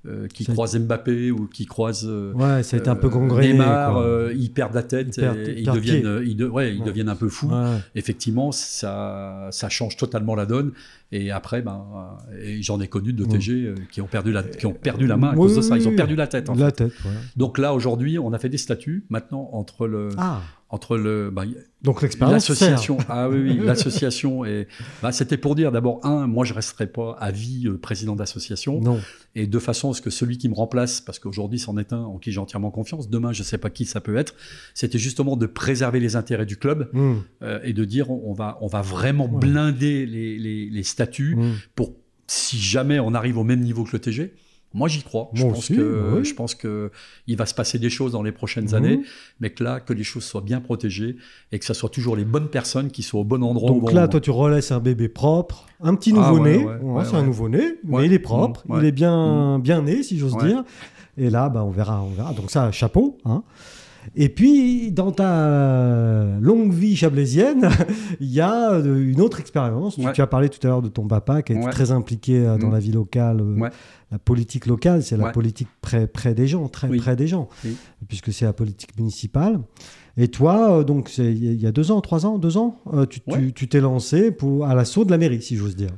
euh, 0.07 0.27
qui 0.27 0.45
croisent 0.45 0.79
Mbappé 0.79 1.29
ou 1.29 1.45
qui 1.45 1.67
croisent 1.67 2.07
ouais, 2.07 2.63
ça 2.63 2.75
a 2.75 2.79
été 2.79 2.89
un 2.89 2.95
peu 2.95 3.07
Neymar, 3.07 4.31
ils 4.31 4.51
perdent 4.51 4.73
la 4.73 4.83
tête 4.83 5.17
et, 5.19 5.61
ils, 5.61 5.65
deviennent, 5.65 6.23
ils, 6.25 6.43
ouais, 6.43 6.75
ils 6.75 6.83
deviennent 6.83 7.09
un 7.09 7.15
peu 7.15 7.29
fous. 7.29 7.51
Effectivement, 7.93 8.51
ça, 8.51 9.47
ça 9.51 9.69
change 9.69 9.95
totalement 9.95 10.33
la 10.33 10.45
donne. 10.45 10.71
Et 11.11 11.31
après, 11.31 11.61
ben, 11.61 12.17
j'en 12.61 12.81
ai 12.81 12.87
connu 12.87 13.13
de 13.13 13.23
TG 13.23 13.75
qui 13.91 14.01
ont 14.01 14.07
perdu 14.07 14.31
la, 14.31 14.43
qui 14.43 14.65
ont 14.65 14.73
perdu 14.73 15.05
la 15.05 15.17
main 15.17 15.29
à 15.29 15.35
cause 15.35 15.55
de 15.55 15.61
ça. 15.61 15.77
Ils 15.77 15.87
ont 15.87 15.95
perdu 15.95 16.15
la 16.15 16.27
tête. 16.27 16.49
En 16.49 16.55
la 16.55 16.71
tête 16.71 16.93
Donc 17.35 17.59
là, 17.59 17.73
aujourd'hui, 17.73 18.17
on 18.17 18.33
a 18.33 18.39
fait 18.39 18.49
des 18.49 18.57
statuts. 18.57 19.05
Maintenant, 19.09 19.49
entre 19.53 19.87
le, 19.87 20.09
ah 20.17 20.41
entre 20.69 20.97
le 20.97 21.29
bah, 21.31 21.45
donc 21.81 22.01
l'expérience 22.01 22.49
l'association. 22.49 22.97
Ah 23.07 23.29
oui, 23.29 23.37
oui 23.39 23.59
l'association 23.63 24.43
et 24.43 24.67
bah, 25.01 25.11
c'était 25.11 25.37
pour 25.37 25.55
dire 25.55 25.71
d'abord 25.71 26.05
un 26.05 26.27
moi 26.27 26.43
je 26.43 26.53
resterai 26.53 26.87
pas 26.87 27.15
à 27.19 27.31
vie 27.31 27.67
euh, 27.67 27.77
président 27.77 28.15
d'association. 28.15 28.81
Non. 28.81 28.99
Et 29.35 29.47
de 29.47 29.59
façon 29.59 29.91
à 29.91 29.93
ce 29.93 30.01
que 30.01 30.09
celui 30.09 30.37
qui 30.37 30.49
me 30.49 30.55
remplace 30.55 30.99
parce 30.99 31.19
qu'aujourd'hui 31.19 31.59
c'en 31.59 31.77
est 31.77 31.93
un 31.93 32.01
en 32.01 32.17
qui 32.17 32.31
j'ai 32.31 32.39
entièrement 32.39 32.71
confiance 32.71 33.09
demain 33.09 33.31
je 33.31 33.43
sais 33.43 33.57
pas 33.57 33.69
qui 33.69 33.85
ça 33.85 34.01
peut 34.01 34.17
être 34.17 34.35
c'était 34.73 34.99
justement 34.99 35.37
de 35.37 35.45
préserver 35.45 35.99
les 35.99 36.15
intérêts 36.15 36.45
du 36.45 36.57
club 36.57 36.89
mmh. 36.91 37.13
euh, 37.43 37.59
et 37.63 37.73
de 37.73 37.85
dire 37.85 38.11
on, 38.11 38.33
va 38.33 38.57
on 38.61 38.67
va 38.67 38.81
vraiment 38.81 39.27
blinder 39.29 40.05
les, 40.05 40.37
les, 40.37 40.69
les 40.69 40.83
statuts 40.83 41.35
mmh. 41.35 41.53
pour 41.75 41.93
si 42.27 42.57
jamais 42.57 42.99
on 42.99 43.13
arrive 43.13 43.37
au 43.37 43.43
même 43.45 43.61
niveau 43.61 43.85
que 43.85 43.91
le 43.93 43.99
TG 43.99 44.33
moi, 44.73 44.87
j'y 44.87 45.01
crois. 45.01 45.29
je, 45.33 45.43
pense 45.43 45.69
que, 45.69 46.21
je 46.23 46.33
pense 46.33 46.53
que 46.53 46.91
il 47.25 47.37
va 47.37 47.45
se 47.45 47.53
passer 47.53 47.79
des 47.79 47.89
choses 47.89 48.11
dans 48.11 48.21
les 48.21 48.31
prochaines 48.31 48.67
mhm. 48.67 48.75
années, 48.75 49.01
mais 49.39 49.49
que 49.49 49.63
là, 49.63 49.79
que 49.79 49.93
les 49.93 50.03
choses 50.03 50.23
soient 50.23 50.41
bien 50.41 50.59
protégées 50.59 51.15
et 51.51 51.59
que 51.59 51.65
ce 51.65 51.73
soit 51.73 51.89
toujours 51.89 52.15
les 52.15 52.25
bonnes 52.25 52.49
personnes 52.49 52.91
qui 52.91 53.01
soient 53.01 53.21
au 53.21 53.25
bon 53.25 53.43
endroit. 53.43 53.71
Donc 53.71 53.91
là, 53.91 54.07
toi, 54.07 54.19
tu 54.19 54.31
relaisses 54.31 54.71
un 54.71 54.79
bébé 54.79 55.07
propre, 55.07 55.65
un 55.81 55.95
petit 55.95 56.13
ah 56.15 56.19
nouveau-né. 56.19 56.65
c'est 57.05 57.15
un 57.15 57.23
nouveau-né, 57.23 57.75
mais 57.83 58.05
il 58.05 58.13
est 58.13 58.19
propre, 58.19 58.63
il 58.77 58.83
est 58.83 58.91
bien, 58.91 59.57
mhm. 59.57 59.61
bien 59.61 59.81
né, 59.81 60.03
si 60.03 60.17
j'ose 60.17 60.37
dire. 60.37 60.63
Et 61.17 61.31
là, 61.31 61.49
bah, 61.49 61.63
on 61.63 61.71
verra, 61.71 62.03
on 62.03 62.09
verra. 62.09 62.33
Donc 62.33 62.51
ça, 62.51 62.71
chapeau. 62.71 63.17
Hein. 63.25 63.43
Et 64.15 64.29
puis, 64.29 64.91
dans 64.91 65.11
ta 65.11 66.25
longue 66.39 66.73
vie 66.73 66.95
chablaisienne, 66.95 67.69
il 68.19 68.31
y 68.31 68.41
a 68.41 68.73
euh, 68.73 69.11
une 69.11 69.21
autre 69.21 69.39
expérience. 69.39 69.99
Tu, 70.13 70.21
as 70.21 70.27
parlé 70.27 70.49
tout 70.49 70.65
à 70.65 70.69
l'heure 70.69 70.81
de 70.81 70.89
ton 70.89 71.07
papa 71.07 71.41
qui 71.41 71.53
est 71.53 71.69
très 71.69 71.91
impliqué 71.91 72.45
euh, 72.45 72.57
dans 72.57 72.69
mm. 72.69 72.73
la 72.73 72.79
vie 72.79 72.91
locale. 72.91 73.41
Euh, 73.41 73.69
la 74.11 74.19
politique 74.19 74.65
locale, 74.65 75.03
c'est 75.03 75.17
la 75.17 75.31
politique 75.31 75.67
près, 75.81 76.07
près 76.07 76.33
des 76.33 76.47
gens, 76.47 76.69
très 76.69 76.87
près 76.95 77.17
des 77.17 77.27
gens, 77.27 77.49
puisque 78.07 78.31
c'est 78.31 78.45
la 78.45 78.53
politique 78.53 78.97
municipale. 78.97 79.59
Et 80.15 80.29
toi, 80.29 80.83
donc, 80.83 81.15
il 81.17 81.61
y 81.61 81.67
a 81.67 81.71
deux 81.71 81.91
ans, 81.91 81.99
trois 81.99 82.25
ans, 82.25 82.37
deux 82.37 82.57
ans, 82.57 82.79
tu 83.09 83.67
t'es 83.67 83.81
lancé 83.81 84.31
pour, 84.31 84.65
à 84.65 84.75
l'assaut 84.75 85.03
de 85.03 85.11
la 85.11 85.17
mairie, 85.17 85.41
si 85.41 85.57
j'ose 85.57 85.75
dire. 85.75 85.91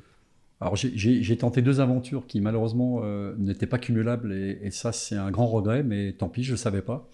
Alors 0.59 0.75
j'ai 0.75 1.37
tenté 1.37 1.61
deux 1.61 1.79
aventures 1.79 2.25
qui 2.25 2.41
malheureusement 2.41 3.01
n'étaient 3.37 3.67
pas 3.67 3.77
cumulables 3.77 4.33
et, 4.33 4.59
et 4.63 4.71
ça 4.71 4.91
c'est 4.91 5.15
un 5.15 5.29
grand 5.29 5.45
regret, 5.45 5.83
mais 5.83 6.13
tant 6.13 6.29
pis, 6.29 6.43
je 6.43 6.53
ne 6.53 6.57
savais 6.57 6.81
pas. 6.81 7.07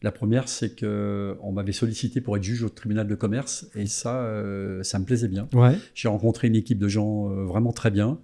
La 0.00 0.12
première, 0.12 0.48
c'est 0.48 0.78
qu'on 0.78 1.52
m'avait 1.52 1.72
sollicité 1.72 2.20
pour 2.20 2.36
être 2.36 2.42
juge 2.42 2.62
au 2.62 2.68
tribunal 2.68 3.08
de 3.08 3.14
commerce 3.16 3.66
et 3.74 3.86
ça, 3.86 4.20
euh, 4.20 4.82
ça 4.84 4.98
me 5.00 5.04
plaisait 5.04 5.28
bien. 5.28 5.48
J'ai 5.94 6.08
rencontré 6.08 6.46
une 6.46 6.54
équipe 6.54 6.78
de 6.78 6.88
gens 6.88 7.30
euh, 7.30 7.44
vraiment 7.44 7.72
très 7.72 7.90
bien 7.90 8.18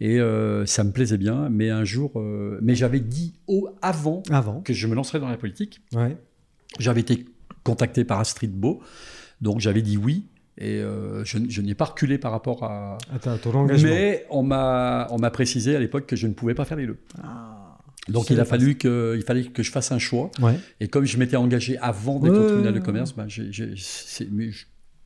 et 0.00 0.20
euh, 0.20 0.64
ça 0.64 0.84
me 0.84 0.92
plaisait 0.92 1.18
bien. 1.18 1.48
Mais 1.48 1.70
un 1.70 1.84
jour, 1.84 2.22
mais 2.62 2.76
j'avais 2.76 3.00
dit 3.00 3.34
au, 3.48 3.68
avant, 3.82 4.22
avant, 4.30 4.60
que 4.60 4.72
je 4.72 4.86
me 4.86 4.94
lancerais 4.94 5.18
dans 5.18 5.28
la 5.28 5.36
politique. 5.36 5.80
Ouais. 5.92 6.16
J'avais 6.78 7.00
été 7.00 7.24
contacté 7.64 8.04
par 8.04 8.20
Astrid 8.20 8.52
Beau, 8.52 8.80
donc 9.40 9.58
j'avais 9.60 9.82
dit 9.82 9.96
oui. 9.96 10.26
Et 10.60 10.80
je, 11.24 11.38
je 11.48 11.62
n'ai 11.62 11.74
pas 11.74 11.84
reculé 11.84 12.18
par 12.18 12.30
rapport 12.32 12.62
à. 12.64 12.98
ton 13.42 13.54
engagement. 13.54 13.90
Mais 13.90 14.24
on 14.30 14.42
m'a 14.44 15.30
précisé 15.32 15.74
à 15.74 15.80
l'époque 15.80 16.06
que 16.06 16.16
je 16.16 16.28
ne 16.28 16.32
pouvais 16.32 16.54
pas 16.54 16.64
faire 16.64 16.76
les 16.76 16.86
deux. 16.86 16.98
Ah. 17.22 17.57
Donc 18.08 18.30
il 18.30 18.40
a 18.40 18.44
fallu 18.44 18.76
que, 18.76 19.14
il 19.16 19.22
fallait 19.22 19.44
que 19.44 19.62
je 19.62 19.70
fasse 19.70 19.92
un 19.92 19.98
choix. 19.98 20.30
Et 20.80 20.88
comme 20.88 21.04
je 21.04 21.18
m'étais 21.18 21.36
engagé 21.36 21.78
avant 21.78 22.18
d'être 22.18 22.38
au 22.38 22.46
tribunal 22.46 22.74
de 22.74 22.80
commerce, 22.80 23.14
ben, 23.14 23.26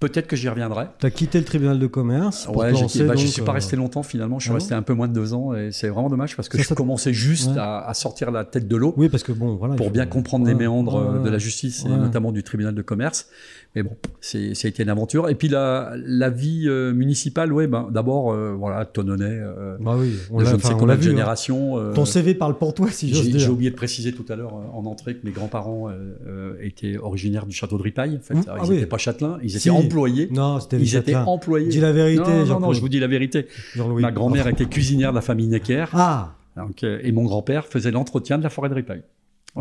peut-être 0.03 0.27
que 0.27 0.35
j'y 0.35 0.49
reviendrai. 0.49 0.87
Tu 0.99 1.07
as 1.07 1.11
quitté 1.11 1.39
le 1.39 1.45
tribunal 1.45 1.79
de 1.79 1.87
commerce 1.87 2.47
pour 2.47 2.57
Ouais, 2.57 2.75
je 2.75 2.83
ne 2.83 2.89
suis 2.89 3.43
pas 3.43 3.53
euh, 3.53 3.55
resté 3.55 3.77
longtemps 3.77 4.03
finalement. 4.03 4.41
Je 4.41 4.45
suis 4.45 4.51
ah 4.51 4.55
resté 4.55 4.75
un 4.75 4.83
peu 4.83 4.95
moins 4.95 5.07
de 5.07 5.13
deux 5.13 5.33
ans 5.33 5.55
et 5.55 5.71
c'est 5.71 5.89
vraiment 5.89 6.09
dommage 6.09 6.35
parce 6.35 6.49
que 6.49 6.61
je 6.61 6.75
commençais 6.75 7.13
juste 7.13 7.51
à, 7.57 7.93
sortir 7.95 8.31
la 8.31 8.45
tête 8.45 8.67
de 8.67 8.77
l'eau. 8.77 8.95
Oui, 8.97 9.09
parce 9.09 9.23
que 9.23 9.33
bon, 9.33 9.55
voilà. 9.55 9.77
Pour 9.77 9.91
bien 9.91 10.07
comprendre 10.07 10.47
les 10.47 10.55
méandres 10.55 11.23
de 11.23 11.31
la 11.31 11.39
justice 11.39 11.85
et 11.85 11.89
notamment 11.89 12.33
du 12.33 12.43
tribunal 12.43 12.75
de 12.75 12.83
commerce. 12.83 13.29
Mais 13.75 13.83
bon, 13.83 13.97
c'est, 14.21 14.55
ça 14.55 14.67
a 14.67 14.69
été 14.69 14.83
une 14.83 14.91
aventure. 14.91 15.31
Et 15.31 15.35
puis 15.35 15.49
la, 15.49 15.95
la 15.97 16.29
vie 16.29 16.65
euh, 16.67 16.93
municipale, 16.93 17.55
ouais, 17.55 17.67
ben, 17.67 17.89
d'abord, 17.91 18.31
euh, 18.31 18.53
voilà, 18.53 18.85
Tononnet, 18.85 19.25
euh, 19.31 19.79
bah 19.81 19.97
oui, 19.99 20.13
on 20.31 20.41
je 20.45 20.55
ne 20.55 20.61
sais 20.61 20.75
combien 20.75 20.97
de 20.97 21.01
hein. 21.01 21.03
génération. 21.03 21.93
Ton 21.95 22.05
CV 22.05 22.35
parle 22.35 22.59
pour 22.59 22.75
toi, 22.75 22.91
si 22.91 23.13
j'ose 23.13 23.31
dire. 23.31 23.39
J'ai 23.39 23.49
oublié 23.49 23.71
de 23.71 23.77
préciser 23.77 24.13
tout 24.13 24.27
à 24.29 24.37
l'heure 24.37 24.55
en 24.55 24.85
entrée 24.85 25.15
que 25.15 25.25
mes 25.25 25.33
grands-parents 25.33 25.91
étaient 26.61 26.99
originaires 26.99 27.47
du 27.47 27.55
château 27.55 27.79
de 27.79 27.83
Ripaille. 27.83 28.17
En 28.17 28.21
fait. 28.21 28.35
Mmh. 28.35 28.45
ils 28.65 28.71
n'étaient 28.71 28.85
ah 28.85 28.87
pas 28.87 28.99
châtelains, 28.99 29.39
ils 29.43 29.57
étaient 29.57 29.71
employés. 29.71 30.29
Non, 30.31 30.61
c'était 30.61 30.79
Ils 30.79 30.97
étaient 30.97 31.15
employés. 31.15 31.69
Dis 31.69 31.81
la 31.81 31.93
vérité, 31.93 32.23
Non, 32.23 32.47
non, 32.47 32.61
non, 32.61 32.73
je 32.73 32.81
vous 32.81 32.91
dis 32.91 33.01
la 33.01 33.07
vérité. 33.07 33.47
Ma 33.77 34.13
grand-mère 34.13 34.49
était 34.49 34.67
cuisinière 34.67 35.11
de 35.11 35.17
la 35.17 35.23
famille 35.23 35.47
Necker. 35.47 35.87
Ah 35.95 36.35
donc, 36.57 36.83
Et 36.83 37.13
mon 37.13 37.25
grand-père 37.25 37.67
faisait 37.67 37.91
l'entretien 37.91 38.37
de 38.37 38.43
la 38.43 38.51
forêt 38.51 38.69
de 38.69 38.75
Ripaille. 38.75 39.03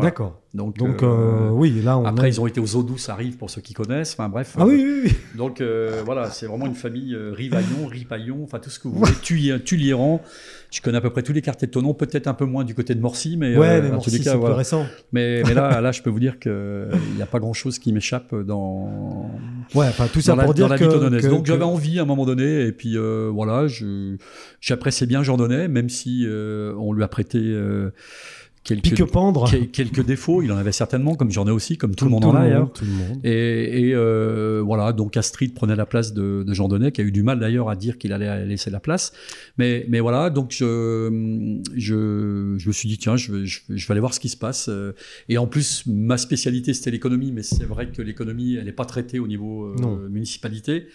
D'accord. 0.00 0.40
Donc, 0.54 0.76
donc 0.76 1.02
euh, 1.02 1.48
oui, 1.50 1.80
là 1.82 1.98
on 1.98 2.04
après 2.04 2.28
ils 2.28 2.40
ont 2.40 2.46
été 2.46 2.60
aux 2.60 2.76
eaux 2.76 2.82
douces 2.82 3.08
à 3.08 3.14
Rive 3.14 3.36
pour 3.36 3.50
ceux 3.50 3.60
qui 3.60 3.74
connaissent. 3.74 4.12
Enfin 4.12 4.28
bref. 4.28 4.54
Ah 4.58 4.66
oui, 4.66 4.82
oui, 4.84 5.00
oui. 5.04 5.16
Donc 5.34 5.60
euh, 5.60 6.02
voilà, 6.04 6.30
c'est 6.30 6.46
vraiment 6.46 6.66
une 6.66 6.74
famille 6.74 7.14
euh, 7.14 7.32
Rivaillon, 7.34 7.86
Ripaillon, 7.86 8.40
enfin 8.42 8.58
tout 8.58 8.70
ce 8.70 8.78
que 8.78 8.88
vous 8.88 8.98
voulez. 8.98 9.60
Tulieran. 9.64 10.22
Je 10.70 10.80
connais 10.80 10.96
à 10.96 11.00
peu 11.02 11.10
près 11.10 11.22
tous 11.22 11.34
les 11.34 11.42
quartiers 11.42 11.68
de 11.68 11.72
Tonon, 11.72 11.92
peut-être 11.92 12.26
un 12.26 12.32
peu 12.34 12.46
moins 12.46 12.64
du 12.64 12.74
côté 12.74 12.94
de 12.94 13.00
Morcy, 13.00 13.36
mais, 13.36 13.54
ouais, 13.58 13.82
mais 13.82 13.90
Morcy, 13.90 14.22
c'est 14.22 14.38
plus 14.38 14.52
récent. 14.52 14.86
Mais, 15.12 15.42
mais 15.46 15.52
là, 15.52 15.80
là, 15.82 15.92
je 15.92 16.00
peux 16.00 16.08
vous 16.08 16.20
dire 16.20 16.38
qu'il 16.38 16.88
n'y 17.14 17.20
a 17.20 17.26
pas 17.26 17.40
grand-chose 17.40 17.78
qui 17.78 17.92
m'échappe 17.92 18.34
dans. 18.34 19.30
Ouais, 19.74 19.88
enfin 19.88 20.06
tout 20.10 20.22
ça 20.22 20.34
pour 20.34 20.54
dire 20.54 20.68
la 20.68 20.78
que, 20.78 21.28
Donc 21.28 21.44
j'avais 21.44 21.64
envie 21.64 21.98
à 21.98 22.02
un 22.02 22.06
moment 22.06 22.24
donné, 22.24 22.62
et 22.62 22.72
puis 22.72 22.96
voilà, 23.30 23.66
j'appréciais 24.60 25.06
bien 25.06 25.22
Jean 25.22 25.36
Donnet, 25.36 25.68
même 25.68 25.90
si 25.90 26.26
on 26.28 26.92
lui 26.94 27.02
a 27.02 27.08
prêté 27.08 27.54
quelques, 28.64 29.72
quelques 29.72 30.04
défauts, 30.04 30.42
il 30.42 30.52
en 30.52 30.56
avait 30.56 30.72
certainement, 30.72 31.14
comme 31.14 31.30
j'en 31.30 31.46
ai 31.46 31.50
aussi, 31.50 31.76
comme 31.76 31.94
tout 31.94 32.04
le 32.04 32.10
monde 32.10 32.24
en 32.24 32.34
a 32.34 32.42
d'ailleurs. 32.42 32.72
Et, 33.24 33.88
et 33.88 33.94
euh, 33.94 34.62
voilà, 34.64 34.92
donc 34.92 35.16
Astrid 35.16 35.54
prenait 35.54 35.76
la 35.76 35.86
place 35.86 36.12
de, 36.12 36.44
de 36.46 36.54
Jean 36.54 36.68
Donnet, 36.68 36.92
qui 36.92 37.00
a 37.00 37.04
eu 37.04 37.12
du 37.12 37.22
mal 37.22 37.38
d'ailleurs 37.40 37.68
à 37.68 37.76
dire 37.76 37.98
qu'il 37.98 38.12
allait 38.12 38.46
laisser 38.46 38.70
la 38.70 38.80
place. 38.80 39.12
Mais, 39.58 39.86
mais 39.88 40.00
voilà, 40.00 40.30
donc 40.30 40.52
je, 40.52 41.60
je, 41.74 42.54
je 42.58 42.68
me 42.68 42.72
suis 42.72 42.88
dit, 42.88 42.98
tiens, 42.98 43.16
je 43.16 43.32
vais, 43.32 43.46
je, 43.46 43.60
vais 43.68 43.90
aller 43.90 44.00
voir 44.00 44.14
ce 44.14 44.20
qui 44.20 44.28
se 44.28 44.36
passe. 44.36 44.70
Et 45.28 45.38
en 45.38 45.46
plus, 45.46 45.84
ma 45.86 46.16
spécialité, 46.16 46.74
c'était 46.74 46.90
l'économie, 46.90 47.32
mais 47.32 47.42
c'est 47.42 47.64
vrai 47.64 47.88
que 47.90 48.02
l'économie, 48.02 48.54
elle 48.54 48.64
n'est 48.64 48.72
pas 48.72 48.84
traitée 48.84 49.18
au 49.18 49.26
niveau 49.26 49.66
euh, 49.66 50.08
municipalité. 50.08 50.86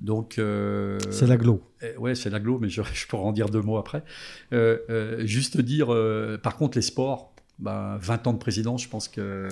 Donc, 0.00 0.38
euh, 0.38 0.98
c'est 1.10 1.26
l'aglo. 1.26 1.62
Eh, 1.82 1.96
ouais, 1.96 2.14
c'est 2.14 2.30
l'aglo, 2.30 2.58
mais 2.58 2.68
je, 2.68 2.82
je, 2.92 3.06
pourrais 3.06 3.24
en 3.24 3.32
dire 3.32 3.48
deux 3.48 3.62
mots 3.62 3.78
après. 3.78 4.02
Euh, 4.52 4.78
euh, 4.90 5.26
juste 5.26 5.60
dire, 5.60 5.88
par 6.42 6.56
contre, 6.56 6.76
les 6.76 6.82
sports, 6.82 7.32
bah, 7.58 7.98
20 8.02 8.26
ans 8.26 8.32
de 8.34 8.38
président, 8.38 8.76
je 8.76 8.88
pense 8.88 9.08
que 9.08 9.48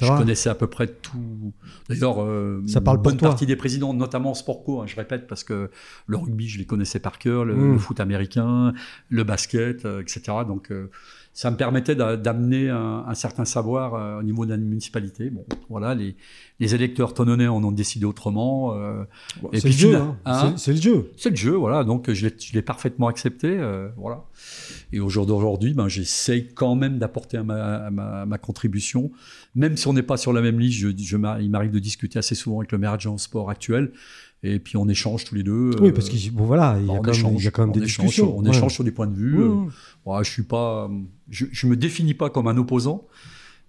je 0.00 0.06
connaissais 0.06 0.48
à 0.48 0.54
peu 0.54 0.68
près 0.68 0.86
tout. 0.86 1.52
D'ailleurs, 1.88 2.24
ça 2.66 2.80
parle 2.80 2.98
bonne 2.98 3.16
partie 3.16 3.46
des 3.46 3.56
présidents, 3.56 3.92
notamment 3.92 4.30
en 4.30 4.34
sport 4.34 4.62
co, 4.62 4.80
hein, 4.80 4.86
je 4.86 4.94
répète, 4.94 5.26
parce 5.26 5.42
que 5.42 5.70
le 6.06 6.16
rugby, 6.16 6.48
je 6.48 6.58
les 6.58 6.66
connaissais 6.66 7.00
par 7.00 7.18
cœur, 7.18 7.44
le, 7.44 7.56
mmh. 7.56 7.72
le 7.72 7.78
foot 7.78 8.00
américain, 8.00 8.72
le 9.08 9.24
basket, 9.24 9.84
etc. 9.84 10.22
Donc, 10.46 10.72
ça 11.32 11.50
me 11.50 11.56
permettait 11.56 11.94
d'amener 11.94 12.70
un, 12.70 13.04
un, 13.06 13.14
certain 13.14 13.44
savoir 13.44 13.94
euh, 13.94 14.18
au 14.18 14.22
niveau 14.22 14.44
de 14.44 14.50
la 14.50 14.56
municipalité. 14.56 15.30
Bon, 15.30 15.44
voilà, 15.68 15.94
les, 15.94 16.16
les 16.58 16.74
électeurs 16.74 17.14
tononnais 17.14 17.46
en 17.46 17.62
ont 17.62 17.70
décidé 17.70 18.04
autrement. 18.04 18.74
Euh, 18.74 19.04
c'est 19.52 19.64
le, 19.64 19.70
jeu, 19.70 19.94
hein. 19.94 20.16
hein 20.24 20.54
c'est 20.56 20.72
le 20.72 20.80
jeu. 20.80 21.12
C'est 21.16 21.30
le 21.30 21.36
jeu, 21.36 21.52
voilà. 21.52 21.84
Donc 21.84 22.10
je 22.12 22.28
l'ai 22.52 22.62
parfaitement 22.62 23.06
accepté, 23.06 23.48
euh, 23.48 23.88
voilà. 23.96 24.24
Et 24.92 24.98
au 24.98 25.08
jour 25.08 25.24
d'aujourd'hui, 25.24 25.72
ben, 25.72 25.86
j'essaye 25.86 26.48
quand 26.52 26.74
même 26.74 26.98
d'apporter 26.98 27.40
ma, 27.42 27.90
ma, 27.90 28.26
ma, 28.26 28.38
contribution, 28.38 29.12
même 29.54 29.76
si 29.76 29.86
on 29.86 29.92
n'est 29.92 30.02
pas 30.02 30.16
sur 30.16 30.32
la 30.32 30.40
même 30.40 30.58
liste. 30.58 30.80
Je, 30.80 30.88
je, 30.88 31.16
il 31.40 31.50
m'arrive 31.50 31.70
de 31.70 31.78
discuter 31.78 32.18
assez 32.18 32.34
souvent 32.34 32.58
avec 32.58 32.72
le 32.72 32.78
maire 32.78 32.92
adjoint 32.92 33.16
sport 33.18 33.50
actuel 33.50 33.92
et 34.42 34.58
puis 34.58 34.76
on 34.76 34.88
échange 34.88 35.24
tous 35.24 35.34
les 35.34 35.42
deux. 35.42 35.70
Oui, 35.80 35.92
parce 35.92 36.08
qu'il 36.08 36.32
bon, 36.32 36.44
voilà, 36.44 36.76
il, 36.80 36.86
y 36.86 36.90
a 36.90 36.98
quand 36.98 37.12
même, 37.12 37.36
il 37.36 37.44
y 37.44 37.48
a 37.48 37.50
quand 37.50 37.62
même 37.62 37.72
des 37.72 37.80
discussions. 37.80 38.36
on 38.36 38.44
échange 38.44 38.74
sur 38.74 38.84
des 38.84 38.92
points 38.92 39.06
de 39.06 39.14
vue. 39.14 39.38
Mmh. 39.38 39.70
Euh, 40.06 40.22
je 40.22 40.30
suis 40.30 40.42
pas, 40.42 40.90
je, 41.28 41.46
je, 41.52 41.66
me 41.66 41.76
définis 41.76 42.14
pas 42.14 42.30
comme 42.30 42.48
un 42.48 42.56
opposant. 42.56 43.06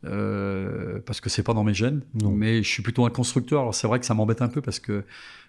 Euh, 0.03 0.99
parce 1.05 1.21
que 1.21 1.29
c'est 1.29 1.43
pas 1.43 1.53
dans 1.53 1.63
mes 1.63 1.75
gènes, 1.75 2.01
non. 2.19 2.31
mais 2.31 2.63
je 2.63 2.67
suis 2.67 2.81
plutôt 2.81 3.05
un 3.05 3.11
constructeur. 3.11 3.61
Alors 3.61 3.75
c'est 3.75 3.85
vrai 3.85 3.99
que 3.99 4.05
ça 4.07 4.15
m'embête 4.15 4.41
un 4.41 4.47
peu 4.47 4.59
parce 4.59 4.79
que 4.79 5.03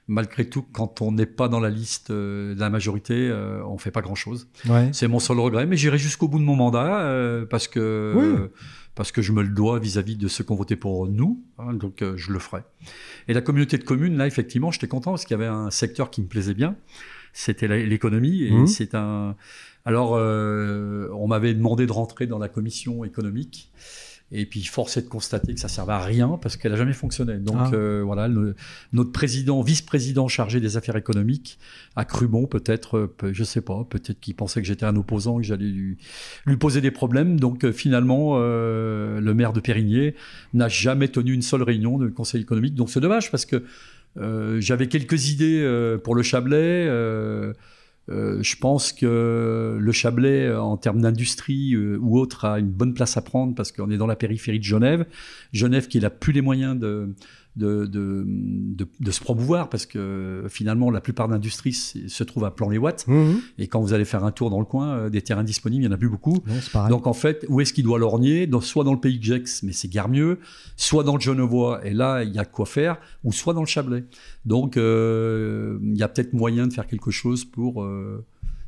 malgré 0.09 0.45
tout, 0.45 0.63
quand 0.73 1.01
on 1.01 1.13
n'est 1.13 1.27
pas 1.27 1.49
dans 1.49 1.61
la 1.61 1.71
liste 1.71 2.11
euh, 2.11 2.55
de 2.55 2.61
la 2.61 2.69
majorité, 2.69 3.15
euh, 3.15 3.65
on 3.67 3.79
fait 3.79 3.91
pas 3.91 4.03
grand 4.03 4.15
chose. 4.15 4.49
Ouais. 4.69 4.91
C'est 4.93 5.09
mon 5.09 5.21
seul 5.21 5.39
regret, 5.39 5.67
mais 5.67 5.77
j'irai 5.77 5.99
jusqu'au 5.99 6.29
bout 6.29 6.39
de 6.39 6.45
mon 6.45 6.57
mandat 6.57 7.01
euh, 7.01 7.47
parce 7.47 7.69
que 7.69 8.13
oui 8.15 8.49
parce 8.95 9.13
que 9.13 9.23
je 9.23 9.33
me 9.33 9.43
le 9.43 9.49
dois 9.49 9.79
vis-à-vis 9.79 10.17
de 10.17 10.29
ceux 10.29 10.45
qui 10.45 10.53
ont 10.53 10.57
voté 10.57 10.77
pour 10.77 11.07
nous, 11.07 11.43
hein, 11.59 11.73
donc 11.73 12.03
euh, 12.03 12.17
je 12.17 12.33
le 12.33 12.39
ferai. 12.39 12.63
Et 13.29 13.35
la 13.35 13.41
communauté 13.41 13.79
de 13.79 13.85
communes, 13.85 14.17
là, 14.17 14.27
effectivement, 14.27 14.71
j'étais 14.71 14.89
content 14.89 15.13
parce 15.13 15.25
qu'il 15.25 15.35
y 15.37 15.41
avait 15.41 15.47
un 15.47 15.71
secteur 15.71 16.11
qui 16.11 16.21
me 16.21 16.27
plaisait 16.27 16.55
bien, 16.55 16.77
c'était 17.33 17.69
l'économie, 17.87 18.45
et 18.45 18.51
Mmh. 18.51 18.67
c'est 18.67 18.95
un... 18.95 19.37
Alors, 19.85 20.15
euh, 20.15 21.09
on 21.15 21.27
m'avait 21.27 21.55
demandé 21.55 21.87
de 21.87 21.93
rentrer 21.93 22.27
dans 22.27 22.39
la 22.39 22.49
commission 22.49 23.05
économique, 23.05 23.73
et 24.35 24.47
puis 24.47 24.63
force 24.65 24.97
est 24.97 25.03
de 25.03 25.09
constater 25.09 25.53
que 25.55 25.61
ça 25.61 25.69
servait 25.69 25.93
à 25.93 26.01
rien 26.01 26.39
parce 26.41 26.57
qu'elle 26.57 26.73
a 26.73 26.77
jamais 26.77 26.95
fonctionné. 26.95 27.35
Donc 27.37 27.57
Ah. 27.59 27.71
euh, 27.75 28.03
voilà, 28.05 28.29
le- 28.29 28.55
notre 28.95 29.13
président, 29.13 29.61
vice-président 29.63 30.27
chargé 30.29 30.59
des 30.59 30.77
affaires 30.79 30.97
économiques 30.97 31.59
a 31.97 32.05
cru 32.07 32.27
bon, 32.29 32.47
peut-être, 32.47 32.97
euh, 33.23 33.33
je 33.33 33.45
sais 33.45 33.61
pas, 33.61 33.87
peut-être 33.89 34.19
qu'il 34.21 34.35
pensait 34.35 34.63
que 34.63 34.67
j'étais 34.67 34.87
un 34.87 34.97
opposant, 34.97 35.37
que 35.37 35.43
j'allais 35.45 35.67
lui, 35.67 35.99
lui 36.47 36.57
poser 36.57 36.81
des 36.81 36.91
problèmes. 36.91 37.39
Donc 37.39 37.65
euh, 37.65 37.73
finalement, 37.73 38.37
euh, 38.37 39.21
le 39.21 39.35
maire 39.35 39.53
de 39.53 39.61
Périgné 39.61 40.15
n'a 40.55 40.69
jamais 40.69 41.09
tenu 41.09 41.33
une 41.35 41.43
seule 41.43 41.63
réunion 41.63 41.99
de 41.99 42.09
conseil 42.09 42.41
économique. 42.41 42.75
Donc 42.75 42.89
c'est 42.91 43.01
dommage 43.01 43.31
parce 43.31 43.45
que 43.45 43.63
euh, 44.19 44.61
j'avais 44.61 44.89
quelques 44.89 45.29
idées 45.31 45.61
euh, 45.63 45.99
pour 45.99 46.15
le 46.15 46.23
Chablais. 46.23 46.87
Euh, 48.09 48.43
je 48.43 48.57
pense 48.57 48.93
que 48.93 49.79
le 49.79 49.93
Chablais, 49.93 50.47
euh, 50.47 50.61
en 50.61 50.77
termes 50.77 51.01
d'industrie 51.01 51.75
euh, 51.75 51.99
ou 52.01 52.19
autre, 52.19 52.45
a 52.45 52.59
une 52.59 52.71
bonne 52.71 52.95
place 52.95 53.17
à 53.17 53.23
prendre 53.23 53.55
parce 53.55 53.71
qu'on 53.71 53.91
est 53.91 53.97
dans 53.97 54.09
la 54.09 54.17
périphérie 54.17 54.59
de 54.59 54.65
Genève. 54.65 55.07
Genève 55.53 55.87
qui 55.87 56.01
n'a 56.01 56.11
plus 56.11 56.33
les 56.33 56.41
moyens 56.41 56.79
de, 56.79 57.15
de, 57.57 57.87
de, 57.87 58.25
de, 58.27 58.87
de 58.99 59.11
se 59.11 59.21
promouvoir 59.21 59.69
parce 59.69 59.85
que 59.85 60.45
finalement, 60.49 60.91
la 60.91 61.01
plupart 61.01 61.29
d'industries 61.29 61.73
se 61.73 62.25
trouvent 62.25 62.45
à 62.45 62.51
Plan-les-Ouates. 62.51 63.07
Mmh. 63.07 63.33
Et 63.59 63.67
quand 63.69 63.81
vous 63.81 63.93
allez 63.93 64.05
faire 64.05 64.25
un 64.25 64.33
tour 64.33 64.49
dans 64.51 64.59
le 64.59 64.65
coin, 64.65 64.89
euh, 64.97 65.11
des 65.11 65.23
terrains 65.23 65.45
disponibles, 65.45 65.83
il 65.85 65.87
n'y 65.89 65.93
en 65.93 65.95
a 65.95 65.99
plus 65.99 66.09
beaucoup. 66.09 66.39
Non. 66.75 66.89
Donc 66.89 67.07
en 67.07 67.13
fait, 67.13 67.45
où 67.49 67.61
est-ce 67.61 67.73
qu'il 67.73 67.85
doit 67.85 67.99
lorgner? 67.99 68.47
Dans- 68.47 68.61
Soit 68.61 68.85
dans 68.85 68.95
le 68.95 69.01
pays 69.01 69.19
de 69.19 69.25
Gex, 69.25 69.63
mais 69.65 69.73
c'est 69.73 69.89
guère 69.89 70.09
mieux, 70.09 70.39
soit 70.77 71.05
dans 71.05 71.17
le 71.17 71.21
Genevois, 71.21 71.85
et 71.87 71.93
là, 71.93 72.23
il 72.23 72.33
y 72.35 72.39
a 72.39 72.45
quoi 72.45 72.65
faire, 72.65 72.99
ou 73.25 73.33
soit 73.33 73.55
dans 73.55 73.61
le 73.61 73.67
Chablais. 73.67 74.05
Donc 74.47 74.77
euh, 74.77 75.79
il 75.83 75.99
y 75.99 76.03
a 76.03 76.09
peut-être 76.09 76.33
moyen 76.33 76.67
de 76.67 76.73
faire 76.73 76.87
quelque 76.87 77.11
chose 77.11 77.45
pour... 77.45 77.83
euh, 77.83 78.25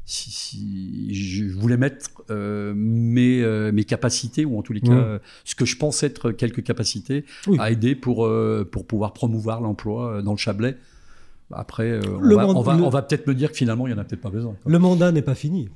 si, 0.07 0.31
si 0.31 1.15
je 1.15 1.45
voulais 1.53 1.77
mettre 1.77 2.11
euh, 2.31 2.73
mes, 2.77 3.43
euh, 3.43 3.73
mes 3.73 3.85
capacités, 3.85 4.45
ou 4.45 4.59
en 4.59 4.63
tous 4.63 4.73
les 4.75 4.81
cas, 4.81 4.93
euh, 4.93 5.19
ce 5.45 5.55
que 5.55 5.65
je 5.65 5.77
pense 5.77 6.03
être 6.03 6.31
quelques 6.33 6.63
capacités, 6.63 7.25
Oui. 7.47 7.57
à 7.61 7.71
aider 7.71 7.95
pour, 7.95 8.29
pour 8.71 8.87
pouvoir 8.87 9.13
promouvoir 9.15 9.61
l'emploi 9.61 10.21
dans 10.23 10.33
le 10.33 10.39
Chablais. 10.39 10.77
Après, 11.53 12.01
on, 12.07 12.19
va, 12.35 12.47
on 12.49 12.63
va, 12.63 12.77
le- 12.77 12.83
on 12.83 12.89
va 12.91 13.03
peut-être 13.03 13.27
me 13.27 13.35
dire 13.35 13.51
que 13.51 13.57
finalement, 13.57 13.87
il 13.87 13.93
n'y 13.93 13.99
en 13.99 14.01
a 14.01 14.05
peut-être 14.05 14.23
pas 14.23 14.31
besoin. 14.31 14.55
quoi. 14.63 14.73
Le 14.73 14.79
mandat 14.79 15.13
n'est 15.13 15.23
pas 15.23 15.35
fini. 15.35 15.69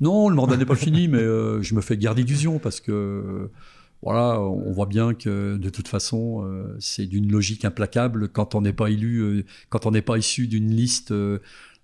Non, 0.00 0.28
le 0.28 0.34
mandat 0.34 0.56
n'est 0.56 0.64
pas 0.66 0.74
fini, 0.76 1.08
mais 1.08 1.20
je 1.20 1.74
me 1.74 1.80
fais 1.80 1.96
guère 1.96 2.14
d'illusions 2.14 2.58
parce 2.58 2.80
que 2.80 3.50
voilà, 4.02 4.40
on 4.40 4.72
voit 4.72 4.86
bien 4.86 5.12
que 5.12 5.58
de 5.58 5.68
toute 5.68 5.86
façon, 5.88 6.42
euh, 6.46 6.74
c'est 6.78 7.04
d'une 7.04 7.30
logique 7.30 7.66
implacable 7.66 8.28
quand 8.30 8.54
on 8.54 8.62
n'est 8.62 8.72
pas 8.72 8.88
élu, 8.88 9.18
euh, 9.18 9.44
quand 9.68 9.84
on 9.84 9.90
n'est 9.90 10.00
pas 10.00 10.16
issu 10.16 10.46
d'une 10.48 10.70
liste 10.74 11.10
euh, 11.12 11.38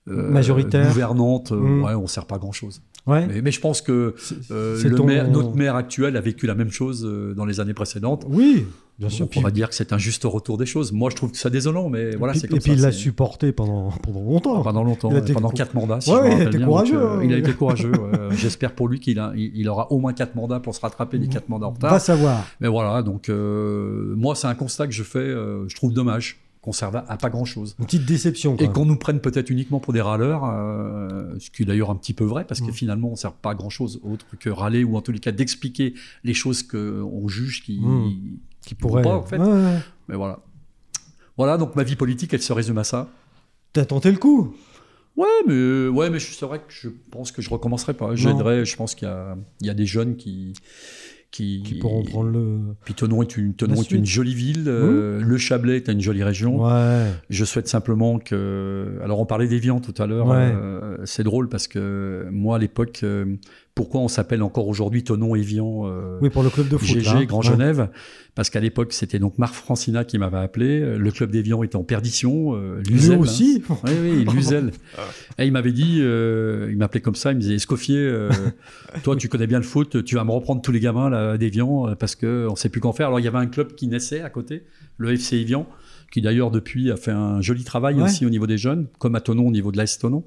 Majoritaire. 0.07 0.87
gouvernante, 0.89 1.53
euh, 1.53 1.57
Mm. 1.57 1.83
ouais, 1.85 1.95
on 1.95 2.07
sert 2.07 2.27
pas 2.27 2.37
à 2.37 2.39
grand 2.39 2.53
chose. 2.53 2.81
Ouais. 3.07 3.27
Mais, 3.27 3.41
mais 3.43 3.51
je 3.53 3.61
pense 3.61 3.81
que 3.83 4.15
euh, 4.51 4.77
c'est 4.81 4.89
le 4.89 4.97
ton- 4.97 5.05
maire- 5.07 5.31
notre 5.31 5.55
maire 5.55 5.77
actuel 5.77 6.17
a 6.17 6.21
vécu 6.21 6.47
la 6.47 6.55
même 6.57 6.71
chose 6.71 7.05
euh, 7.09 7.35
dans 7.35 7.45
les 7.45 7.61
années 7.61 7.75
précédentes. 7.75 8.25
Oui, 8.29 8.67
bien 8.99 9.09
sûr. 9.09 9.29
On 9.37 9.41
va 9.43 9.53
dire 9.53 9.69
que 9.69 9.77
c'est 9.77 9.93
un 9.93 9.99
juste 9.99 10.25
retour 10.25 10.59
des 10.59 10.67
choses. 10.67 10.91
Moi, 10.91 11.11
je 11.11 11.15
trouve 11.17 11.31
que 11.31 11.37
ça 11.39 11.49
désolant, 11.49 11.89
mais 11.89 12.17
voilà, 12.17 12.35
et 12.35 12.37
c'est 12.37 12.49
puis, 12.49 12.49
comme 12.49 12.59
et 12.59 12.61
puis 12.63 12.71
ça. 12.73 12.77
il 12.77 12.83
l'a 12.83 12.91
supporté 12.91 13.53
pendant, 13.53 13.91
pendant 14.03 14.23
longtemps. 14.25 14.57
Ah, 14.61 14.65
pendant 14.65 14.83
longtemps, 14.83 15.09
Il 15.11 15.15
a 15.15 15.17
ouais, 15.19 15.23
été 15.23 15.35
pendant 15.35 15.51
quatre 15.51 15.75
mandats. 15.75 16.01
Si 16.01 16.11
Ouais, 16.11 16.35
il 16.37 16.41
a 16.41 16.45
été 16.49 16.59
bien. 16.59 16.67
courageux, 16.67 16.99
Donc, 17.01 17.21
euh, 17.21 17.25
il 17.25 17.33
a 17.33 17.39
été 17.39 17.53
courageux. 17.53 17.93
J'espère 18.33 18.73
pour 18.75 18.89
lui 18.89 18.99
qu'il 18.99 19.21
a, 19.21 19.33
il, 19.37 19.53
il 19.55 19.69
aura 19.69 19.93
au 19.93 19.99
moins 20.01 20.13
quatre 20.13 20.35
mandats 20.35 20.59
pour 20.59 20.75
se 20.75 20.81
rattraper 20.81 21.19
des 21.21 21.29
quatre 21.29 21.49
mandats 21.49 21.67
en 21.67 21.71
retard. 21.71 21.93
Va 21.93 22.01
savoir. 22.01 22.45
Mais 22.61 22.67
voilà, 22.69 23.03
donc 23.03 23.29
euh, 23.29 24.15
moi, 24.17 24.35
c'est 24.35 24.49
un 24.49 24.55
constat 24.57 24.87
que 24.89 24.93
je 24.93 25.05
fais. 25.05 25.19
euh, 25.21 25.69
je 25.69 25.77
trouve 25.77 25.93
dommage 25.93 26.39
qu'on 26.67 26.73
serve 26.73 26.97
à, 26.97 27.17
pas 27.17 27.31
grand 27.31 27.45
chose. 27.45 27.77
Une 27.79 27.85
petite 27.87 28.05
déception. 28.05 28.57
quand 28.57 28.64
Et 28.64 28.69
qu'on 28.69 28.85
nous 28.85 28.97
prenne 28.97 29.21
peut-être 29.21 29.51
uniquement 29.51 29.79
pour 29.79 29.93
des 29.93 30.01
râleurs, 30.01 30.43
euh, 30.45 31.33
ce 31.39 31.49
qui 31.49 31.62
est 31.62 31.64
d'ailleurs 31.64 31.91
un 31.91 31.95
petit 31.95 32.12
peu 32.12 32.25
vrai, 32.25 32.45
parce 32.45 32.61
que 32.61 32.71
Mm. 32.71 32.75
finalement, 32.75 33.09
on 33.09 33.12
ne 33.12 33.17
sert 33.17 33.33
pas 33.33 33.53
à 33.53 33.55
grand 33.55 33.71
chose 33.71 34.01
autre 34.03 34.27
que 34.41 34.51
râler, 34.51 34.83
ou 34.83 34.97
en 34.97 35.01
tous 35.01 35.12
les 35.12 35.21
cas 35.21 35.31
d'expliquer 35.31 35.95
les 36.25 36.35
choses 36.35 36.64
qu'on 36.64 37.29
juge 37.29 37.62
qui, 37.62 37.79
Mm. 37.81 38.39
qui 38.67 38.75
pourrait. 38.75 39.03
pas, 39.03 39.14
en 39.17 39.23
fait. 39.23 39.39
Ouais, 39.39 39.47
ouais. 39.47 39.79
Mais 40.09 40.17
voilà. 40.17 40.41
Voilà, 41.37 41.57
donc 41.57 41.77
ma 41.77 41.85
vie 41.85 41.95
politique, 41.97 42.35
elle 42.35 42.43
se 42.43 42.53
résume 42.53 42.79
à 42.79 42.85
ça. 42.85 43.09
T'as 43.73 43.85
tenté 43.85 44.11
le 44.11 44.19
coup? 44.19 44.53
Ouais, 45.17 45.27
mais, 45.47 45.89
ouais, 45.89 46.11
mais 46.11 46.19
c'est 46.19 46.45
vrai 46.47 46.59
que 46.59 46.64
je 46.69 46.89
pense 47.11 47.31
que 47.33 47.41
je 47.43 47.49
recommencerai 47.49 47.95
pas. 47.95 48.14
J'aiderai, 48.17 48.64
je 48.67 48.77
pense 48.77 48.95
qu'il 48.95 49.07
y 49.09 49.11
a, 49.11 49.37
il 49.61 49.67
y 49.67 49.71
a 49.71 49.75
des 49.75 49.87
jeunes 49.87 50.17
qui. 50.17 50.53
Qui, 51.33 51.62
Qui 51.64 51.74
pourront 51.74 52.03
prendre 52.03 52.31
le. 52.31 52.59
Puis 52.85 52.95
Tonon 52.95 53.20
est 53.22 53.37
une, 53.37 53.53
est 53.59 54.05
jolie 54.05 54.35
ville. 54.35 54.64
euh, 54.68 55.20
Le 55.20 55.37
Chablais 55.37 55.77
est 55.77 55.89
une 55.89 56.01
jolie 56.01 56.22
région. 56.22 56.64
Ouais. 56.64 57.09
Je 57.29 57.45
souhaite 57.45 57.68
simplement 57.68 58.18
que. 58.18 58.99
Alors, 59.03 59.20
on 59.20 59.27
parlait 59.27 59.49
d'Evian 59.49 59.81
tout 59.81 59.95
à 59.99 60.07
l'heure. 60.07 60.29
Ouais. 60.29 60.37
euh, 60.55 60.97
c'est 61.05 61.24
drôle 61.24 61.49
parce 61.49 61.68
que 61.68 62.27
moi, 62.31 62.57
à 62.57 62.59
l'époque, 62.59 63.05
pourquoi 63.77 64.01
on 64.01 64.09
s'appelle 64.09 64.43
encore 64.43 64.66
aujourd'hui 64.66 65.05
Tonon 65.05 65.37
Evian 65.37 65.85
Oui, 66.20 66.31
pour 66.31 66.43
le 66.43 66.51
club 66.51 66.68
de 66.68 66.79
foot. 66.79 66.89
GG, 66.89 67.27
Grand 67.27 67.43
Genève. 67.43 67.91
Parce 68.35 68.51
qu'à 68.51 68.59
l'époque, 68.59 68.93
c'était 68.95 69.18
donc 69.18 69.39
Marc 69.39 69.55
Francina 69.55 70.05
qui 70.05 70.18
m'avait 70.18 70.39
appelé. 70.39 70.97
Le 70.97 71.11
club 71.11 71.31
d'Evian 71.31 71.62
était 71.62 71.77
en 71.77 71.85
perdition. 71.85 72.57
Lui 72.57 73.12
hein. 73.12 73.18
aussi 73.18 73.62
Oui, 73.85 73.93
oui, 74.03 74.24
Luzel. 74.35 74.72
Et 75.39 75.45
il 75.45 75.53
m'avait 75.53 75.72
dit, 75.72 75.99
il 75.99 76.77
m'appelait 76.77 77.03
comme 77.03 77.14
ça, 77.14 77.33
il 77.33 77.37
me 77.37 77.41
disait 77.41 77.55
Escoffier, 77.55 78.29
toi, 79.05 79.14
tu 79.14 79.29
connais 79.29 79.47
bien 79.47 79.59
le 79.59 79.64
foot, 79.64 80.03
tu 80.05 80.14
vas 80.14 80.24
me 80.24 80.33
reprendre 80.33 80.62
tous 80.62 80.72
les 80.72 80.81
gamins 80.81 81.37
d'Evian 81.37 81.95
parce 81.97 82.16
qu'on 82.16 82.51
ne 82.53 82.57
sait 82.57 82.70
plus 82.70 82.81
qu'en 82.81 82.95
faire. 82.95 83.09
Alors, 83.09 83.20
il 83.20 83.24
y 83.24 83.29
avait 83.29 83.39
un 83.39 83.47
club 83.47 83.74
qui 83.74 83.89
naissait 83.89 84.22
à 84.22 84.31
côté, 84.31 84.64
le 84.97 85.12
FC 85.12 85.37
Evian 85.37 85.66
qui 86.11 86.22
d'ailleurs 86.22 86.51
depuis 86.51 86.91
a 86.91 86.97
fait 86.97 87.11
un 87.11 87.41
joli 87.41 87.64
travail 87.64 88.01
aussi 88.01 88.24
au 88.24 88.31
niveau 88.31 88.47
des 88.47 88.59
jeunes, 88.59 88.87
comme 88.99 89.14
à 89.14 89.20
Tonon 89.20 89.47
au 89.47 89.51
niveau 89.51 89.72
de 89.72 89.77
l'AS 89.77 89.99
Tonon, 89.99 90.24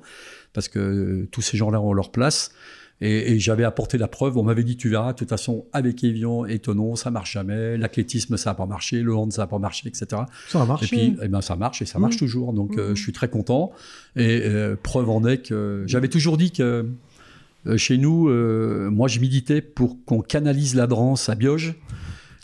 parce 0.54 0.68
que 0.68 1.28
tous 1.32 1.42
ces 1.42 1.58
gens-là 1.58 1.82
ont 1.82 1.94
leur 1.94 2.12
place. 2.12 2.52
Et, 3.02 3.40
j'avais 3.40 3.64
apporté 3.64 3.98
la 3.98 4.08
preuve. 4.08 4.38
On 4.38 4.44
m'avait 4.44 4.64
dit, 4.64 4.76
tu 4.76 4.90
verras, 4.90 5.14
de 5.14 5.18
toute 5.18 5.30
façon, 5.30 5.66
avec 5.72 6.04
Evian 6.04 6.46
et 6.46 6.60
Tonon, 6.60 6.96
ça 6.96 7.12
marche 7.12 7.34
jamais. 7.34 7.78
L'athlétisme, 7.78 8.36
ça 8.36 8.50
n'a 8.50 8.54
pas 8.56 8.66
marché. 8.66 9.02
Le 9.02 9.16
hand, 9.16 9.32
ça 9.32 9.44
n'a 9.44 9.48
pas 9.48 9.60
marché, 9.60 9.88
etc. 9.88 10.24
Ça 10.50 10.62
a 10.62 10.66
marché. 10.66 10.86
Et 10.86 11.12
puis, 11.12 11.18
eh 11.22 11.28
ben, 11.30 11.42
ça 11.42 11.56
marche 11.56 11.82
et 11.82 11.86
ça 11.86 12.00
marche 12.00 12.16
mmh. 12.16 12.20
toujours. 12.20 12.54
Donc, 12.54 12.78
euh, 12.78 12.92
mmh. 12.92 12.96
je 12.96 13.02
suis 13.02 13.14
très 13.14 13.30
content. 13.30 13.72
Et 14.16 14.42
euh, 14.44 14.76
preuve 14.82 15.10
en 15.10 15.26
est 15.26 15.38
que 15.38 15.84
j'avais 15.88 16.10
toujours 16.10 16.38
dit 16.38 16.52
que 16.52 16.90
euh, 17.68 17.78
chez 17.78 17.98
nous, 17.98 18.30
moi, 18.90 19.08
je 19.08 19.20
militais 19.20 19.62
pour 19.62 19.98
qu'on 20.06 20.22
canalise 20.22 20.76
la 20.76 20.88
drance 20.88 21.30
à 21.30 21.36
Bioge 21.36 21.76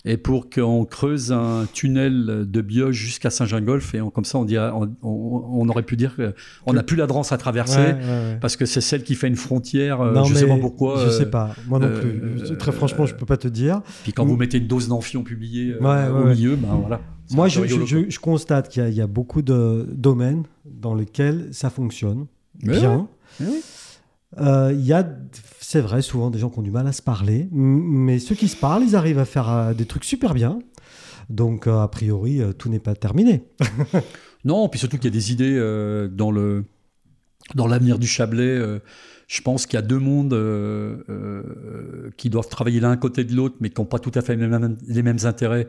et 0.06 0.18
pour 0.18 0.50
qu'on 0.50 0.86
creuse 0.86 1.32
un 1.32 1.66
tunnel 1.74 2.46
de 2.48 2.62
Bioche 2.62 2.96
jusqu'à 2.96 3.32
Saint-Gingolf. 3.32 3.96
Et 3.96 4.00
comme 4.14 4.24
ça, 4.24 4.38
on, 4.38 4.96
on, 5.02 5.70
aurait 5.70 5.84
pu 5.84 5.98
dire 5.98 6.16
qu'on 6.16 6.74
n'a 6.74 6.84
plus 6.84 6.96
la 6.96 7.08
Drance 7.08 7.32
à 7.32 7.38
traverser, 7.38 7.96
parce 8.40 8.56
que 8.56 8.66
c'est 8.66 8.82
celle 8.82 9.04
qui 9.04 9.16
fait 9.16 9.28
une 9.28 9.36
frontière. 9.36 10.02
Euh, 10.02 10.24
je 10.26 10.34
ne 10.34 10.38
sais 10.38 10.48
pas 10.48 10.58
pourquoi. 10.58 11.00
Je 11.02 11.06
ne 11.08 11.12
sais 11.12 11.30
pas. 11.30 11.56
Moi 11.68 11.80
non 11.80 11.90
plus. 12.00 12.22
Euh, 12.24 12.56
Très 12.56 12.72
franchement, 12.72 13.06
je 13.06 13.14
ne 13.14 13.20
peux 13.20 13.26
pas 13.26 13.38
te 13.38 13.48
dire. 13.48 13.82
Puis 14.04 14.14
quand 14.14 14.26
vous 14.26 14.38
mettez 14.38 14.60
une 14.60 14.68
dose 14.68 14.88
d'amphion 14.88 15.24
publiée 15.24 15.76
euh, 15.82 16.12
au 16.12 16.26
milieu, 16.26 16.56
ben 16.56 16.76
voilà. 16.76 17.02
Moi, 17.32 17.48
je, 17.48 17.66
je, 17.66 18.20
constate 18.20 18.70
qu'il 18.70 18.94
y, 18.94 19.02
a 19.02 19.08
beaucoup 19.08 19.42
de 19.42 19.88
domaines 19.92 20.44
dans 20.64 20.94
lesquels 20.94 21.50
ça 21.52 21.72
fonctionne 21.72 22.28
bien. 22.62 23.08
Il 24.40 24.86
y 24.86 24.94
a 24.94 25.06
c'est 25.68 25.82
vrai, 25.82 26.04
souvent 26.04 26.30
des 26.30 26.38
gens 26.38 26.52
qui 26.52 26.60
ont 26.60 26.62
du 26.62 26.70
mal 26.70 26.86
à 26.86 26.92
se 26.92 27.02
parler, 27.02 27.50
mais 27.52 28.20
ceux 28.20 28.36
qui 28.36 28.48
se 28.48 28.56
parlent, 28.56 28.84
ils 28.84 28.96
arrivent 28.96 29.18
à 29.18 29.26
faire 29.26 29.50
euh, 29.50 29.74
des 29.74 29.86
trucs 29.86 30.04
super 30.04 30.36
bien. 30.36 30.60
Donc, 31.32 31.66
euh, 31.66 31.82
a 31.82 31.88
priori, 31.88 32.40
euh, 32.40 32.54
tout 32.54 32.70
n'est 32.70 32.80
pas 32.80 32.94
terminé. 32.94 33.44
non, 34.46 34.70
puis 34.70 34.80
surtout 34.80 34.98
qu'il 34.98 35.06
y 35.06 35.14
a 35.14 35.18
des 35.18 35.32
idées 35.32 35.60
dans 36.12 36.30
le 36.30 36.66
dans 37.56 37.68
l'avenir 37.68 37.98
du 37.98 38.08
Chablais. 38.08 38.60
je 39.28 39.42
pense 39.42 39.66
qu'il 39.66 39.76
y 39.76 39.80
a 39.80 39.86
deux 39.86 40.00
mondes 40.00 40.36
qui 42.16 42.30
doivent 42.30 42.50
travailler 42.50 42.80
l'un 42.80 42.96
côté 42.96 43.24
de 43.24 43.36
l'autre, 43.36 43.56
mais 43.60 43.70
qui 43.70 43.82
n'ont 43.82 43.86
pas 43.86 44.00
tout 44.00 44.12
à 44.14 44.22
fait 44.22 44.36
les 44.36 44.48
mêmes, 44.48 44.78
les 44.88 45.04
mêmes 45.04 45.20
intérêts 45.24 45.68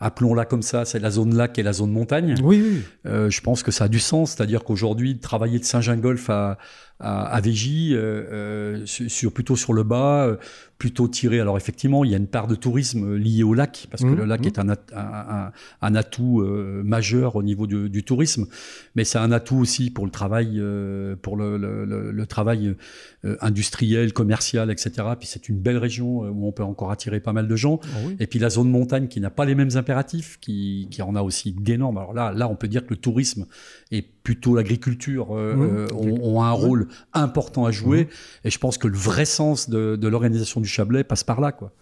appelons-la 0.00 0.44
comme 0.44 0.62
ça, 0.62 0.84
c'est 0.84 1.00
la 1.00 1.10
zone 1.10 1.34
lac 1.34 1.58
et 1.58 1.62
la 1.64 1.72
zone 1.72 1.90
montagne. 1.90 2.36
Oui, 2.42 2.62
oui. 2.62 2.82
je 3.04 3.40
pense 3.40 3.64
que 3.64 3.72
ça 3.72 3.84
a 3.84 3.88
du 3.88 3.98
sens, 3.98 4.32
c'est-à-dire 4.32 4.62
qu'aujourd'hui, 4.62 5.18
travailler 5.18 5.58
de 5.58 5.64
Saint-Gingolf 5.64 6.30
à, 6.30 6.58
à, 7.00 7.22
à 7.26 7.40
Végy, 7.40 7.94
euh, 7.94 8.84
sur, 8.86 9.32
plutôt 9.32 9.56
sur 9.56 9.72
le 9.72 9.82
bas, 9.82 10.36
plutôt 10.78 11.08
tiré. 11.08 11.40
Alors 11.40 11.56
effectivement, 11.56 12.04
il 12.04 12.12
y 12.12 12.14
a 12.14 12.18
une 12.18 12.28
part 12.28 12.46
de 12.46 12.54
tourisme 12.54 13.16
liée 13.16 13.42
au 13.42 13.52
lac, 13.52 13.88
parce 13.90 14.04
que 14.04 14.08
mmh, 14.08 14.16
le 14.16 14.24
lac 14.24 14.40
mmh. 14.40 14.46
est 14.46 14.58
un, 14.60 14.68
un, 14.70 15.52
un, 15.82 15.94
atout 15.96 16.40
euh, 16.40 16.82
majeur 16.84 17.34
au 17.34 17.42
niveau 17.42 17.66
du, 17.66 17.90
du 17.90 18.04
tourisme, 18.04 18.46
mais 18.94 19.02
c'est 19.04 19.18
un 19.18 19.32
atout 19.32 19.56
aussi 19.56 19.90
pour 19.90 20.04
le 20.04 20.12
travail, 20.12 20.54
euh, 20.58 21.16
pour 21.16 21.36
le, 21.36 21.58
le, 21.58 22.12
le, 22.12 22.26
travail 22.26 22.76
euh, 23.24 23.36
industriel, 23.40 24.12
commercial, 24.12 24.70
etc. 24.70 24.92
Puis 25.18 25.28
c'est 25.28 25.48
une 25.48 25.58
belle 25.58 25.78
région 25.78 26.20
où 26.20 26.46
on 26.46 26.52
peut 26.52 26.62
encore 26.62 26.92
attirer 26.92 27.18
pas 27.18 27.32
mal 27.32 27.48
de 27.48 27.56
gens. 27.56 27.80
Ah 27.82 28.10
Et 28.20 28.28
puis 28.28 28.38
la 28.38 28.48
zone 28.48 28.70
montagne 28.70 29.08
qui 29.08 29.20
n'a 29.20 29.30
pas 29.30 29.44
les 29.44 29.56
mêmes 29.56 29.74
impératifs, 29.74 30.38
qui, 30.40 30.86
qui 30.92 31.02
en 31.02 31.16
a 31.16 31.22
aussi 31.22 31.52
d'énormes. 31.52 31.98
Alors 31.98 32.14
là, 32.14 32.32
là, 32.32 32.48
on 32.48 32.54
peut 32.54 32.68
dire 32.68 32.84
que 32.84 32.90
le 32.90 32.96
tourisme 32.96 33.46
et 33.90 34.02
plutôt 34.28 34.54
l'agriculture 34.54 35.32
mmh. 35.32 35.86
ont, 35.94 36.36
ont, 36.36 36.42
un 36.42 36.50
rôle 36.50 36.88
important 37.14 37.64
à 37.64 37.70
jouer. 37.70 38.08
Et 38.44 38.50
je 38.50 38.58
pense 38.58 38.76
que 38.76 38.86
le 38.86 38.94
vrai 38.94 39.24
sens 39.24 39.70
de, 39.70 39.96
de 39.96 40.06
l'organisation 40.06 40.60
du 40.60 40.68
Chablais 40.68 41.02
passe 41.02 41.24
par 41.24 41.40
là, 41.40 41.50
quoi. 41.50 41.72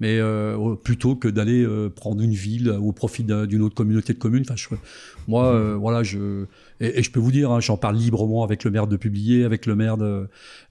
Mais 0.00 0.18
euh, 0.20 0.76
plutôt 0.76 1.16
que 1.16 1.26
d'aller 1.26 1.64
euh, 1.64 1.88
prendre 1.88 2.22
une 2.22 2.32
ville 2.32 2.70
au 2.70 2.92
profit 2.92 3.24
d'une 3.24 3.62
autre 3.62 3.74
communauté 3.74 4.12
de 4.12 4.18
communes. 4.18 4.44
Enfin, 4.48 4.76
moi, 5.26 5.46
euh, 5.46 5.76
voilà, 5.76 6.02
je 6.02 6.44
et, 6.78 7.02
je 7.02 7.10
peux 7.10 7.18
vous 7.18 7.32
dire, 7.32 7.50
hein, 7.50 7.60
j'en 7.60 7.76
parle 7.76 7.96
librement 7.96 8.44
avec 8.44 8.62
le 8.62 8.70
maire 8.70 8.86
de 8.86 8.96
Publier, 8.96 9.44
avec 9.44 9.66
le 9.66 9.74
maire 9.74 9.96
de 9.96 10.28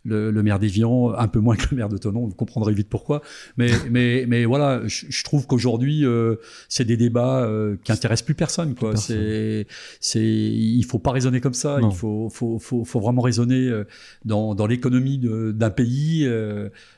le, 0.07 0.43
maire 0.43 0.59
d'Evian, 0.59 1.13
un 1.13 1.27
peu 1.27 1.39
moins 1.39 1.55
que 1.55 1.67
le 1.71 1.77
maire 1.77 1.89
de 1.89 1.97
Tonon. 1.97 2.27
Vous 2.27 2.35
comprendrez 2.35 2.73
vite 2.73 2.89
pourquoi. 2.89 3.21
Mais 3.57 3.69
mais 3.91 4.25
mais 4.27 4.45
voilà, 4.45 4.81
je, 4.85 5.23
trouve 5.23 5.47
qu'aujourd'hui, 5.47 6.05
c'est 6.69 6.85
des 6.85 6.97
débats 6.97 7.49
qui 7.83 7.91
intéressent 7.91 8.25
plus 8.25 8.35
personne. 8.35 8.75
Quoi. 8.75 8.95
C'est 8.95 9.67
c'est 9.99 10.23
il 10.23 10.83
faut 10.83 10.99
pas 10.99 11.11
raisonner 11.11 11.41
comme 11.41 11.53
ça. 11.53 11.79
Il 11.81 11.91
faut 11.91 12.29
faut, 12.29 12.59
faut 12.59 12.83
faut 12.83 12.99
vraiment 12.99 13.21
raisonner 13.21 13.71
dans 14.25 14.55
dans 14.55 14.67
l'économie 14.67 15.19
d'un 15.19 15.69
pays 15.69 16.27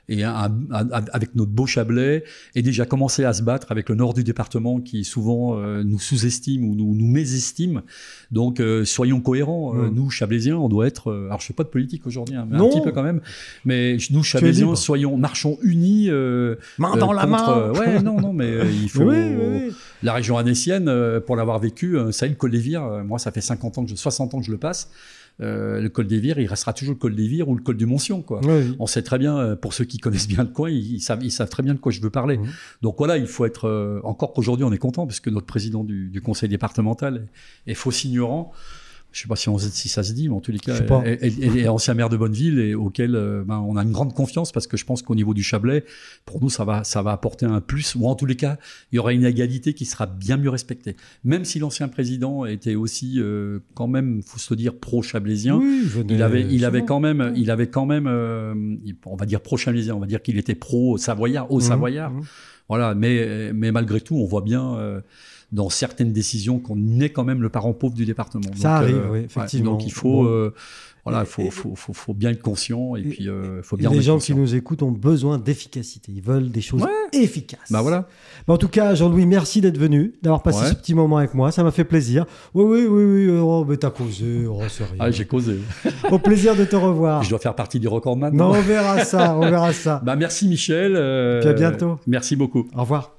et 0.09 0.23
avec 0.23 1.35
notre 1.35 1.51
beau 1.51 1.65
Chablais, 1.65 2.23
et 2.55 2.61
déjà 2.61 2.85
commencer 2.85 3.23
à 3.23 3.33
se 3.33 3.43
battre 3.43 3.71
avec 3.71 3.89
le 3.89 3.95
nord 3.95 4.13
du 4.13 4.23
département 4.23 4.79
qui 4.79 5.03
souvent 5.03 5.57
euh, 5.57 5.83
nous 5.83 5.99
sous-estime 5.99 6.67
ou 6.67 6.75
nous, 6.75 6.95
nous 6.95 7.07
mésestime. 7.07 7.83
Donc 8.31 8.59
euh, 8.59 8.85
soyons 8.85 9.21
cohérents. 9.21 9.75
Euh, 9.75 9.89
nous, 9.89 10.09
Chablaisiens, 10.09 10.57
on 10.57 10.67
doit 10.67 10.87
être. 10.87 11.13
alors 11.27 11.39
je 11.39 11.45
fais 11.45 11.53
pas 11.53 11.63
de 11.63 11.69
politique 11.69 12.07
aujourd'hui, 12.07 12.35
hein, 12.35 12.47
mais 12.49 12.57
un 12.57 12.69
petit 12.69 12.81
peu 12.81 12.91
quand 12.91 12.98
même. 13.03 13.21
Mais 13.65 13.97
nous, 14.11 14.23
Chablaisiens, 14.23 14.75
soyons, 14.75 15.17
marchons 15.17 15.57
unis. 15.61 16.09
main 16.77 16.95
dans 16.97 17.13
la 17.13 17.25
main. 17.25 17.71
ouais, 17.71 18.01
non, 18.03 18.19
non, 18.19 18.33
mais 18.33 18.59
il 18.81 18.89
faut. 18.89 19.11
La 20.01 20.13
région 20.13 20.37
anécienne, 20.37 20.91
pour 21.25 21.35
l'avoir 21.35 21.59
vécu, 21.59 21.97
ça 22.11 22.25
y 22.25 22.29
est, 22.29 22.33
le 22.33 22.37
col 22.37 22.51
des 22.51 22.59
Vires. 22.59 23.03
moi, 23.05 23.19
ça 23.19 23.31
fait 23.31 23.41
50 23.41 23.77
ans 23.77 23.83
que 23.83 23.89
je, 23.89 23.95
60 23.95 24.33
ans 24.33 24.39
que 24.39 24.45
je 24.45 24.51
le 24.51 24.57
passe. 24.57 24.89
Euh, 25.41 25.79
le 25.79 25.87
col 25.89 26.07
des 26.07 26.19
Vires, 26.19 26.39
il 26.39 26.47
restera 26.47 26.73
toujours 26.73 26.95
le 26.95 26.99
col 26.99 27.15
des 27.15 27.27
Vires 27.27 27.47
ou 27.47 27.55
le 27.55 27.63
col 27.63 27.77
du 27.77 27.85
Montsion. 27.85 28.21
Quoi. 28.21 28.41
On 28.77 28.87
sait 28.87 29.03
très 29.03 29.17
bien, 29.17 29.37
euh, 29.37 29.55
pour 29.55 29.73
ceux 29.73 29.85
qui 29.85 29.97
connaissent 29.97 30.27
bien 30.27 30.43
le 30.43 30.49
coin, 30.49 30.69
ils, 30.69 30.99
savent, 30.99 31.23
ils 31.23 31.31
savent, 31.31 31.49
très 31.49 31.63
bien 31.63 31.73
de 31.73 31.79
quoi 31.79 31.91
je 31.91 32.01
veux 32.01 32.09
parler. 32.09 32.39
Donc 32.81 32.95
voilà, 32.97 33.17
il 33.17 33.27
faut 33.27 33.45
être. 33.45 33.67
Euh, 33.67 34.01
encore 34.03 34.33
qu'aujourd'hui, 34.33 34.65
on 34.65 34.71
est 34.71 34.77
content, 34.77 35.05
parce 35.07 35.19
que 35.19 35.29
notre 35.29 35.45
président 35.45 35.83
du, 35.83 36.09
du 36.09 36.21
conseil 36.21 36.49
départemental 36.49 37.27
est, 37.65 37.71
est 37.71 37.75
faux 37.75 37.91
ignorant 37.91 38.51
je 39.11 39.21
sais 39.21 39.27
pas 39.27 39.35
si, 39.35 39.49
on, 39.49 39.57
si 39.57 39.89
ça 39.89 40.03
se 40.03 40.13
dit, 40.13 40.29
mais 40.29 40.35
en 40.35 40.39
tous 40.39 40.51
les 40.51 40.59
cas, 40.59 40.75
elle, 41.03 41.57
est 41.57 41.67
ancien 41.67 41.95
maire 41.95 42.09
de 42.09 42.17
Bonneville 42.17 42.59
et 42.59 42.75
auquel 42.75 43.15
euh, 43.15 43.43
ben, 43.43 43.57
on 43.57 43.75
a 43.75 43.83
une 43.83 43.91
grande 43.91 44.13
confiance 44.13 44.51
parce 44.51 44.67
que 44.67 44.77
je 44.77 44.85
pense 44.85 45.01
qu'au 45.01 45.15
niveau 45.15 45.33
du 45.33 45.41
Chablais, 45.41 45.83
pour 46.25 46.41
nous, 46.41 46.49
ça 46.49 46.63
va, 46.63 46.83
ça 46.83 47.01
va 47.01 47.11
apporter 47.11 47.47
un 47.47 47.59
plus, 47.59 47.95
ou 47.95 48.07
en 48.07 48.13
tous 48.13 48.27
les 48.27 48.35
cas, 48.35 48.57
il 48.91 48.97
y 48.97 48.99
aura 48.99 49.11
une 49.11 49.25
égalité 49.25 49.73
qui 49.73 49.85
sera 49.85 50.05
bien 50.05 50.37
mieux 50.37 50.51
respectée. 50.51 50.95
Même 51.23 51.43
si 51.43 51.57
l'ancien 51.57 51.87
président 51.87 52.45
était 52.45 52.75
aussi, 52.75 53.15
euh, 53.17 53.59
quand 53.73 53.87
même, 53.87 54.21
faut 54.21 54.37
se 54.37 54.53
le 54.53 54.57
dire, 54.57 54.77
pro-chablaisien, 54.77 55.59
il 56.07 56.21
avait, 56.21 56.45
il 56.49 56.63
avait 56.63 56.85
quand 56.85 56.99
même, 56.99 57.33
il 57.35 57.49
avait 57.49 57.67
quand 57.67 57.87
même, 57.87 58.05
euh, 58.07 58.53
on 59.05 59.15
va 59.15 59.25
dire 59.25 59.41
pro-chablaisien, 59.41 59.95
on 59.95 59.99
va 59.99 60.07
dire 60.07 60.21
qu'il 60.21 60.37
était 60.37 60.55
pro-savoyard, 60.55 61.51
au 61.51 61.57
mmh, 61.57 61.61
Savoyard. 61.61 62.11
Mmh. 62.11 62.21
Voilà, 62.67 62.93
mais, 62.93 63.51
mais 63.53 63.71
malgré 63.71 63.99
tout, 63.99 64.17
on 64.17 64.25
voit 64.25 64.41
bien 64.41 65.01
dans 65.51 65.69
certaines 65.69 66.13
décisions 66.13 66.59
qu'on 66.59 66.99
est 66.99 67.09
quand 67.09 67.23
même 67.23 67.41
le 67.41 67.49
parent 67.49 67.73
pauvre 67.73 67.95
du 67.95 68.05
département. 68.05 68.49
Ça 68.55 68.77
arrive, 68.77 68.97
euh, 68.97 69.11
oui, 69.11 69.19
effectivement. 69.25 69.71
donc 69.71 69.85
il 69.85 69.91
faut, 69.91 70.23
euh, 70.25 70.53
voilà, 71.03 71.25
faut, 71.25 71.49
faut, 71.49 71.73
faut, 71.75 71.93
faut, 71.93 72.13
bien 72.13 72.29
être 72.29 72.41
conscient 72.41 72.95
et, 72.95 73.01
puis 73.01 73.27
euh, 73.27 73.63
faut 73.63 73.75
bien. 73.75 73.89
Les 73.89 74.01
gens 74.01 74.19
qui 74.19 74.35
nous 74.35 74.53
écoutent 74.53 74.83
ont 74.83 74.91
besoin 74.91 75.39
d'efficacité. 75.39 76.11
Ils 76.15 76.21
veulent 76.21 76.51
des 76.51 76.61
choses 76.61 76.85
efficaces. 77.13 77.71
Bah 77.71 77.81
voilà. 77.81 78.07
en 78.47 78.57
tout 78.57 78.67
cas, 78.67 78.93
Jean-Louis, 78.93 79.25
merci 79.25 79.59
d'être 79.59 79.77
venu, 79.77 80.13
d'avoir 80.21 80.43
passé 80.43 80.67
ce 80.67 80.75
petit 80.75 80.93
moment 80.93 81.17
avec 81.17 81.33
moi. 81.33 81.51
Ça 81.51 81.63
m'a 81.63 81.71
fait 81.71 81.83
plaisir. 81.83 82.25
Oui, 82.53 82.63
oui, 82.63 82.85
oui, 82.85 83.27
oui. 83.27 83.39
Oh, 83.41 83.65
mais 83.67 83.77
t'as 83.77 83.89
causé. 83.89 84.45
Oh, 84.47 84.61
ah, 84.99 85.09
j'ai 85.09 85.25
causé. 85.25 85.57
Au 86.11 86.19
plaisir 86.19 86.55
de 86.55 86.65
te 86.65 86.75
revoir. 86.75 87.23
Je 87.23 87.29
dois 87.29 87.39
faire 87.39 87.55
partie 87.55 87.79
du 87.79 87.87
record 87.87 88.15
maintenant. 88.17 88.53
Non, 88.53 88.59
on 88.59 88.61
verra 88.61 89.03
ça. 89.03 89.35
On 89.35 89.49
verra 89.49 89.73
ça. 89.73 89.99
bah 90.05 90.15
merci 90.15 90.47
Michel. 90.47 90.91
puis 91.41 91.49
à 91.49 91.53
bientôt. 91.53 91.97
Merci 92.05 92.35
beaucoup. 92.35 92.67
Au 92.75 92.81
revoir. 92.81 93.18